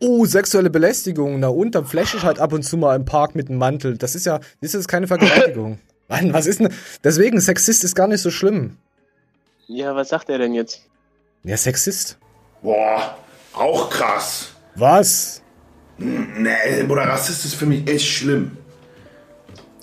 Oh, 0.00 0.24
sexuelle 0.26 0.70
Belästigung. 0.70 1.38
Na 1.38 1.48
und, 1.48 1.74
dann 1.74 1.84
flash 1.84 2.14
ich 2.14 2.22
halt 2.22 2.40
ab 2.40 2.52
und 2.52 2.62
zu 2.64 2.76
mal 2.76 2.96
im 2.96 3.04
Park 3.04 3.34
mit 3.34 3.48
einem 3.48 3.58
Mantel. 3.58 3.96
Das 3.98 4.14
ist 4.14 4.26
ja, 4.26 4.40
das 4.60 4.74
ist 4.74 4.88
keine 4.88 5.06
Vergewaltigung. 5.06 5.78
Mann, 6.08 6.32
was 6.32 6.46
ist 6.46 6.60
denn? 6.60 6.70
Deswegen, 7.04 7.40
Sexist 7.40 7.84
ist 7.84 7.94
gar 7.94 8.08
nicht 8.08 8.20
so 8.20 8.30
schlimm. 8.30 8.76
Ja, 9.68 9.94
was 9.94 10.08
sagt 10.08 10.28
er 10.28 10.38
denn 10.38 10.54
jetzt? 10.54 10.82
Ja, 11.44 11.56
Sexist. 11.56 12.18
Boah, 12.62 13.16
auch 13.52 13.88
krass. 13.90 14.48
Was? 14.74 15.42
Nee, 15.98 16.82
Bruder, 16.86 17.02
Rassist 17.02 17.44
ist 17.44 17.54
für 17.54 17.66
mich 17.66 17.88
echt 17.88 18.06
schlimm. 18.06 18.56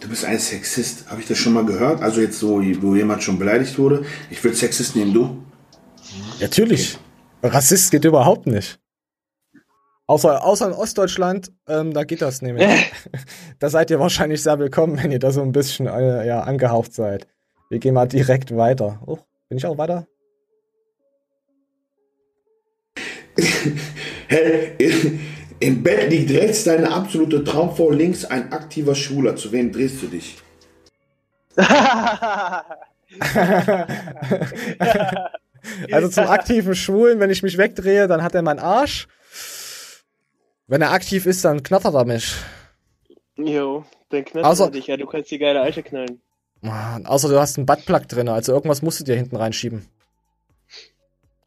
Du 0.02 0.08
bist 0.10 0.26
ein 0.26 0.40
Sexist. 0.40 1.10
Habe 1.10 1.22
ich 1.22 1.28
das 1.28 1.38
schon 1.38 1.54
mal 1.54 1.66
gehört? 1.66 2.02
Also 2.02 2.22
jetzt 2.22 2.40
so, 2.40 2.62
wo 2.82 2.96
jemand 2.96 3.24
schon 3.24 3.38
beleidigt 3.40 3.78
wurde. 3.78 4.06
Ich 4.30 4.44
will 4.44 4.54
Sexist 4.54 4.96
nehmen, 4.96 5.14
du? 5.14 5.44
Natürlich. 6.40 6.98
Rassist 7.44 7.92
geht 7.92 8.06
überhaupt 8.06 8.48
nicht. 8.48 8.80
Außer, 10.08 10.44
außer 10.44 10.68
in 10.68 10.74
Ostdeutschland, 10.74 11.52
ähm, 11.68 11.94
da 11.94 12.04
geht 12.04 12.24
das 12.24 12.42
nämlich. 12.42 12.68
da 13.60 13.70
seid 13.70 13.92
ihr 13.92 14.00
wahrscheinlich 14.00 14.42
sehr 14.42 14.58
willkommen, 14.58 14.98
wenn 15.02 15.12
ihr 15.12 15.20
da 15.20 15.32
so 15.32 15.44
ein 15.44 15.52
bisschen 15.52 15.86
äh, 15.86 16.26
ja, 16.26 16.42
angehaucht 16.42 16.94
seid. 16.94 17.28
Wir 17.70 17.78
gehen 17.78 17.94
mal 17.94 18.08
direkt 18.08 18.56
weiter. 18.56 19.00
Oh, 19.06 19.20
bin 19.50 19.60
ich 19.60 19.66
auch 19.68 19.78
weiter? 19.78 20.08
Hä? 24.28 25.20
Im 25.60 25.84
Bett 25.84 26.10
liegt 26.10 26.32
rechts 26.32 26.64
deine 26.64 26.92
absolute 26.92 27.44
Traumfrau, 27.44 27.92
links 27.92 28.26
ein 28.26 28.52
aktiver 28.52 28.96
Schwuler. 28.96 29.36
Zu 29.36 29.52
wem 29.52 29.72
drehst 29.72 30.02
du 30.02 30.08
dich? 30.08 30.40
Also 35.92 36.10
zum 36.10 36.26
aktiven 36.28 36.76
Schwulen, 36.76 37.20
wenn 37.20 37.30
ich 37.30 37.44
mich 37.44 37.58
wegdrehe, 37.58 38.08
dann 38.08 38.24
hat 38.24 38.36
er 38.36 38.42
meinen 38.42 38.60
Arsch. 38.60 39.08
Wenn 40.68 40.82
er 40.82 40.92
aktiv 40.92 41.26
ist, 41.26 41.44
dann 41.46 41.64
knattert 41.64 41.94
er 41.96 42.06
mich. 42.06 42.36
Jo, 43.38 43.86
dann 44.10 44.26
knallt 44.26 44.46
Außer- 44.46 44.66
er 44.66 44.72
dich, 44.72 44.88
ja, 44.88 44.98
du 44.98 45.06
kannst 45.06 45.32
die 45.32 45.38
geile 45.40 45.62
Eiche 45.62 45.82
knallen. 45.84 46.22
Mann, 46.62 47.06
außer 47.06 47.30
du 47.30 47.40
hast 47.40 47.58
einen 47.58 47.66
Buttplug 47.66 48.08
drin, 48.08 48.28
also 48.30 48.52
irgendwas 48.52 48.82
musst 48.82 49.00
du 49.00 49.04
dir 49.06 49.16
hinten 49.16 49.38
reinschieben. 49.38 49.88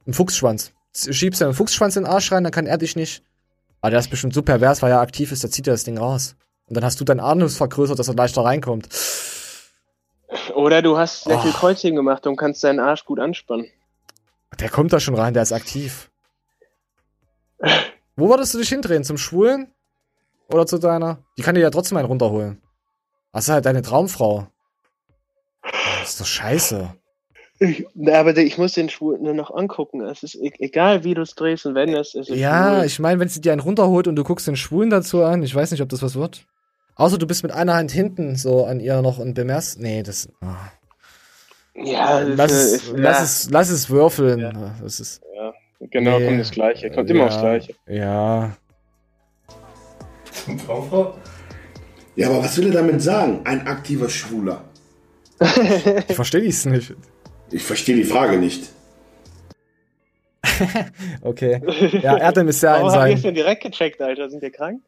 Ein 0.06 0.14
Fuchsschwanz. 0.14 0.72
Schiebst 0.94 1.40
du 1.40 1.44
einen 1.44 1.54
Fuchsschwanz 1.54 1.96
in 1.96 2.04
den 2.04 2.12
Arsch 2.12 2.32
rein, 2.32 2.42
dann 2.44 2.52
kann 2.52 2.66
er 2.66 2.78
dich 2.78 2.96
nicht. 2.96 3.22
Aber 3.80 3.90
der 3.90 4.00
ist 4.00 4.10
bestimmt 4.10 4.34
so 4.34 4.42
pervers, 4.42 4.80
weil 4.82 4.90
er 4.90 5.00
aktiv 5.00 5.30
ist, 5.32 5.44
da 5.44 5.50
zieht 5.50 5.66
er 5.66 5.74
das 5.74 5.84
Ding 5.84 5.98
raus. 5.98 6.34
Und 6.66 6.76
dann 6.76 6.84
hast 6.84 7.00
du 7.00 7.04
deinen 7.04 7.20
Anus 7.20 7.56
vergrößert, 7.56 7.98
dass 7.98 8.08
er 8.08 8.14
leichter 8.14 8.42
reinkommt. 8.44 8.88
Oder 10.54 10.80
du 10.82 10.96
hast 10.96 11.24
sehr 11.24 11.38
viel 11.40 11.50
Oh. 11.50 11.58
Kreuzchen 11.58 11.94
gemacht 11.94 12.26
und 12.26 12.36
kannst 12.36 12.64
deinen 12.64 12.80
Arsch 12.80 13.04
gut 13.04 13.20
anspannen. 13.20 13.66
Der 14.60 14.68
kommt 14.68 14.92
da 14.92 15.00
schon 15.00 15.14
rein, 15.14 15.34
der 15.34 15.42
ist 15.42 15.52
aktiv. 15.52 16.10
Wo 18.16 18.28
würdest 18.28 18.54
du 18.54 18.58
dich 18.58 18.68
hindrehen? 18.68 19.04
Zum 19.04 19.18
Schwulen? 19.18 19.72
Oder 20.48 20.66
zu 20.66 20.78
deiner? 20.78 21.18
Die 21.38 21.42
kann 21.42 21.54
dir 21.54 21.62
ja 21.62 21.70
trotzdem 21.70 21.96
einen 21.96 22.06
runterholen. 22.06 22.60
Das 23.32 23.44
ist 23.44 23.50
halt 23.50 23.64
deine 23.64 23.82
Traumfrau. 23.82 24.48
Das 25.62 26.10
ist 26.10 26.20
doch 26.20 26.26
scheiße. 26.26 26.94
Ich, 27.60 27.86
aber 28.12 28.36
ich 28.36 28.58
muss 28.58 28.72
den 28.72 28.88
Schwulen 28.88 29.22
nur 29.22 29.34
noch 29.34 29.54
angucken. 29.54 30.00
Es 30.02 30.22
ist 30.22 30.34
e 30.34 30.50
egal, 30.58 31.04
wie 31.04 31.14
du 31.14 31.22
es 31.22 31.34
drehst 31.34 31.64
und 31.64 31.74
wenn 31.74 31.90
es 31.94 32.14
ist. 32.14 32.28
Ja, 32.28 32.76
schwul. 32.76 32.86
ich 32.86 32.98
meine, 32.98 33.20
wenn 33.20 33.28
sie 33.28 33.40
dir 33.40 33.52
einen 33.52 33.60
runterholt 33.60 34.08
und 34.08 34.16
du 34.16 34.24
guckst 34.24 34.48
den 34.48 34.56
Schwulen 34.56 34.90
dazu 34.90 35.22
an, 35.22 35.42
ich 35.42 35.54
weiß 35.54 35.70
nicht, 35.70 35.80
ob 35.80 35.88
das 35.88 36.02
was 36.02 36.16
wird. 36.16 36.44
Außer 36.96 37.18
du 37.18 37.26
bist 37.26 37.42
mit 37.42 37.52
einer 37.52 37.74
Hand 37.74 37.92
hinten 37.92 38.36
so 38.36 38.64
an 38.64 38.80
ihr 38.80 39.00
noch 39.00 39.18
und 39.18 39.34
bemerkst. 39.34 39.80
Nee, 39.80 40.02
das. 40.02 40.28
ah. 40.40 40.72
Ja, 41.74 42.22
das 42.24 42.36
lass, 42.36 42.52
ist, 42.52 42.62
es, 42.62 42.72
ist, 42.82 42.92
lass, 42.96 43.18
ja. 43.18 43.22
es, 43.24 43.50
lass 43.50 43.70
es 43.70 43.90
würfeln. 43.90 44.74
Das 44.82 45.00
ist, 45.00 45.22
Ja, 45.34 45.52
genau, 45.90 46.20
kommt 46.20 46.40
das 46.40 46.50
Gleiche. 46.50 46.90
Kommt 46.90 47.08
immer 47.10 47.26
aufs 47.26 47.38
Gleiche. 47.40 47.74
Ja. 47.86 48.56
Ja, 52.16 52.28
aber 52.28 52.42
was 52.44 52.56
will 52.58 52.66
er 52.66 52.72
damit 52.82 53.00
sagen? 53.02 53.40
Ein 53.44 53.66
aktiver 53.66 54.08
Schwuler. 54.08 54.64
Ich 56.08 56.14
verstehe 56.14 56.40
dies 56.42 56.64
nicht. 56.66 56.94
Ich 57.50 57.62
verstehe 57.62 57.96
die 57.96 58.04
Frage 58.04 58.36
nicht. 58.38 58.70
Okay. 61.22 61.60
Ja, 62.02 62.16
Erdem 62.18 62.48
ist 62.48 62.60
sehr 62.60 62.76
in 62.76 62.82
Warum 62.82 62.92
habt 63.00 63.10
ihr 63.10 63.16
sein. 63.16 63.22
denn 63.22 63.34
direkt 63.34 63.62
gecheckt, 63.62 64.00
Alter? 64.00 64.28
Sind 64.30 64.42
wir 64.42 64.50
krank? 64.50 64.80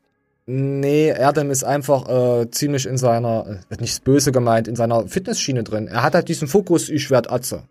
Nee, 0.46 1.08
Erdem 1.08 1.50
ist 1.50 1.64
einfach 1.64 2.08
äh, 2.08 2.50
ziemlich 2.50 2.86
in 2.86 2.98
seiner, 2.98 3.62
äh, 3.70 3.76
nicht 3.80 4.04
böse 4.04 4.30
gemeint, 4.30 4.68
in 4.68 4.76
seiner 4.76 5.08
Fitnessschiene 5.08 5.64
drin. 5.64 5.88
Er 5.88 6.02
hat 6.02 6.14
halt 6.14 6.28
diesen 6.28 6.48
Fokus, 6.48 6.90
ich 6.90 7.10
werd 7.10 7.30
Atze. 7.30 7.62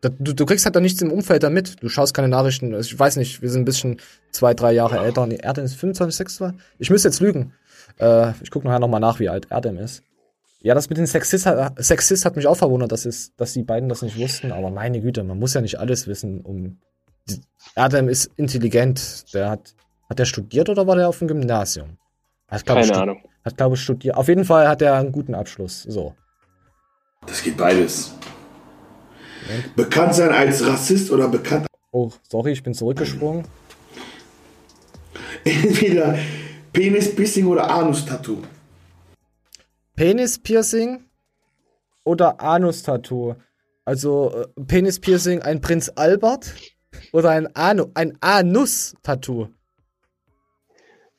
Da, 0.00 0.08
du, 0.18 0.32
du 0.32 0.46
kriegst 0.46 0.64
halt 0.64 0.76
da 0.76 0.80
nichts 0.80 1.02
im 1.02 1.12
Umfeld 1.12 1.42
damit. 1.42 1.82
Du 1.82 1.88
schaust 1.90 2.14
keine 2.14 2.28
Nachrichten. 2.28 2.72
Ich 2.78 2.98
weiß 2.98 3.16
nicht, 3.16 3.42
wir 3.42 3.50
sind 3.50 3.62
ein 3.62 3.64
bisschen 3.66 4.00
zwei, 4.30 4.54
drei 4.54 4.72
Jahre 4.72 4.98
älter. 4.98 5.26
Nee, 5.26 5.38
Erdem 5.42 5.66
ist 5.66 5.74
25, 5.74 6.16
26. 6.16 6.60
Ich 6.78 6.90
müsste 6.90 7.08
jetzt 7.08 7.20
lügen. 7.20 7.52
Äh, 7.98 8.32
ich 8.42 8.50
gucke 8.50 8.66
nachher 8.66 8.80
nochmal 8.80 9.00
nach, 9.00 9.20
wie 9.20 9.28
alt 9.28 9.48
Erdem 9.50 9.76
ist. 9.76 10.02
Ja, 10.62 10.74
das 10.74 10.88
mit 10.88 10.96
den 10.98 11.06
Sexist, 11.06 11.46
Sexist 11.76 12.24
hat 12.24 12.36
mich 12.36 12.46
auch 12.46 12.56
verwundert, 12.56 12.92
dass, 12.92 13.04
es, 13.04 13.34
dass 13.36 13.52
die 13.52 13.62
beiden 13.62 13.90
das 13.90 14.00
nicht 14.00 14.18
wussten. 14.18 14.52
Aber 14.52 14.70
meine 14.70 15.00
Güte, 15.00 15.22
man 15.22 15.38
muss 15.38 15.54
ja 15.54 15.60
nicht 15.60 15.78
alles 15.78 16.06
wissen, 16.06 16.40
um. 16.40 16.78
Erdem 17.74 18.08
ist 18.08 18.30
intelligent. 18.36 19.32
Der 19.34 19.50
hat. 19.50 19.74
Hat 20.08 20.20
der 20.20 20.24
studiert 20.24 20.68
oder 20.68 20.86
war 20.86 20.94
der 20.94 21.08
auf 21.08 21.18
dem 21.18 21.26
Gymnasium? 21.26 21.98
Hat, 22.48 22.64
Keine 22.64 22.94
Ahnung. 22.94 23.22
Hat, 23.44 23.56
glaube 23.56 23.74
ich, 23.74 23.82
studiert. 23.82 24.16
Auf 24.16 24.28
jeden 24.28 24.44
Fall 24.44 24.68
hat 24.68 24.82
er 24.82 24.94
einen 24.94 25.12
guten 25.12 25.34
Abschluss. 25.34 25.82
So. 25.82 26.14
Das 27.26 27.42
geht 27.42 27.56
beides. 27.56 28.14
Bekannt 29.74 30.14
sein 30.14 30.30
als 30.30 30.64
Rassist 30.66 31.10
oder 31.10 31.28
bekannt. 31.28 31.66
Oh, 31.92 32.10
sorry, 32.28 32.52
ich 32.52 32.62
bin 32.62 32.74
zurückgesprungen. 32.74 33.46
Entweder 35.44 36.18
Penis-Piercing 36.72 37.46
oder 37.46 37.70
Anus-Tattoo. 37.70 38.42
Penis-Piercing 39.94 41.04
oder 42.04 42.40
Anus-Tattoo? 42.40 43.36
Also 43.84 44.46
äh, 44.56 44.60
Penis-Piercing, 44.62 45.42
ein 45.42 45.60
Prinz 45.60 45.90
Albert 45.94 46.54
oder 47.12 47.30
ein, 47.30 47.54
Anu 47.54 47.86
ein 47.94 48.18
Anus-Tattoo? 48.20 49.48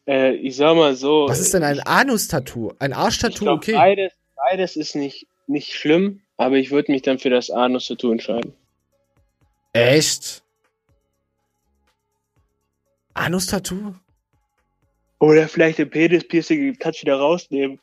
Äh, 0.08 0.36
ich 0.36 0.56
sag 0.56 0.76
mal 0.76 0.96
so. 0.96 1.28
Was 1.28 1.40
ist 1.40 1.54
denn 1.54 1.64
ein 1.64 1.82
Anus-Tattoo? 1.82 2.74
Ein 2.80 2.94
Arsch-Tattoo, 2.94 3.50
okay. 3.50 3.74
Beides, 3.74 4.14
beides 4.36 4.76
ist 4.78 4.96
nicht, 4.96 5.28
nicht 5.48 5.74
schlimm, 5.74 6.22
aber 6.38 6.56
ich 6.56 6.72
würde 6.72 6.92
mich 6.92 7.02
dann 7.02 7.20
für 7.20 7.30
das 7.30 7.50
Anus-Tattoo 7.50 8.12
entscheiden. 8.12 8.54
Echt? 9.74 10.44
Anus-Tattoo? 13.14 13.96
Oder 15.20 15.48
vielleicht 15.50 15.80
ein 15.80 15.90
Penis-Piercing 15.90 16.78
kannst 16.80 17.00
du 17.00 17.02
wieder 17.04 17.18
rausnehmen. 17.18 17.80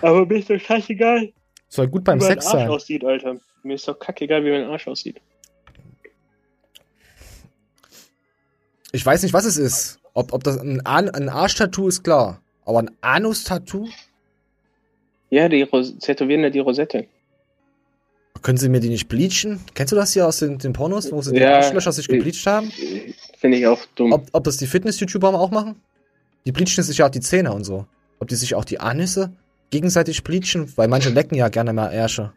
Aber 0.00 0.24
mir 0.24 0.38
ist 0.38 0.48
doch 0.48 0.58
scheißegal. 0.58 1.32
Soll 1.68 1.88
gut 1.88 2.04
beim 2.04 2.20
wie 2.20 2.24
Sex 2.24 2.46
mein 2.46 2.54
Arsch 2.54 2.62
sein. 2.62 2.70
aussieht, 2.70 3.04
Alter. 3.04 3.36
Mir 3.62 3.74
ist 3.74 3.86
doch 3.86 3.98
kackegal, 3.98 4.44
wie 4.44 4.50
mein 4.50 4.64
Arsch 4.64 4.88
aussieht. 4.88 5.20
Ich 8.92 9.04
weiß 9.04 9.22
nicht, 9.22 9.32
was 9.32 9.44
es 9.44 9.56
ist. 9.56 9.99
Ob, 10.14 10.32
ob 10.32 10.44
das 10.44 10.58
ein, 10.58 10.84
An 10.84 11.08
ein 11.08 11.28
Arsch-Tattoo 11.28 11.88
ist 11.88 12.02
klar. 12.02 12.40
Aber 12.64 12.80
ein 12.80 12.90
Anus-Tattoo? 13.00 13.88
Ja, 15.30 15.48
die 15.48 15.62
Ros 15.62 15.96
tätowieren 15.98 16.42
ja 16.42 16.50
die 16.50 16.58
Rosette. 16.58 17.06
Können 18.42 18.58
sie 18.58 18.68
mir 18.68 18.80
die 18.80 18.88
nicht 18.88 19.08
bleachen? 19.08 19.60
Kennst 19.74 19.92
du 19.92 19.96
das 19.96 20.12
hier 20.12 20.26
aus 20.26 20.38
den, 20.38 20.58
den 20.58 20.72
Pornos, 20.72 21.12
wo 21.12 21.20
sie 21.20 21.32
die 21.32 21.40
Ja, 21.40 21.56
Arschlöcher 21.56 21.92
sich 21.92 22.08
gebleached 22.08 22.46
haben? 22.46 22.72
Finde 23.38 23.58
ich 23.58 23.66
auch 23.66 23.84
dumm. 23.96 24.12
Ob, 24.12 24.28
ob 24.32 24.44
das 24.44 24.56
die 24.56 24.66
Fitness-YouTuber 24.66 25.28
auch 25.34 25.50
machen? 25.50 25.80
Die 26.46 26.52
bleachen 26.52 26.82
sich 26.82 26.98
ja 26.98 27.06
auch 27.06 27.10
die 27.10 27.20
Zähne 27.20 27.52
und 27.52 27.64
so. 27.64 27.86
Ob 28.18 28.28
die 28.28 28.34
sich 28.34 28.54
auch 28.54 28.64
die 28.64 28.80
Anüsse 28.80 29.32
gegenseitig 29.70 30.24
bleachen? 30.24 30.72
Weil 30.76 30.88
manche 30.88 31.10
lecken 31.10 31.34
ja 31.34 31.48
gerne 31.48 31.72
mal 31.72 31.92
Ärsche. 31.92 32.32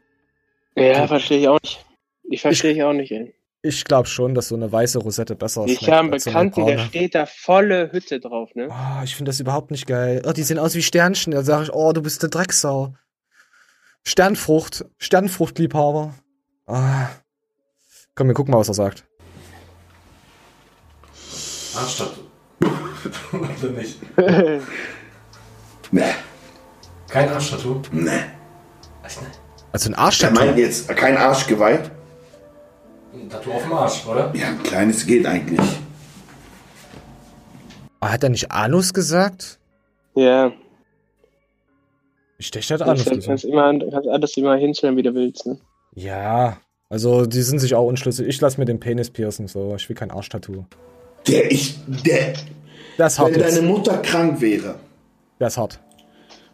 Ja, 0.76 1.08
verstehe 1.08 1.40
ich 1.40 1.48
auch 1.48 1.60
nicht. 1.62 1.86
Ich 2.30 2.42
verstehe 2.42 2.74
ich 2.74 2.84
auch 2.84 2.94
nicht, 2.94 3.12
ey. 3.12 3.34
Ich 3.66 3.86
glaube 3.86 4.10
schon, 4.10 4.36
dass 4.36 4.50
so 4.50 4.56
eine 4.56 4.70
weiße 4.70 5.00
Rosette 5.00 5.36
besser 5.36 5.64
Ich 5.66 5.78
schmeckt 5.78 5.88
habe 5.94 6.00
einen 6.04 6.14
als 6.14 6.26
so 6.26 6.32
eine 6.32 6.50
Bekannten, 6.50 6.66
der 6.68 6.86
steht 6.86 7.16
da 7.16 7.26
volle 7.26 7.94
Hütte 7.94 8.20
drauf, 8.20 8.50
ne? 8.56 8.68
Ah, 8.70 9.02
ich 9.06 9.16
finde 9.16 9.30
das 9.30 9.40
überhaupt 9.40 9.72
nicht 9.72 9.88
geil. 9.88 10.22
Oh, 10.28 10.34
die 10.34 10.44
sehen 10.44 10.60
aus 10.60 10.76
wie 10.76 10.82
Sternchen. 10.82 11.32
Da 11.32 11.44
sage 11.44 11.64
ich, 11.64 11.74
oh, 11.74 11.94
du 11.94 12.02
bist 12.02 12.22
eine 12.22 12.30
Drecksau. 12.30 12.94
Sternfrucht. 14.04 14.84
Sternfruchtliebhaber. 14.98 16.14
Ah. 16.68 17.08
Komm, 18.16 18.28
wir 18.28 18.34
gucken 18.34 18.52
mal, 18.52 18.60
was 18.60 18.68
er 18.68 18.74
sagt. 18.74 19.06
Arschtattoo. 21.76 22.22
Oder 23.32 23.72
nicht? 23.72 24.00
Nee. 25.92 26.12
Kein 27.08 27.30
Arschtattoo? 27.30 27.82
Nee. 27.92 28.10
Was, 29.04 29.22
ne? 29.22 29.28
Also 29.72 29.90
ein 29.90 29.94
Der 29.94 30.00
Arschtattoo. 30.00 30.34
meint 30.34 30.58
jetzt 30.58 30.88
kein 30.90 31.16
Arschgeweih? 31.18 31.80
Ein 33.14 33.30
Tattoo 33.30 33.52
auf 33.52 33.64
dem 33.64 33.74
Arsch, 33.74 34.06
oder? 34.08 34.32
Ja, 34.36 34.48
ein 34.50 34.64
kleines 34.64 35.06
geht 35.06 35.26
eigentlich. 35.26 35.60
Hat 38.02 38.24
er 38.24 38.30
nicht 38.30 38.52
Anus 38.52 38.94
gesagt? 38.94 39.60
Ja. 40.16 40.52
Ich 42.38 42.52
dachte, 42.52 42.74
er 42.74 42.80
hat 42.80 42.82
Du 42.82 42.86
Anus 42.92 43.06
kannst, 43.06 43.16
gesagt. 43.16 43.28
kannst, 43.28 43.46
immer, 43.46 43.92
kannst 43.92 44.10
alles 44.10 44.38
immer 44.38 44.56
hinstellen, 44.56 44.98
wie 44.98 45.04
du 45.04 45.14
willst, 45.14 45.46
ne? 45.46 45.58
Ja. 45.96 46.58
Also, 46.90 47.26
die 47.26 47.42
sind 47.42 47.60
sich 47.60 47.74
auch 47.76 47.88
unschlüssig. 47.88 48.28
Ich 48.28 48.40
lasse 48.42 48.60
mir 48.60 48.66
den 48.66 48.80
Penis 48.80 49.10
piercen, 49.10 49.48
so. 49.48 49.74
Ich 49.76 49.88
will 49.90 49.96
kein 49.96 50.12
Arschtattoo. 50.12 50.66
Der 51.28 51.52
ich, 51.52 51.78
der, 51.88 52.34
Das 52.98 53.14
ist 53.14 53.20
hart 53.20 53.34
wenn 53.34 53.40
jetzt. 53.42 53.58
deine 53.58 53.68
Mutter 53.68 53.98
krank 54.00 54.42
wäre 54.42 54.76
Der 55.40 55.48
ist 55.48 55.58
hart. 55.58 55.80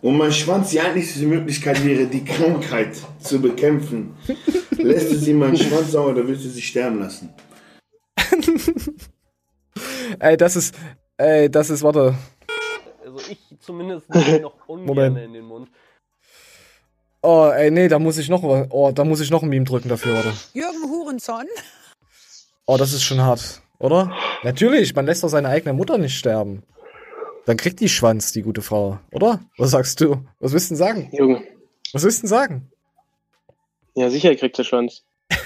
Und 0.01 0.17
mein 0.17 0.31
Schwanz 0.31 0.69
die 0.71 0.79
einzige 0.79 1.27
Möglichkeit 1.27 1.83
wäre, 1.83 2.05
die 2.07 2.23
Krankheit 2.23 2.97
zu 3.19 3.41
bekämpfen, 3.41 4.15
lässt 4.77 5.11
du 5.11 5.17
sie 5.17 5.33
meinen 5.33 5.57
Schwanz 5.57 5.91
sauer 5.91 6.11
oder 6.11 6.27
willst 6.27 6.45
du 6.45 6.49
sie 6.49 6.61
sterben 6.61 6.99
lassen? 6.99 7.33
Ey, 10.19 10.35
das 10.37 10.55
ist, 10.55 10.75
ey, 11.17 11.49
das 11.49 11.69
ist, 11.69 11.83
warte. 11.83 12.15
Also 13.05 13.19
ich 13.29 13.39
zumindest 13.59 14.09
nehme 14.13 14.39
noch 14.41 14.55
ungern 14.67 14.85
Moment. 14.85 15.17
in 15.17 15.33
den 15.33 15.45
Mund. 15.45 15.69
Oh, 17.21 17.49
ey, 17.53 17.69
nee, 17.69 17.87
da 17.87 17.99
muss 17.99 18.17
ich 18.17 18.29
noch, 18.29 18.43
oh, 18.43 18.91
da 18.93 19.03
muss 19.03 19.19
ich 19.19 19.29
noch 19.29 19.43
ein 19.43 19.49
Meme 19.49 19.65
drücken 19.65 19.89
dafür, 19.89 20.15
warte. 20.15 20.33
Jürgen 20.53 20.89
Hurenson. 20.89 21.45
Oh, 22.65 22.77
das 22.77 22.93
ist 22.93 23.03
schon 23.03 23.21
hart, 23.21 23.61
oder? 23.79 24.11
Natürlich, 24.43 24.95
man 24.95 25.05
lässt 25.05 25.23
doch 25.23 25.29
seine 25.29 25.49
eigene 25.49 25.73
Mutter 25.73 25.97
nicht 25.97 26.17
sterben. 26.17 26.63
Dann 27.45 27.57
kriegt 27.57 27.79
die 27.79 27.89
Schwanz, 27.89 28.31
die 28.31 28.41
gute 28.41 28.61
Frau, 28.61 28.99
oder? 29.11 29.39
Was 29.57 29.71
sagst 29.71 29.99
du? 30.01 30.23
Was 30.39 30.53
willst 30.53 30.69
du 30.69 30.75
denn 30.75 30.77
sagen? 30.77 31.09
Junge. 31.11 31.43
Was 31.93 32.03
willst 32.03 32.19
du 32.19 32.21
denn 32.23 32.29
sagen? 32.29 32.71
Ja, 33.95 34.09
sicher 34.09 34.35
kriegt 34.35 34.57
der 34.57 34.63
Schwanz. 34.63 35.03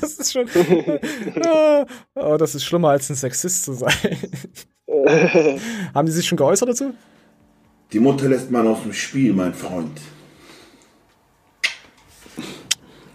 Das 0.00 0.14
ist 0.16 0.32
schon. 0.32 0.48
Oh, 2.14 2.36
das 2.36 2.54
ist 2.54 2.64
schlimmer 2.64 2.90
als 2.90 3.10
ein 3.10 3.16
Sexist 3.16 3.64
zu 3.64 3.72
sein. 3.72 3.92
Haben 5.94 6.06
die 6.06 6.12
sich 6.12 6.26
schon 6.26 6.38
geäußert 6.38 6.68
dazu? 6.68 6.94
Die 7.92 7.98
Mutter 8.00 8.28
lässt 8.28 8.50
man 8.50 8.66
aus 8.68 8.82
dem 8.82 8.92
Spiel, 8.92 9.32
mein 9.32 9.54
Freund. 9.54 10.00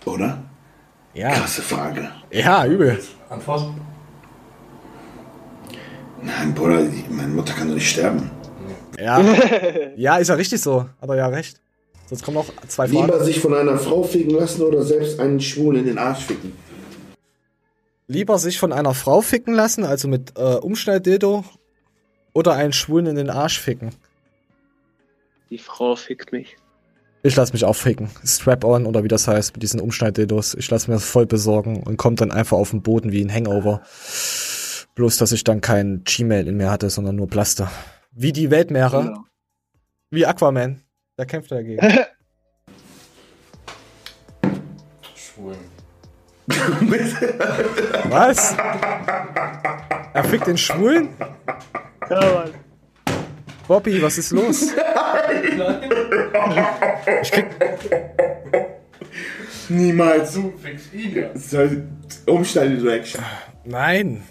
Oder? 0.06 0.44
Ja. 1.14 1.32
Krasse 1.32 1.62
Frage. 1.62 2.12
Ja, 2.32 2.66
übel. 2.66 3.00
Antwort? 3.30 3.74
Nein, 6.26 6.54
Bruder, 6.54 6.86
meine 7.10 7.34
Mutter 7.34 7.54
kann 7.54 7.68
doch 7.68 7.76
nicht 7.76 7.90
sterben. 7.90 8.32
Ja. 9.00 9.22
ja, 9.96 10.18
ist 10.18 10.30
ja 10.30 10.36
richtig 10.36 10.62
so. 10.62 10.88
Hat 11.02 11.10
er 11.10 11.16
ja 11.16 11.28
recht. 11.28 11.60
Sonst 12.08 12.24
kommen 12.24 12.36
noch 12.36 12.48
zwei 12.68 12.88
Fragen. 12.88 13.06
Lieber 13.06 13.24
sich 13.24 13.40
von 13.40 13.54
einer 13.54 13.78
Frau 13.78 14.04
ficken 14.04 14.32
lassen 14.32 14.62
oder 14.62 14.84
selbst 14.84 15.20
einen 15.20 15.40
Schwulen 15.40 15.82
in 15.82 15.86
den 15.86 15.98
Arsch 15.98 16.26
ficken. 16.26 16.54
Lieber 18.08 18.38
sich 18.38 18.60
von 18.60 18.72
einer 18.72 18.94
Frau 18.94 19.22
ficken 19.22 19.54
lassen, 19.54 19.84
also 19.86 20.08
mit 20.08 20.34
äh, 20.38 20.56
Umschnalldildo, 20.56 21.44
oder 22.34 22.54
einen 22.54 22.74
Schwulen 22.74 23.08
in 23.08 23.16
den 23.16 23.30
Arsch 23.30 23.60
ficken. 23.60 23.92
Die 25.50 25.58
Frau 25.58 25.96
fickt 25.96 26.32
mich. 26.32 26.58
Ich 27.26 27.36
lass 27.36 27.54
mich 27.54 27.64
auch 27.64 27.76
ficken. 27.76 28.10
Strap-on 28.26 28.86
oder 28.86 29.04
wie 29.04 29.08
das 29.08 29.28
heißt, 29.28 29.54
mit 29.54 29.64
diesen 29.64 29.80
Umschnalldildos. 29.80 30.56
Ich 30.56 30.70
lass 30.70 30.88
mir 30.88 30.96
das 30.96 31.06
voll 31.06 31.26
besorgen 31.26 31.82
und 31.84 31.96
kommt 31.96 32.20
dann 32.20 32.32
einfach 32.32 32.58
auf 32.58 32.72
den 32.72 32.82
Boden 32.82 33.14
wie 33.14 33.24
ein 33.24 33.34
Hangover. 33.34 33.82
Bloß, 34.96 35.18
dass 35.18 35.32
ich 35.32 35.44
dann 35.44 35.62
kein 35.62 36.04
Gmail 36.04 36.48
in 36.48 36.58
mir 36.58 36.70
hatte, 36.70 36.90
sondern 36.90 37.16
nur 37.16 37.28
Plaster. 37.28 37.72
Wie 38.12 38.32
die 38.32 38.52
Weltmeere. 38.52 39.04
Genau. 39.04 39.24
Wie 40.12 40.26
Aquaman. 40.26 40.82
Da 41.16 41.26
kämpft 41.26 41.52
er 41.52 41.58
dagegen. 41.58 41.82
Schwulen. 45.16 45.58
Was? 48.10 48.56
Er 50.14 50.24
fickt 50.24 50.48
den 50.48 50.58
Schwulen? 50.58 51.10
Ja, 52.10 52.20
Mann. 52.20 52.54
Bobby, 53.68 54.02
was 54.02 54.18
ist 54.18 54.32
los? 54.32 54.74
Ich 57.22 57.32
krieg. 57.32 57.46
Niemals. 59.70 60.34
Du 60.34 60.54
fickst 60.62 60.94
ihn 60.94 61.16
ja. 61.16 61.30
Soll 61.34 61.88
umschneiden, 62.26 62.80
du 62.80 62.90
Action. 62.90 63.24
Nein. 63.64 64.24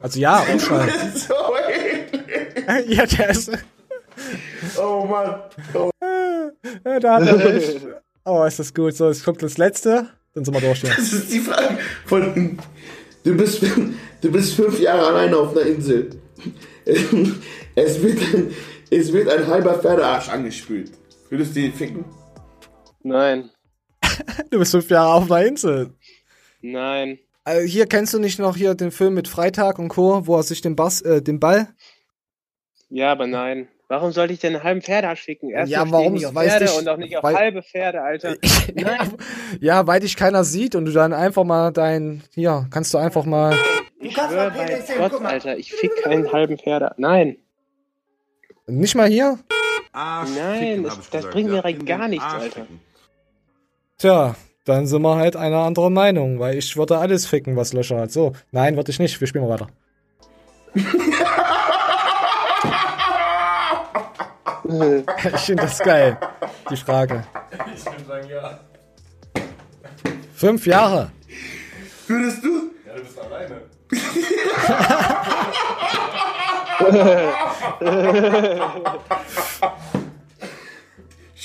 Also 0.00 0.18
ja, 0.18 0.40
umschneiden. 0.52 1.12
so 1.14 1.34
eklig. 1.68 2.88
ja, 2.88 3.06
der 3.06 3.30
ist. 3.30 3.52
Oh 4.78 5.04
Mann. 5.04 5.40
Oh. 5.74 5.90
Da 6.00 7.14
hat 7.14 7.26
er. 7.26 8.02
Oh, 8.24 8.44
ist 8.44 8.58
das 8.58 8.74
gut. 8.74 8.94
So, 8.94 9.08
jetzt 9.08 9.24
kommt 9.24 9.42
das 9.42 9.58
letzte. 9.58 10.08
Dann 10.34 10.44
sind 10.44 10.54
wir 10.54 10.60
durch. 10.60 10.80
Das 10.82 11.12
ist 11.12 11.32
die 11.32 11.40
Frage 11.40 11.78
von. 12.06 12.58
Du 13.24 13.36
bist, 13.36 13.62
du 13.62 14.32
bist 14.32 14.54
fünf 14.54 14.80
Jahre 14.80 15.06
alleine 15.06 15.36
auf 15.36 15.56
einer 15.56 15.66
Insel. 15.66 16.10
Es 16.84 18.02
wird 18.02 18.20
ein 18.34 18.54
Es 18.90 19.12
wird 19.12 19.28
ein 19.28 19.46
halber 19.46 19.78
Pferdearsch 19.78 20.28
angespült. 20.28 20.90
Würdest 21.28 21.54
du 21.54 21.60
ihn 21.60 21.72
ficken? 21.72 22.04
Nein. 23.02 23.50
Du 24.50 24.58
bist 24.58 24.72
fünf 24.72 24.90
Jahre 24.90 25.14
auf 25.14 25.30
einer 25.30 25.46
Insel. 25.46 25.94
Nein. 26.60 27.20
Also 27.50 27.66
hier 27.66 27.86
kennst 27.86 28.14
du 28.14 28.20
nicht 28.20 28.38
noch 28.38 28.56
hier 28.56 28.76
den 28.76 28.92
Film 28.92 29.14
mit 29.14 29.26
Freitag 29.26 29.80
und 29.80 29.88
Co., 29.88 30.24
wo 30.28 30.36
er 30.36 30.44
sich 30.44 30.60
den, 30.60 30.76
Bass, 30.76 31.00
äh, 31.02 31.20
den 31.20 31.40
Ball. 31.40 31.66
Ja, 32.90 33.10
aber 33.10 33.26
nein. 33.26 33.66
Warum 33.88 34.12
sollte 34.12 34.32
ich 34.32 34.38
denn 34.38 34.54
einen 34.54 34.62
halben 34.62 34.82
Pferdearsch 34.82 35.22
ficken? 35.22 35.50
Erst 35.50 35.72
Ja, 35.72 35.82
warum? 35.90 36.14
ich 36.14 36.20
nicht 36.20 36.26
auf 36.26 36.34
Weiß 36.36 36.48
Pferde 36.48 36.64
ich- 36.66 36.78
und 36.78 36.88
auch 36.88 36.96
nicht 36.96 37.16
auf 37.16 37.24
weil- 37.24 37.34
halbe 37.34 37.62
Pferde, 37.64 38.02
Alter. 38.02 38.36
Nein. 38.76 39.14
Ja, 39.60 39.84
weil 39.88 39.98
dich 39.98 40.16
keiner 40.16 40.44
sieht 40.44 40.76
und 40.76 40.84
du 40.84 40.92
dann 40.92 41.12
einfach 41.12 41.42
mal 41.42 41.72
dein. 41.72 42.22
Hier, 42.34 42.68
kannst 42.70 42.94
du 42.94 42.98
einfach 42.98 43.24
mal. 43.24 43.58
Ich 43.98 44.12
schwöre 44.14 44.52
bei 44.52 45.08
Gott, 45.08 45.20
Alter, 45.24 45.58
ich 45.58 45.72
fick 45.72 45.90
keinen 46.04 46.30
halben 46.32 46.56
Pferde. 46.56 46.94
Nein. 46.98 47.36
Nicht 48.68 48.94
mal 48.94 49.08
hier? 49.08 49.40
Nein, 49.92 50.84
das, 50.84 51.10
das 51.10 51.26
bringt 51.30 51.50
mir 51.50 51.62
gar 51.84 52.06
nichts, 52.06 52.24
Alter. 52.24 52.66
Tja, 53.98 54.36
dann 54.70 54.86
sind 54.86 55.02
wir 55.02 55.16
halt 55.16 55.36
einer 55.36 55.58
anderen 55.58 55.92
Meinung, 55.92 56.38
weil 56.38 56.56
ich 56.56 56.76
würde 56.76 56.98
alles 56.98 57.26
ficken, 57.26 57.56
was 57.56 57.72
Löcher 57.72 57.98
hat. 57.98 58.12
So, 58.12 58.32
nein, 58.52 58.76
würde 58.76 58.90
ich 58.90 58.98
nicht. 58.98 59.20
Wir 59.20 59.26
spielen 59.26 59.46
mal 59.46 59.60
weiter. 59.60 59.68
ich 65.34 65.40
finde 65.40 65.64
das 65.64 65.78
geil, 65.80 66.16
die 66.70 66.76
Frage. 66.76 67.24
Ich 67.74 67.84
würde 67.84 68.04
sagen, 68.04 68.28
ja. 68.28 68.60
Fünf 70.34 70.66
Jahre. 70.66 71.10
Würdest 72.06 72.44
du? 72.44 72.70
Ja, 72.86 72.94
du 72.94 73.02
bist 73.02 73.20
alleine. 73.20 73.62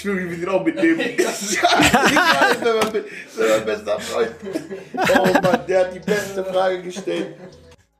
Ich 0.05 0.11
schwöre, 0.11 0.29
wir 0.29 0.37
sind 0.37 0.49
auch 0.49 0.63
mitnehmen. 0.63 0.99
Das 1.17 1.41
ist 1.41 1.59
mein 1.63 3.03
mein 3.49 3.65
bester 3.65 3.99
Freund. 3.99 4.31
Oh 4.93 5.33
Mann, 5.41 5.65
der 5.67 5.79
hat 5.79 5.95
die 5.95 5.99
beste 5.99 6.45
Frage 6.45 6.83
gestellt. 6.83 7.35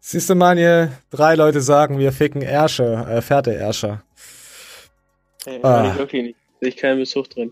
Siehst 0.01 0.29
du, 0.29 0.35
Manuel, 0.35 0.91
drei 1.09 1.33
Leute 1.33 1.61
sagen, 1.61 1.97
wir 1.97 2.11
ficken 2.11 2.43
Ärsche, 2.43 3.07
äh, 3.09 3.21
Pferdeärsche. 3.23 4.03
Ey, 5.47 5.59
Ah. 5.63 5.81
ah. 5.81 5.89
ich 5.91 5.97
wirklich 5.97 6.23
nicht. 6.23 6.37
Sehe 6.59 6.69
ich 6.69 6.77
keinen 6.77 6.99
Besuch 6.99 7.27
drin. 7.27 7.51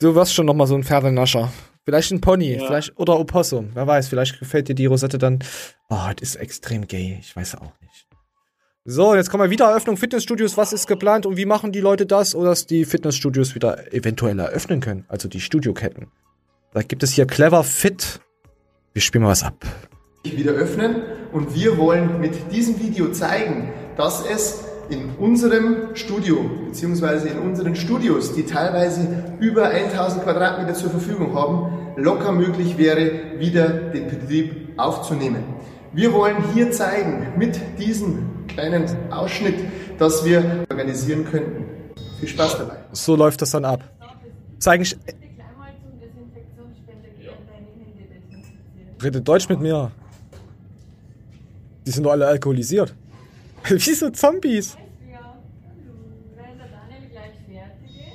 Du 0.00 0.14
wirst 0.14 0.32
schon 0.32 0.46
nochmal 0.46 0.66
so 0.66 0.74
ein 0.74 0.82
Pferdenascher. 0.82 1.52
Vielleicht 1.84 2.10
ein 2.10 2.22
Pony, 2.22 2.54
Ja. 2.54 2.66
vielleicht 2.66 2.98
oder 2.98 3.18
Opossum. 3.20 3.70
Wer 3.74 3.86
weiß, 3.86 4.08
vielleicht 4.08 4.38
gefällt 4.38 4.68
dir 4.68 4.74
die 4.74 4.86
Rosette 4.86 5.18
dann. 5.18 5.40
Oh, 5.90 6.08
das 6.16 6.30
ist 6.30 6.36
extrem 6.36 6.86
gay. 6.88 7.18
Ich 7.20 7.36
weiß 7.36 7.56
auch 7.56 7.72
nicht. 7.82 8.06
So, 8.84 9.14
jetzt 9.14 9.30
kommen 9.30 9.44
wir 9.44 9.50
wieder 9.50 9.66
Eröffnung 9.66 9.96
Fitnessstudios. 9.96 10.56
Was 10.56 10.72
ist 10.72 10.88
geplant 10.88 11.24
und 11.24 11.36
wie 11.36 11.44
machen 11.44 11.70
die 11.70 11.78
Leute 11.78 12.04
das, 12.04 12.34
oder 12.34 12.48
dass 12.48 12.66
die 12.66 12.84
Fitnessstudios 12.84 13.54
wieder 13.54 13.92
eventuell 13.94 14.36
eröffnen 14.40 14.80
können? 14.80 15.04
Also 15.06 15.28
die 15.28 15.40
Studioketten. 15.40 16.08
Da 16.74 16.82
gibt 16.82 17.04
es 17.04 17.12
hier 17.12 17.24
Clever 17.26 17.62
Fit. 17.62 18.18
Wir 18.92 19.00
spielen 19.00 19.22
mal 19.22 19.30
was 19.30 19.44
ab. 19.44 19.64
wieder 20.24 20.50
öffnen 20.50 20.96
und 21.30 21.54
wir 21.54 21.78
wollen 21.78 22.20
mit 22.20 22.50
diesem 22.50 22.80
Video 22.80 23.12
zeigen, 23.12 23.72
dass 23.96 24.24
es 24.28 24.64
in 24.90 25.10
unserem 25.16 25.94
Studio 25.94 26.42
beziehungsweise 26.66 27.28
in 27.28 27.38
unseren 27.38 27.76
Studios, 27.76 28.34
die 28.34 28.46
teilweise 28.46 29.36
über 29.38 29.68
1000 29.68 30.24
Quadratmeter 30.24 30.74
zur 30.74 30.90
Verfügung 30.90 31.36
haben, 31.36 31.94
locker 31.94 32.32
möglich 32.32 32.78
wäre, 32.78 33.38
wieder 33.38 33.68
den 33.68 34.08
Betrieb 34.08 34.70
aufzunehmen. 34.76 35.44
Wir 35.94 36.12
wollen 36.12 36.52
hier 36.54 36.70
zeigen 36.72 37.26
mit 37.36 37.60
diesem 37.78 38.46
kleinen 38.46 39.12
Ausschnitt, 39.12 39.56
dass 39.98 40.24
wir 40.24 40.64
organisieren 40.70 41.24
könnten. 41.24 41.66
Viel 42.18 42.28
Spaß 42.28 42.58
dabei. 42.58 42.76
So 42.92 43.14
läuft 43.14 43.42
das 43.42 43.50
dann 43.50 43.64
ab. 43.64 43.84
Zeigen 44.58 44.84
ich. 44.84 44.96
Redet 49.02 49.28
Deutsch 49.28 49.48
mit 49.48 49.60
mir. 49.60 49.90
Die 51.84 51.90
sind 51.90 52.04
doch 52.04 52.12
alle 52.12 52.26
alkoholisiert. 52.26 52.94
Wie 53.68 53.94
so 53.94 54.08
Zombies. 54.10 54.76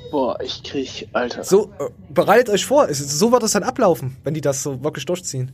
Boah, 0.09 0.39
ich 0.41 0.63
krieg, 0.63 1.09
Alter. 1.11 1.43
So, 1.43 1.69
äh, 1.79 1.89
bereitet 2.09 2.49
euch 2.49 2.65
vor. 2.65 2.87
Es, 2.89 2.97
so 2.97 3.31
wird 3.31 3.43
das 3.43 3.51
dann 3.51 3.63
ablaufen, 3.63 4.15
wenn 4.23 4.33
die 4.33 4.41
das 4.41 4.63
so 4.63 4.81
wirklich 4.81 5.05
durchziehen. 5.05 5.51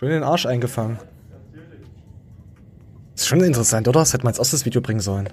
Schön 0.00 0.08
den 0.08 0.22
Arsch 0.22 0.46
eingefangen. 0.46 0.96
Ist 3.14 3.28
schon 3.28 3.42
interessant, 3.42 3.86
oder? 3.86 4.00
Das 4.00 4.14
hätte 4.14 4.24
man 4.24 4.30
als 4.30 4.38
erstes 4.38 4.64
Video 4.64 4.80
bringen 4.80 5.00
sollen. 5.00 5.28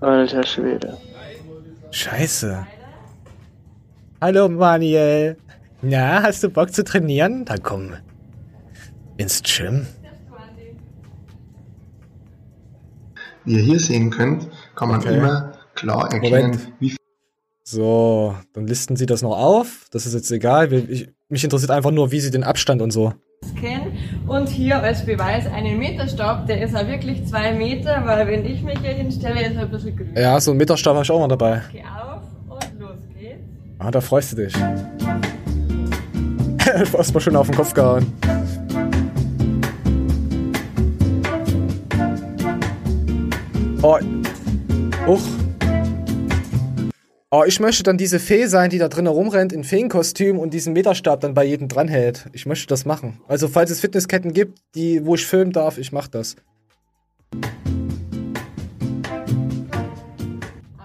Alter 0.00 0.42
Schwede. 0.42 0.98
Scheiße. 1.90 2.66
Hallo 4.20 4.50
Manuel. 4.50 5.38
Na, 5.80 6.22
hast 6.22 6.42
du 6.42 6.50
Bock 6.50 6.74
zu 6.74 6.84
trainieren? 6.84 7.46
Dann 7.46 7.62
komm. 7.62 7.94
Ins 9.16 9.40
Gym. 9.42 9.86
Wie 13.46 13.54
ihr 13.54 13.62
hier 13.62 13.80
sehen 13.80 14.10
könnt, 14.10 14.50
kann 14.76 14.90
man 14.90 15.00
Okay. 15.00 15.16
immer 15.16 15.54
klar 15.74 16.12
erkennen, 16.12 16.50
Moment. 16.50 16.72
wie 16.78 16.94
So, 17.64 18.36
dann 18.52 18.66
listen 18.66 18.96
sie 18.96 19.06
das 19.06 19.22
noch 19.22 19.34
auf. 19.34 19.86
Das 19.90 20.04
ist 20.04 20.12
jetzt 20.12 20.30
egal. 20.30 20.70
Ich, 20.74 21.08
mich 21.30 21.42
interessiert 21.42 21.70
einfach 21.70 21.90
nur, 21.90 22.12
wie 22.12 22.20
sie 22.20 22.30
den 22.30 22.44
Abstand 22.44 22.82
und 22.82 22.90
so. 22.90 23.14
Kennen. 23.60 23.96
Und 24.26 24.48
hier 24.48 24.82
als 24.82 25.04
Beweis 25.04 25.46
einen 25.46 25.78
Meterstab, 25.78 26.46
der 26.46 26.62
ist 26.62 26.76
auch 26.76 26.86
wirklich 26.86 27.26
zwei 27.26 27.52
Meter, 27.52 28.02
weil 28.04 28.26
wenn 28.26 28.44
ich 28.44 28.62
mich 28.62 28.78
hier 28.80 28.92
hinstelle, 28.92 29.46
ist 29.46 29.56
er 29.56 29.62
ein 29.62 29.70
bisschen 29.70 29.96
grün. 29.96 30.12
Ja, 30.16 30.40
so 30.40 30.50
einen 30.50 30.58
Meterstab 30.58 30.94
habe 30.94 31.04
ich 31.04 31.10
auch 31.10 31.20
mal 31.20 31.28
dabei. 31.28 31.62
Geh 31.72 31.80
auf 31.82 32.22
und 32.48 32.80
los 32.80 32.96
geht's. 33.18 33.38
Ah, 33.78 33.90
da 33.90 34.00
freust 34.00 34.32
du 34.32 34.36
dich. 34.36 34.54
Erstmal 36.94 37.20
schön 37.20 37.36
auf 37.36 37.46
den 37.46 37.56
Kopf 37.56 37.74
gehauen. 37.74 38.12
Oh. 43.82 43.98
Uch. 45.08 45.41
Oh, 47.34 47.44
ich 47.46 47.60
möchte 47.60 47.82
dann 47.82 47.96
diese 47.96 48.20
Fee 48.20 48.44
sein, 48.44 48.68
die 48.68 48.76
da 48.76 48.88
drin 48.88 49.06
rumrennt 49.06 49.54
in 49.54 49.64
Feenkostüm 49.64 50.38
und 50.38 50.52
diesen 50.52 50.74
Meterstab 50.74 51.20
dann 51.20 51.32
bei 51.32 51.44
jedem 51.44 51.66
dranhält. 51.66 52.26
Ich 52.34 52.44
möchte 52.44 52.66
das 52.66 52.84
machen. 52.84 53.22
Also, 53.26 53.48
falls 53.48 53.70
es 53.70 53.80
Fitnessketten 53.80 54.34
gibt, 54.34 54.58
die, 54.74 55.06
wo 55.06 55.14
ich 55.14 55.24
filmen 55.24 55.50
darf, 55.50 55.78
ich 55.78 55.92
mach 55.92 56.08
das. 56.08 56.36
Auch 57.32 57.40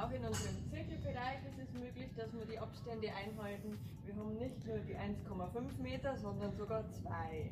in 0.10 0.24
unserem 0.24 0.56
Zirkelbereich 0.72 1.44
ist 1.50 1.60
es 1.62 1.74
möglich, 1.74 2.08
dass 2.16 2.28
wir 2.32 2.46
die 2.50 2.60
Abstände 2.60 3.10
einhalten. 3.10 3.78
Wir 4.06 4.16
haben 4.16 4.38
nicht 4.40 4.66
nur 4.66 4.78
die 4.88 4.96
1,5 4.96 5.84
Meter, 5.84 6.16
sondern 6.16 6.56
sogar 6.58 6.86
zwei. 7.04 7.52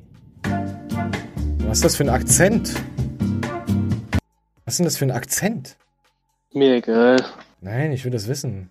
Was 1.68 1.76
ist 1.76 1.84
das 1.84 1.96
für 1.96 2.04
ein 2.04 2.08
Akzent? 2.08 2.72
Was 4.64 4.72
ist 4.72 4.78
denn 4.78 4.86
das 4.86 4.96
für 4.96 5.04
ein 5.04 5.10
Akzent? 5.10 5.76
Mir 6.54 6.76
egal. 6.76 7.22
Nein, 7.60 7.92
ich 7.92 8.02
will 8.02 8.12
das 8.12 8.26
wissen. 8.26 8.70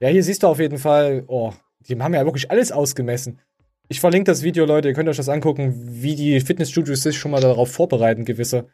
Ja, 0.00 0.08
hier 0.08 0.22
siehst 0.22 0.42
du 0.42 0.46
auf 0.46 0.60
jeden 0.60 0.78
Fall, 0.78 1.24
oh, 1.26 1.52
die 1.80 2.00
haben 2.00 2.14
ja 2.14 2.24
wirklich 2.24 2.50
alles 2.50 2.70
ausgemessen. 2.70 3.40
Ich 3.88 4.00
verlinke 4.00 4.30
das 4.30 4.42
Video, 4.42 4.64
Leute, 4.64 4.88
ihr 4.88 4.94
könnt 4.94 5.08
euch 5.08 5.16
das 5.16 5.28
angucken, 5.28 5.74
wie 6.02 6.14
die 6.14 6.40
Fitnessstudios 6.40 7.02
sich 7.02 7.18
schon 7.18 7.30
mal 7.30 7.40
darauf 7.40 7.72
vorbereiten, 7.72 8.24
gewisse. 8.24 8.68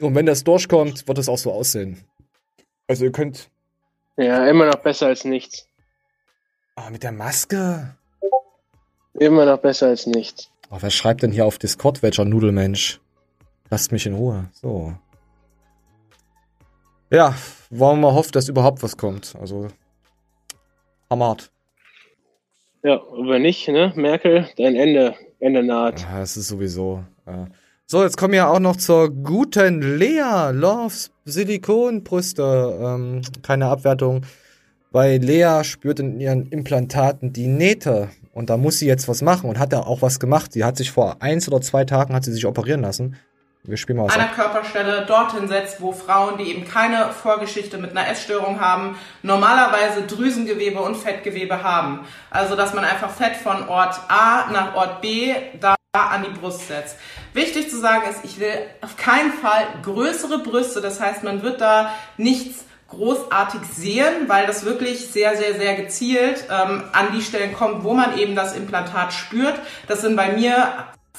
Und 0.00 0.14
wenn 0.14 0.26
das 0.26 0.44
durchkommt, 0.44 1.06
wird 1.06 1.18
es 1.18 1.28
auch 1.28 1.38
so 1.38 1.52
aussehen. 1.52 2.04
Also 2.88 3.04
ihr 3.04 3.12
könnt. 3.12 3.50
Ja, 4.16 4.46
immer 4.46 4.66
noch 4.66 4.76
besser 4.82 5.06
als 5.06 5.24
nichts. 5.24 5.66
Ah, 6.74 6.90
mit 6.90 7.02
der 7.02 7.12
Maske? 7.12 7.96
Immer 9.14 9.46
noch 9.46 9.58
besser 9.58 9.88
als 9.88 10.06
nichts. 10.06 10.50
Oh, 10.70 10.78
wer 10.80 10.90
schreibt 10.90 11.22
denn 11.22 11.32
hier 11.32 11.46
auf 11.46 11.58
Discord, 11.58 12.02
welcher 12.02 12.24
Nudelmensch? 12.24 13.00
Lasst 13.70 13.92
mich 13.92 14.06
in 14.06 14.14
Ruhe. 14.14 14.50
So. 14.52 14.94
Ja, 17.10 17.34
wollen 17.70 18.00
wir 18.00 18.08
mal 18.08 18.14
hoffen, 18.14 18.32
dass 18.32 18.48
überhaupt 18.48 18.82
was 18.82 18.96
kommt. 18.96 19.36
Also. 19.38 19.68
Hammerhart. 21.12 21.52
Ja, 22.82 22.96
und 22.96 23.28
wenn 23.28 23.42
nicht, 23.42 23.68
ne, 23.68 23.92
Merkel, 23.94 24.48
dein 24.58 24.74
Ende, 24.74 25.14
Ende 25.38 25.62
naht. 25.62 26.02
Ja, 26.02 26.20
es 26.22 26.36
ist 26.36 26.48
sowieso. 26.48 27.04
Ja. 27.26 27.46
So, 27.86 28.02
jetzt 28.02 28.16
kommen 28.16 28.32
wir 28.32 28.48
auch 28.48 28.58
noch 28.58 28.76
zur 28.76 29.10
guten 29.10 29.98
Lea. 29.98 30.50
Loves 30.52 31.12
Silikonbrüste. 31.24 32.78
Ähm, 32.82 33.22
keine 33.42 33.66
Abwertung. 33.66 34.22
Weil 34.90 35.20
Lea 35.20 35.62
spürt 35.62 36.00
in 36.00 36.18
ihren 36.18 36.46
Implantaten 36.46 37.32
die 37.32 37.46
Nähte. 37.46 38.08
Und 38.32 38.50
da 38.50 38.56
muss 38.56 38.78
sie 38.78 38.86
jetzt 38.86 39.08
was 39.08 39.22
machen 39.22 39.48
und 39.48 39.58
hat 39.58 39.72
da 39.72 39.80
auch 39.80 40.02
was 40.02 40.18
gemacht. 40.18 40.52
Sie 40.52 40.64
hat 40.64 40.76
sich 40.76 40.90
vor 40.90 41.20
eins 41.20 41.46
oder 41.48 41.60
zwei 41.60 41.84
Tagen 41.84 42.14
hat 42.14 42.24
sie 42.24 42.32
sich 42.32 42.46
operieren 42.46 42.80
lassen. 42.80 43.16
Wir 43.64 43.76
spielen 43.76 43.98
mal 43.98 44.06
was 44.06 44.14
einer 44.14 44.24
ab. 44.24 44.34
Körperstelle 44.34 45.06
dorthin 45.06 45.46
setzt, 45.46 45.80
wo 45.80 45.92
Frauen, 45.92 46.36
die 46.36 46.50
eben 46.50 46.66
keine 46.66 47.12
Vorgeschichte 47.12 47.78
mit 47.78 47.92
einer 47.92 48.08
Essstörung 48.08 48.60
haben, 48.60 48.98
normalerweise 49.22 50.02
Drüsengewebe 50.02 50.80
und 50.80 50.96
Fettgewebe 50.96 51.62
haben. 51.62 52.00
Also 52.30 52.56
dass 52.56 52.74
man 52.74 52.84
einfach 52.84 53.10
Fett 53.10 53.36
von 53.36 53.68
Ort 53.68 54.00
A 54.08 54.50
nach 54.50 54.74
Ort 54.74 55.00
B 55.00 55.32
da 55.60 55.76
an 55.92 56.24
die 56.24 56.40
Brust 56.40 56.66
setzt. 56.66 56.96
Wichtig 57.34 57.70
zu 57.70 57.78
sagen 57.78 58.02
ist, 58.10 58.24
ich 58.24 58.40
will 58.40 58.52
auf 58.80 58.96
keinen 58.96 59.32
Fall 59.32 59.64
größere 59.82 60.38
Brüste. 60.38 60.80
Das 60.80 61.00
heißt, 61.00 61.22
man 61.22 61.42
wird 61.42 61.60
da 61.60 61.94
nichts 62.16 62.64
großartig 62.88 63.60
sehen, 63.72 64.26
weil 64.26 64.46
das 64.46 64.64
wirklich 64.64 65.06
sehr, 65.06 65.36
sehr, 65.36 65.54
sehr 65.54 65.76
gezielt 65.76 66.44
ähm, 66.50 66.82
an 66.92 67.12
die 67.14 67.22
Stellen 67.22 67.54
kommt, 67.54 67.84
wo 67.84 67.94
man 67.94 68.18
eben 68.18 68.34
das 68.34 68.56
Implantat 68.56 69.12
spürt. 69.12 69.54
Das 69.86 70.00
sind 70.00 70.16
bei 70.16 70.32
mir 70.32 70.66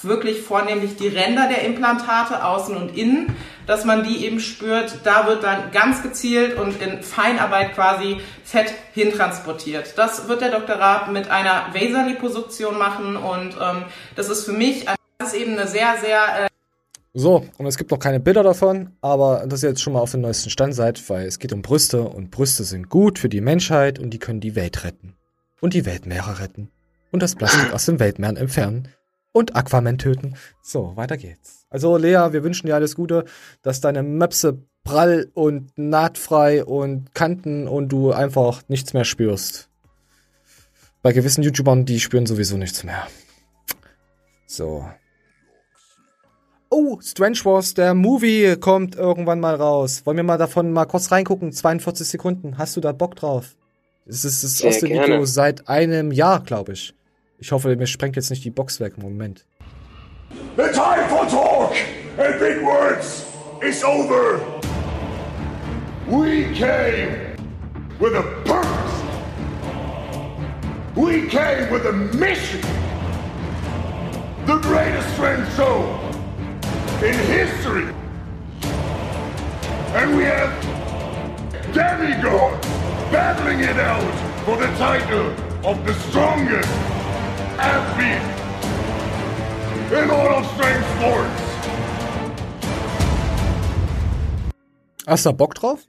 wirklich 0.01 0.41
vornehmlich 0.41 0.95
die 0.95 1.07
Ränder 1.07 1.47
der 1.47 1.63
Implantate 1.63 2.43
außen 2.43 2.75
und 2.75 2.97
innen, 2.97 3.35
dass 3.67 3.85
man 3.85 4.03
die 4.03 4.25
eben 4.25 4.39
spürt. 4.39 4.99
Da 5.03 5.27
wird 5.27 5.43
dann 5.43 5.71
ganz 5.71 6.01
gezielt 6.01 6.57
und 6.57 6.81
in 6.81 7.03
Feinarbeit 7.03 7.73
quasi 7.75 8.19
Fett 8.43 8.73
hintransportiert. 8.93 9.97
Das 9.97 10.27
wird 10.27 10.41
der 10.41 10.51
Dr. 10.51 10.75
Raab 10.75 11.11
mit 11.11 11.29
einer 11.29 11.67
Vaserliposuktion 11.73 12.77
machen 12.77 13.15
und 13.15 13.55
ähm, 13.61 13.85
das 14.15 14.29
ist 14.29 14.45
für 14.45 14.53
mich 14.53 14.85
das 15.19 15.33
ist 15.33 15.39
eben 15.39 15.53
eine 15.53 15.67
sehr, 15.67 15.95
sehr 16.01 16.45
äh 16.45 16.47
so, 17.15 17.45
und 17.59 17.67
es 17.67 17.77
gibt 17.77 17.91
noch 17.91 17.99
keine 17.99 18.19
Bilder 18.19 18.41
davon, 18.41 18.89
aber 18.99 19.45
dass 19.45 19.61
ihr 19.61 19.69
jetzt 19.69 19.83
schon 19.83 19.93
mal 19.93 19.99
auf 19.99 20.09
dem 20.09 20.21
neuesten 20.21 20.49
Stand 20.49 20.73
seid, 20.73 21.07
weil 21.11 21.27
es 21.27 21.37
geht 21.37 21.53
um 21.53 21.61
Brüste 21.61 22.01
und 22.01 22.31
Brüste 22.31 22.63
sind 22.63 22.89
gut 22.89 23.19
für 23.19 23.29
die 23.29 23.39
Menschheit 23.39 23.99
und 23.99 24.09
die 24.09 24.17
können 24.17 24.39
die 24.39 24.55
Welt 24.55 24.83
retten. 24.83 25.13
Und 25.61 25.75
die 25.75 25.85
Weltmeere 25.85 26.39
retten. 26.39 26.71
Und 27.11 27.21
das 27.21 27.35
Plastik 27.35 27.71
aus 27.73 27.85
den 27.85 27.99
Weltmeeren 27.99 28.35
entfernen 28.35 28.89
und 29.33 29.55
Aquaman 29.55 29.97
töten. 29.97 30.35
So, 30.61 30.95
weiter 30.95 31.17
geht's. 31.17 31.65
Also 31.69 31.97
Lea, 31.97 32.29
wir 32.31 32.43
wünschen 32.43 32.67
dir 32.67 32.75
alles 32.75 32.95
Gute, 32.95 33.25
dass 33.61 33.81
deine 33.81 34.03
Möpse 34.03 34.63
prall 34.83 35.29
und 35.33 35.77
nahtfrei 35.77 36.63
und 36.63 37.13
Kanten 37.13 37.67
und 37.67 37.89
du 37.89 38.11
einfach 38.11 38.61
nichts 38.69 38.93
mehr 38.93 39.05
spürst. 39.05 39.69
Bei 41.01 41.11
gewissen 41.11 41.43
YouTubern, 41.43 41.85
die 41.85 41.99
spüren 41.99 42.25
sowieso 42.25 42.55
nichts 42.55 42.83
mehr. 42.83 43.07
So. 44.45 44.87
Oh, 46.69 46.99
Strange 47.01 47.39
Wars, 47.43 47.73
der 47.73 47.93
Movie 47.93 48.55
kommt 48.57 48.95
irgendwann 48.95 49.39
mal 49.39 49.55
raus. 49.55 50.05
Wollen 50.05 50.17
wir 50.17 50.23
mal 50.23 50.37
davon 50.37 50.71
mal 50.71 50.85
kurz 50.85 51.11
reingucken? 51.11 51.51
42 51.51 52.07
Sekunden. 52.07 52.57
Hast 52.57 52.75
du 52.75 52.81
da 52.81 52.91
Bock 52.93 53.15
drauf? 53.15 53.55
Es 54.05 54.25
ist 54.25 54.43
das 54.43 54.61
erste 54.61 54.87
Video 54.87 55.25
seit 55.25 55.67
einem 55.67 56.11
Jahr, 56.11 56.41
glaube 56.41 56.73
ich. 56.73 56.93
Ich 57.43 57.51
hoffe, 57.51 57.75
mir 57.75 57.87
sprengt 57.87 58.15
jetzt 58.15 58.29
nicht 58.29 58.45
die 58.45 58.51
Box 58.51 58.79
weg. 58.79 58.97
Moment. 58.97 59.45
The 60.55 60.71
time 60.71 61.09
for 61.09 61.27
talk 61.27 61.75
and 62.17 62.39
big 62.39 62.63
words 62.63 63.25
is 63.61 63.83
over. 63.83 64.39
We 66.07 66.45
came 66.53 67.35
with 67.99 68.15
a 68.15 68.23
purpose. 68.45 69.03
We 70.95 71.27
came 71.27 71.69
with 71.69 71.85
a 71.85 71.91
mission. 72.15 72.61
The 74.45 74.59
greatest 74.59 75.09
friend 75.17 75.45
show 75.57 75.99
in 77.01 77.13
history. 77.27 77.93
And 79.95 80.15
we 80.15 80.23
have 80.23 80.49
demigods 81.73 82.65
battling 83.11 83.59
it 83.59 83.77
out 83.77 84.13
for 84.45 84.55
the 84.55 84.67
title 84.77 85.27
of 85.65 85.85
the 85.85 85.93
strongest 86.07 86.92
athlete 87.57 88.21
in 89.91 90.09
all 90.09 90.39
of 90.39 90.45
strength 90.53 90.85
sports. 90.97 91.41
Hast 95.05 95.25
du 95.25 95.33
Bock 95.33 95.53
drauf? 95.55 95.79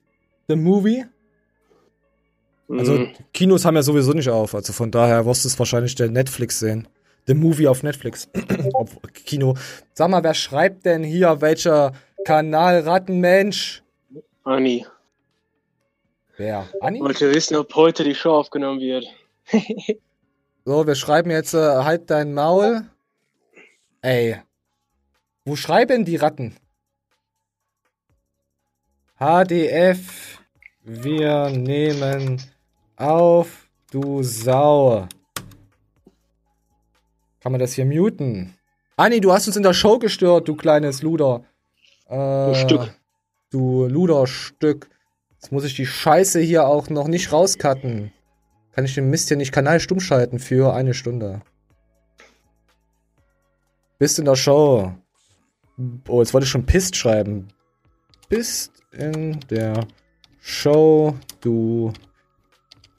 The 0.48 0.56
Movie? 0.56 1.04
Also, 2.68 2.92
Mhm. 2.94 3.12
Kinos 3.32 3.64
haben 3.64 3.76
ja 3.76 3.82
sowieso 3.82 4.12
nicht 4.12 4.28
auf, 4.28 4.54
also 4.54 4.72
von 4.72 4.90
daher 4.90 5.24
wirst 5.26 5.44
du 5.44 5.48
es 5.48 5.58
wahrscheinlich 5.58 5.94
der 5.94 6.08
Netflix 6.10 6.58
sehen. 6.58 6.88
The 7.26 7.34
Movie 7.34 7.68
auf 7.68 7.82
Netflix. 7.82 8.28
Kino. 9.24 9.54
Sag 9.94 10.10
mal, 10.10 10.22
wer 10.22 10.34
schreibt 10.34 10.84
denn 10.84 11.02
hier 11.04 11.40
welcher 11.40 11.92
Kanal 12.26 12.80
Rattenmensch? 12.80 13.82
Anni. 14.42 14.84
Wer? 16.36 16.68
Anni? 16.80 17.00
Wollte 17.00 17.32
wissen, 17.32 17.56
ob 17.56 17.74
heute 17.74 18.04
die 18.04 18.14
Show 18.14 18.32
aufgenommen 18.32 18.80
wird. 18.80 19.06
So, 20.66 20.86
wir 20.86 20.94
schreiben 20.94 21.30
jetzt 21.30 21.52
äh, 21.52 21.58
halt 21.58 22.08
dein 22.10 22.32
Maul. 22.32 22.86
Ey. 24.00 24.40
Wo 25.44 25.56
schreiben 25.56 26.06
die 26.06 26.16
Ratten? 26.16 26.56
HDF. 29.18 30.40
Wir 30.82 31.50
nehmen 31.50 32.40
auf, 32.96 33.68
du 33.90 34.22
Sau. 34.22 35.06
Kann 37.40 37.52
man 37.52 37.58
das 37.58 37.74
hier 37.74 37.84
muten? 37.84 38.54
Anni, 38.96 39.20
du 39.20 39.32
hast 39.34 39.46
uns 39.46 39.58
in 39.58 39.62
der 39.62 39.74
Show 39.74 39.98
gestört, 39.98 40.48
du 40.48 40.56
kleines 40.56 41.02
Luder. 41.02 41.44
Äh, 42.08 42.54
Stück. 42.54 42.94
Du 43.50 43.84
Luderstück. 43.86 44.88
Jetzt 45.34 45.52
muss 45.52 45.64
ich 45.64 45.74
die 45.74 45.84
Scheiße 45.84 46.40
hier 46.40 46.66
auch 46.66 46.88
noch 46.88 47.06
nicht 47.06 47.32
rauscutten. 47.32 48.13
Kann 48.74 48.84
ich 48.84 48.94
den 48.94 49.10
Mist 49.10 49.28
hier 49.28 49.36
nicht 49.36 49.52
Kanal 49.52 49.78
stumm 49.78 50.00
schalten 50.00 50.38
für 50.38 50.74
eine 50.74 50.94
Stunde. 50.94 51.42
Bist 53.98 54.18
in 54.18 54.24
der 54.24 54.36
Show. 54.36 54.92
Oh, 56.08 56.20
jetzt 56.20 56.34
wollte 56.34 56.44
ich 56.44 56.50
schon 56.50 56.66
Pist 56.66 56.96
schreiben. 56.96 57.48
Bist 58.28 58.72
in 58.92 59.38
der 59.50 59.86
Show, 60.40 61.16
du. 61.40 61.92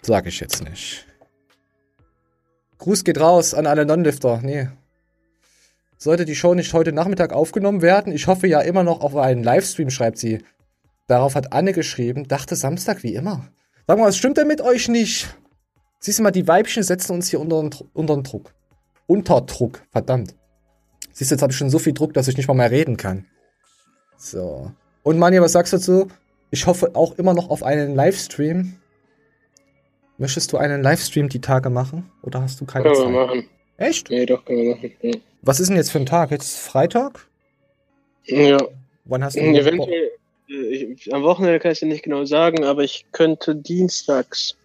Sag 0.01 0.27
ich 0.27 0.39
jetzt 0.39 0.63
nicht. 0.63 1.05
Gruß 2.77 3.03
geht 3.03 3.19
raus 3.19 3.53
an 3.53 3.67
alle 3.67 3.85
Non-Lifter. 3.85 4.39
Nee. 4.41 4.69
Sollte 5.97 6.25
die 6.25 6.35
Show 6.35 6.53
nicht 6.53 6.73
heute 6.73 6.91
Nachmittag 6.91 7.33
aufgenommen 7.33 7.81
werden? 7.81 8.13
Ich 8.13 8.27
hoffe 8.27 8.47
ja 8.47 8.61
immer 8.61 8.83
noch 8.83 9.01
auf 9.01 9.15
einen 9.15 9.43
Livestream, 9.43 9.89
schreibt 9.89 10.17
sie. 10.17 10.43
Darauf 11.07 11.35
hat 11.35 11.51
Anne 11.53 11.73
geschrieben, 11.73 12.27
dachte 12.27 12.55
Samstag 12.55 13.03
wie 13.03 13.15
immer. 13.15 13.49
Sag 13.87 13.97
mal, 13.97 14.07
was 14.07 14.17
stimmt 14.17 14.37
denn 14.37 14.47
mit 14.47 14.61
euch 14.61 14.87
nicht? 14.87 15.35
Siehst 16.05 16.19
du 16.19 16.23
mal, 16.23 16.29
die 16.29 16.47
Weibchen 16.47 16.83
setzen 16.83 17.13
uns 17.13 17.31
hier 17.31 17.39
unter, 17.39 17.67
unter 17.95 18.17
Druck. 18.17 18.53
Unter 19.07 19.41
Druck, 19.41 19.81
verdammt. 19.91 20.35
Siehst 21.11 21.31
du, 21.31 21.33
jetzt 21.33 21.41
habe 21.41 21.51
ich 21.51 21.57
schon 21.57 21.71
so 21.71 21.79
viel 21.79 21.93
Druck, 21.93 22.13
dass 22.13 22.27
ich 22.27 22.37
nicht 22.37 22.47
mal 22.47 22.53
mehr 22.53 22.69
reden 22.69 22.95
kann. 22.95 23.25
So. 24.15 24.71
Und 25.01 25.17
Manja, 25.17 25.41
was 25.41 25.53
sagst 25.53 25.73
du 25.73 25.77
dazu? 25.77 26.07
Ich 26.51 26.67
hoffe 26.67 26.91
auch 26.93 27.17
immer 27.17 27.33
noch 27.33 27.49
auf 27.49 27.63
einen 27.63 27.95
Livestream. 27.95 28.75
Möchtest 30.19 30.53
du 30.53 30.57
einen 30.57 30.83
Livestream 30.83 31.27
die 31.27 31.41
Tage 31.41 31.71
machen? 31.71 32.11
Oder 32.21 32.39
hast 32.43 32.61
du 32.61 32.65
keine 32.65 32.83
Können 32.83 32.95
Zeit? 32.97 33.05
wir 33.05 33.25
machen. 33.25 33.49
Echt? 33.77 34.11
Nee, 34.11 34.27
doch, 34.27 34.45
können 34.45 34.61
wir 34.61 34.75
machen. 34.75 34.91
Ja. 35.01 35.13
Was 35.41 35.59
ist 35.59 35.69
denn 35.69 35.77
jetzt 35.77 35.89
für 35.89 35.97
ein 35.97 36.05
Tag? 36.05 36.29
Jetzt 36.29 36.55
Freitag? 36.59 37.25
Ja. 38.25 38.59
Wann 39.05 39.23
hast 39.23 39.37
du 39.37 39.39
Eventuell, 39.39 40.11
äh, 40.51 40.53
ich, 40.53 41.11
am 41.11 41.23
Wochenende 41.23 41.59
kann 41.59 41.71
ich 41.71 41.79
dir 41.79 41.87
nicht 41.87 42.03
genau 42.03 42.25
sagen, 42.25 42.63
aber 42.63 42.83
ich 42.83 43.07
könnte 43.11 43.55
dienstags. 43.55 44.55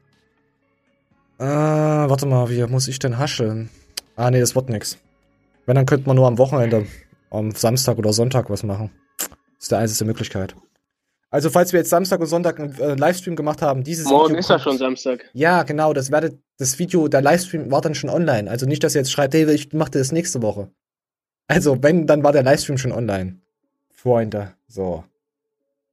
Äh, 1.40 1.44
warte 1.44 2.26
mal, 2.26 2.50
wie 2.50 2.62
muss 2.66 2.86
ich 2.86 2.98
denn 2.98 3.16
hascheln? 3.16 3.70
Ah, 4.14 4.30
nee, 4.30 4.40
das 4.40 4.54
wird 4.54 4.68
nix. 4.68 4.98
Wenn, 5.64 5.74
dann 5.74 5.86
könnte 5.86 6.06
man 6.06 6.16
nur 6.16 6.26
am 6.26 6.36
Wochenende, 6.36 6.86
am 7.30 7.52
Samstag 7.52 7.96
oder 7.96 8.12
Sonntag 8.12 8.50
was 8.50 8.62
machen. 8.62 8.90
Das 9.16 9.28
ist 9.60 9.70
die 9.70 9.76
einzige 9.76 10.04
Möglichkeit. 10.04 10.54
Also, 11.30 11.48
falls 11.48 11.72
wir 11.72 11.80
jetzt 11.80 11.88
Samstag 11.88 12.20
und 12.20 12.26
Sonntag 12.26 12.60
einen 12.60 12.78
äh, 12.78 12.94
Livestream 12.94 13.36
gemacht 13.36 13.62
haben, 13.62 13.84
dieses 13.84 14.04
Morgen 14.04 14.30
Video 14.30 14.40
ist 14.40 14.50
ja 14.50 14.58
schon 14.58 14.76
Samstag. 14.76 15.24
Ja, 15.32 15.62
genau, 15.62 15.94
das 15.94 16.10
werde, 16.10 16.38
das 16.58 16.78
Video, 16.78 17.08
der 17.08 17.22
Livestream 17.22 17.70
war 17.70 17.80
dann 17.80 17.94
schon 17.94 18.10
online. 18.10 18.50
Also 18.50 18.66
nicht, 18.66 18.84
dass 18.84 18.94
ihr 18.94 19.00
jetzt 19.00 19.12
schreibt, 19.12 19.32
hey, 19.32 19.50
ich 19.50 19.72
mache 19.72 19.92
das 19.92 20.12
nächste 20.12 20.42
Woche. 20.42 20.68
Also, 21.46 21.82
wenn, 21.82 22.06
dann 22.06 22.22
war 22.22 22.32
der 22.32 22.42
Livestream 22.42 22.76
schon 22.76 22.92
online. 22.92 23.38
Freunde, 23.88 24.52
so. 24.68 25.04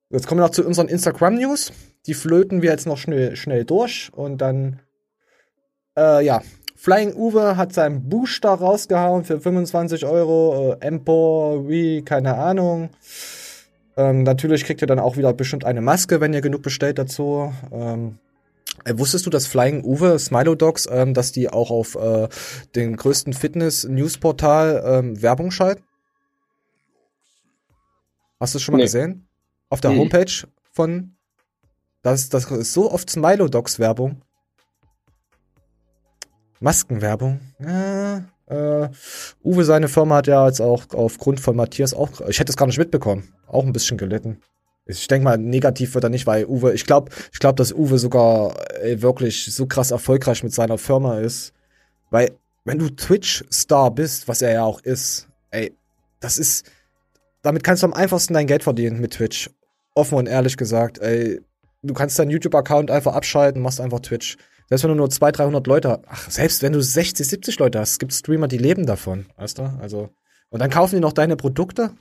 Jetzt 0.10 0.28
kommen 0.28 0.42
wir 0.42 0.46
noch 0.48 0.54
zu 0.54 0.66
unseren 0.66 0.90
Instagram-News. 0.90 1.72
Die 2.06 2.16
flöten 2.16 2.62
wir 2.62 2.72
jetzt 2.72 2.86
noch 2.86 2.98
schnell, 2.98 3.38
schnell 3.38 3.64
durch 3.64 4.10
und 4.12 4.40
dann, 4.40 4.82
äh, 5.98 6.24
ja. 6.26 6.42
Flying 6.76 7.14
Uwe 7.16 7.58
hat 7.58 7.74
seinen 7.74 8.08
Booster 8.08 8.50
rausgehauen 8.52 9.26
für 9.26 9.42
25 9.42 10.06
Euro. 10.06 10.74
Äh, 10.80 10.86
Empor, 10.86 11.68
wie, 11.68 12.04
keine 12.04 12.36
Ahnung. 12.36 12.90
Ähm, 13.98 14.22
natürlich 14.24 14.64
kriegt 14.64 14.82
ihr 14.82 14.88
dann 14.88 15.00
auch 15.00 15.18
wieder 15.18 15.34
bestimmt 15.34 15.66
eine 15.66 15.82
Maske, 15.82 16.22
wenn 16.22 16.34
ihr 16.34 16.42
genug 16.42 16.62
bestellt 16.62 17.00
dazu. 17.00 17.52
Ähm, 17.72 18.20
äh, 18.86 18.94
wusstest 18.96 19.26
du, 19.26 19.32
dass 19.32 19.48
Flying 19.48 19.84
Uwe, 19.84 20.20
Smilo 20.20 20.54
Dogs, 20.54 20.88
ähm, 20.90 21.16
dass 21.16 21.32
die 21.32 21.50
auch 21.50 21.72
auf 21.72 21.96
äh, 21.96 22.28
den 22.76 22.96
größten 22.96 23.34
Fitness-News-Portal 23.34 24.84
ähm, 24.86 25.22
Werbung 25.22 25.50
schalten? 25.50 25.84
Hast 28.40 28.54
du 28.54 28.58
es 28.60 28.64
schon 28.64 28.74
mal 28.74 28.78
Nee. 28.78 28.84
gesehen? 28.84 29.28
Auf 29.70 29.82
der 29.82 29.92
Mhm. 29.92 30.00
Homepage 30.00 30.32
von. 30.72 31.16
Das, 32.04 32.30
das 32.30 32.46
ist 32.52 32.74
so 32.74 32.92
oft 32.92 33.10
Smilo 33.10 33.48
Dogs 33.48 33.80
Werbung. 33.80 34.22
Maskenwerbung. 36.60 37.40
Ja, 37.60 38.24
äh, 38.48 38.90
Uwe, 39.44 39.66
seine 39.66 39.88
Firma 39.88 40.18
hat 40.18 40.28
ja 40.28 40.48
jetzt 40.48 40.62
auch 40.62 40.86
aufgrund 40.94 41.40
von 41.40 41.56
Matthias 41.56 41.94
auch. 41.94 42.22
Ich 42.28 42.40
hätte 42.40 42.52
es 42.52 42.58
gar 42.58 42.66
nicht 42.66 42.78
mitbekommen. 42.78 43.34
Auch 43.48 43.66
ein 43.66 43.74
bisschen 43.74 43.98
gelitten. 43.98 44.40
Ich 44.86 45.08
denke 45.08 45.26
mal, 45.26 45.38
negativ 45.38 45.94
wird 45.94 46.06
er 46.06 46.10
nicht, 46.10 46.28
weil 46.28 46.46
Uwe, 46.46 46.74
ich 46.74 46.86
glaube, 46.86 47.12
ich 47.34 47.40
glaube, 47.40 47.56
dass 47.56 47.74
Uwe 47.74 47.98
sogar 48.00 48.56
ey, 48.82 49.02
wirklich 49.02 49.54
so 49.54 49.66
krass 49.66 49.92
erfolgreich 49.92 50.44
mit 50.44 50.54
seiner 50.54 50.78
Firma 50.78 51.20
ist. 51.20 51.54
Weil, 52.10 52.32
wenn 52.64 52.80
du 52.80 52.90
Twitch-Star 52.90 53.92
bist, 53.92 54.30
was 54.30 54.42
er 54.42 54.54
ja 54.54 54.64
auch 54.64 54.82
ist, 54.82 55.28
ey, 55.52 55.76
das 56.22 56.38
ist, 56.38 56.72
damit 57.42 57.64
kannst 57.64 57.84
du 57.84 57.88
am 57.88 57.94
einfachsten 57.94 58.34
dein 58.34 58.48
Geld 58.48 58.64
verdienen 58.64 59.02
mit 59.02 59.16
Twitch. 59.16 59.50
Offen 59.94 60.18
und 60.18 60.28
ehrlich 60.28 60.56
gesagt, 60.56 61.00
ey, 61.00 61.42
du 61.84 61.94
kannst 61.94 62.18
deinen 62.18 62.32
YouTube-Account 62.32 62.90
einfach 62.90 63.14
abschalten, 63.14 63.62
machst 63.62 63.82
einfach 63.82 64.00
Twitch. 64.00 64.38
Selbst 64.68 64.84
wenn 64.84 64.92
du 64.92 64.96
nur 64.96 65.10
200, 65.10 65.40
300 65.40 65.66
Leute, 65.68 66.02
ach, 66.08 66.30
selbst 66.30 66.62
wenn 66.62 66.74
du 66.74 66.82
60, 66.82 67.28
70 67.28 67.58
Leute 67.60 67.80
hast, 67.80 67.92
es 67.94 68.00
gibt 68.00 68.14
Streamer, 68.14 68.48
die 68.48 68.58
leben 68.58 68.86
davon, 68.86 69.26
weißt 69.38 69.60
du? 69.60 69.64
Also, 69.82 70.10
und 70.50 70.60
dann 70.62 70.70
kaufen 70.70 70.96
die 70.96 71.02
noch 71.02 71.14
deine 71.14 71.38
Produkte. 71.38 71.92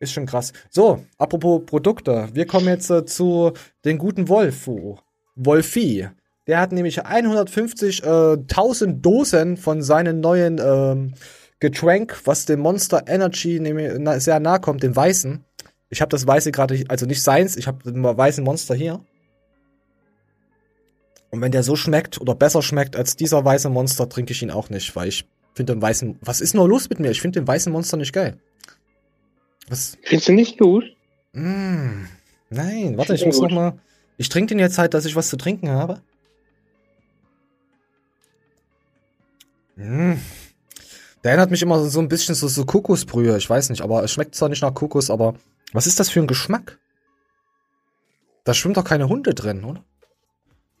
Ist 0.00 0.12
schon 0.12 0.26
krass. 0.26 0.52
So, 0.70 1.04
apropos 1.18 1.62
Produkte. 1.66 2.28
Wir 2.32 2.46
kommen 2.46 2.68
jetzt 2.68 2.88
äh, 2.90 3.04
zu 3.04 3.52
den 3.84 3.98
guten 3.98 4.28
Wolfu. 4.28 4.98
Wolfi. 5.34 6.08
Der 6.46 6.60
hat 6.60 6.70
nämlich 6.72 7.04
150.000 7.04 9.00
Dosen 9.00 9.56
von 9.56 9.82
seinem 9.82 10.20
neuen 10.20 10.60
ähm, 10.64 11.14
Getränk, 11.58 12.20
was 12.24 12.46
dem 12.46 12.60
Monster 12.60 13.02
Energy 13.08 13.58
nämlich 13.58 13.92
sehr 14.22 14.38
nahe 14.38 14.60
kommt, 14.60 14.84
dem 14.84 14.94
Weißen. 14.94 15.44
Ich 15.90 16.00
habe 16.00 16.10
das 16.10 16.26
Weiße 16.26 16.52
gerade, 16.52 16.84
also 16.88 17.06
nicht 17.06 17.22
seins, 17.22 17.56
ich 17.56 17.66
habe 17.66 17.82
den 17.90 18.02
weißen 18.02 18.44
Monster 18.44 18.74
hier. 18.74 19.00
Und 21.30 21.40
wenn 21.40 21.52
der 21.52 21.62
so 21.62 21.76
schmeckt 21.76 22.20
oder 22.20 22.34
besser 22.34 22.62
schmeckt 22.62 22.96
als 22.96 23.16
dieser 23.16 23.44
weiße 23.44 23.68
Monster, 23.68 24.08
trinke 24.08 24.32
ich 24.32 24.42
ihn 24.42 24.50
auch 24.50 24.70
nicht, 24.70 24.96
weil 24.96 25.08
ich 25.08 25.26
finde 25.54 25.74
den 25.74 25.82
weißen. 25.82 26.18
Was 26.20 26.40
ist 26.40 26.54
nur 26.54 26.68
los 26.68 26.88
mit 26.88 27.00
mir? 27.00 27.10
Ich 27.10 27.20
finde 27.20 27.40
den 27.40 27.46
weißen 27.46 27.70
Monster 27.72 27.96
nicht 27.96 28.12
geil. 28.12 28.38
Was? 29.68 29.98
Findest 30.02 30.28
du 30.28 30.32
nicht 30.32 30.58
gut? 30.58 30.84
Mm, 31.32 32.04
nein, 32.48 32.96
warte, 32.96 33.14
ich 33.14 33.26
muss 33.26 33.40
noch 33.40 33.50
mal. 33.50 33.78
Ich 34.16 34.28
trinke 34.28 34.54
den 34.54 34.58
jetzt 34.58 34.78
halt, 34.78 34.94
dass 34.94 35.04
ich 35.04 35.14
was 35.14 35.28
zu 35.28 35.36
trinken 35.36 35.68
habe. 35.68 36.00
Mm. 39.76 40.14
Der 41.22 41.32
erinnert 41.32 41.50
mich 41.50 41.62
immer 41.62 41.84
so 41.84 42.00
ein 42.00 42.08
bisschen 42.08 42.34
so, 42.34 42.48
so 42.48 42.64
Kokosbrühe, 42.64 43.36
ich 43.36 43.50
weiß 43.50 43.70
nicht, 43.70 43.82
aber 43.82 44.02
es 44.04 44.12
schmeckt 44.12 44.34
zwar 44.34 44.48
nicht 44.48 44.62
nach 44.62 44.72
Kokos, 44.72 45.10
aber 45.10 45.34
was 45.72 45.86
ist 45.86 46.00
das 46.00 46.08
für 46.08 46.20
ein 46.20 46.26
Geschmack? 46.26 46.78
Da 48.44 48.54
schwimmt 48.54 48.76
doch 48.76 48.84
keine 48.84 49.08
Hunde 49.08 49.34
drin, 49.34 49.64
oder? 49.64 49.84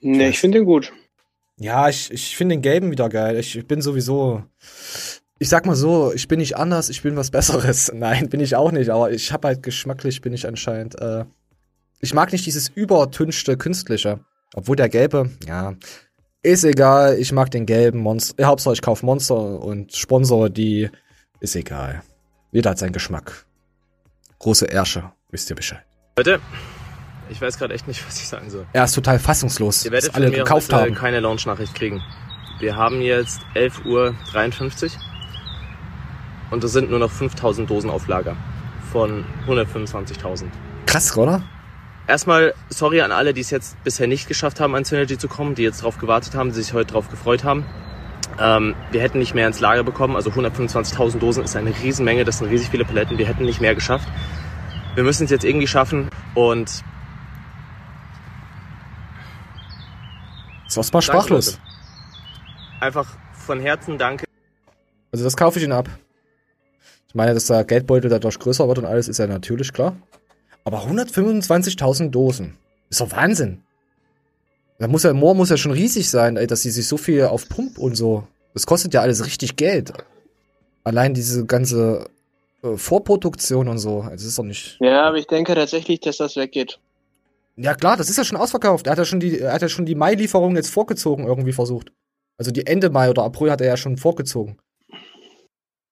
Nee, 0.00 0.28
ich 0.28 0.38
finde 0.38 0.58
den 0.58 0.64
gut. 0.64 0.92
Ja, 1.58 1.88
ich, 1.88 2.10
ich 2.12 2.36
finde 2.36 2.54
den 2.54 2.62
gelben 2.62 2.90
wieder 2.90 3.08
geil. 3.08 3.36
Ich 3.36 3.66
bin 3.66 3.82
sowieso. 3.82 4.44
Ich 5.40 5.48
sag 5.48 5.66
mal 5.66 5.76
so, 5.76 6.12
ich 6.12 6.28
bin 6.28 6.38
nicht 6.38 6.56
anders, 6.56 6.88
ich 6.88 7.02
bin 7.02 7.16
was 7.16 7.30
Besseres. 7.30 7.92
Nein, 7.94 8.28
bin 8.28 8.40
ich 8.40 8.56
auch 8.56 8.72
nicht, 8.72 8.90
aber 8.90 9.10
ich 9.10 9.32
habe 9.32 9.48
halt 9.48 9.62
geschmacklich, 9.62 10.20
bin 10.20 10.32
ich 10.32 10.46
anscheinend. 10.46 11.00
Äh, 11.00 11.24
ich 12.00 12.14
mag 12.14 12.32
nicht 12.32 12.46
dieses 12.46 12.68
übertünchte 12.68 13.56
Künstliche. 13.56 14.20
Obwohl 14.54 14.76
der 14.76 14.88
gelbe, 14.88 15.30
ja, 15.46 15.74
ist 16.42 16.64
egal. 16.64 17.18
Ich 17.18 17.32
mag 17.32 17.50
den 17.50 17.66
gelben 17.66 17.98
Monster. 17.98 18.46
Hauptsache, 18.46 18.74
ich 18.74 18.82
kaufe 18.82 19.04
Monster 19.04 19.62
und 19.62 19.94
Sponsor 19.94 20.48
die. 20.48 20.90
Ist 21.40 21.56
egal. 21.56 22.02
Jeder 22.50 22.70
hat 22.70 22.78
seinen 22.78 22.92
Geschmack. 22.92 23.46
Große 24.38 24.66
Ärsche, 24.66 25.12
wisst 25.30 25.50
ihr 25.50 25.56
Bescheid. 25.56 25.84
Leute, 26.16 26.40
ich 27.30 27.40
weiß 27.40 27.58
gerade 27.58 27.74
echt 27.74 27.88
nicht, 27.88 28.04
was 28.06 28.18
ich 28.18 28.28
sagen 28.28 28.50
soll. 28.50 28.66
Er 28.72 28.84
ist 28.84 28.94
total 28.94 29.18
fassungslos, 29.18 29.84
Ihr 29.84 29.90
dass 29.90 30.04
werdet 30.04 30.16
alle 30.16 30.26
von 30.26 30.32
mir 30.32 30.44
gekauft 30.44 30.72
haben. 30.72 30.94
keine 30.94 31.20
Launch-Nachricht 31.20 31.74
kriegen. 31.74 32.02
Wir 32.60 32.76
haben 32.76 33.00
jetzt 33.00 33.40
11.53 33.54 33.86
Uhr 33.86 34.90
und 36.50 36.64
es 36.64 36.72
sind 36.72 36.90
nur 36.90 36.98
noch 36.98 37.10
5000 37.10 37.68
Dosen 37.70 37.90
auf 37.90 38.08
Lager 38.08 38.36
von 38.90 39.24
125.000. 39.46 40.46
Krass, 40.86 41.16
oder? 41.16 41.42
Erstmal 42.06 42.54
sorry 42.70 43.02
an 43.02 43.12
alle, 43.12 43.34
die 43.34 43.42
es 43.42 43.50
jetzt 43.50 43.82
bisher 43.84 44.06
nicht 44.06 44.28
geschafft 44.28 44.60
haben, 44.60 44.74
an 44.74 44.84
Synergy 44.84 45.18
zu 45.18 45.28
kommen, 45.28 45.54
die 45.54 45.62
jetzt 45.62 45.82
drauf 45.82 45.98
gewartet 45.98 46.34
haben, 46.34 46.50
die 46.50 46.56
sich 46.62 46.72
heute 46.72 46.92
drauf 46.92 47.10
gefreut 47.10 47.44
haben. 47.44 47.66
Ähm, 48.40 48.74
wir 48.90 49.02
hätten 49.02 49.18
nicht 49.18 49.34
mehr 49.34 49.46
ins 49.46 49.60
Lager 49.60 49.84
bekommen, 49.84 50.16
also 50.16 50.30
125.000 50.30 51.18
Dosen 51.18 51.44
ist 51.44 51.54
eine 51.54 51.70
Riesenmenge, 51.82 52.24
das 52.24 52.38
sind 52.38 52.48
riesig 52.48 52.70
viele 52.70 52.84
Paletten, 52.84 53.18
wir 53.18 53.26
hätten 53.26 53.44
nicht 53.44 53.60
mehr 53.60 53.74
geschafft. 53.74 54.08
Wir 54.94 55.04
müssen 55.04 55.24
es 55.24 55.30
jetzt 55.30 55.44
irgendwie 55.44 55.66
schaffen 55.66 56.08
und 56.34 56.82
Ist 60.68 60.76
Osmar 60.76 61.00
Danke, 61.00 61.18
sprachlos. 61.18 61.58
Einfach 62.80 63.16
von 63.32 63.60
Herzen 63.60 63.98
danke. 63.98 64.26
Also 65.10 65.24
das 65.24 65.36
kaufe 65.36 65.58
ich 65.58 65.64
ihn 65.64 65.72
ab. 65.72 65.88
Ich 67.08 67.14
meine, 67.14 67.32
dass 67.32 67.46
der 67.46 67.64
Geldbeutel 67.64 68.10
dadurch 68.10 68.38
größer 68.38 68.68
wird 68.68 68.78
und 68.78 68.84
alles 68.84 69.08
ist 69.08 69.18
ja 69.18 69.26
natürlich 69.26 69.72
klar. 69.72 69.96
Aber 70.64 70.82
125.000 70.82 72.10
Dosen. 72.10 72.58
Ist 72.90 73.00
doch 73.00 73.10
Wahnsinn. 73.12 73.62
Da 74.78 74.86
muss 74.86 75.02
ja, 75.02 75.12
Moor 75.14 75.34
muss 75.34 75.50
ja 75.50 75.56
schon 75.56 75.72
riesig 75.72 76.10
sein, 76.10 76.36
ey, 76.36 76.46
dass 76.46 76.62
sie 76.62 76.70
sich 76.70 76.86
so 76.86 76.98
viel 76.98 77.24
auf 77.24 77.48
Pump 77.48 77.78
und 77.78 77.96
so. 77.96 78.28
Das 78.52 78.66
kostet 78.66 78.92
ja 78.92 79.00
alles 79.00 79.24
richtig 79.24 79.56
Geld. 79.56 79.92
Allein 80.84 81.14
diese 81.14 81.46
ganze 81.46 82.10
äh, 82.62 82.76
Vorproduktion 82.76 83.68
und 83.68 83.78
so. 83.78 84.06
Das 84.10 84.22
ist 84.22 84.38
doch 84.38 84.44
nicht. 84.44 84.76
Ja, 84.80 85.08
aber 85.08 85.16
ich 85.16 85.26
denke 85.26 85.54
tatsächlich, 85.54 86.00
dass 86.00 86.18
das 86.18 86.36
weggeht. 86.36 86.78
Ja 87.60 87.74
klar, 87.74 87.96
das 87.96 88.08
ist 88.08 88.16
ja 88.16 88.24
schon 88.24 88.38
ausverkauft. 88.38 88.86
Er 88.86 88.92
hat 88.92 88.98
ja 88.98 89.04
schon 89.04 89.18
die, 89.20 89.40
er 89.40 89.52
hat 89.52 89.62
ja 89.62 89.68
schon 89.68 89.84
die 89.84 89.96
Mai-Lieferung 89.96 90.54
jetzt 90.54 90.70
vorgezogen 90.70 91.26
irgendwie 91.26 91.52
versucht. 91.52 91.92
Also 92.38 92.52
die 92.52 92.66
Ende 92.66 92.88
Mai 92.88 93.10
oder 93.10 93.24
April 93.24 93.50
hat 93.50 93.60
er 93.60 93.66
ja 93.66 93.76
schon 93.76 93.96
vorgezogen. 93.96 94.58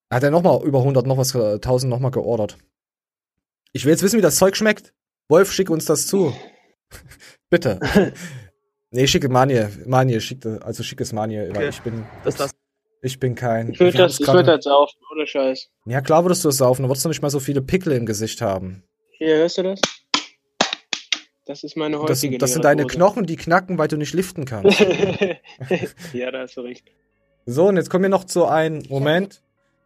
Er 0.09 0.17
hat 0.17 0.23
ja 0.23 0.31
nochmal 0.31 0.63
über 0.65 0.79
100 0.79 1.05
noch 1.07 1.19
was, 1.19 1.35
äh, 1.35 1.55
1000 1.55 1.91
nochmal 1.91 2.13
geordert. 2.13 2.57
Ich 3.73 3.85
will 3.85 3.91
jetzt 3.91 4.03
wissen, 4.03 4.17
wie 4.17 4.23
das 4.23 4.37
Zeug 4.37 4.57
schmeckt. 4.57 4.95
Wolf, 5.29 5.53
schick 5.53 5.69
uns 5.69 5.85
das 5.87 6.07
zu. 6.07 6.33
Bitte. 7.51 7.81
nee, 8.93 9.09
schicke 9.09 9.29
Manje. 9.29 9.71
Manje, 9.87 10.21
schicke, 10.21 10.61
also 10.63 10.85
schick 10.85 11.01
es 11.01 11.13
weil 11.13 11.51
Okay. 11.51 11.69
ich 11.69 11.81
bin. 11.83 12.07
Das 12.23 12.39
lass- 12.39 12.55
Ich 13.03 13.19
bin 13.19 13.35
kein. 13.35 13.73
Ich 13.73 13.81
würde 13.81 13.99
das, 13.99 14.21
ich 14.21 14.27
würde 14.29 14.45
das 14.57 14.65
saufen, 14.65 14.99
ohne 15.13 15.27
Scheiß. 15.27 15.69
Ja, 15.87 16.01
klar 16.01 16.25
würdest 16.25 16.45
du 16.45 16.49
es 16.51 16.59
saufen, 16.59 16.83
dann 16.83 16.91
würdest 16.91 17.05
du 17.05 17.09
nicht 17.09 17.23
mal 17.23 17.31
so 17.31 17.41
viele 17.41 17.61
Pickel 17.61 17.93
im 17.93 18.07
Gesicht 18.07 18.41
haben. 18.41 18.85
Hier, 19.19 19.37
hörst 19.39 19.59
du 19.59 19.63
das? 19.65 19.81
Das 21.47 21.62
ist 21.62 21.77
meine 21.77 21.97
Das, 21.97 22.18
heutige 22.18 22.39
das 22.39 22.52
sind 22.52 22.64
deine. 22.64 22.86
Knochen, 22.86 23.24
die 23.24 23.36
knacken, 23.36 23.78
weil 23.78 23.86
du 23.86 23.97
nicht 23.97 24.12
liften 24.12 24.44
kannst. 24.44 24.81
ja, 26.12 26.31
da 26.32 26.40
hast 26.40 26.56
du 26.56 26.62
recht. 26.62 26.85
So, 27.47 27.68
und 27.68 27.77
jetzt 27.77 27.89
kommen 27.89 28.02
wir 28.02 28.09
noch 28.09 28.24
zu 28.24 28.47
einem 28.47 28.82
Moment. 28.89 29.43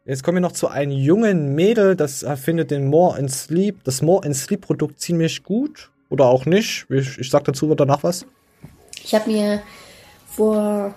Jetzt 0.06 0.24
kommen 0.24 0.36
wir 0.36 0.40
noch 0.40 0.52
zu 0.52 0.68
einem 0.68 0.92
jungen 0.92 1.54
Mädel, 1.54 1.94
das 1.94 2.22
äh, 2.22 2.34
findet 2.36 2.70
den 2.70 2.88
More 2.88 3.18
and 3.18 3.30
Sleep, 3.30 3.84
das 3.84 4.00
More 4.00 4.24
and 4.24 4.34
Sleep 4.34 4.62
Produkt 4.62 5.00
ziemlich 5.00 5.44
gut. 5.44 5.90
Oder 6.08 6.24
auch 6.24 6.46
nicht. 6.46 6.86
Ich, 6.88 7.18
ich 7.18 7.30
sag 7.30 7.44
dazu 7.44 7.72
danach 7.74 8.02
was. 8.02 8.24
Ich 9.04 9.14
habe 9.14 9.30
mir 9.30 9.62
vor 10.26 10.86
ein 10.86 10.94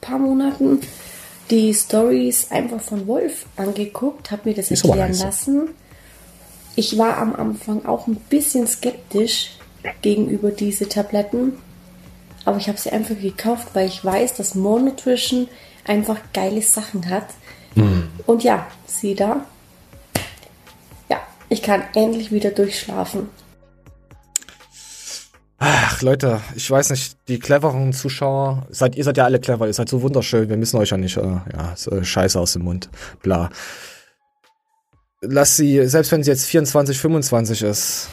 paar 0.00 0.18
Monaten 0.18 0.80
die 1.50 1.72
Stories 1.72 2.50
einfach 2.50 2.80
von 2.80 3.06
Wolf 3.06 3.46
angeguckt, 3.56 4.30
habe 4.32 4.50
mir 4.50 4.54
das 4.54 4.70
erklären 4.70 5.14
lassen. 5.14 5.70
Ich 6.74 6.98
war 6.98 7.16
am 7.18 7.34
Anfang 7.34 7.86
auch 7.86 8.06
ein 8.08 8.16
bisschen 8.16 8.66
skeptisch 8.66 9.59
gegenüber 10.02 10.50
diese 10.50 10.88
Tabletten, 10.88 11.54
aber 12.44 12.58
ich 12.58 12.68
habe 12.68 12.78
sie 12.78 12.90
einfach 12.90 13.18
gekauft, 13.20 13.68
weil 13.74 13.86
ich 13.86 14.04
weiß, 14.04 14.34
dass 14.34 14.54
More 14.54 14.80
Nutrition 14.80 15.48
einfach 15.84 16.18
geile 16.32 16.62
Sachen 16.62 17.08
hat. 17.08 17.26
Und 18.26 18.42
ja, 18.42 18.66
sieh 18.86 19.14
da. 19.14 19.44
Ja, 21.08 21.20
ich 21.48 21.62
kann 21.62 21.82
endlich 21.94 22.32
wieder 22.32 22.50
durchschlafen. 22.50 23.28
Ach, 25.62 26.00
Leute, 26.00 26.40
ich 26.56 26.70
weiß 26.70 26.88
nicht, 26.88 27.18
die 27.28 27.38
cleveren 27.38 27.92
Zuschauer, 27.92 28.66
seid, 28.70 28.96
ihr 28.96 29.04
seid 29.04 29.18
ja 29.18 29.24
alle 29.24 29.38
clever, 29.38 29.66
ihr 29.66 29.74
seid 29.74 29.90
so 29.90 30.00
wunderschön, 30.00 30.48
wir 30.48 30.56
müssen 30.56 30.78
euch 30.78 30.88
ja 30.88 30.96
nicht, 30.96 31.18
äh, 31.18 31.20
ja, 31.22 31.74
so, 31.76 32.02
Scheiße 32.02 32.40
aus 32.40 32.54
dem 32.54 32.62
Mund, 32.62 32.88
bla. 33.22 33.50
Lass 35.20 35.56
sie, 35.56 35.86
selbst 35.86 36.12
wenn 36.12 36.22
sie 36.22 36.30
jetzt 36.30 36.46
24, 36.46 36.98
25 36.98 37.62
ist, 37.62 38.08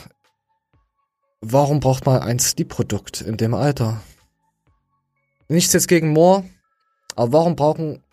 warum 1.42 1.80
braucht 1.80 2.06
man 2.06 2.22
ein 2.22 2.40
Sleep-Produkt 2.40 3.22
in 3.22 3.38
dem 3.38 3.54
Alter? 3.54 4.02
Nichts 5.48 5.74
jetzt 5.74 5.88
gegen 5.88 6.10
Moore, 6.12 6.44
aber 7.16 7.32
warum 7.34 7.56
brauchen, 7.56 8.04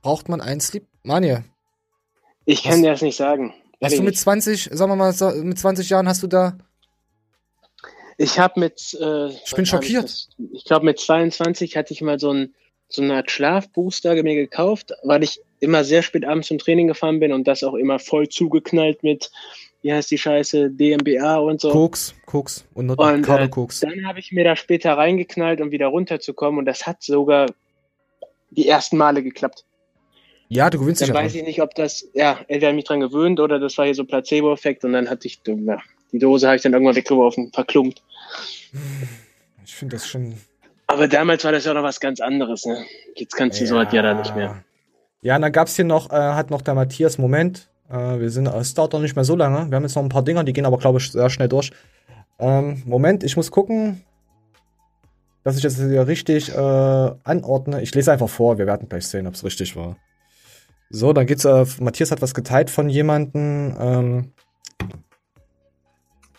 braucht 0.00 0.28
man 0.28 0.40
ein 0.40 0.60
Sleep? 0.60 0.86
Manje, 1.04 1.44
Ich 2.44 2.62
kann 2.62 2.82
dir 2.82 2.90
das 2.90 3.02
nicht 3.02 3.16
sagen. 3.16 3.54
hast 3.82 3.96
du 3.98 4.02
mit 4.02 4.16
20, 4.16 4.70
sagen 4.72 4.90
wir 4.92 4.96
mal, 4.96 5.12
mit 5.42 5.58
20 5.58 5.88
Jahren 5.90 6.08
hast 6.08 6.22
du 6.22 6.26
da, 6.26 6.56
Ich 8.18 8.38
habe 8.38 8.60
mit. 8.60 8.96
Äh, 9.00 9.28
Ich 9.44 9.52
bin 9.54 9.66
schockiert. 9.66 10.04
das- 10.04 10.28
Ich 10.52 10.64
glaube, 10.64 10.84
mit 10.84 11.00
22 11.00 11.76
hatte 11.76 11.92
ich 11.92 12.02
mal 12.02 12.18
so, 12.20 12.30
ein, 12.32 12.54
so 12.88 13.02
eine 13.02 13.14
Art 13.16 13.30
Schlafbooster 13.30 14.14
mir 14.22 14.34
gekauft, 14.36 14.92
weil 15.02 15.22
ich 15.24 15.40
immer 15.60 15.82
sehr 15.82 16.02
spät 16.02 16.24
abends 16.24 16.48
zum 16.48 16.58
Training 16.58 16.86
gefahren 16.88 17.18
bin 17.20 17.32
und 17.32 17.48
das 17.48 17.64
auch 17.64 17.74
immer 17.74 17.98
voll 17.98 18.28
zugeknallt 18.28 19.02
mit, 19.02 19.30
wie 19.82 19.92
heißt 19.92 20.10
die 20.10 20.18
Scheiße, 20.18 20.70
DMBA 20.70 21.36
und 21.38 21.60
so. 21.60 21.70
Koks, 21.70 22.14
Koks 22.26 22.64
und, 22.74 22.90
und 22.90 22.98
Und 22.98 23.28
äh, 23.28 23.48
Koks. 23.48 23.80
dann 23.80 24.06
habe 24.06 24.20
ich 24.20 24.32
mir 24.32 24.44
da 24.44 24.56
später 24.56 24.96
reingeknallt, 24.96 25.60
um 25.60 25.70
wieder 25.70 25.88
runterzukommen 25.88 26.58
und 26.58 26.66
das 26.66 26.86
hat 26.86 27.02
sogar 27.02 27.46
die 28.50 28.68
ersten 28.68 28.96
Male 28.96 29.22
geklappt. 29.22 29.64
Ja, 30.48 30.68
du 30.70 30.78
gewöhnst 30.78 31.00
dich 31.00 31.08
Dann 31.08 31.16
ja 31.16 31.22
weiß 31.24 31.32
dran. 31.32 31.40
ich 31.40 31.46
nicht, 31.46 31.62
ob 31.62 31.74
das, 31.74 32.06
ja, 32.12 32.38
entweder 32.48 32.72
mich 32.74 32.84
dran 32.84 33.00
gewöhnt 33.00 33.40
oder 33.40 33.58
das 33.58 33.76
war 33.78 33.86
hier 33.86 33.94
so 33.94 34.04
Placebo-Effekt 34.04 34.84
und 34.84 34.92
dann 34.92 35.08
hatte 35.08 35.26
ich, 35.26 35.40
ja, 35.46 35.78
die 36.12 36.18
Dose 36.18 36.46
habe 36.46 36.56
ich 36.56 36.62
dann 36.62 36.74
irgendwann 36.74 36.94
weggeworfen, 36.94 37.50
verklumpt. 37.52 38.02
Ich 39.64 39.74
finde 39.74 39.96
das 39.96 40.06
schon. 40.06 40.34
Aber 40.88 41.08
damals 41.08 41.42
war 41.44 41.52
das 41.52 41.64
ja 41.64 41.72
noch 41.72 41.82
was 41.82 42.00
ganz 42.00 42.20
anderes, 42.20 42.66
ne? 42.66 42.84
Jetzt 43.16 43.34
kannst 43.34 43.60
du 43.60 43.66
so 43.66 43.78
halt 43.78 43.94
ja 43.94 44.02
da 44.02 44.12
nicht 44.14 44.36
mehr. 44.36 44.62
Ja, 45.22 45.36
und 45.36 45.42
dann 45.42 45.52
gab's 45.52 45.76
hier 45.76 45.86
noch, 45.86 46.10
äh, 46.10 46.16
hat 46.16 46.50
noch 46.50 46.60
der 46.60 46.74
Matthias 46.74 47.16
Moment. 47.16 47.70
Äh, 47.92 48.20
wir 48.20 48.30
sind, 48.30 48.46
es 48.46 48.74
dauert 48.74 48.94
doch 48.94 49.00
nicht 49.00 49.14
mehr 49.14 49.24
so 49.24 49.36
lange. 49.36 49.70
Wir 49.70 49.76
haben 49.76 49.82
jetzt 49.82 49.94
noch 49.94 50.02
ein 50.02 50.08
paar 50.08 50.24
Dinger, 50.24 50.44
die 50.44 50.52
gehen 50.52 50.66
aber, 50.66 50.78
glaube 50.78 50.98
ich, 50.98 51.12
sehr 51.12 51.30
schnell 51.30 51.48
durch. 51.48 51.70
Ähm, 52.38 52.82
Moment, 52.86 53.22
ich 53.22 53.36
muss 53.36 53.50
gucken, 53.50 54.02
dass 55.44 55.56
ich 55.56 55.62
das 55.62 55.76
hier 55.76 56.06
richtig 56.06 56.54
äh, 56.54 56.56
anordne. 57.24 57.82
Ich 57.82 57.94
lese 57.94 58.12
einfach 58.12 58.28
vor, 58.28 58.58
wir 58.58 58.66
werden 58.66 58.88
gleich 58.88 59.06
sehen, 59.06 59.26
ob 59.26 59.34
es 59.34 59.44
richtig 59.44 59.76
war. 59.76 59.96
So, 60.90 61.12
dann 61.12 61.26
geht's, 61.26 61.44
äh, 61.44 61.66
Matthias 61.80 62.10
hat 62.10 62.22
was 62.22 62.34
geteilt 62.34 62.70
von 62.70 62.88
jemandem. 62.88 63.76
Ähm, 63.78 64.32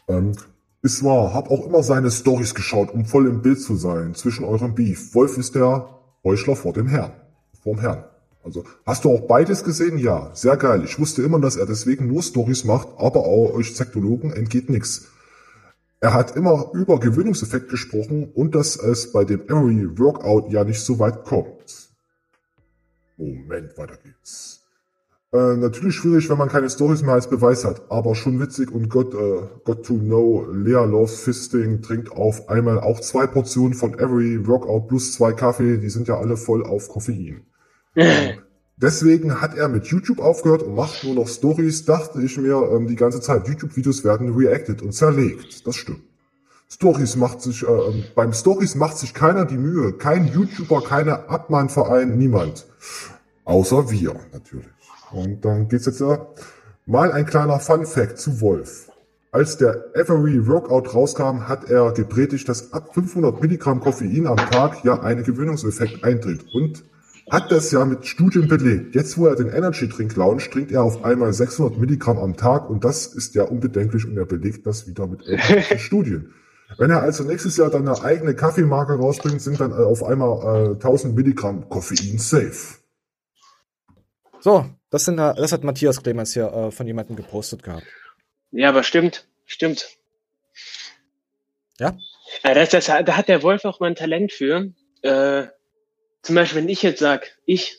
Ähm, 0.08 0.36
ist 0.82 1.04
wahr, 1.04 1.34
hab 1.34 1.50
auch 1.50 1.66
immer 1.66 1.82
seine 1.82 2.12
Stories 2.12 2.54
geschaut, 2.54 2.92
um 2.92 3.06
voll 3.06 3.28
im 3.28 3.42
Bild 3.42 3.62
zu 3.62 3.76
sein, 3.76 4.16
zwischen 4.16 4.44
eurem 4.44 4.76
Beef. 4.76 5.16
Wolf 5.16 5.38
ist 5.38 5.56
der 5.56 5.88
Heuchler 6.24 6.56
vor 6.56 6.74
dem 6.74 6.88
Herrn. 6.88 7.14
Vorm 7.62 7.80
Herrn. 7.80 8.04
Also, 8.44 8.66
hast 8.86 9.06
du 9.06 9.12
auch 9.12 9.22
beides 9.22 9.64
gesehen? 9.64 9.98
Ja, 9.98 10.32
sehr 10.34 10.58
geil. 10.58 10.84
Ich 10.84 11.00
wusste 11.00 11.24
immer, 11.24 11.40
dass 11.40 11.56
er 11.56 11.66
deswegen 11.66 12.08
nur 12.08 12.22
Stories 12.22 12.66
macht, 12.66 12.90
aber 12.98 13.22
auch 13.22 13.54
euch 13.54 13.76
Sektologen 13.76 14.34
entgeht 14.34 14.70
nix. 14.70 15.08
Er 16.02 16.14
hat 16.14 16.36
immer 16.36 16.72
über 16.74 17.00
Gewöhnungseffekt 17.00 17.70
gesprochen 17.70 18.30
und 18.34 18.56
dass 18.56 18.76
es 18.76 19.14
bei 19.14 19.24
dem 19.24 19.48
Emery 19.48 19.98
Workout 19.98 20.52
ja 20.52 20.66
nicht 20.66 20.82
so 20.82 21.00
weit 21.00 21.24
kommt. 21.24 21.90
Moment, 23.16 23.78
weiter 23.78 23.98
geht's. 24.04 24.60
Äh, 25.32 25.56
natürlich 25.56 25.96
schwierig, 25.96 26.30
wenn 26.30 26.38
man 26.38 26.50
keine 26.50 26.70
Stories 26.70 27.04
mehr 27.04 27.14
als 27.14 27.30
Beweis 27.30 27.64
hat, 27.64 27.90
aber 27.90 28.16
schon 28.16 28.40
witzig 28.42 28.70
und 28.72 28.90
Got, 28.90 29.14
äh, 29.14 29.48
got 29.64 29.86
to 29.86 29.94
know, 29.94 30.46
Lea 30.52 30.86
loves 30.86 31.22
Fisting, 31.22 31.82
trinkt 31.82 32.12
auf 32.12 32.50
einmal 32.50 32.82
auch 32.82 33.00
zwei 33.00 33.26
Portionen 33.26 33.74
von 33.74 33.98
Every 33.98 34.46
Workout 34.46 34.90
plus 34.90 35.14
zwei 35.14 35.32
Kaffee, 35.32 35.78
die 35.78 35.90
sind 35.90 36.10
ja 36.10 36.18
alle 36.18 36.36
voll 36.36 36.66
auf 36.66 36.90
Koffein. 36.90 37.46
Deswegen 38.78 39.40
hat 39.40 39.56
er 39.56 39.70
mit 39.70 39.86
YouTube 39.86 40.20
aufgehört 40.20 40.64
und 40.64 40.76
macht 40.76 41.04
nur 41.04 41.14
noch 41.14 41.28
Stories, 41.28 41.86
dachte 41.86 42.22
ich 42.22 42.38
mir 42.38 42.70
ähm, 42.72 42.88
die 42.88 42.96
ganze 42.96 43.22
Zeit. 43.22 43.48
YouTube-Videos 43.48 44.04
werden 44.04 44.36
reacted 44.36 44.82
und 44.82 44.94
zerlegt. 44.94 45.66
Das 45.66 45.76
stimmt. 45.76 46.02
Stories 46.70 47.16
macht 47.16 47.42
sich, 47.42 47.64
äh, 47.64 47.72
ähm, 47.72 48.04
beim 48.16 48.34
Stories 48.34 48.76
macht 48.76 48.98
sich 48.98 49.14
keiner 49.14 49.46
die 49.46 49.58
Mühe. 49.58 49.94
Kein 49.94 50.28
YouTuber, 50.28 50.82
keine 50.84 51.30
Abmahnverein, 51.30 52.18
niemand. 52.18 52.66
Außer 53.46 53.92
wir, 53.92 54.16
natürlich. 54.32 54.68
Und 55.12 55.46
dann 55.46 55.68
geht's 55.68 55.86
jetzt 55.86 56.02
äh, 56.02 56.18
mal 56.86 57.12
ein 57.12 57.26
kleiner 57.28 57.60
Fun 57.60 57.86
Fact 57.86 58.18
zu 58.18 58.42
Wolf. 58.42 58.90
Als 59.32 59.58
der 59.58 59.96
Every 59.96 60.48
Workout 60.48 60.94
rauskam, 60.94 61.48
hat 61.48 61.70
er 61.70 61.92
gepredigt, 61.92 62.50
dass 62.50 62.74
ab 62.74 62.94
500 62.94 63.42
Milligramm 63.42 63.80
Koffein 63.80 64.28
am 64.28 64.38
Tag 64.38 64.84
ja 64.84 65.02
ein 65.02 65.24
Gewöhnungseffekt 65.24 66.04
eintritt 66.04 66.46
und 66.54 66.84
hat 67.34 67.52
das 67.52 67.72
ja 67.72 67.84
mit 67.84 68.06
Studien 68.06 68.48
belegt. 68.48 68.94
Jetzt, 68.94 69.18
wo 69.18 69.26
er 69.26 69.36
den 69.36 69.50
Energy 69.50 69.90
Drink 69.90 70.16
launcht, 70.16 70.52
trinkt 70.52 70.72
er 70.72 70.84
auf 70.84 71.04
einmal 71.04 71.34
600 71.34 71.80
Milligramm 71.80 72.20
am 72.20 72.38
Tag 72.38 72.70
und 72.70 72.84
das 72.84 73.08
ist 73.08 73.34
ja 73.34 73.44
unbedenklich 73.44 74.06
und 74.06 74.16
er 74.16 74.26
belegt 74.26 74.68
das 74.68 74.88
wieder 74.88 75.08
mit 75.08 75.24
Studien. 75.80 76.32
Wenn 76.78 76.92
er 76.92 77.02
also 77.02 77.24
nächstes 77.24 77.58
Jahr 77.58 77.72
dann 77.72 77.88
eine 77.88 78.00
eigene 78.04 78.36
Kaffeemarke 78.36 78.94
rausbringt, 78.94 79.42
sind 79.42 79.60
dann 79.60 79.74
auf 79.74 80.04
einmal 80.04 80.74
äh, 80.74 80.76
1000 80.76 81.16
Milligramm 81.16 81.68
Koffein 81.70 82.20
safe. 82.20 82.78
so, 84.40 84.70
das, 84.92 85.06
sind, 85.06 85.18
äh, 85.18 85.34
das 85.34 85.52
hat 85.52 85.64
Matthias 85.64 86.04
Clemens 86.04 86.34
hier 86.34 86.54
äh, 86.54 86.72
von 86.72 86.86
jemandem 86.86 87.16
gepostet 87.16 87.64
gehabt. 87.64 87.88
Ja, 88.52 88.70
aber 88.70 88.84
stimmt, 88.84 89.28
stimmt. 89.46 89.98
Ja? 91.80 91.98
Ja, 92.44 92.54
das, 92.54 92.70
das, 92.70 92.86
da 92.86 93.18
hat 93.18 93.28
der 93.28 93.42
Wolf 93.42 93.66
auch 93.66 93.80
mal 93.80 93.88
ein 93.88 93.96
Talent 93.96 94.32
für. 94.32 94.72
Äh, 95.02 95.48
zum 96.24 96.36
Beispiel, 96.36 96.62
wenn 96.62 96.70
ich 96.70 96.82
jetzt 96.82 97.00
sage, 97.00 97.28
ich, 97.46 97.78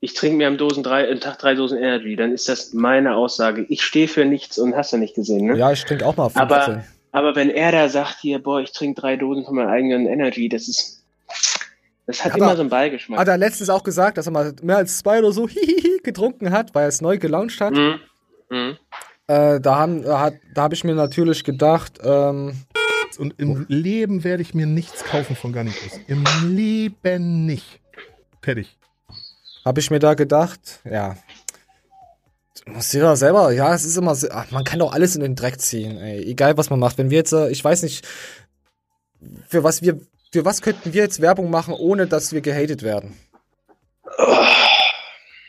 ich 0.00 0.14
trinke 0.14 0.38
mir 0.38 0.48
am, 0.48 0.58
Dosen 0.58 0.82
drei, 0.82 1.10
am 1.10 1.20
Tag 1.20 1.38
drei 1.38 1.54
Dosen 1.54 1.78
Energy, 1.78 2.16
dann 2.16 2.32
ist 2.32 2.48
das 2.48 2.72
meine 2.72 3.14
Aussage. 3.14 3.64
Ich 3.68 3.82
stehe 3.82 4.08
für 4.08 4.24
nichts 4.24 4.58
und 4.58 4.74
hast 4.74 4.92
du 4.92 4.96
nicht 4.96 5.14
gesehen, 5.14 5.46
ne? 5.46 5.56
Ja, 5.56 5.70
ich 5.70 5.84
trinke 5.84 6.04
auch 6.06 6.16
mal 6.16 6.30
15. 6.30 6.42
aber, 6.42 6.84
aber 7.12 7.36
wenn 7.36 7.50
er 7.50 7.72
da 7.72 7.88
sagt 7.88 8.16
hier, 8.20 8.42
boah, 8.42 8.60
ich 8.60 8.72
trinke 8.72 9.00
drei 9.00 9.16
Dosen 9.16 9.44
von 9.44 9.54
meinem 9.54 9.68
eigenen 9.68 10.06
Energy, 10.06 10.48
das 10.48 10.66
ist, 10.66 11.04
das 12.06 12.24
hat 12.24 12.32
Ja, 12.32 12.38
immer 12.38 12.56
so 12.56 12.62
einen 12.62 12.70
Beigeschmack. 12.70 13.20
Hat 13.20 13.28
er 13.28 13.38
letztens 13.38 13.68
auch 13.68 13.84
gesagt, 13.84 14.16
dass 14.16 14.26
er 14.26 14.32
mal 14.32 14.54
mehr 14.62 14.78
als 14.78 14.98
zwei 14.98 15.18
oder 15.18 15.32
so 15.32 15.46
hihihi 15.48 16.00
getrunken 16.02 16.50
hat, 16.50 16.74
weil 16.74 16.84
er 16.84 16.88
es 16.88 17.02
neu 17.02 17.18
gelauncht 17.18 17.60
hat. 17.60 17.74
Mhm. 17.74 18.00
Mhm. 18.48 18.76
Äh, 19.26 19.60
da 19.60 19.76
haben, 19.76 20.02
da 20.02 20.20
hat, 20.20 20.34
da 20.54 20.62
habe 20.62 20.74
ich 20.74 20.84
mir 20.84 20.94
natürlich 20.94 21.44
gedacht, 21.44 21.98
ähm, 22.02 22.54
Und 23.18 23.38
im 23.38 23.66
Leben 23.68 24.24
werde 24.24 24.42
ich 24.42 24.54
mir 24.54 24.66
nichts 24.66 25.04
kaufen 25.04 25.36
von 25.36 25.52
Garnicus. 25.52 26.00
Im 26.06 26.24
Leben 26.44 27.46
nicht. 27.46 27.80
Fertig. 28.42 28.76
habe 29.64 29.80
ich 29.80 29.90
mir 29.90 29.98
da 29.98 30.14
gedacht, 30.14 30.80
ja. 30.84 31.16
Muss 32.66 32.92
jeder 32.92 33.16
selber, 33.16 33.52
ja, 33.52 33.74
es 33.74 33.84
ist 33.84 33.96
immer, 33.96 34.16
ach, 34.30 34.50
man 34.50 34.64
kann 34.64 34.78
doch 34.78 34.92
alles 34.92 35.16
in 35.16 35.22
den 35.22 35.34
Dreck 35.34 35.60
ziehen, 35.60 35.98
ey. 35.98 36.24
Egal 36.24 36.56
was 36.56 36.70
man 36.70 36.78
macht. 36.78 36.98
Wenn 36.98 37.10
wir 37.10 37.18
jetzt, 37.18 37.32
äh, 37.32 37.50
ich 37.50 37.62
weiß 37.64 37.82
nicht, 37.82 38.06
für 39.48 39.64
was 39.64 39.82
wir, 39.82 40.00
für 40.32 40.44
was 40.44 40.62
könnten 40.62 40.92
wir 40.92 41.02
jetzt 41.02 41.20
Werbung 41.20 41.50
machen, 41.50 41.74
ohne 41.74 42.06
dass 42.06 42.32
wir 42.32 42.40
gehatet 42.40 42.82
werden? 42.82 43.16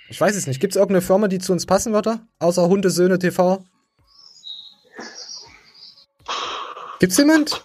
Ich 0.10 0.20
weiß 0.22 0.36
es 0.36 0.48
nicht. 0.48 0.60
Gibt 0.60 0.74
es 0.74 0.78
irgendeine 0.78 1.02
Firma, 1.02 1.28
die 1.28 1.40
zu 1.40 1.52
uns 1.52 1.66
passen 1.66 1.94
würde? 1.94 2.20
Außer 2.40 2.68
Hundesöhne 2.68 3.20
TV? 3.20 3.64
Gibt's 7.00 7.18
jemand? 7.18 7.64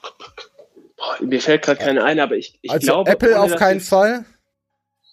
Boah, 0.96 1.16
mir 1.24 1.40
fällt 1.40 1.62
gerade 1.62 1.82
keine 1.82 2.04
ein, 2.04 2.20
aber 2.20 2.36
ich, 2.36 2.58
ich 2.62 2.70
also 2.70 2.86
glaube, 2.86 3.10
Apple 3.10 3.40
auf 3.40 3.56
keinen 3.56 3.80
Fall. 3.80 4.24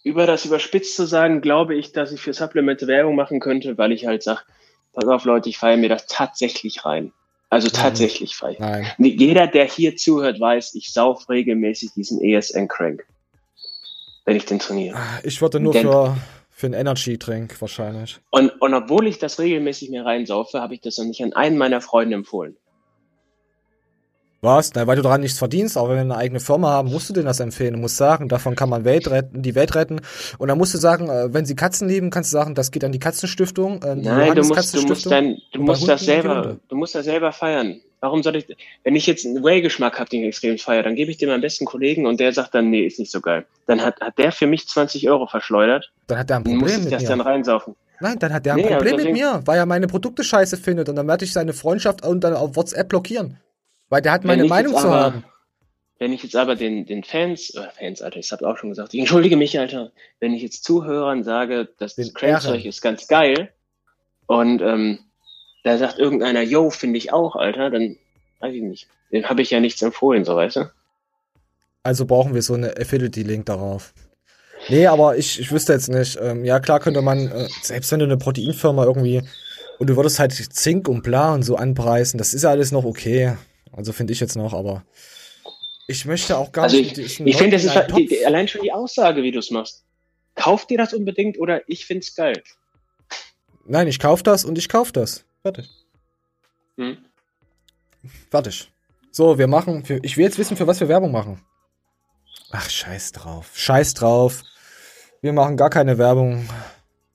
Über 0.04 0.26
das 0.26 0.46
überspitzt 0.46 0.96
zu 0.96 1.06
sagen, 1.06 1.42
glaube 1.42 1.76
ich, 1.76 1.92
dass 1.92 2.12
ich 2.12 2.22
für 2.22 2.34
Supplemente 2.34 2.88
Werbung 2.88 3.16
machen 3.16 3.40
könnte, 3.40 3.78
weil 3.78 3.92
ich 3.92 4.06
halt 4.06 4.24
sage, 4.24 4.42
pass 4.94 5.06
auf 5.06 5.26
Leute, 5.26 5.50
ich 5.50 5.58
feiere 5.58 5.78
mir 5.78 5.90
das 5.90 6.08
tatsächlich 6.08 6.86
rein. 6.86 7.12
Also 7.50 7.70
tatsächlich 7.70 8.36
frei. 8.36 8.58
Nein. 8.60 8.88
Jeder, 8.98 9.48
der 9.48 9.66
hier 9.66 9.96
zuhört, 9.96 10.40
weiß, 10.40 10.76
ich 10.76 10.92
sauf 10.92 11.30
regelmäßig 11.30 11.92
diesen 11.94 12.22
ESN-Crank. 12.22 13.06
Wenn 14.26 14.36
ich 14.36 14.46
den 14.46 14.60
trainiere. 14.60 14.98
Ich 15.24 15.42
würde 15.42 15.62
nur 15.62 15.72
Denk- 15.72 15.86
für, 15.86 16.18
für 16.50 16.68
einen 16.68 16.74
Energy-Drink 16.74 17.62
wahrscheinlich. 17.62 18.20
Und, 18.32 18.50
und 18.62 18.74
obwohl 18.74 19.08
ich 19.08 19.20
das 19.20 19.40
regelmäßig 19.40 19.90
mir 19.90 20.04
reinsaufe, 20.04 20.60
habe 20.60 20.74
ich 20.74 20.82
das 20.82 20.98
noch 20.98 21.06
nicht 21.06 21.24
an 21.24 21.32
einen 21.34 21.58
meiner 21.58 21.80
Freunde 21.80 22.16
empfohlen. 22.16 22.58
Was? 24.48 24.74
Na, 24.74 24.88
weil 24.88 24.96
du 24.96 25.02
daran 25.04 25.22
nichts 25.22 25.38
verdienst, 25.38 25.78
aber 25.78 25.90
wenn 25.90 25.96
wir 25.98 26.02
eine 26.02 26.18
eigene 26.18 26.40
Firma 26.40 26.70
haben, 26.70 26.90
musst 26.90 27.10
du 27.10 27.14
denen 27.14 27.26
das 27.28 27.40
empfehlen. 27.40 27.74
Du 27.74 27.80
musst 27.80 27.98
sagen, 27.98 28.30
davon 28.30 28.56
kann 28.56 28.70
man 28.70 28.86
Welt 28.86 29.10
retten, 29.10 29.42
die 29.42 29.54
Welt 29.56 29.76
retten. 29.76 30.00
Und 30.38 30.48
dann 30.48 30.58
musst 30.58 30.74
du 30.74 30.78
sagen, 30.78 31.10
äh, 31.10 31.34
wenn 31.34 31.46
sie 31.46 31.56
Katzen 31.56 31.88
lieben, 31.88 32.10
kannst 32.10 32.32
du 32.32 32.38
sagen, 32.38 32.56
das 32.56 32.72
geht 32.72 32.84
an 32.84 32.92
die 32.92 33.00
Katzenstiftung. 33.00 33.82
Äh, 33.84 33.96
die 33.98 34.02
Nein, 34.08 34.36
du 34.36 34.44
musst, 34.44 34.76
du 34.76 34.82
musst 34.88 35.06
dann, 35.12 35.38
du 35.52 35.62
musst 35.62 35.88
das 35.88 36.02
selber, 36.02 36.58
du 36.68 36.76
musst 36.76 36.96
das 36.96 37.06
selber 37.06 37.32
feiern. 37.32 37.82
Warum 38.00 38.22
soll 38.22 38.36
ich, 38.36 38.46
wenn 38.84 38.96
ich 38.96 39.08
jetzt 39.08 39.26
einen 39.26 39.44
Whey-Geschmack 39.44 40.00
habe, 40.00 40.08
den 40.10 40.22
ich 40.22 40.28
extrem 40.28 40.58
feiere, 40.60 40.84
dann 40.84 40.96
gebe 40.96 41.10
ich 41.10 41.18
dem 41.18 41.32
am 41.32 41.42
besten 41.42 41.66
Kollegen 41.66 42.06
und 42.06 42.20
der 42.20 42.32
sagt 42.32 42.54
dann, 42.54 42.70
nee, 42.70 42.86
ist 42.86 43.00
nicht 43.00 43.12
so 43.12 43.22
geil. 43.22 43.46
Dann 43.66 43.82
hat, 43.82 44.00
hat 44.02 44.18
der 44.20 44.32
für 44.32 44.46
mich 44.46 44.68
20 44.68 45.10
Euro 45.10 45.26
verschleudert. 45.26 45.92
Dann 46.06 46.20
hat 46.20 46.30
der 46.30 46.38
ein 46.38 46.44
Dann 46.44 46.54
muss 46.58 46.62
Problem 46.72 46.80
ich 46.80 46.84
mit 46.86 46.94
das 46.94 47.02
mir. 47.02 47.10
dann 47.10 47.22
reinsaufen. 47.22 47.76
Nein, 48.00 48.20
dann 48.20 48.32
hat 48.34 48.46
der 48.46 48.54
ein 48.54 48.60
Nee, 48.62 48.68
Problem 48.68 48.94
aber 48.94 49.04
mit 49.04 49.14
mir, 49.14 49.42
weil 49.46 49.58
er 49.58 49.66
meine 49.66 49.88
Produkte 49.88 50.24
scheiße 50.24 50.58
findet 50.58 50.90
und 50.90 50.96
dann 50.96 51.08
werde 51.08 51.26
ich 51.26 51.34
seine 51.34 51.54
Freundschaft 51.54 52.06
und 52.06 52.24
dann 52.24 52.36
auf 52.36 52.56
WhatsApp 52.56 52.90
blockieren. 52.90 53.40
Weil 53.90 54.02
der 54.02 54.12
hat 54.12 54.24
meine 54.24 54.46
Meinung 54.46 54.74
zu 54.74 54.88
aber- 54.88 55.00
haben. 55.00 55.24
Wenn 56.00 56.14
ich 56.14 56.22
jetzt 56.22 56.36
aber 56.36 56.56
den, 56.56 56.86
den 56.86 57.04
Fans, 57.04 57.56
äh, 57.56 57.70
Fans, 57.76 58.04
Alter, 58.04 58.20
ich 58.20 58.32
hab's 58.32 58.44
auch 58.44 58.56
schon 58.58 58.70
gesagt, 58.70 58.94
ich 58.94 59.00
entschuldige 59.00 59.36
mich, 59.36 59.58
Alter, 59.58 59.92
wenn 60.20 60.32
ich 60.32 60.44
jetzt 60.44 60.64
Zuhörern 60.64 61.24
sage, 61.24 61.70
dass 61.80 61.96
das 61.96 62.14
Crank-Zeug 62.14 62.66
ist 62.66 62.82
ganz 62.84 63.08
geil 63.08 63.52
und 64.28 64.62
ähm, 64.62 65.00
da 65.64 65.78
sagt 65.80 65.98
irgendeiner, 65.98 66.44
yo, 66.44 66.70
finde 66.70 67.00
ich 67.00 67.12
auch, 67.12 67.36
Alter, 67.36 67.72
dann 67.72 67.98
weiß 68.42 68.54
ich 68.54 68.62
nicht. 68.62 68.88
Dem 69.12 69.28
habe 69.28 69.42
ich 69.42 69.50
ja 69.50 69.60
nichts 69.60 69.82
empfohlen, 69.82 70.24
so 70.24 70.36
weißt 70.36 70.58
du? 70.58 70.72
Also 71.82 72.06
brauchen 72.06 72.36
wir 72.36 72.44
so 72.44 72.54
eine 72.54 72.78
Affiliate-Link 72.78 73.48
darauf. 73.48 73.94
Nee, 74.70 74.86
aber 74.88 75.18
ich, 75.18 75.40
ich 75.40 75.52
wüsste 75.52 75.74
jetzt 75.74 75.90
nicht. 75.90 76.18
Ähm, 76.22 76.46
ja, 76.46 76.60
klar 76.60 76.80
könnte 76.80 77.02
man, 77.02 77.28
äh, 77.32 77.48
selbst 77.62 77.92
wenn 77.92 78.00
du 78.00 78.06
eine 78.06 78.18
Proteinfirma 78.18 78.84
irgendwie 78.84 79.24
und 79.80 79.90
du 79.90 79.96
würdest 79.96 80.20
halt 80.20 80.34
Zink 80.34 80.88
und 80.88 81.04
bla 81.04 81.34
und 81.34 81.44
so 81.44 81.56
anpreisen, 81.56 82.18
das 82.18 82.34
ist 82.34 82.44
ja 82.44 82.50
alles 82.50 82.72
noch 82.72 82.84
okay. 82.86 83.38
Also 83.72 83.94
finde 83.94 84.14
ich 84.14 84.20
jetzt 84.20 84.36
noch, 84.36 84.54
aber 84.54 84.84
ich 85.88 86.06
möchte 86.06 86.38
auch 86.38 86.52
gar 86.52 86.66
Also 86.66 86.78
nicht 86.78 86.98
ich, 86.98 87.20
ich 87.20 87.38
finde, 87.38 87.58
das 87.58 87.64
ist 87.64 87.76
einen 87.76 87.96
die, 87.96 88.08
die, 88.08 88.26
allein 88.26 88.48
schon 88.48 88.62
die 88.62 88.72
Aussage, 88.72 89.24
wie 89.24 89.32
du 89.32 89.40
es 89.40 89.52
machst. 89.52 89.86
Kauf 90.36 90.68
dir 90.68 90.78
das 90.78 90.94
unbedingt 90.94 91.40
oder 91.40 91.68
ich 91.68 91.86
find's 91.86 92.14
geil. 92.14 92.44
Nein, 93.66 93.88
ich 93.88 94.00
kauf 94.00 94.24
das 94.24 94.46
und 94.46 94.58
ich 94.58 94.70
kauf 94.70 94.92
das. 94.92 95.26
Fertig. 95.42 95.70
Hm? 96.78 96.98
Fertig. 98.30 98.72
So, 99.12 99.38
wir 99.38 99.48
machen, 99.48 99.84
für, 99.84 100.00
ich 100.04 100.18
will 100.18 100.26
jetzt 100.26 100.38
wissen, 100.38 100.58
für 100.58 100.68
was 100.68 100.80
wir 100.80 100.88
Werbung 100.88 101.12
machen. 101.12 101.42
Ach, 102.52 102.70
scheiß 102.70 103.14
drauf. 103.14 103.52
Scheiß 103.54 103.94
drauf. 103.96 104.44
Wir 105.22 105.34
machen 105.34 105.58
gar 105.58 105.70
keine 105.70 105.98
Werbung. 105.98 106.48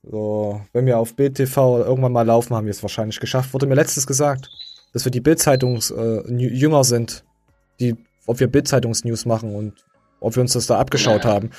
So, 0.02 0.60
wenn 0.72 0.86
wir 0.86 0.98
auf 0.98 1.14
Bild 1.14 1.36
TV 1.36 1.84
irgendwann 1.84 2.12
mal 2.12 2.26
laufen, 2.26 2.56
haben 2.56 2.66
wir 2.66 2.72
es 2.72 2.82
wahrscheinlich 2.82 3.20
geschafft. 3.20 3.52
Wurde 3.54 3.66
mir 3.66 3.76
letztes 3.76 4.06
gesagt, 4.06 4.50
dass 4.92 5.04
wir 5.04 5.12
die 5.12 5.20
Bildzeitungs 5.20 5.90
äh, 5.90 6.32
Jünger 6.32 6.84
sind, 6.84 7.24
die, 7.80 7.96
ob 8.26 8.40
wir 8.40 8.46
Bildzeitungs-News 8.46 9.24
machen 9.26 9.54
und 9.54 9.84
ob 10.20 10.36
wir 10.36 10.42
uns 10.42 10.52
das 10.52 10.66
da 10.66 10.78
abgeschaut 10.78 11.24
haben. 11.24 11.50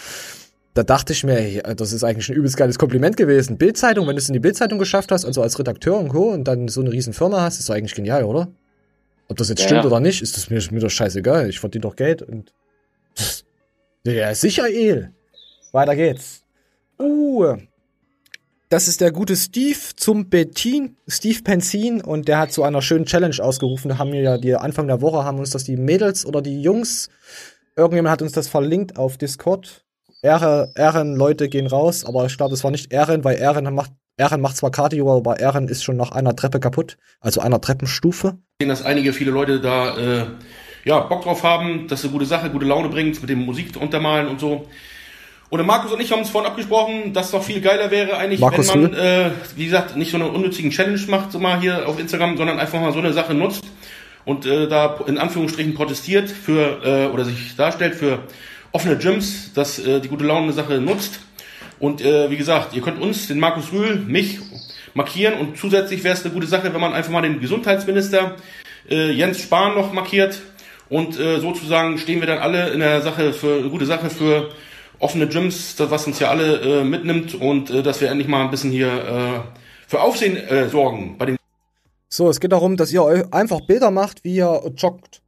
Da 0.74 0.84
dachte 0.84 1.14
ich 1.14 1.24
mir, 1.24 1.38
ey, 1.38 1.76
das 1.76 1.94
ist 1.94 2.04
eigentlich 2.04 2.30
ein 2.30 2.36
übelst 2.36 2.58
geiles 2.58 2.80
Kompliment 2.80 3.16
gewesen. 3.16 3.58
Bildzeitung, 3.58 4.08
wenn 4.08 4.16
du 4.16 4.22
es 4.22 4.30
in 4.30 4.34
die 4.34 4.40
Bildzeitung 4.40 4.80
geschafft 4.80 5.12
hast, 5.12 5.26
also 5.26 5.42
als 5.42 5.60
Redakteur 5.60 5.98
und 6.00 6.10
Co. 6.10 6.32
und 6.32 6.46
dann 6.46 6.68
so 6.68 6.82
eine 6.82 6.92
riesen 6.92 7.14
Firma 7.14 7.42
hast, 7.42 7.60
ist 7.60 7.70
doch 7.70 7.76
eigentlich 7.76 7.94
genial, 7.94 8.24
oder? 8.24 8.48
Ob 9.28 9.38
das 9.38 9.50
jetzt 9.50 9.62
Ja, 9.62 9.68
stimmt 9.68 9.84
ja. 9.84 9.88
oder 9.88 10.00
nicht, 10.00 10.22
ist 10.22 10.36
das 10.36 10.50
mir, 10.50 10.62
mir 10.72 10.80
doch 10.80 10.90
scheißegal. 10.90 11.50
Ich 11.50 11.60
verdiene 11.60 11.84
doch 11.84 11.96
Geld 11.96 12.22
und. 12.22 12.54
Ja, 14.06 14.36
sicher, 14.36 14.70
El. 14.70 15.14
Weiter 15.72 15.96
geht's. 15.96 16.44
Uh. 17.00 17.56
Das 18.74 18.88
ist 18.88 19.02
der 19.02 19.12
gute 19.12 19.36
Steve 19.36 19.78
zum 19.96 20.32
Bettin, 20.32 20.98
Steve 21.08 21.44
Penzin, 21.44 22.02
und 22.02 22.28
der 22.28 22.40
hat 22.40 22.52
zu 22.52 22.64
einer 22.64 22.82
schönen 22.82 23.06
Challenge 23.06 23.36
ausgerufen. 23.40 23.90
Da 23.90 24.00
haben 24.00 24.12
wir 24.12 24.22
ja 24.22 24.40
die 24.40 24.56
Anfang 24.56 24.88
der 24.88 25.00
Woche 25.00 25.24
haben 25.24 25.38
uns 25.38 25.52
das 25.52 25.64
die 25.64 25.78
Mädels 25.78 26.26
oder 26.26 26.42
die 26.42 26.60
Jungs, 26.60 27.12
irgendjemand 27.76 28.12
hat 28.14 28.24
uns 28.24 28.32
das 28.32 28.48
verlinkt 28.48 28.98
auf 28.98 29.20
Discord. 29.20 29.86
Ehre, 30.24 30.72
Ehrenleute 30.76 31.50
gehen 31.50 31.68
raus, 31.68 32.04
aber 32.04 32.26
ich 32.26 32.36
glaube, 32.36 32.50
das 32.50 32.64
war 32.64 32.72
nicht 32.72 32.92
Ehren, 32.92 33.24
weil 33.24 33.38
Ehren 33.38 33.72
macht, 33.76 33.92
Ehren 34.18 34.42
macht 34.42 34.58
zwar 34.58 34.72
Cardio, 34.72 35.18
aber 35.18 35.40
Ehren 35.40 35.68
ist 35.68 35.84
schon 35.84 35.96
nach 35.96 36.12
einer 36.12 36.36
Treppe 36.36 36.60
kaputt, 36.60 36.98
also 37.20 37.42
einer 37.42 37.62
Treppenstufe. 37.62 38.40
sehen, 38.60 38.70
dass 38.70 38.84
einige, 38.84 39.14
viele 39.14 39.30
Leute 39.30 39.62
da 39.62 39.98
äh, 40.00 40.26
ja, 40.84 41.00
Bock 41.02 41.26
drauf 41.26 41.44
haben, 41.44 41.88
dass 41.88 42.04
eine 42.04 42.12
gute 42.12 42.26
Sache, 42.26 42.50
gute 42.50 42.66
Laune 42.66 42.90
bringt, 42.90 43.22
mit 43.22 43.30
dem 43.30 43.46
Musik 43.46 43.80
untermalen 43.80 44.28
und 44.28 44.40
so. 44.40 44.68
Und 45.54 45.64
Markus 45.68 45.92
und 45.92 46.02
ich 46.02 46.12
haben 46.12 46.18
uns 46.18 46.32
vorhin 46.32 46.50
abgesprochen, 46.50 47.14
dass 47.14 47.28
es 47.28 47.34
noch 47.34 47.44
viel 47.44 47.62
geiler 47.62 47.92
wäre 47.92 48.18
eigentlich, 48.18 48.40
Markus 48.40 48.74
wenn 48.74 48.82
man, 48.82 48.94
äh, 48.96 49.30
wie 49.56 49.66
gesagt, 49.66 49.96
nicht 49.96 50.10
so 50.10 50.18
eine 50.18 50.28
unnützigen 50.28 50.72
Challenge 50.72 51.00
macht, 51.10 51.32
so 51.32 51.38
mal 51.38 51.62
hier 51.62 51.88
auf 51.88 52.00
Instagram, 52.00 52.38
sondern 52.38 52.58
einfach 52.58 52.82
mal 52.82 52.92
so 52.92 52.98
eine 52.98 53.14
Sache 53.14 53.36
nutzt 53.36 53.64
und 54.26 54.48
äh, 54.48 54.68
da 54.68 55.00
in 55.06 55.20
Anführungsstrichen 55.20 55.76
protestiert 55.76 56.32
für 56.32 56.82
äh, 56.84 57.14
oder 57.14 57.24
sich 57.24 57.56
darstellt 57.56 57.94
für 57.94 58.24
offene 58.72 58.98
Gyms, 58.98 59.54
dass 59.54 59.78
äh, 59.78 60.00
die 60.00 60.08
gute 60.08 60.26
Laune 60.26 60.54
Sache 60.54 60.82
nutzt. 60.82 61.20
Und 61.78 62.02
äh, 62.02 62.32
wie 62.32 62.38
gesagt, 62.38 62.74
ihr 62.74 62.82
könnt 62.82 63.00
uns, 63.00 63.28
den 63.28 63.40
Markus 63.40 63.72
Rühl, 63.72 63.98
mich 63.98 64.40
markieren 64.96 65.36
und 65.36 65.60
zusätzlich 65.60 66.04
wäre 66.04 66.16
es 66.16 66.26
eine 66.26 66.34
gute 66.34 66.48
Sache, 66.48 66.74
wenn 66.74 66.82
man 66.82 66.94
einfach 66.94 67.12
mal 67.12 67.22
den 67.22 67.40
Gesundheitsminister 67.40 68.38
äh, 68.90 69.12
Jens 69.12 69.40
Spahn 69.40 69.76
noch 69.76 69.94
markiert 69.94 70.42
und 70.90 71.20
äh, 71.20 71.40
sozusagen 71.40 72.00
stehen 72.00 72.22
wir 72.22 72.28
dann 72.28 72.40
alle 72.40 72.72
in 72.72 72.80
der 72.80 73.04
Sache 73.04 73.34
für 73.34 73.60
eine 73.60 73.70
gute 73.70 73.86
Sache 73.86 74.10
für 74.10 74.50
offene 75.04 75.28
Gyms, 75.28 75.76
das, 75.76 75.92
was 75.92 76.08
uns 76.08 76.20
ja 76.20 76.30
alle 76.30 76.82
äh, 76.82 76.84
mitnimmt 76.84 77.36
und 77.36 77.70
äh, 77.70 77.84
dass 77.84 78.02
wir 78.02 78.10
endlich 78.10 78.28
mal 78.28 78.44
ein 78.44 78.50
bisschen 78.52 78.72
hier 78.72 78.88
äh, 78.88 79.40
für 79.88 80.02
Aufsehen 80.02 80.38
äh, 80.38 80.70
sorgen 80.70 81.18
bei 81.18 81.26
den 81.26 81.38
So, 82.10 82.30
es 82.30 82.40
geht 82.40 82.52
darum, 82.52 82.78
dass 82.78 82.92
ihr 82.92 83.04
eu- 83.04 83.26
einfach 83.32 83.62
Bilder 83.68 83.92
macht, 83.92 84.24
wie 84.24 84.36
ihr 84.36 84.62
joggt. 84.76 85.22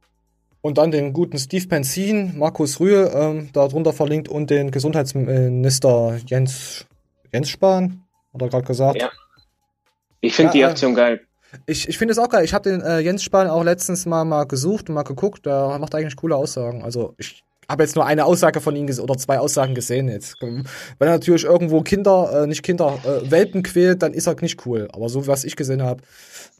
Und 0.62 0.78
dann 0.78 0.90
den 0.90 1.12
guten 1.12 1.38
Steve 1.38 1.68
Penzin, 1.68 2.38
Markus 2.38 2.80
Rühe, 2.80 3.12
ähm, 3.14 3.50
da 3.52 3.68
drunter 3.68 3.92
verlinkt 3.92 4.28
und 4.28 4.50
den 4.50 4.72
Gesundheitsminister 4.72 6.18
Jens, 6.26 6.86
Jens 7.32 7.50
Spahn, 7.50 8.02
hat 8.34 8.42
er 8.42 8.48
gerade 8.48 8.66
gesagt. 8.66 9.00
Ja. 9.00 9.10
Ich 10.20 10.34
finde 10.34 10.52
die 10.52 10.58
Ja, 10.60 10.68
äh, 10.68 10.70
Aktion 10.72 10.94
geil. 10.96 11.20
Ich, 11.66 11.88
ich 11.88 11.96
finde 11.98 12.12
es 12.12 12.18
auch 12.18 12.28
geil. 12.28 12.44
Ich 12.44 12.52
habe 12.52 12.68
den 12.68 12.80
äh, 12.80 12.98
Jens 12.98 13.22
Spahn 13.22 13.48
auch 13.48 13.62
letztens 13.62 14.06
mal, 14.06 14.24
mal 14.24 14.44
gesucht 14.44 14.88
und 14.88 14.96
mal 14.96 15.04
geguckt. 15.04 15.46
Der 15.46 15.78
macht 15.78 15.94
eigentlich 15.94 16.16
coole 16.16 16.34
Aussagen. 16.34 16.82
Also 16.82 17.14
ich 17.18 17.44
habe 17.68 17.82
jetzt 17.82 17.96
nur 17.96 18.06
eine 18.06 18.24
Aussage 18.24 18.60
von 18.60 18.76
ihm 18.76 18.88
oder 18.98 19.16
zwei 19.16 19.38
Aussagen 19.38 19.74
gesehen 19.74 20.08
jetzt. 20.08 20.40
Wenn 20.40 20.64
er 20.98 21.10
natürlich 21.10 21.44
irgendwo 21.44 21.82
Kinder, 21.82 22.42
äh, 22.42 22.46
nicht 22.46 22.62
Kinder, 22.62 22.98
äh, 23.04 23.30
Welpen 23.30 23.62
quält, 23.62 24.02
dann 24.02 24.12
ist 24.12 24.26
er 24.26 24.36
nicht 24.40 24.64
cool. 24.66 24.88
Aber 24.92 25.08
so 25.08 25.26
was 25.26 25.44
ich 25.44 25.56
gesehen 25.56 25.82
habe, 25.82 26.02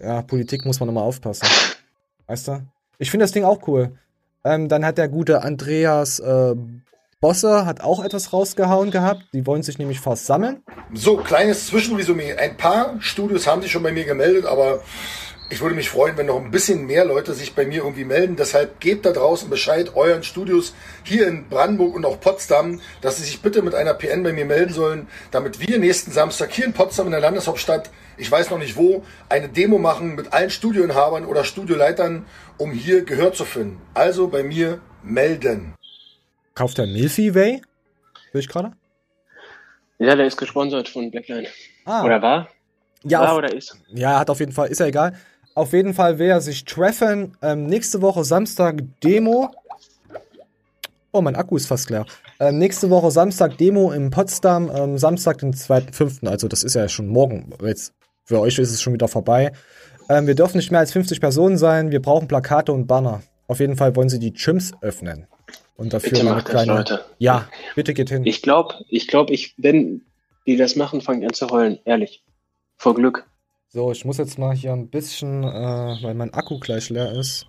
ja, 0.01 0.23
Politik 0.23 0.65
muss 0.65 0.81
man 0.81 0.89
immer 0.89 1.03
aufpassen. 1.03 1.47
Weißt 2.27 2.49
du? 2.49 2.63
Ich 2.99 3.11
finde 3.11 3.25
das 3.25 3.33
Ding 3.33 3.45
auch 3.45 3.67
cool. 3.69 3.93
Ähm, 4.45 4.69
dann 4.69 4.85
hat 4.85 4.99
der 4.99 5.09
gute 5.09 5.43
Andreas 5.43 6.19
äh, 6.19 6.55
Bosse 7.21 7.65
hat 7.65 7.81
auch 7.81 8.05
etwas 8.05 8.33
rausgehauen 8.33 8.91
gehabt. 8.91 9.23
Die 9.33 9.47
wollen 9.47 9.63
sich 9.63 9.79
nämlich 9.79 10.01
versammeln. 10.01 10.63
So, 10.93 11.17
kleines 11.17 11.67
Zwischenresümee. 11.67 12.35
Ein 12.35 12.57
paar 12.57 12.97
Studios 13.01 13.47
haben 13.47 13.63
sich 13.63 13.73
schon 13.73 13.83
bei 13.83 13.91
mir 13.91 14.05
gemeldet, 14.05 14.45
aber 14.45 14.81
ich 15.49 15.61
würde 15.61 15.77
mich 15.77 15.91
freuen, 15.91 16.17
wenn 16.17 16.27
noch 16.27 16.43
ein 16.43 16.51
bisschen 16.51 16.87
mehr 16.87 17.05
Leute 17.05 17.33
sich 17.33 17.55
bei 17.55 17.65
mir 17.67 17.79
irgendwie 17.85 18.05
melden. 18.05 18.37
Deshalb 18.37 18.81
gebt 18.81 19.07
da 19.07 19.13
draußen 19.13 19.49
Bescheid 19.49 19.95
euren 19.95 20.25
Studios 20.25 20.75
hier 21.05 21.29
in 21.29 21.49
Brandenburg 21.49 21.95
und 21.95 22.05
auch 22.05 22.21
Potsdam, 22.21 22.81
dass 23.01 23.19
sie 23.19 23.25
sich 23.25 23.41
bitte 23.43 23.63
mit 23.63 23.75
einer 23.75 23.95
PN 23.95 24.25
bei 24.25 24.33
mir 24.33 24.45
melden 24.45 24.73
sollen, 24.73 25.09
damit 25.31 25.61
wir 25.61 25.79
nächsten 25.79 26.11
Samstag 26.11 26.51
hier 26.53 26.65
in 26.65 26.73
Potsdam 26.73 27.07
in 27.07 27.13
der 27.13 27.21
Landeshauptstadt, 27.21 27.91
ich 28.17 28.31
weiß 28.31 28.51
noch 28.51 28.59
nicht 28.59 28.77
wo, 28.77 29.05
eine 29.29 29.49
Demo 29.49 29.79
machen 29.79 30.17
mit 30.17 30.33
allen 30.33 30.51
Studioinhabern 30.51 31.25
oder 31.27 31.45
Studioleitern, 31.45 32.27
um 32.59 32.73
hier 32.73 33.05
Gehör 33.05 33.33
zu 33.33 33.45
finden. 33.45 33.81
Also 33.95 34.27
bei 34.29 34.43
mir 34.43 34.81
melden. 35.05 35.75
Kauft 36.55 36.79
der 36.79 36.87
Milky 36.87 37.35
Way? 37.35 37.63
Will 38.33 38.41
ich 38.41 38.49
gerade? 38.49 38.73
Ja, 39.99 40.17
der 40.17 40.27
ist 40.27 40.37
gesponsert 40.37 40.89
von 40.89 41.11
Blackline. 41.11 41.49
Ah. 41.85 42.05
Oder 42.05 42.21
war? 42.21 42.49
Ja, 43.05 43.21
war 43.21 43.33
auf- 43.33 43.39
oder 43.39 43.55
ist? 43.55 43.77
Ja, 43.89 44.19
hat 44.19 44.31
auf 44.31 44.41
jeden 44.41 44.53
Fall, 44.53 44.69
ist 44.69 44.81
ja 44.81 44.87
egal. 44.87 45.17
Auf 45.57 45.73
jeden 45.73 45.95
Fall 45.95 46.19
will 46.19 46.29
er 46.29 46.43
sich 46.43 46.67
treffen. 46.67 47.35
Ähm, 47.41 47.65
nächste 47.65 48.03
Woche 48.03 48.25
Samstag 48.25 48.83
Demo. 49.03 49.51
Oh, 51.13 51.23
mein 51.23 51.35
Akku 51.35 51.57
ist 51.57 51.67
fast 51.67 51.89
leer. 51.89 52.05
Ähm, 52.39 52.59
nächste 52.59 52.91
Woche 52.91 53.11
Samstag 53.11 53.57
Demo 53.57 53.91
in 53.91 54.11
Potsdam. 54.11 54.71
Ähm, 54.71 54.99
Samstag, 54.99 55.39
den 55.39 55.55
2.5. 55.55 56.29
Also, 56.29 56.47
das 56.47 56.63
ist 56.63 56.75
ja 56.75 56.87
schon 56.91 57.09
morgen. 57.09 57.55
Jetzt, 57.63 57.95
für 58.25 58.39
euch 58.39 58.59
ist 58.59 58.71
es 58.71 58.83
schon 58.83 58.93
wieder 58.93 59.09
vorbei. 59.09 59.51
Ähm, 60.11 60.27
wir 60.27 60.35
dürfen 60.35 60.59
nicht 60.59 60.71
mehr 60.71 60.81
als 60.81 60.93
50 60.93 61.23
Personen 61.23 61.57
sein. 61.57 61.91
Wir 61.91 62.03
brauchen 62.03 62.29
Plakate 62.29 62.75
und 62.75 62.87
Banner. 62.87 63.23
Auf 63.47 63.59
jeden 63.61 63.77
Fall 63.77 63.97
wollen 63.97 64.11
sie 64.11 64.19
die 64.19 64.35
Gyms 64.35 64.73
öffnen. 64.83 65.27
Und 65.79 65.95
dafür 65.95 66.11
Bitte 66.11 66.25
macht 66.25 66.49
das, 66.49 66.53
kleine. 66.53 66.75
Leute. 66.75 67.01
Ja, 67.17 67.49
bitte 67.75 67.95
geht 67.95 68.11
hin. 68.11 68.27
Ich 68.27 68.43
glaube, 68.43 68.75
ich 68.91 69.09
glaube, 69.09 69.33
ich, 69.33 69.55
wenn 69.57 70.03
die 70.47 70.59
das 70.59 70.77
machen, 70.77 71.01
fange 71.01 71.21
ich 71.21 71.29
an 71.29 71.33
zu 71.33 71.49
heulen. 71.49 71.79
Ehrlich. 71.87 72.23
Vor 72.77 72.95
Glück. 72.95 73.27
So, 73.77 73.93
ich 73.93 74.07
muss 74.07 74.17
jetzt 74.17 74.39
mal 74.39 74.57
hier 74.57 74.73
ein 74.73 74.89
bisschen, 74.89 75.45
äh, 75.45 75.99
weil 76.03 76.15
mein 76.15 76.33
Akku 76.33 76.59
gleich 76.59 76.89
leer 76.89 77.13
ist. 77.13 77.47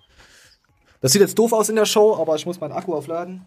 Das 0.99 1.13
sieht 1.13 1.21
jetzt 1.21 1.39
doof 1.39 1.53
aus 1.53 1.69
in 1.69 1.77
der 1.77 1.85
Show, 1.85 2.17
aber 2.17 2.35
ich 2.35 2.45
muss 2.45 2.59
meinen 2.59 2.73
Akku 2.73 2.93
aufladen. 2.93 3.45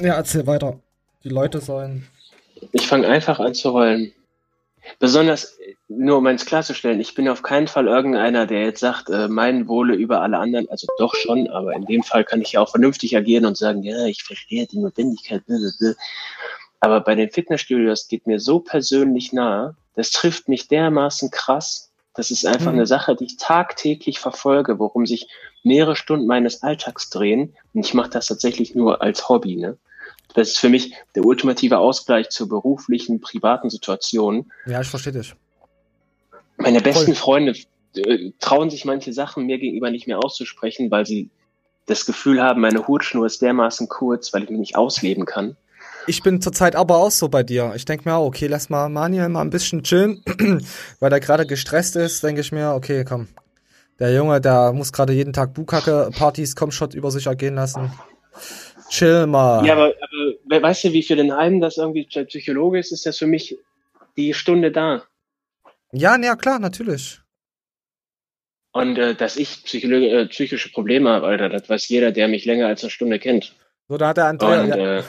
Ja, 0.00 0.14
erzähl 0.14 0.48
weiter. 0.48 0.80
Die 1.22 1.28
Leute 1.28 1.60
sollen. 1.60 2.08
Ich 2.72 2.88
fange 2.88 3.06
einfach 3.06 3.38
an 3.38 3.54
zu 3.54 3.72
heulen. 3.72 4.12
Besonders, 4.98 5.56
nur 5.86 6.18
um 6.18 6.26
eins 6.26 6.44
klarzustellen, 6.44 6.98
ich 6.98 7.14
bin 7.14 7.28
auf 7.28 7.44
keinen 7.44 7.68
Fall 7.68 7.86
irgendeiner, 7.86 8.48
der 8.48 8.64
jetzt 8.64 8.80
sagt, 8.80 9.10
äh, 9.10 9.28
mein 9.28 9.68
Wohle 9.68 9.94
über 9.94 10.22
alle 10.22 10.38
anderen. 10.38 10.68
Also 10.70 10.88
doch 10.98 11.14
schon, 11.14 11.46
aber 11.50 11.72
in 11.74 11.86
dem 11.86 12.02
Fall 12.02 12.24
kann 12.24 12.42
ich 12.42 12.50
ja 12.50 12.60
auch 12.62 12.70
vernünftig 12.70 13.16
agieren 13.16 13.46
und 13.46 13.56
sagen, 13.56 13.84
ja, 13.84 14.06
ich 14.06 14.24
verstehe 14.24 14.66
die 14.66 14.80
Notwendigkeit. 14.80 15.46
blablabla. 15.46 15.94
Aber 16.80 17.00
bei 17.00 17.14
den 17.14 17.30
Fitnessstudios 17.30 18.08
geht 18.08 18.26
mir 18.26 18.38
so 18.40 18.60
persönlich 18.60 19.32
nahe, 19.32 19.74
das 19.94 20.10
trifft 20.10 20.48
mich 20.48 20.68
dermaßen 20.68 21.30
krass. 21.30 21.90
Das 22.14 22.30
ist 22.30 22.46
einfach 22.46 22.72
Mhm. 22.72 22.78
eine 22.78 22.86
Sache, 22.86 23.16
die 23.16 23.24
ich 23.24 23.36
tagtäglich 23.36 24.18
verfolge, 24.18 24.78
worum 24.78 25.06
sich 25.06 25.28
mehrere 25.64 25.96
Stunden 25.96 26.26
meines 26.26 26.62
Alltags 26.62 27.10
drehen. 27.10 27.54
Und 27.74 27.84
ich 27.84 27.94
mache 27.94 28.10
das 28.10 28.26
tatsächlich 28.26 28.74
nur 28.74 29.02
als 29.02 29.28
Hobby. 29.28 29.56
Ne? 29.56 29.76
Das 30.34 30.48
ist 30.48 30.58
für 30.58 30.68
mich 30.68 30.94
der 31.14 31.24
ultimative 31.24 31.78
Ausgleich 31.78 32.28
zur 32.28 32.48
beruflichen, 32.48 33.20
privaten 33.20 33.70
Situation. 33.70 34.52
Ja, 34.66 34.80
ich 34.80 34.88
verstehe 34.88 35.12
dich. 35.12 35.34
Meine 36.56 36.80
besten 36.80 37.14
Freunde 37.14 37.54
äh, 37.96 38.32
trauen 38.40 38.70
sich 38.70 38.84
manche 38.84 39.12
Sachen 39.12 39.46
mir 39.46 39.58
gegenüber 39.58 39.90
nicht 39.90 40.06
mehr 40.06 40.18
auszusprechen, 40.18 40.90
weil 40.90 41.06
sie 41.06 41.30
das 41.86 42.04
Gefühl 42.04 42.42
haben, 42.42 42.60
meine 42.60 42.86
Hutschnur 42.86 43.26
ist 43.26 43.42
dermaßen 43.42 43.88
kurz, 43.88 44.32
weil 44.32 44.44
ich 44.44 44.50
mich 44.50 44.58
nicht 44.58 44.76
ausleben 44.76 45.24
kann. 45.24 45.56
Ich 46.08 46.22
bin 46.22 46.40
zurzeit 46.40 46.74
aber 46.74 46.96
auch 46.96 47.10
so 47.10 47.28
bei 47.28 47.42
dir. 47.42 47.74
Ich 47.76 47.84
denke 47.84 48.08
mir 48.08 48.16
auch, 48.16 48.26
okay, 48.26 48.46
lass 48.46 48.70
mal 48.70 48.88
Manuel 48.88 49.28
mal 49.28 49.42
ein 49.42 49.50
bisschen 49.50 49.82
chillen, 49.82 50.22
weil 51.00 51.12
er 51.12 51.20
gerade 51.20 51.46
gestresst 51.46 51.96
ist, 51.96 52.24
denke 52.24 52.40
ich 52.40 52.50
mir, 52.50 52.72
okay, 52.74 53.04
komm. 53.04 53.28
Der 53.98 54.14
Junge, 54.14 54.40
der 54.40 54.72
muss 54.72 54.92
gerade 54.92 55.12
jeden 55.12 55.32
Tag 55.32 55.52
Bukake-Partys, 55.52 56.56
Comshot 56.56 56.94
über 56.94 57.10
sich 57.10 57.26
ergehen 57.26 57.56
lassen. 57.56 57.92
Chill 58.88 59.26
mal. 59.26 59.66
Ja, 59.66 59.74
aber, 59.74 59.86
aber 59.86 60.32
we- 60.46 60.62
weißt 60.62 60.84
du, 60.84 60.92
wie 60.92 61.02
für 61.02 61.16
den 61.16 61.30
einen 61.30 61.60
das 61.60 61.76
irgendwie 61.76 62.04
psychologisch 62.04 62.86
ist, 62.86 62.92
ist 62.92 63.06
das 63.06 63.18
für 63.18 63.26
mich 63.26 63.58
die 64.16 64.32
Stunde 64.32 64.72
da. 64.72 65.02
Ja, 65.92 66.16
na 66.16 66.26
ja, 66.28 66.36
klar, 66.36 66.58
natürlich. 66.58 67.20
Und 68.72 68.96
äh, 68.96 69.14
dass 69.14 69.36
ich 69.36 69.62
äh, 69.74 70.26
psychische 70.26 70.70
Probleme 70.70 71.10
habe, 71.10 71.26
Alter, 71.26 71.48
das 71.50 71.68
weiß 71.68 71.88
jeder, 71.88 72.12
der 72.12 72.28
mich 72.28 72.46
länger 72.46 72.68
als 72.68 72.82
eine 72.82 72.90
Stunde 72.90 73.18
kennt. 73.18 73.54
So, 73.88 73.98
da 73.98 74.08
hat 74.08 74.16
der 74.16 74.26
Andrea. 74.26 74.62
Und 74.62 74.68
ja. 74.68 74.98
äh, 74.98 75.02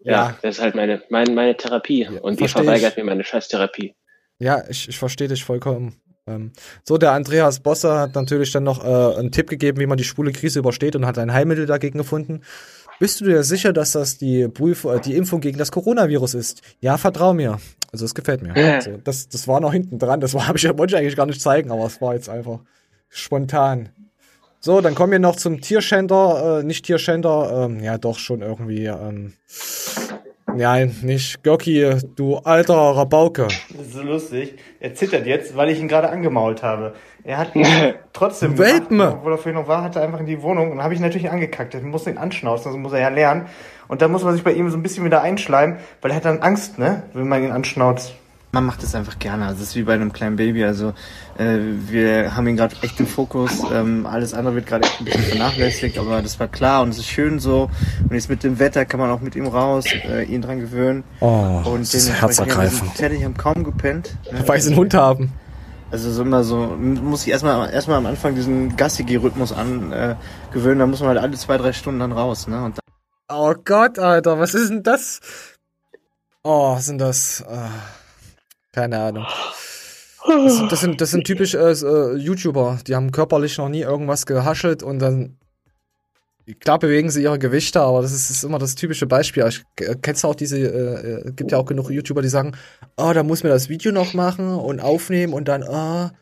ja, 0.00 0.12
Ja. 0.12 0.38
das 0.42 0.56
ist 0.56 0.62
halt 0.62 0.74
meine, 0.74 1.02
meine, 1.10 1.32
meine 1.32 1.56
Therapie. 1.56 2.06
und 2.06 2.34
ihr 2.34 2.38
versteh 2.48 2.58
verweigert 2.64 2.92
ich. 2.92 2.96
mir 2.98 3.04
meine 3.04 3.24
Scheißtherapie. 3.24 3.94
Ja, 4.38 4.62
ich, 4.68 4.88
ich 4.88 4.98
verstehe 4.98 5.28
dich 5.28 5.44
vollkommen. 5.44 5.96
Ähm, 6.26 6.52
so, 6.84 6.98
der 6.98 7.12
Andreas 7.12 7.60
Bosser 7.60 8.00
hat 8.00 8.14
natürlich 8.14 8.50
dann 8.52 8.64
noch 8.64 8.84
äh, 8.84 9.18
einen 9.18 9.30
Tipp 9.32 9.48
gegeben, 9.48 9.78
wie 9.80 9.86
man 9.86 9.96
die 9.96 10.04
schwule 10.04 10.32
Krise 10.32 10.58
übersteht 10.58 10.96
und 10.96 11.06
hat 11.06 11.18
ein 11.18 11.32
Heilmittel 11.32 11.66
dagegen 11.66 11.98
gefunden. 11.98 12.42
Bist 12.98 13.20
du 13.20 13.26
dir 13.26 13.42
sicher, 13.44 13.72
dass 13.72 13.92
das 13.92 14.18
die, 14.18 14.48
Prüf 14.48 14.84
äh, 14.84 14.98
die 15.00 15.14
Impfung 15.16 15.40
gegen 15.40 15.58
das 15.58 15.70
Coronavirus 15.70 16.34
ist? 16.34 16.62
Ja, 16.80 16.96
vertrau 16.98 17.32
mir. 17.34 17.58
Also, 17.92 18.04
es 18.04 18.14
gefällt 18.14 18.42
mir. 18.42 18.58
Ja. 18.60 18.74
Also, 18.76 18.96
das, 19.04 19.28
das 19.28 19.46
war 19.46 19.60
noch 19.60 19.72
hinten 19.72 19.98
dran. 19.98 20.20
Das 20.20 20.34
habe 20.46 20.58
ich, 20.58 20.64
wollte 20.76 20.94
ich 20.94 21.00
eigentlich 21.00 21.16
gar 21.16 21.26
nicht 21.26 21.40
zeigen, 21.40 21.70
aber 21.70 21.86
es 21.86 22.00
war 22.00 22.14
jetzt 22.14 22.28
einfach 22.28 22.60
spontan. 23.08 23.90
So, 24.66 24.80
dann 24.80 24.96
kommen 24.96 25.12
wir 25.12 25.20
noch 25.20 25.36
zum 25.36 25.60
Tierschänder, 25.60 26.58
äh, 26.58 26.64
nicht 26.64 26.84
Tierschänder, 26.84 27.66
ähm, 27.66 27.84
ja 27.84 27.98
doch 27.98 28.18
schon 28.18 28.42
irgendwie, 28.42 28.86
ähm, 28.86 29.34
nein, 30.52 30.92
nicht 31.02 31.44
Göcki, 31.44 31.88
du 32.16 32.38
alter 32.38 32.74
Rabauke. 32.74 33.44
Das 33.44 33.86
ist 33.86 33.92
so 33.92 34.02
lustig. 34.02 34.58
Er 34.80 34.92
zittert 34.96 35.24
jetzt, 35.24 35.56
weil 35.56 35.68
ich 35.68 35.78
ihn 35.78 35.86
gerade 35.86 36.08
angemault 36.08 36.64
habe. 36.64 36.94
Er 37.22 37.38
hat 37.38 37.52
trotzdem 38.12 38.58
Welpen! 38.58 38.98
gemacht, 38.98 39.18
obwohl 39.20 39.34
er 39.34 39.38
vorhin 39.38 39.54
noch 39.54 39.68
war, 39.68 39.84
hat 39.84 39.94
er 39.94 40.02
einfach 40.02 40.18
in 40.18 40.26
die 40.26 40.42
Wohnung 40.42 40.72
und 40.72 40.82
habe 40.82 40.94
ich 40.94 40.98
natürlich 40.98 41.30
angekackt. 41.30 41.76
Ich 41.76 41.82
muss 41.84 42.08
ihn 42.08 42.18
anschnauzen, 42.18 42.66
also 42.66 42.76
muss 42.76 42.92
er 42.92 43.02
ja 43.02 43.08
lernen. 43.08 43.46
Und 43.86 44.02
da 44.02 44.08
muss 44.08 44.24
man 44.24 44.34
sich 44.34 44.42
bei 44.42 44.52
ihm 44.52 44.68
so 44.68 44.76
ein 44.76 44.82
bisschen 44.82 45.04
wieder 45.04 45.22
einschleimen, 45.22 45.76
weil 46.00 46.10
er 46.10 46.16
hat 46.16 46.24
dann 46.24 46.40
Angst, 46.40 46.76
ne, 46.76 47.04
wenn 47.12 47.28
man 47.28 47.44
ihn 47.44 47.52
anschnauzt. 47.52 48.16
Man 48.56 48.64
macht 48.64 48.82
es 48.82 48.94
einfach 48.94 49.18
gerne. 49.18 49.44
Also 49.44 49.62
es 49.62 49.68
ist 49.68 49.76
wie 49.76 49.82
bei 49.82 49.92
einem 49.92 50.14
kleinen 50.14 50.36
Baby. 50.36 50.64
Also 50.64 50.94
äh, 51.36 51.58
wir 51.90 52.34
haben 52.34 52.48
ihn 52.48 52.56
gerade 52.56 52.74
echt 52.80 52.98
im 52.98 53.06
Fokus. 53.06 53.50
Ähm, 53.70 54.06
alles 54.06 54.32
andere 54.32 54.54
wird 54.54 54.66
gerade 54.66 54.84
echt 54.86 54.98
ein 54.98 55.04
bisschen 55.04 55.24
vernachlässigt, 55.24 55.98
aber 55.98 56.22
das 56.22 56.40
war 56.40 56.48
klar 56.48 56.82
und 56.82 56.88
es 56.88 56.96
ist 56.96 57.06
schön 57.06 57.38
so. 57.38 57.68
Und 58.02 58.14
jetzt 58.14 58.30
mit 58.30 58.42
dem 58.44 58.58
Wetter 58.58 58.86
kann 58.86 58.98
man 58.98 59.10
auch 59.10 59.20
mit 59.20 59.36
ihm 59.36 59.46
raus, 59.46 59.84
äh, 60.08 60.22
ihn 60.22 60.40
dran 60.40 60.58
gewöhnen. 60.58 61.04
Oh, 61.20 61.60
und 61.66 61.82
das 61.82 61.92
ist 61.92 62.10
herzergreifend. 62.10 62.92
Fertig, 62.94 63.22
haben 63.24 63.36
kaum 63.36 63.62
gepennt. 63.62 64.16
ne? 64.32 64.42
Weil 64.48 64.58
sie 64.58 64.70
einen 64.70 64.78
Hund 64.78 64.94
haben. 64.94 65.34
Also 65.90 66.10
so 66.10 66.22
immer 66.22 66.42
so, 66.42 66.56
muss 66.78 67.26
ich 67.26 67.32
erstmal 67.32 67.68
erstmal 67.70 67.98
am 67.98 68.06
Anfang 68.06 68.34
diesen 68.34 68.74
Gassi-Rhythmus 68.74 69.52
an 69.52 69.92
äh, 69.92 70.14
gewöhnen, 70.50 70.78
da 70.78 70.86
muss 70.86 71.00
man 71.00 71.10
halt 71.10 71.18
alle 71.18 71.36
zwei, 71.36 71.58
drei 71.58 71.74
Stunden 71.74 72.00
dann 72.00 72.12
raus, 72.12 72.48
ne? 72.48 72.64
Und 72.64 72.78
Oh 73.30 73.52
Gott, 73.66 73.98
Alter, 73.98 74.38
was 74.38 74.54
ist 74.54 74.70
denn 74.70 74.82
das? 74.82 75.20
Oh, 76.42 76.78
sind 76.78 77.02
das. 77.02 77.42
Äh, 77.42 77.68
keine 78.76 78.98
Ahnung. 79.00 79.26
Das, 80.26 80.56
sind- 80.56 80.72
das 80.72 80.80
sind, 80.80 81.00
das 81.00 81.10
sind 81.10 81.24
typisch 81.24 81.54
äh, 81.54 81.70
äh, 81.72 82.16
YouTuber, 82.16 82.78
die 82.86 82.94
haben 82.94 83.10
körperlich 83.12 83.56
noch 83.58 83.68
nie 83.68 83.80
irgendwas 83.82 84.26
gehaschelt 84.26 84.82
und 84.82 84.98
dann. 84.98 85.36
Klar 86.60 86.78
bewegen 86.78 87.10
sie 87.10 87.24
ihre 87.24 87.40
Gewichte, 87.40 87.80
aber 87.80 88.02
das 88.02 88.12
ist, 88.12 88.30
ist 88.30 88.44
immer 88.44 88.60
das 88.60 88.76
typische 88.76 89.06
Beispiel. 89.06 89.44
Ich, 89.48 89.64
äh, 89.84 89.96
kennst 90.00 90.22
du 90.22 90.28
auch 90.28 90.34
diese, 90.36 90.58
äh, 90.58 91.28
äh, 91.28 91.32
gibt 91.32 91.50
ja 91.50 91.58
auch 91.58 91.64
genug 91.66 91.90
YouTuber, 91.90 92.22
die 92.22 92.28
sagen, 92.28 92.52
oh, 92.96 93.10
da 93.12 93.24
muss 93.24 93.42
mir 93.42 93.48
das 93.50 93.68
Video 93.68 93.90
noch 93.90 94.14
machen 94.14 94.54
und 94.54 94.78
aufnehmen 94.80 95.32
und 95.32 95.48
dann, 95.48 95.64
ah. 95.64 96.12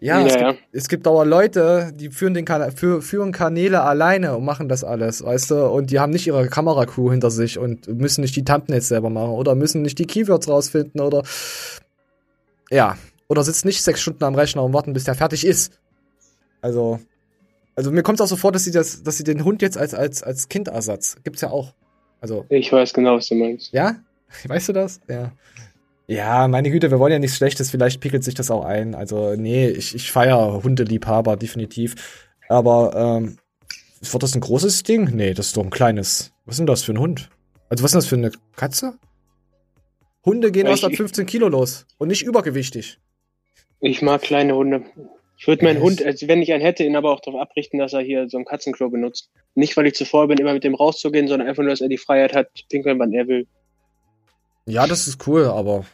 Ja, 0.00 0.24
es, 0.24 0.34
Ja, 0.34 0.40
ja. 0.40 0.50
Gibt, 0.52 0.62
es 0.72 0.88
gibt 0.88 1.06
aber 1.06 1.26
Leute, 1.26 1.90
die 1.94 2.08
führen, 2.10 2.32
den 2.32 2.44
Kana 2.46 2.70
für, 2.70 3.02
führen 3.02 3.32
Kanäle 3.32 3.82
alleine 3.82 4.36
und 4.36 4.44
machen 4.44 4.68
das 4.70 4.84
alles, 4.84 5.22
weißt 5.24 5.50
du? 5.50 5.66
Und 5.66 5.90
die 5.90 5.98
haben 6.00 6.12
nicht 6.12 6.28
ihre 6.28 6.48
Kameracrew 6.48 7.10
hinter 7.10 7.30
sich 7.30 7.58
und 7.58 7.88
müssen 7.88 8.20
nicht 8.22 8.36
die 8.36 8.44
Thumbnails 8.44 8.88
selber 8.88 9.10
machen 9.10 9.32
oder 9.32 9.54
müssen 9.54 9.82
nicht 9.82 9.98
die 9.98 10.06
Keywords 10.06 10.48
rausfinden 10.48 11.00
oder 11.02 11.24
ja, 12.70 12.96
oder 13.28 13.42
sitzen 13.44 13.66
nicht 13.68 13.82
sechs 13.82 14.00
Stunden 14.00 14.24
am 14.24 14.34
Rechner 14.34 14.62
und 14.64 14.72
warten, 14.72 14.92
bis 14.92 15.04
der 15.04 15.14
fertig 15.14 15.44
ist. 15.46 15.78
Also, 16.60 16.98
also 17.76 17.90
mir 17.90 18.02
kommt 18.02 18.18
es 18.18 18.24
auch 18.24 18.28
so 18.28 18.36
vor, 18.36 18.52
dass 18.52 18.64
sie 18.64 18.72
das, 18.72 19.02
dass 19.02 19.16
sie 19.18 19.24
den 19.24 19.44
Hund 19.44 19.62
jetzt 19.62 19.78
als 19.78 19.94
als 19.94 20.22
als 20.22 20.48
Kindersatz 20.48 21.16
gibt's 21.24 21.40
ja 21.42 21.50
auch. 21.50 21.74
Also 22.20 22.44
Ich 22.48 22.72
weiß 22.72 22.92
genau, 22.92 23.16
was 23.16 23.28
du 23.28 23.34
meinst. 23.36 23.72
ja, 23.72 23.96
weißt 24.46 24.68
du 24.68 24.72
das? 24.72 25.00
Ja. 25.08 25.32
Ja, 26.10 26.48
meine 26.48 26.70
Güte, 26.70 26.90
wir 26.90 26.98
wollen 26.98 27.12
ja 27.12 27.18
nichts 27.18 27.36
Schlechtes, 27.36 27.70
vielleicht 27.70 28.00
pickelt 28.00 28.24
sich 28.24 28.34
das 28.34 28.50
auch 28.50 28.64
ein. 28.64 28.94
Also, 28.94 29.34
nee, 29.36 29.68
ich, 29.68 29.94
ich 29.94 30.10
feiere 30.10 30.62
Hundeliebhaber, 30.64 31.36
definitiv. 31.36 31.96
Aber, 32.48 32.96
ähm, 32.96 33.36
wird 34.00 34.22
das 34.22 34.34
ein 34.34 34.40
großes 34.40 34.84
Ding? 34.84 35.10
Nee, 35.14 35.34
das 35.34 35.48
ist 35.48 35.56
doch 35.58 35.64
ein 35.64 35.68
kleines. 35.70 36.32
Was 36.46 36.54
ist 36.54 36.58
denn 36.60 36.66
das 36.66 36.82
für 36.82 36.92
ein 36.94 36.98
Hund? 36.98 37.28
Also, 37.68 37.84
was 37.84 37.90
ist 37.90 37.92
denn 37.92 38.22
das 38.22 38.32
für 38.32 38.38
eine 38.38 38.46
Katze? 38.56 38.94
Hunde 40.24 40.52
gehen 40.52 40.66
erst 40.66 40.84
ab 40.84 40.94
15 40.94 41.26
Kilo 41.26 41.48
los 41.48 41.86
und 41.98 42.08
nicht 42.08 42.22
übergewichtig. 42.22 42.98
Ich 43.80 44.02
mag 44.02 44.22
kleine 44.22 44.54
Hunde. 44.54 44.84
Ich 45.38 45.46
würde 45.46 45.64
meinen? 45.64 45.80
Hund, 45.80 46.04
also 46.04 46.26
wenn 46.26 46.42
ich 46.42 46.52
einen 46.52 46.62
hätte, 46.62 46.82
ihn 46.82 46.96
aber 46.96 47.12
auch 47.12 47.20
darauf 47.20 47.40
abrichten, 47.40 47.78
dass 47.78 47.92
er 47.92 48.00
hier 48.00 48.28
so 48.28 48.38
ein 48.38 48.44
Katzenklo 48.44 48.90
benutzt. 48.90 49.30
Nicht, 49.54 49.76
weil 49.76 49.86
ich 49.86 49.94
zuvor 49.94 50.26
bin, 50.26 50.38
immer 50.38 50.52
mit 50.52 50.64
dem 50.64 50.74
rauszugehen, 50.74 51.28
sondern 51.28 51.48
einfach 51.48 51.62
nur, 51.62 51.70
dass 51.70 51.80
er 51.80 51.88
die 51.88 51.96
Freiheit 51.96 52.34
hat, 52.34 52.48
zu 52.56 52.64
pinkeln, 52.68 52.98
wann 52.98 53.12
er 53.12 53.28
will. 53.28 53.46
Ja, 54.66 54.86
das 54.88 55.06
ist 55.06 55.26
cool, 55.28 55.44
aber. 55.44 55.86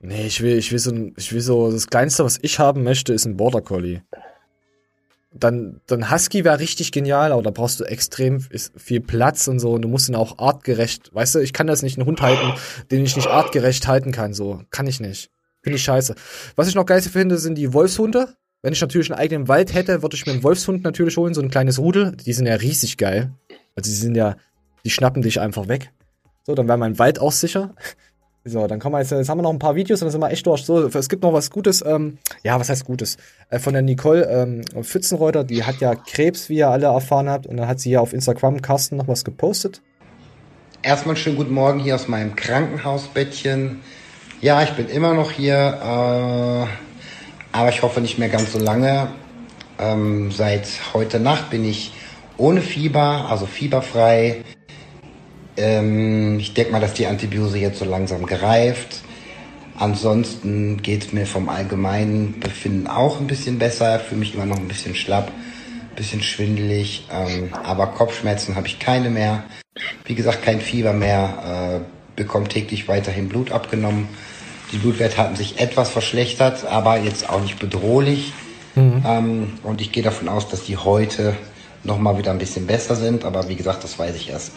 Nee, 0.00 0.26
ich 0.26 0.42
will, 0.42 0.58
ich 0.58 0.72
will 0.72 0.80
so, 0.80 0.92
ich 1.16 1.32
will 1.32 1.40
so, 1.40 1.70
das 1.70 1.86
Kleinste, 1.86 2.24
was 2.24 2.38
ich 2.42 2.58
haben 2.58 2.82
möchte, 2.82 3.14
ist 3.14 3.24
ein 3.24 3.36
Border 3.36 3.62
Collie. 3.62 4.02
Dann, 5.36 5.80
dann 5.86 6.12
Husky 6.12 6.44
wäre 6.44 6.60
richtig 6.60 6.92
genial, 6.92 7.32
aber 7.32 7.42
da 7.42 7.50
brauchst 7.50 7.80
du 7.80 7.84
extrem 7.84 8.40
viel 8.40 9.00
Platz 9.00 9.48
und 9.48 9.58
so 9.58 9.72
und 9.72 9.82
du 9.82 9.88
musst 9.88 10.08
ihn 10.08 10.14
auch 10.14 10.38
artgerecht, 10.38 11.12
weißt 11.12 11.34
du, 11.34 11.38
ich 11.40 11.52
kann 11.52 11.66
das 11.66 11.82
nicht 11.82 11.98
einen 11.98 12.06
Hund 12.06 12.22
halten, 12.22 12.52
den 12.92 13.04
ich 13.04 13.16
nicht 13.16 13.26
artgerecht 13.26 13.88
halten 13.88 14.12
kann, 14.12 14.32
so. 14.32 14.62
Kann 14.70 14.86
ich 14.86 15.00
nicht. 15.00 15.30
Finde 15.62 15.76
ich 15.76 15.82
scheiße. 15.82 16.14
Was 16.56 16.68
ich 16.68 16.74
noch 16.74 16.86
geil 16.86 17.02
finde, 17.02 17.38
sind 17.38 17.56
die 17.56 17.72
Wolfshunde. 17.72 18.28
Wenn 18.62 18.72
ich 18.72 18.80
natürlich 18.80 19.10
einen 19.10 19.18
eigenen 19.18 19.48
Wald 19.48 19.74
hätte, 19.74 20.02
würde 20.02 20.14
ich 20.14 20.24
mir 20.24 20.32
einen 20.32 20.42
Wolfshund 20.42 20.84
natürlich 20.84 21.16
holen, 21.16 21.34
so 21.34 21.42
ein 21.42 21.50
kleines 21.50 21.78
Rudel. 21.78 22.12
Die 22.12 22.32
sind 22.32 22.46
ja 22.46 22.54
riesig 22.54 22.96
geil. 22.96 23.32
Also 23.74 23.90
die 23.90 23.96
sind 23.96 24.14
ja, 24.14 24.36
die 24.84 24.90
schnappen 24.90 25.22
dich 25.22 25.40
einfach 25.40 25.68
weg. 25.68 25.90
So, 26.44 26.54
dann 26.54 26.68
wäre 26.68 26.78
mein 26.78 26.98
Wald 26.98 27.18
auch 27.18 27.32
sicher. 27.32 27.74
So, 28.46 28.66
dann 28.66 28.78
kommen 28.78 28.94
wir 28.94 29.00
jetzt, 29.00 29.10
jetzt 29.10 29.30
haben 29.30 29.38
wir 29.38 29.42
noch 29.42 29.52
ein 29.52 29.58
paar 29.58 29.74
Videos 29.74 30.02
und 30.02 30.06
dann 30.06 30.12
sind 30.12 30.20
wir 30.20 30.30
echt 30.30 30.46
durch. 30.46 30.66
So, 30.66 30.86
es 30.86 31.08
gibt 31.08 31.22
noch 31.22 31.32
was 31.32 31.50
Gutes, 31.50 31.82
ähm, 31.86 32.18
ja, 32.42 32.60
was 32.60 32.68
heißt 32.68 32.84
Gutes? 32.84 33.16
Äh, 33.48 33.58
von 33.58 33.72
der 33.72 33.80
Nicole 33.80 34.28
ähm, 34.28 34.62
Pfützenreuter, 34.82 35.44
die 35.44 35.64
hat 35.64 35.80
ja 35.80 35.94
Krebs, 35.94 36.50
wie 36.50 36.58
ihr 36.58 36.68
alle 36.68 36.86
erfahren 36.86 37.30
habt, 37.30 37.46
und 37.46 37.56
dann 37.56 37.66
hat 37.66 37.80
sie 37.80 37.92
ja 37.92 38.00
auf 38.00 38.12
Instagram 38.12 38.60
Carsten 38.60 38.98
noch 38.98 39.08
was 39.08 39.24
gepostet. 39.24 39.80
Erstmal 40.82 41.16
schönen 41.16 41.36
guten 41.36 41.54
Morgen 41.54 41.80
hier 41.80 41.94
aus 41.94 42.06
meinem 42.06 42.36
Krankenhausbettchen. 42.36 43.80
Ja, 44.42 44.62
ich 44.62 44.72
bin 44.72 44.88
immer 44.88 45.14
noch 45.14 45.30
hier, 45.30 45.54
äh, 45.54 47.56
aber 47.56 47.68
ich 47.70 47.82
hoffe 47.82 48.02
nicht 48.02 48.18
mehr 48.18 48.28
ganz 48.28 48.52
so 48.52 48.58
lange. 48.58 49.08
Ähm, 49.78 50.30
seit 50.30 50.68
heute 50.92 51.18
Nacht 51.18 51.48
bin 51.48 51.64
ich 51.64 51.92
ohne 52.36 52.60
Fieber, 52.60 53.26
also 53.30 53.46
fieberfrei. 53.46 54.44
Ähm, 55.56 56.38
ich 56.38 56.54
denke 56.54 56.72
mal, 56.72 56.80
dass 56.80 56.94
die 56.94 57.06
Antibiose 57.06 57.58
jetzt 57.58 57.78
so 57.78 57.84
langsam 57.84 58.26
greift. 58.26 59.02
Ansonsten 59.76 60.82
geht 60.82 61.12
mir 61.12 61.26
vom 61.26 61.48
allgemeinen 61.48 62.38
Befinden 62.40 62.86
auch 62.86 63.20
ein 63.20 63.26
bisschen 63.26 63.58
besser. 63.58 63.98
Fühle 63.98 64.20
mich 64.20 64.34
immer 64.34 64.46
noch 64.46 64.58
ein 64.58 64.68
bisschen 64.68 64.94
schlapp, 64.94 65.28
ein 65.28 65.96
bisschen 65.96 66.22
schwindelig. 66.22 67.08
Ähm, 67.12 67.50
aber 67.64 67.88
Kopfschmerzen 67.88 68.54
habe 68.56 68.66
ich 68.66 68.78
keine 68.78 69.10
mehr. 69.10 69.44
Wie 70.04 70.14
gesagt, 70.14 70.42
kein 70.42 70.60
Fieber 70.60 70.92
mehr. 70.92 71.80
Äh, 71.82 72.16
bekomme 72.16 72.48
täglich 72.48 72.86
weiterhin 72.86 73.28
Blut 73.28 73.50
abgenommen. 73.50 74.08
Die 74.72 74.78
Blutwerte 74.78 75.16
hatten 75.16 75.36
sich 75.36 75.60
etwas 75.60 75.90
verschlechtert, 75.90 76.64
aber 76.66 76.98
jetzt 76.98 77.28
auch 77.28 77.40
nicht 77.40 77.58
bedrohlich. 77.58 78.32
Ähm, 79.06 79.52
und 79.62 79.80
ich 79.80 79.92
gehe 79.92 80.02
davon 80.02 80.28
aus, 80.28 80.48
dass 80.48 80.64
die 80.64 80.76
heute 80.76 81.36
nochmal 81.82 82.18
wieder 82.18 82.30
ein 82.30 82.38
bisschen 82.38 82.66
besser 82.66 82.96
sind. 82.96 83.24
Aber 83.24 83.48
wie 83.48 83.56
gesagt, 83.56 83.84
das 83.84 83.98
weiß 83.98 84.14
ich 84.16 84.30
erst. 84.30 84.52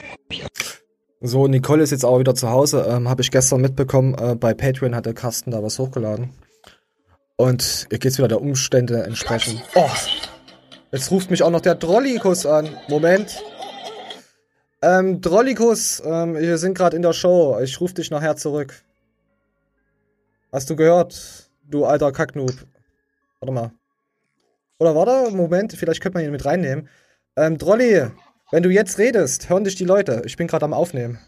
So, 1.19 1.47
Nicole 1.47 1.81
ist 1.81 1.91
jetzt 1.91 2.05
auch 2.05 2.19
wieder 2.19 2.35
zu 2.35 2.49
Hause. 2.49 2.85
Ähm, 2.87 3.09
Habe 3.09 3.23
ich 3.23 3.31
gestern 3.31 3.61
mitbekommen, 3.61 4.15
äh, 4.19 4.35
bei 4.35 4.53
Patreon 4.53 4.95
hat 4.95 5.07
der 5.07 5.15
Carsten 5.15 5.49
da 5.49 5.63
was 5.63 5.79
hochgeladen. 5.79 6.29
Und 7.35 7.87
ihr 7.91 7.97
geht's 7.97 8.17
wieder 8.17 8.27
der 8.27 8.41
Umstände 8.41 9.03
entsprechend. 9.03 9.63
Oh, 9.73 9.89
jetzt 10.91 11.09
ruft 11.09 11.31
mich 11.31 11.41
auch 11.41 11.49
noch 11.49 11.61
der 11.61 11.75
Drollikus 11.75 12.45
an. 12.45 12.69
Moment. 12.87 13.43
Ähm, 14.83 15.21
Drollikus, 15.21 16.03
ähm, 16.05 16.35
wir 16.35 16.59
sind 16.59 16.77
gerade 16.77 16.95
in 16.95 17.01
der 17.01 17.13
Show. 17.13 17.59
Ich 17.61 17.81
rufe 17.81 17.95
dich 17.95 18.11
nachher 18.11 18.35
zurück. 18.35 18.83
Hast 20.51 20.69
du 20.69 20.75
gehört? 20.75 21.49
Du 21.63 21.85
alter 21.85 22.11
Kacknoob. 22.11 22.53
Warte 23.39 23.53
mal. 23.53 23.71
Oder 24.79 24.95
warte, 24.95 25.35
Moment, 25.35 25.73
vielleicht 25.73 26.01
könnte 26.01 26.19
man 26.19 26.25
ihn 26.25 26.31
mit 26.31 26.45
reinnehmen. 26.45 26.87
Ähm, 27.35 27.57
Drolli, 27.57 28.11
wenn 28.51 28.63
du 28.63 28.69
jetzt 28.69 28.97
redest, 28.97 29.49
hören 29.49 29.63
dich 29.63 29.75
die 29.75 29.85
Leute. 29.85 30.21
Ich 30.25 30.37
bin 30.37 30.47
gerade 30.47 30.65
am 30.65 30.73
Aufnehmen. 30.73 31.19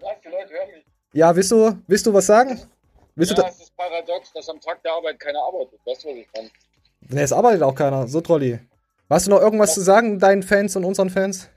Was, 0.00 0.12
die 0.24 0.28
Leute 0.28 0.52
hören 0.52 0.70
mich. 0.72 0.84
Ja, 1.12 1.34
willst 1.34 1.50
du, 1.50 1.76
willst 1.86 2.06
du 2.06 2.14
was 2.14 2.26
sagen? 2.26 2.60
Willst 3.16 3.32
ja, 3.32 3.36
du 3.36 3.42
da 3.42 3.48
es 3.48 3.60
ist 3.60 3.76
paradox, 3.76 4.32
dass 4.32 4.48
am 4.48 4.60
Tag 4.60 4.82
der 4.82 4.92
Arbeit 4.92 5.18
keiner 5.18 5.40
arbeitet. 5.40 5.80
Weißt 5.84 6.04
du, 6.04 6.08
was 6.08 6.16
ich 6.16 6.28
meine? 6.34 6.50
Nee, 7.08 7.22
es 7.22 7.32
arbeitet 7.32 7.62
auch 7.62 7.74
keiner. 7.74 8.06
So, 8.06 8.20
Trolli. 8.20 8.60
Hast 9.10 9.26
du 9.26 9.30
noch 9.30 9.40
irgendwas 9.40 9.74
zu 9.74 9.80
sagen, 9.80 10.18
deinen 10.18 10.42
Fans 10.42 10.76
und 10.76 10.84
unseren 10.84 11.10
Fans? 11.10 11.48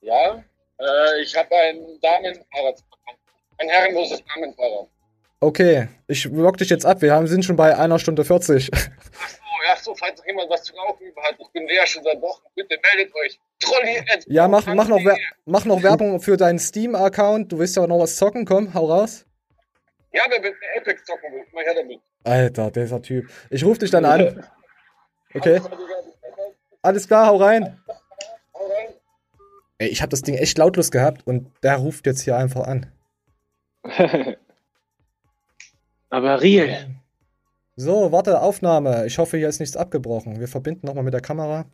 Ja, 0.00 0.42
äh, 0.78 1.22
ich 1.22 1.36
habe 1.36 1.54
ein 1.54 1.98
Damenfahrrad. 2.00 2.82
Ein 3.58 3.68
herrenloses 3.68 4.22
Damenfahrrad. 4.34 4.88
Okay, 5.40 5.88
ich 6.08 6.24
lock 6.24 6.56
dich 6.56 6.70
jetzt 6.70 6.86
ab. 6.86 7.02
Wir 7.02 7.12
haben, 7.12 7.26
sind 7.26 7.44
schon 7.44 7.56
bei 7.56 7.76
einer 7.76 7.98
Stunde 7.98 8.24
40. 8.24 8.70
Ja, 9.66 9.76
so, 9.76 9.94
falls 9.94 10.18
noch 10.18 10.26
jemand 10.26 10.50
was 10.50 10.62
zu 10.64 10.74
laufen 10.74 11.06
über 11.06 11.22
hat, 11.22 11.36
ich 11.38 11.48
bin 11.52 11.66
der 11.66 11.86
schon 11.86 12.02
seit 12.02 12.20
Wochen. 12.20 12.42
Bitte 12.54 12.78
meldet 12.82 13.14
euch. 13.14 13.40
Trolli, 13.60 14.04
ja, 14.26 14.46
mach, 14.46 14.66
mach, 14.66 14.88
noch, 14.88 15.00
mach 15.46 15.64
noch 15.64 15.82
Werbung 15.82 16.20
für 16.20 16.36
deinen 16.36 16.58
Steam-Account. 16.58 17.50
Du 17.50 17.58
willst 17.58 17.76
ja 17.76 17.82
auch 17.84 17.86
noch 17.86 18.00
was 18.00 18.16
zocken. 18.16 18.44
Komm, 18.44 18.74
hau 18.74 18.86
raus. 18.86 19.24
Ja, 20.12 20.22
wer 20.28 20.40
mit 20.40 20.54
Apex 20.76 21.04
zocken 21.04 21.32
will, 21.32 21.44
mal 21.52 21.64
her 21.64 21.74
damit. 21.74 22.00
Alter, 22.24 22.70
dieser 22.70 23.00
Typ. 23.00 23.30
Ich 23.50 23.64
ruf 23.64 23.78
dich 23.78 23.90
dann 23.90 24.04
an. 24.04 24.46
Okay. 25.36 25.60
Alles 26.80 27.08
klar, 27.08 27.26
hau 27.26 27.38
rein. 27.38 27.82
Ey, 29.78 29.88
ich 29.88 30.00
hab 30.00 30.10
das 30.10 30.22
Ding 30.22 30.36
echt 30.36 30.56
lautlos 30.58 30.92
gehabt 30.92 31.26
und 31.26 31.50
der 31.64 31.74
ruft 31.74 32.06
jetzt 32.06 32.20
hier 32.20 32.36
einfach 32.36 32.68
an. 32.68 32.92
Aber 36.10 36.40
real. 36.40 36.94
So, 37.76 38.12
warte, 38.12 38.40
Aufnahme. 38.40 39.06
Ich 39.06 39.18
hoffe, 39.18 39.36
hier 39.36 39.48
ist 39.48 39.58
nichts 39.60 39.76
abgebrochen. 39.76 40.38
Wir 40.38 40.48
verbinden 40.48 40.86
nochmal 40.86 41.04
mit 41.04 41.14
der 41.14 41.20
Kamera. 41.20 41.66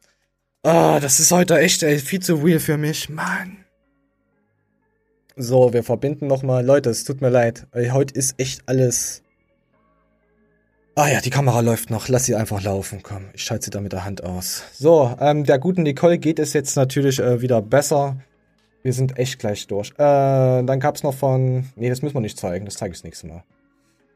Ah, 0.63 0.99
das 1.01 1.21
ist 1.21 1.31
heute 1.31 1.59
echt 1.59 1.83
ey, 1.83 1.99
viel 1.99 2.21
zu 2.21 2.37
real 2.37 2.59
für 2.59 2.79
mich. 2.79 3.09
Mann. 3.09 3.65
So, 5.37 5.73
wir 5.73 5.85
verbinden 5.85 6.27
nochmal. 6.27 6.65
Leute, 6.65 6.91
es 6.91 7.05
tut 7.05 7.21
mir 7.21 7.29
leid. 7.31 7.67
Ey, 7.73 7.89
Heute 7.89 8.15
ist 8.15 8.35
echt 8.39 8.63
alles. 8.67 9.23
Ah 10.97 11.09
ja, 11.09 11.21
die 11.21 11.31
Kamera 11.31 11.61
läuft 11.61 11.91
noch. 11.91 12.09
Lass 12.09 12.25
sie 12.25 12.35
einfach 12.35 12.63
laufen. 12.63 13.03
Komm, 13.03 13.31
ich 13.33 13.43
schalte 13.43 13.67
sie 13.67 13.71
da 13.71 13.81
mit 13.81 13.93
der 13.93 14.05
Hand 14.05 14.25
aus. 14.25 14.65
So, 14.73 15.15
ähm, 15.21 15.45
der 15.45 15.59
guten 15.59 15.83
Nicole 15.83 16.19
geht 16.19 16.39
es 16.39 16.53
jetzt 16.53 16.77
natürlich 16.77 17.21
äh, 17.21 17.41
wieder 17.41 17.63
besser. 17.63 18.17
Wir 18.83 18.93
sind 18.93 19.19
echt 19.19 19.39
gleich 19.39 19.67
durch. 19.67 19.91
Äh, 19.93 19.97
dann 19.99 20.81
gab's 20.81 21.03
noch 21.03 21.15
von. 21.15 21.71
Nee, 21.77 21.91
das 21.91 22.03
müssen 22.03 22.15
wir 22.15 22.21
nicht 22.21 22.39
zeigen. 22.39 22.65
Das 22.65 22.75
zeige 22.75 22.93
ich 22.93 22.99
das 22.99 23.05
nächste 23.05 23.27
Mal. 23.29 23.45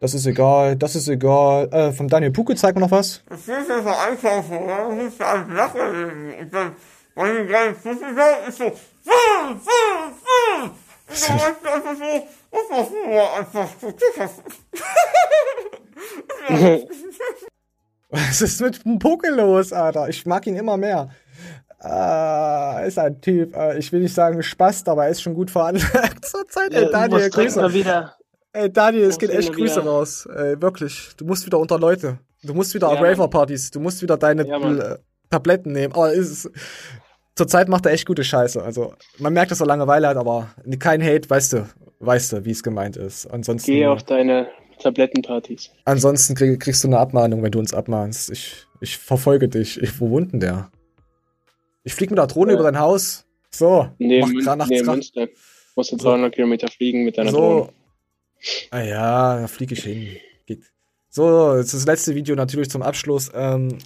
Das 0.05 0.12
ist 0.12 0.26
egal, 0.26 0.76
das 0.76 0.94
ist 0.97 1.09
egal. 1.09 1.66
Äh, 1.72 1.90
von 1.90 2.06
Daniel 2.09 2.31
Puke 2.31 2.55
zeigt 2.56 2.74
mir 2.76 2.82
noch 2.82 2.90
was. 2.90 3.22
Das 3.26 3.40
ist 3.40 3.48
ja 3.48 3.64
so 3.82 3.89
einfach, 3.89 4.47
oder? 4.51 4.90
Das 4.94 5.02
ist 5.14 5.22
alles 5.22 5.48
Lachen. 5.51 6.35
Und 6.40 6.52
dann, 6.52 6.76
die 7.16 7.47
kleinen 7.47 7.74
Füße 7.74 8.01
sagen, 8.14 8.36
ist 8.47 8.59
so, 8.59 8.70
fuh, 8.70 9.55
fuh, 9.64 10.10
fuh. 10.20 10.64
Und 11.09 11.31
dann 11.31 11.39
weißt 11.39 11.56
du 11.62 11.68
einfach 11.72 11.94
so, 11.97 12.28
was 12.51 12.68
machst 12.70 12.90
du 12.93 12.97
nur 13.09 13.32
einfach 13.35 13.68
so, 13.81 13.94
Was 18.28 18.43
ist 18.43 18.60
mit 18.60 18.85
dem 18.85 18.98
Puke 18.98 19.31
los, 19.31 19.72
Alter? 19.72 20.10
Ich 20.10 20.26
mag 20.26 20.47
ihn 20.47 20.56
immer 20.56 20.76
mehr. 20.76 21.09
Äh, 21.82 22.89
ist 22.89 22.98
ein 22.98 23.22
Typ, 23.22 23.56
äh, 23.56 23.78
ich 23.78 23.90
will 23.90 24.01
nicht 24.01 24.14
sagen 24.14 24.43
Spast, 24.43 24.86
aber 24.86 25.05
er 25.06 25.12
ist 25.12 25.22
schon 25.22 25.32
gut 25.35 25.51
veranlagt 25.51 26.22
zur 26.26 26.47
Zeit. 26.48 26.74
Ja, 26.74 26.90
Daniel, 26.90 27.22
muss 27.22 27.31
Grüße. 27.31 27.72
wieder- 27.72 28.14
Ey, 28.55 28.72
Daniel, 28.72 29.05
es 29.05 29.18
geht 29.18 29.31
echt 29.31 29.52
Grüße 29.52 29.81
wieder- 29.82 29.90
raus. 29.90 30.26
Ey, 30.26 30.60
wirklich. 30.62 31.10
Du 31.16 31.24
musst 31.24 31.44
wieder 31.44 31.59
unter 31.59 31.78
Leute. 31.78 32.18
Du 32.43 32.55
musst 32.55 32.72
wieder 32.74 32.93
Ja. 32.93 33.01
Raver-Partys. 33.01 33.70
Du 33.72 33.81
musst 33.81 34.01
wieder 34.01 34.16
deine 34.16 34.47
Ja, 34.47 34.59
äh, 34.94 34.98
Tabletten 35.28 35.72
nehmen. 35.72 35.93
Aber 35.93 36.12
ist 36.12 36.31
es, 36.31 36.51
zurzeit 37.35 37.68
macht 37.68 37.85
er 37.86 37.93
echt 37.93 38.06
gute 38.06 38.22
Scheiße. 38.22 38.62
Also, 38.62 38.94
man 39.18 39.32
merkt, 39.32 39.51
dass 39.51 39.60
er 39.60 39.66
Langeweile 39.66 40.06
hat, 40.09 40.16
aber 40.16 40.55
kein 40.78 41.02
Hate, 41.02 41.28
weißt 41.28 41.52
du, 41.55 41.68
weißt 41.98 42.32
du, 42.32 42.44
wie 42.44 42.52
es 42.52 42.62
gemeint 42.62 42.97
ist. 42.97 43.26
Ansonsten, 43.26 43.72
Geh 43.72 43.86
auf 43.86 44.05
deine 44.05 44.47
Tablettenpartys. 44.78 45.70
ansonsten 45.85 46.36
krieg, 46.36 46.60
kriegst 46.60 46.85
du 46.85 46.89
eine 46.89 46.98
Abmahnung, 46.98 47.43
wenn 47.43 47.51
du 47.51 47.59
uns 47.59 47.74
abmahnst. 47.74 48.31
Ich, 48.31 48.66
ich 48.81 48.98
verfolge 48.98 49.48
dich. 49.48 49.82
Ich, 49.82 50.01
wo 50.01 50.10
wohnt 50.10 50.32
denn 50.32 50.39
der? 50.40 50.70
Ich 51.82 51.94
flieg 51.94 52.10
mit 52.10 52.18
der 52.18 52.28
Drohne 52.28 52.52
Ja. 52.52 52.59
über 52.60 52.70
dein 52.70 52.78
Haus. 52.78 53.24
So, 53.51 53.89
Nee, 53.98 54.20
mach 54.20 54.28
Mün 54.28 54.68
nee. 54.68 54.82
Münster. 54.82 55.26
Musst 55.76 55.90
du 55.90 55.97
300 55.97 56.32
Kilometer 56.35 56.68
fliegen 56.68 57.05
mit 57.05 57.18
deiner 57.18 57.31
so. 57.32 57.36
Drohne. 57.39 57.68
Ah 58.71 58.81
ja, 58.81 59.41
da 59.41 59.47
fliege 59.47 59.75
ich 59.75 59.83
hin. 59.83 60.16
Geht. 60.47 60.65
So, 61.09 61.57
jetzt 61.57 61.75
das 61.75 61.87
letzte 61.87 62.15
Video 62.15 62.35
natürlich 62.35 62.71
zum 62.71 62.83
Abschluss. 62.83 63.31
Ähm, 63.35 63.79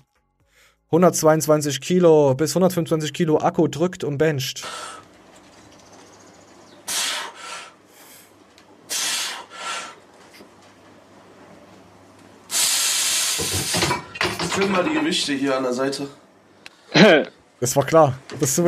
122 0.87 1.81
Kilo 1.81 2.35
bis 2.35 2.53
125 2.53 3.13
Kilo 3.13 3.39
Akku 3.39 3.69
drückt 3.69 4.05
und 4.05 4.19
bencht. 4.19 4.67
Film 14.51 14.73
mal 14.73 14.83
die 14.83 14.95
Gewichte 14.95 15.35
hier 15.35 15.57
an 15.57 15.63
der 15.65 15.73
Seite. 15.73 16.09
Das 17.61 17.75
war 17.75 17.85
klar. 17.85 18.17
Das 18.39 18.55
so, 18.55 18.65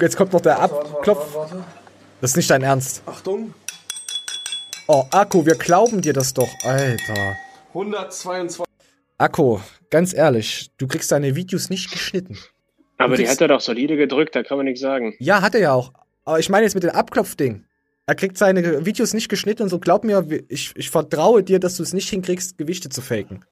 jetzt 0.00 0.16
kommt 0.16 0.32
noch 0.32 0.40
der 0.40 0.58
Abklopf. 0.58 1.36
Das 2.22 2.30
ist 2.30 2.36
nicht 2.38 2.48
dein 2.48 2.62
Ernst. 2.62 3.02
Achtung. 3.04 3.52
Oh, 4.92 5.04
Akku, 5.12 5.46
wir 5.46 5.54
glauben 5.54 6.00
dir 6.00 6.12
das 6.12 6.34
doch. 6.34 6.48
Alter. 6.64 7.36
122. 7.68 8.64
Akku, 9.18 9.60
ganz 9.88 10.12
ehrlich, 10.12 10.72
du 10.78 10.88
kriegst 10.88 11.12
deine 11.12 11.36
Videos 11.36 11.70
nicht 11.70 11.92
geschnitten. 11.92 12.36
Aber 12.98 13.16
die 13.16 13.28
hat 13.28 13.40
er 13.40 13.46
doch 13.46 13.60
solide 13.60 13.96
gedrückt, 13.96 14.34
da 14.34 14.42
kann 14.42 14.56
man 14.56 14.66
nichts 14.66 14.80
sagen. 14.80 15.14
Ja, 15.20 15.42
hat 15.42 15.54
er 15.54 15.60
ja 15.60 15.72
auch. 15.74 15.92
Aber 16.24 16.40
ich 16.40 16.48
meine 16.48 16.64
jetzt 16.64 16.74
mit 16.74 16.82
dem 16.82 16.90
Abklopfding. 16.90 17.64
Er 18.06 18.14
kriegt 18.16 18.36
seine 18.36 18.84
Videos 18.84 19.14
nicht 19.14 19.28
geschnitten 19.28 19.62
und 19.62 19.68
so. 19.68 19.78
Glaub 19.78 20.02
mir, 20.02 20.26
ich, 20.48 20.72
ich 20.74 20.90
vertraue 20.90 21.44
dir, 21.44 21.60
dass 21.60 21.76
du 21.76 21.84
es 21.84 21.92
nicht 21.92 22.08
hinkriegst, 22.10 22.58
Gewichte 22.58 22.88
zu 22.88 23.00
faken. 23.00 23.44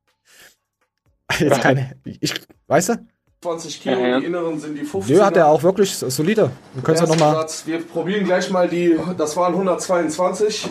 Jetzt 1.39 1.61
keine. 1.61 1.93
Ich, 2.19 2.35
weißt 2.67 2.89
du? 2.89 2.95
20 3.43 3.81
Kilo, 3.81 4.01
Ja, 4.01 4.09
ja. 4.09 4.19
die 4.21 4.27
inneren 4.27 4.59
sind 4.59 4.75
die 4.75 4.85
50. 4.85 5.15
Nö, 5.17 5.23
hat 5.23 5.37
er 5.37 5.47
auch 5.47 5.63
wirklich 5.63 5.95
so- 5.95 6.11
solide. 6.11 6.51
Du 6.75 6.83
kannst 6.83 7.01
ja 7.03 7.07
nochmal. 7.07 7.47
Wir 7.67 7.81
probieren 7.87 8.25
gleich 8.25 8.51
mal 8.51 8.69
die, 8.69 8.99
das 9.17 9.37
waren 9.37 9.53
122. 9.55 10.69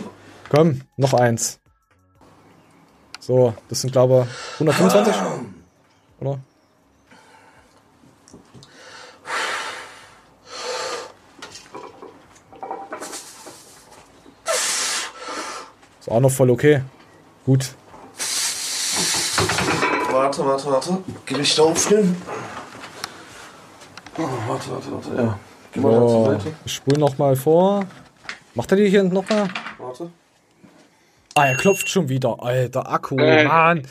Komm, 0.49 0.81
noch 0.95 1.13
eins. 1.13 1.59
So, 3.19 3.53
das 3.69 3.81
sind 3.81 3.91
glaube 3.91 4.27
ich 4.29 4.53
125? 4.61 5.13
Oder? 6.21 6.39
Ist 15.99 16.09
auch 16.09 16.19
noch 16.19 16.31
voll 16.31 16.49
okay. 16.51 16.81
Gut. 17.45 17.73
Warte, 20.11 20.45
warte, 20.45 20.71
warte. 20.71 20.97
Gewicht 21.25 21.59
aufnehmen. 21.59 22.21
Oh, 24.17 24.23
warte, 24.47 24.71
warte, 24.71 24.91
warte. 24.93 25.21
Ja. 25.21 25.39
Geh 25.71 25.79
mal 25.79 25.91
da 25.91 25.99
zur 25.99 26.09
So, 26.09 26.25
Seite. 26.31 26.53
ich 26.65 26.73
spule 26.73 26.99
nochmal 26.99 27.35
vor. 27.35 27.85
Macht 28.55 28.71
er 28.71 28.77
die 28.77 28.89
hier 28.89 29.03
nochmal? 29.03 29.49
Warte. 29.77 30.09
Ah, 31.37 31.45
er 31.45 31.55
klopft 31.55 31.87
schon 31.89 32.09
wieder. 32.09 32.41
Alter, 32.41 32.89
Akku, 32.89 33.15
Äh. 33.19 33.45
Mann. 33.45 33.83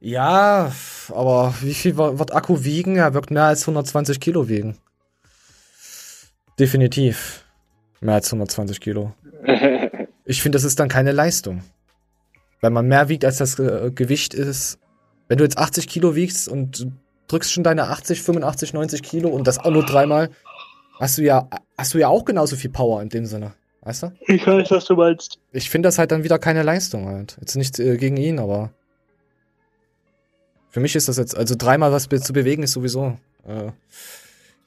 Ja, 0.00 0.70
aber 1.14 1.54
wie 1.62 1.72
viel 1.72 1.96
wird 1.96 2.34
Akku 2.34 2.62
wiegen? 2.62 2.96
Er 2.96 3.14
wird 3.14 3.30
mehr 3.30 3.44
als 3.44 3.62
120 3.62 4.20
Kilo 4.20 4.48
wiegen. 4.48 4.76
Definitiv. 6.58 7.44
Mehr 8.00 8.16
als 8.16 8.26
120 8.28 8.80
Kilo. 8.80 9.12
Ich 10.26 10.40
finde, 10.40 10.56
das 10.56 10.64
ist 10.64 10.80
dann 10.80 10.88
keine 10.88 11.12
Leistung. 11.12 11.62
Wenn 12.62 12.72
man 12.72 12.88
mehr 12.88 13.10
wiegt, 13.10 13.26
als 13.26 13.36
das 13.36 13.58
äh, 13.58 13.90
Gewicht 13.94 14.32
ist. 14.32 14.78
Wenn 15.28 15.36
du 15.36 15.44
jetzt 15.44 15.58
80 15.58 15.86
Kilo 15.86 16.14
wiegst 16.14 16.48
und 16.48 16.86
drückst 17.28 17.52
schon 17.52 17.62
deine 17.62 17.88
80, 17.90 18.22
85, 18.22 18.72
90 18.72 19.02
Kilo 19.02 19.28
und 19.28 19.46
das 19.46 19.58
auch 19.58 19.70
nur 19.70 19.84
dreimal, 19.84 20.30
hast 20.98 21.18
du 21.18 21.22
ja, 21.22 21.50
hast 21.76 21.92
du 21.92 21.98
ja 21.98 22.08
auch 22.08 22.24
genauso 22.24 22.56
viel 22.56 22.70
Power 22.70 23.02
in 23.02 23.10
dem 23.10 23.26
Sinne. 23.26 23.52
Weißt 23.84 24.04
du? 24.04 24.12
Ich 24.26 24.46
weiß, 24.46 24.70
was 24.70 24.86
du 24.86 24.94
meinst. 24.94 25.38
Ich 25.52 25.68
finde 25.68 25.88
das 25.88 25.98
halt 25.98 26.10
dann 26.10 26.24
wieder 26.24 26.38
keine 26.38 26.62
Leistung 26.62 27.06
halt. 27.06 27.36
Jetzt 27.40 27.54
nicht 27.54 27.78
äh, 27.78 27.96
gegen 27.96 28.16
ihn, 28.16 28.38
aber 28.38 28.70
für 30.70 30.80
mich 30.80 30.96
ist 30.96 31.08
das 31.08 31.18
jetzt, 31.18 31.36
also 31.36 31.54
dreimal 31.56 31.92
was 31.92 32.08
zu 32.08 32.32
bewegen 32.32 32.62
ist 32.62 32.72
sowieso. 32.72 33.18
Äh, 33.46 33.72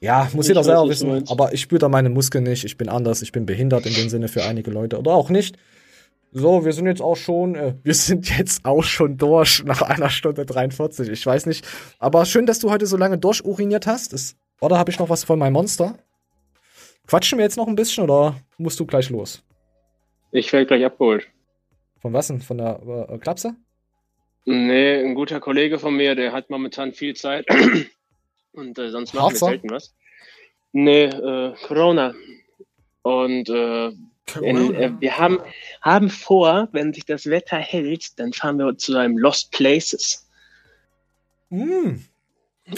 ja, 0.00 0.28
muss 0.32 0.46
Ich 0.46 0.50
jeder 0.50 0.60
weiß, 0.60 0.66
selber 0.66 0.88
wissen. 0.88 1.28
Aber 1.28 1.52
ich 1.52 1.60
spüre 1.60 1.80
da 1.80 1.88
meine 1.88 2.10
Muskeln 2.10 2.44
nicht. 2.44 2.64
Ich 2.64 2.76
bin 2.76 2.88
anders. 2.88 3.20
Ich 3.20 3.32
bin 3.32 3.44
behindert 3.44 3.86
in 3.86 3.94
dem 3.94 4.08
Sinne 4.08 4.28
für 4.28 4.44
einige 4.44 4.70
Leute. 4.70 4.98
Oder 4.98 5.12
auch 5.12 5.30
nicht. 5.30 5.56
So, 6.30 6.64
wir 6.64 6.72
sind 6.72 6.86
jetzt 6.86 7.02
auch 7.02 7.16
schon, 7.16 7.56
äh, 7.56 7.74
wir 7.82 7.94
sind 7.94 8.38
jetzt 8.38 8.64
auch 8.64 8.84
schon 8.84 9.16
durch 9.16 9.64
nach 9.64 9.82
einer 9.82 10.10
Stunde 10.10 10.46
43. 10.46 11.08
Ich 11.08 11.26
weiß 11.26 11.46
nicht. 11.46 11.66
Aber 11.98 12.24
schön, 12.24 12.46
dass 12.46 12.60
du 12.60 12.70
heute 12.70 12.86
so 12.86 12.96
lange 12.96 13.18
durchuriniert 13.18 13.86
hast. 13.88 14.12
Ist, 14.12 14.36
oder 14.60 14.78
habe 14.78 14.90
ich 14.90 14.98
noch 14.98 15.08
was 15.10 15.24
von 15.24 15.38
meinem 15.38 15.54
Monster? 15.54 15.96
Quatschen 17.08 17.38
wir 17.38 17.44
jetzt 17.44 17.56
noch 17.56 17.66
ein 17.66 17.74
bisschen 17.74 18.04
oder 18.04 18.38
musst 18.58 18.78
du 18.78 18.84
gleich 18.84 19.08
los? 19.08 19.42
Ich 20.30 20.52
werde 20.52 20.66
gleich 20.66 20.84
abgeholt. 20.84 21.26
Von 22.00 22.12
was 22.12 22.26
denn? 22.26 22.42
Von 22.42 22.58
der 22.58 23.08
äh, 23.08 23.18
Klapse? 23.18 23.56
Nee, 24.44 25.02
ein 25.02 25.14
guter 25.14 25.40
Kollege 25.40 25.78
von 25.78 25.96
mir, 25.96 26.14
der 26.14 26.32
hat 26.32 26.50
momentan 26.50 26.92
viel 26.92 27.16
Zeit. 27.16 27.46
Und 28.52 28.78
äh, 28.78 28.90
sonst 28.90 29.14
machen 29.14 29.30
Harzer? 29.30 29.46
wir 29.46 29.50
selten 29.52 29.70
was. 29.70 29.94
Nee, 30.72 31.04
äh, 31.04 31.54
Corona. 31.66 32.14
Und 33.02 33.48
äh, 33.48 33.88
in, 34.42 34.74
äh, 34.74 34.92
wir 35.00 35.16
haben, 35.16 35.38
haben 35.80 36.10
vor, 36.10 36.68
wenn 36.72 36.92
sich 36.92 37.06
das 37.06 37.24
Wetter 37.26 37.56
hält, 37.56 38.18
dann 38.18 38.34
fahren 38.34 38.58
wir 38.58 38.76
zu 38.76 38.96
einem 38.96 39.16
Lost 39.16 39.50
Places. 39.52 40.28
Hm. 41.50 42.04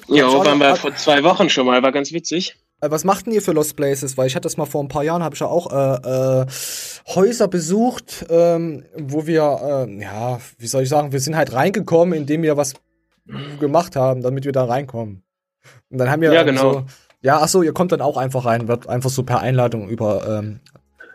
Ja, 0.06 0.32
waren 0.32 0.58
wir 0.58 0.76
vor 0.76 0.94
zwei 0.94 1.24
Wochen 1.24 1.50
schon 1.50 1.66
mal, 1.66 1.82
war 1.82 1.90
ganz 1.90 2.12
witzig. 2.12 2.56
Äh, 2.80 2.90
Was 2.90 3.04
macht 3.04 3.26
denn 3.26 3.32
ihr 3.32 3.42
für 3.42 3.52
Lost 3.52 3.76
Places? 3.76 4.16
Weil 4.16 4.26
ich 4.26 4.34
hatte 4.34 4.44
das 4.46 4.56
mal 4.56 4.66
vor 4.66 4.82
ein 4.82 4.88
paar 4.88 5.04
Jahren, 5.04 5.22
habe 5.22 5.34
ich 5.34 5.40
ja 5.40 5.46
auch 5.46 5.72
äh, 5.72 6.42
äh, 6.42 6.46
Häuser 7.14 7.48
besucht, 7.48 8.26
ähm, 8.28 8.84
wo 8.96 9.26
wir, 9.26 9.86
äh, 9.88 10.02
ja, 10.02 10.40
wie 10.58 10.66
soll 10.66 10.82
ich 10.82 10.88
sagen, 10.88 11.12
wir 11.12 11.20
sind 11.20 11.36
halt 11.36 11.52
reingekommen, 11.52 12.14
indem 12.14 12.42
wir 12.42 12.56
was 12.56 12.74
gemacht 13.60 13.96
haben, 13.96 14.22
damit 14.22 14.44
wir 14.44 14.52
da 14.52 14.64
reinkommen. 14.64 15.22
Und 15.90 15.98
dann 15.98 16.10
haben 16.10 16.22
wir 16.22 16.32
Ja, 16.32 16.42
genau. 16.42 16.72
so, 16.72 16.84
ja, 17.22 17.38
ach 17.40 17.48
so, 17.48 17.62
ihr 17.62 17.72
kommt 17.72 17.92
dann 17.92 18.00
auch 18.00 18.16
einfach 18.16 18.44
rein, 18.44 18.66
wird 18.66 18.88
einfach 18.88 19.10
so 19.10 19.22
per 19.22 19.40
Einladung 19.40 19.88
über 19.88 20.26
ähm, 20.26 20.60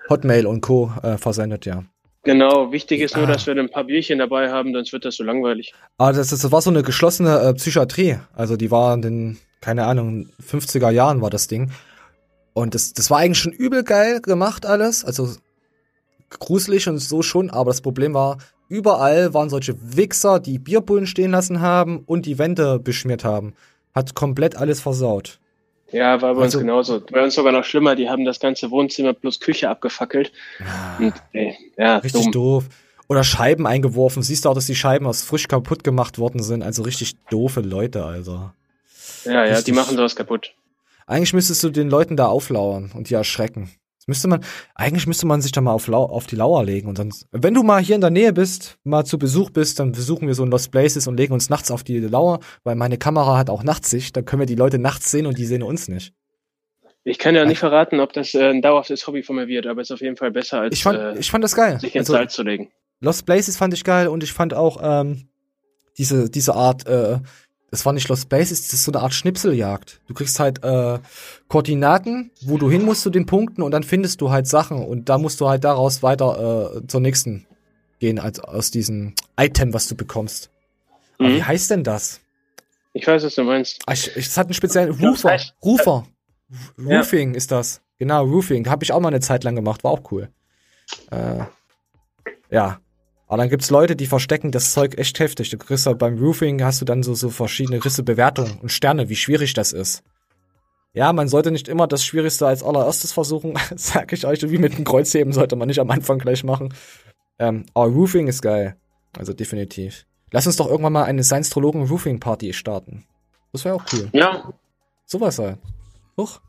Hotmail 0.10 0.46
und 0.46 0.62
Co. 0.62 0.92
Äh, 1.02 1.18
versendet, 1.18 1.66
ja. 1.66 1.84
Genau, 2.26 2.72
wichtig 2.72 3.02
ist 3.02 3.16
nur, 3.16 3.28
Ah. 3.28 3.32
dass 3.34 3.46
wir 3.46 3.56
ein 3.56 3.70
paar 3.70 3.84
Bierchen 3.84 4.18
dabei 4.20 4.52
haben, 4.52 4.74
sonst 4.74 4.92
wird 4.92 5.06
das 5.06 5.16
so 5.16 5.24
langweilig. 5.24 5.74
Aber 5.98 6.12
das, 6.12 6.30
das 6.30 6.52
war 6.52 6.62
so 6.62 6.72
eine 6.72 6.82
geschlossene 6.84 7.40
äh, 7.40 7.54
Psychiatrie. 7.54 8.18
Also 8.34 8.58
die 8.58 8.72
war 8.72 8.94
in 8.96 9.02
den, 9.04 9.38
keine 9.62 9.86
Ahnung, 9.86 10.30
50er 10.46 10.90
Jahren 10.90 11.22
war 11.22 11.30
das 11.30 11.48
Ding. 11.48 11.72
Und 12.54 12.74
das, 12.74 12.94
das 12.94 13.12
war 13.12 13.20
eigentlich 13.20 13.38
schon 13.40 13.52
übel 13.52 13.84
geil 13.84 14.22
gemacht 14.22 14.66
alles. 14.66 15.06
Also 15.06 15.30
gruselig 16.30 16.90
und 16.90 16.98
so 16.98 17.22
schon. 17.22 17.52
Aber 17.52 17.70
das 17.70 17.82
Problem 17.82 18.16
war, 18.16 18.40
überall 18.70 19.34
waren 19.36 19.50
solche 19.52 19.76
Wichser, 19.96 20.40
die 20.40 20.58
Bierbullen 20.58 21.06
stehen 21.06 21.32
lassen 21.32 21.62
haben 21.62 22.00
und 22.06 22.26
die 22.26 22.40
Wände 22.40 22.80
beschmiert 22.80 23.24
haben. 23.24 23.54
Hat 23.94 24.16
komplett 24.16 24.56
alles 24.56 24.82
versaut. 24.82 25.40
Ja, 25.96 26.22
war 26.22 26.36
bei 26.36 26.42
Also- 26.44 26.58
uns 26.58 26.66
genauso. 26.66 27.00
Bei 27.10 27.24
uns 27.24 27.36
sogar 27.36 27.54
noch 27.54 27.64
schlimmer, 27.64 27.96
die 27.96 28.10
haben 28.10 28.26
das 28.26 28.40
ganze 28.42 28.70
Wohnzimmer 28.70 29.14
plus 29.14 29.40
Küche 29.40 29.70
abgefackelt. 29.70 30.32
Und, 31.00 31.14
ey, 31.32 31.56
ja, 31.78 31.98
Richtig 31.98 32.24
dumm. 32.24 32.32
doof. 32.34 32.66
Oder 33.08 33.24
Scheiben 33.24 33.66
eingeworfen. 33.66 34.22
Siehst 34.24 34.44
du 34.46 34.50
auch, 34.50 34.56
dass 34.56 34.66
die 34.66 34.76
Scheiben 34.76 35.08
aus 35.08 35.22
frisch 35.22 35.48
kaputt 35.48 35.84
gemacht 35.84 36.18
worden 36.20 36.44
sind. 36.44 36.64
Also 36.64 36.84
richtig 36.84 37.14
doofe 37.30 37.62
Leute, 37.62 38.04
Alter. 38.04 38.54
Ja, 39.24 39.32
ja, 39.32 39.46
die 39.46 39.52
Richtig- 39.54 39.76
machen 39.76 39.96
sowas 39.96 40.16
kaputt. 40.16 40.54
Eigentlich 41.08 41.34
müsstest 41.34 41.64
du 41.64 41.70
den 41.70 41.90
Leuten 41.90 42.18
da 42.18 42.26
auflauern 42.28 42.92
und 42.96 43.10
die 43.10 43.14
erschrecken. 43.14 43.70
Müsste 44.08 44.28
man, 44.28 44.44
eigentlich 44.76 45.08
müsste 45.08 45.26
man 45.26 45.42
sich 45.42 45.52
da 45.52 45.62
mal 45.62 45.72
auf, 45.72 45.88
Lau 45.88 46.04
auf 46.04 46.28
die 46.28 46.36
Lauer 46.36 46.64
legen 46.64 46.88
und 46.88 47.00
dann, 47.00 47.12
wenn 47.32 47.56
du 47.56 47.64
mal 47.64 47.82
hier 47.82 47.96
in 47.96 48.02
der 48.02 48.12
Nähe 48.12 48.34
bist, 48.34 48.78
mal 48.84 49.04
zu 49.04 49.18
Besuch 49.18 49.50
bist, 49.50 49.80
dann 49.80 49.94
besuchen 49.94 50.28
wir 50.28 50.36
so 50.36 50.44
ein 50.44 50.52
Lost 50.52 50.72
Places 50.72 51.08
und 51.08 51.18
legen 51.18 51.34
uns 51.34 51.50
nachts 51.50 51.72
auf 51.72 51.84
die 51.84 52.00
Lauer, 52.00 52.40
weil 52.64 52.76
meine 52.76 53.00
Kamera 53.00 53.38
hat 53.38 53.50
auch 53.50 53.64
Nachtsicht, 53.64 54.16
dann 54.16 54.26
können 54.26 54.42
wir 54.42 54.46
die 54.46 54.56
Leute 54.56 54.78
nachts 54.78 55.10
sehen 55.10 55.26
und 55.26 55.40
die 55.40 55.46
sehen 55.46 55.64
uns 55.64 55.88
nicht. 55.88 56.14
Ich 57.04 57.18
kann 57.18 57.36
ja 57.36 57.46
nicht 57.46 57.60
verraten, 57.60 58.00
ob 58.00 58.14
das 58.14 58.34
äh, 58.36 58.50
ein 58.50 58.62
dauerhaftes 58.62 59.06
Hobby 59.08 59.24
von 59.24 59.36
mir 59.38 59.48
wird, 59.48 59.66
aber 59.68 59.82
es 59.82 59.90
ist 59.90 59.94
auf 59.94 60.02
jeden 60.02 60.18
Fall 60.18 60.32
besser, 60.32 60.62
als 60.62 60.76
Ich 60.76 60.84
fand, 60.84 61.00
äh, 61.00 61.18
ich 61.18 61.30
fand 61.32 61.44
das 61.44 61.56
geil. 61.56 61.80
sich 61.80 61.96
ins 61.96 62.10
Also, 62.10 62.14
Salz 62.14 62.34
zu 62.34 62.44
legen. 62.44 62.72
Lost 63.00 63.26
Places 63.26 63.58
fand 63.58 63.74
ich 63.74 63.84
geil 63.84 64.08
und 64.08 64.24
ich 64.24 64.34
fand 64.34 64.54
auch 64.54 64.80
ähm, 64.82 65.30
diese, 65.98 66.30
diese 66.30 66.56
Art, 66.56 66.88
äh, 66.88 67.20
das 67.72 67.86
war 67.86 67.94
nicht 67.94 68.08
Lost 68.08 68.30
Places, 68.30 68.64
das 68.64 68.74
ist 68.74 68.84
so 68.84 68.92
eine 68.92 69.02
Art 69.02 69.14
Schnipseljagd. 69.14 70.00
Du 70.08 70.14
kriegst 70.14 70.40
halt 70.40 70.64
äh, 70.64 71.00
Koordinaten, 71.48 72.32
wo 72.42 72.58
du 72.58 72.70
hin 72.70 72.86
musst 72.86 73.02
zu 73.02 73.10
den 73.10 73.26
Punkten 73.26 73.62
und 73.62 73.72
dann 73.72 73.84
findest 73.84 74.22
du 74.22 74.30
halt 74.30 74.48
Sachen 74.48 74.86
und 74.86 75.10
da 75.10 75.18
musst 75.18 75.42
du 75.42 75.50
halt 75.50 75.64
daraus 75.64 76.04
weiter 76.04 76.76
äh, 76.78 76.88
zur 76.88 77.02
nächsten 77.02 77.46
gehen, 78.00 78.20
als 78.20 78.40
aus 78.40 78.72
diesem 78.72 79.14
Item, 79.38 79.74
was 79.74 79.88
du 79.88 79.96
bekommst. 79.96 80.50
Mhm. 81.20 81.36
wie 81.36 81.44
heißt 81.44 81.72
denn 81.72 81.84
das? 81.84 82.20
Ich 82.94 83.06
weiß, 83.06 83.24
was 83.24 83.36
du 83.36 83.44
meinst. 83.44 83.82
Ah, 83.86 83.94
es 83.94 84.38
hat 84.38 84.48
einen 84.48 84.54
speziellen 84.54 84.92
Roofer. 84.92 85.38
Roofer. 85.64 86.08
Ja. 86.78 87.00
Roofing 87.00 87.36
ist 87.36 87.52
das. 87.52 87.82
Genau, 87.98 88.24
Roofing. 88.24 88.70
Habe 88.70 88.84
ich 88.84 88.94
auch 88.94 89.00
mal 89.00 89.10
eine 89.10 89.20
Zeit 89.20 89.44
lang 89.44 89.56
gemacht. 89.56 89.84
War 89.84 89.92
auch 89.92 90.12
cool. 90.12 90.30
Äh, 91.12 91.44
ja. 92.50 92.80
Aber 93.28 93.38
dann 93.38 93.50
gibt's 93.50 93.72
Leute, 93.72 93.96
die 93.96 94.06
verstecken 94.06 94.52
das 94.52 94.74
Zeug 94.74 94.98
echt 94.98 95.20
heftig. 95.20 95.50
Du 95.50 95.58
kriegst 95.58 95.86
halt 95.86 95.98
beim 95.98 96.18
Roofing 96.18 96.64
hast 96.64 96.82
du 96.82 96.86
dann 96.86 97.02
so, 97.02 97.16
so 97.16 97.30
verschiedene 97.30 97.84
Risse 97.84 98.04
Bewertungen 98.04 98.60
und 98.62 98.72
Sterne, 98.72 99.10
wie 99.10 99.16
schwierig 99.16 99.54
das 99.54 99.74
ist. 99.74 100.04
Ja, 100.94 101.12
man 101.12 101.28
sollte 101.28 101.52
nicht 101.52 101.68
immer 101.68 101.88
das 101.88 102.06
Schwierigste 102.06 102.48
als 102.48 102.64
allererstes 102.64 103.12
versuchen, 103.12 103.58
sag 103.76 104.14
ich 104.14 104.26
euch. 104.26 104.50
Wie 104.50 104.58
mit 104.58 104.78
dem 104.78 104.86
Kreuzheben 104.86 105.34
sollte 105.34 105.56
man 105.56 105.68
nicht 105.68 105.80
am 105.80 105.92
Anfang 105.92 106.20
gleich 106.20 106.44
machen. 106.44 106.74
Ähm, 107.40 107.66
aber 107.74 107.88
Roofing 107.92 108.28
ist 108.28 108.42
geil. 108.42 108.78
Also 109.18 109.34
definitiv. 109.34 110.06
Lass 110.32 110.48
uns 110.48 110.56
doch 110.56 110.68
irgendwann 110.70 110.94
mal 110.94 111.04
eine 111.04 111.24
Science-Trologen 111.24 111.88
Roofing 111.88 112.20
Party 112.20 112.54
starten. 112.54 113.06
Das 113.52 113.66
wäre 113.66 113.76
auch 113.76 113.86
cool. 113.94 114.10
Ja. 114.14 114.54
Sowas 115.06 115.40
halt. 115.40 115.60
Huch. 116.18 116.40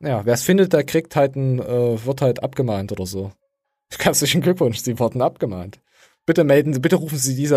Ja, 0.00 0.24
wer 0.24 0.34
es 0.34 0.42
findet, 0.42 0.72
der 0.72 0.84
kriegt 0.84 1.16
halt 1.16 1.36
ein, 1.36 1.58
äh, 1.58 2.04
wird 2.04 2.20
halt 2.20 2.42
abgemahnt 2.42 2.92
oder 2.92 3.06
so. 3.06 3.32
Herzlichen 3.98 4.42
Glückwunsch, 4.42 4.78
Sie 4.78 4.98
wurden 4.98 5.22
abgemahnt. 5.22 5.80
Bitte 6.28 6.44
melden 6.44 6.74
Sie, 6.74 6.80
bitte 6.80 6.96
rufen 6.96 7.16
Sie 7.16 7.34
diese 7.34 7.56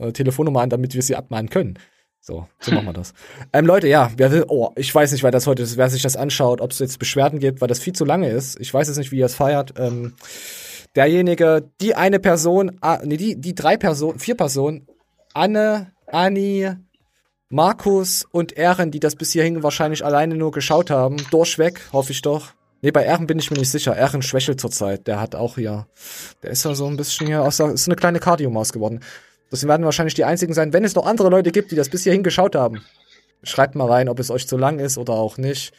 äh, 0.00 0.08
äh, 0.08 0.12
Telefonnummer 0.12 0.62
an, 0.62 0.70
damit 0.70 0.94
wir 0.94 1.02
Sie 1.02 1.16
abmahnen 1.16 1.50
können. 1.50 1.78
So, 2.18 2.48
so 2.58 2.72
machen 2.72 2.86
wir 2.86 2.94
das. 2.94 3.12
Ähm, 3.52 3.66
Leute, 3.66 3.88
ja, 3.88 4.10
wer 4.16 4.32
will, 4.32 4.46
oh, 4.48 4.70
ich 4.74 4.94
weiß 4.94 5.12
nicht, 5.12 5.22
wer 5.22 5.30
das 5.30 5.46
heute 5.46 5.62
ist, 5.62 5.76
wer 5.76 5.90
sich 5.90 6.00
das 6.00 6.16
anschaut, 6.16 6.62
ob 6.62 6.70
es 6.70 6.78
jetzt 6.78 6.98
Beschwerden 6.98 7.40
gibt, 7.40 7.60
weil 7.60 7.68
das 7.68 7.78
viel 7.78 7.92
zu 7.92 8.06
lange 8.06 8.30
ist. 8.30 8.58
Ich 8.58 8.72
weiß 8.72 8.88
jetzt 8.88 8.96
nicht, 8.96 9.12
wie 9.12 9.18
ihr 9.18 9.26
es 9.26 9.34
feiert. 9.34 9.74
Ähm, 9.76 10.14
derjenige, 10.96 11.68
die 11.82 11.94
eine 11.94 12.20
Person, 12.20 12.78
ah, 12.80 13.00
nee, 13.04 13.18
die, 13.18 13.38
die 13.38 13.54
drei 13.54 13.76
Personen, 13.76 14.18
vier 14.18 14.34
Personen, 14.34 14.86
Anne, 15.34 15.92
Anni, 16.06 16.70
Markus 17.50 18.24
und 18.32 18.56
Ehren, 18.56 18.92
die 18.92 19.00
das 19.00 19.14
bis 19.14 19.32
hierhin 19.32 19.62
wahrscheinlich 19.62 20.06
alleine 20.06 20.36
nur 20.36 20.52
geschaut 20.52 20.88
haben, 20.88 21.18
durchweg, 21.30 21.82
hoffe 21.92 22.12
ich 22.12 22.22
doch. 22.22 22.54
Nee, 22.82 22.90
bei 22.90 23.04
Ehren 23.04 23.26
bin 23.26 23.38
ich 23.38 23.50
mir 23.50 23.58
nicht 23.58 23.70
sicher. 23.70 23.96
Ehren 23.96 24.22
schwächelt 24.22 24.60
zurzeit. 24.60 25.06
Der 25.06 25.20
hat 25.20 25.34
auch 25.34 25.56
hier, 25.56 25.86
der 26.42 26.50
ist 26.50 26.64
ja 26.64 26.74
so 26.74 26.86
ein 26.86 26.96
bisschen 26.96 27.26
hier 27.26 27.42
aus 27.42 27.58
der, 27.58 27.70
ist 27.72 27.86
eine 27.88 27.96
kleine 27.96 28.20
Kardiomaus 28.20 28.72
geworden. 28.72 29.00
Das 29.50 29.66
werden 29.66 29.84
wahrscheinlich 29.84 30.14
die 30.14 30.24
einzigen 30.24 30.54
sein, 30.54 30.72
wenn 30.72 30.84
es 30.84 30.94
noch 30.94 31.06
andere 31.06 31.28
Leute 31.28 31.50
gibt, 31.50 31.72
die 31.72 31.76
das 31.76 31.88
bis 31.88 32.04
hierhin 32.04 32.22
geschaut 32.22 32.54
haben. 32.54 32.82
Schreibt 33.42 33.74
mal 33.74 33.88
rein, 33.88 34.08
ob 34.08 34.18
es 34.18 34.30
euch 34.30 34.46
zu 34.46 34.56
lang 34.56 34.78
ist 34.78 34.96
oder 34.96 35.14
auch 35.14 35.36
nicht. 35.38 35.72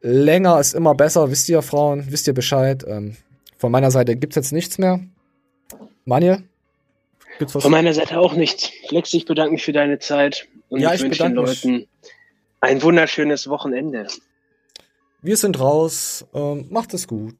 Länger 0.00 0.58
ist 0.60 0.74
immer 0.74 0.94
besser, 0.94 1.30
wisst 1.30 1.48
ihr, 1.48 1.62
Frauen, 1.62 2.06
wisst 2.08 2.26
ihr 2.26 2.34
Bescheid. 2.34 2.84
Ähm, 2.86 3.16
von 3.58 3.72
meiner 3.72 3.90
Seite 3.90 4.16
gibt's 4.16 4.36
jetzt 4.36 4.52
nichts 4.52 4.78
mehr. 4.78 5.00
Manuel? 6.04 6.42
Gibt's 7.38 7.54
was? 7.54 7.62
Von 7.62 7.72
meiner 7.72 7.94
Seite 7.94 8.18
auch 8.18 8.34
nichts. 8.34 8.70
Flex, 8.88 9.12
ich 9.14 9.24
bedanke 9.24 9.52
mich 9.52 9.64
für 9.64 9.72
deine 9.72 9.98
Zeit 9.98 10.48
und 10.68 10.80
Ja, 10.80 10.90
ich 10.90 10.96
ich 10.96 11.02
wünsche 11.02 11.22
den 11.22 11.34
bedanke 11.34 11.50
mich. 11.50 11.64
Leuten 11.64 11.86
ein 12.60 12.82
wunderschönes 12.82 13.48
Wochenende. 13.48 14.06
Wir 15.20 15.36
sind 15.36 15.58
raus. 15.58 16.24
Ähm, 16.32 16.66
macht 16.70 16.94
es 16.94 17.06
gut. 17.08 17.36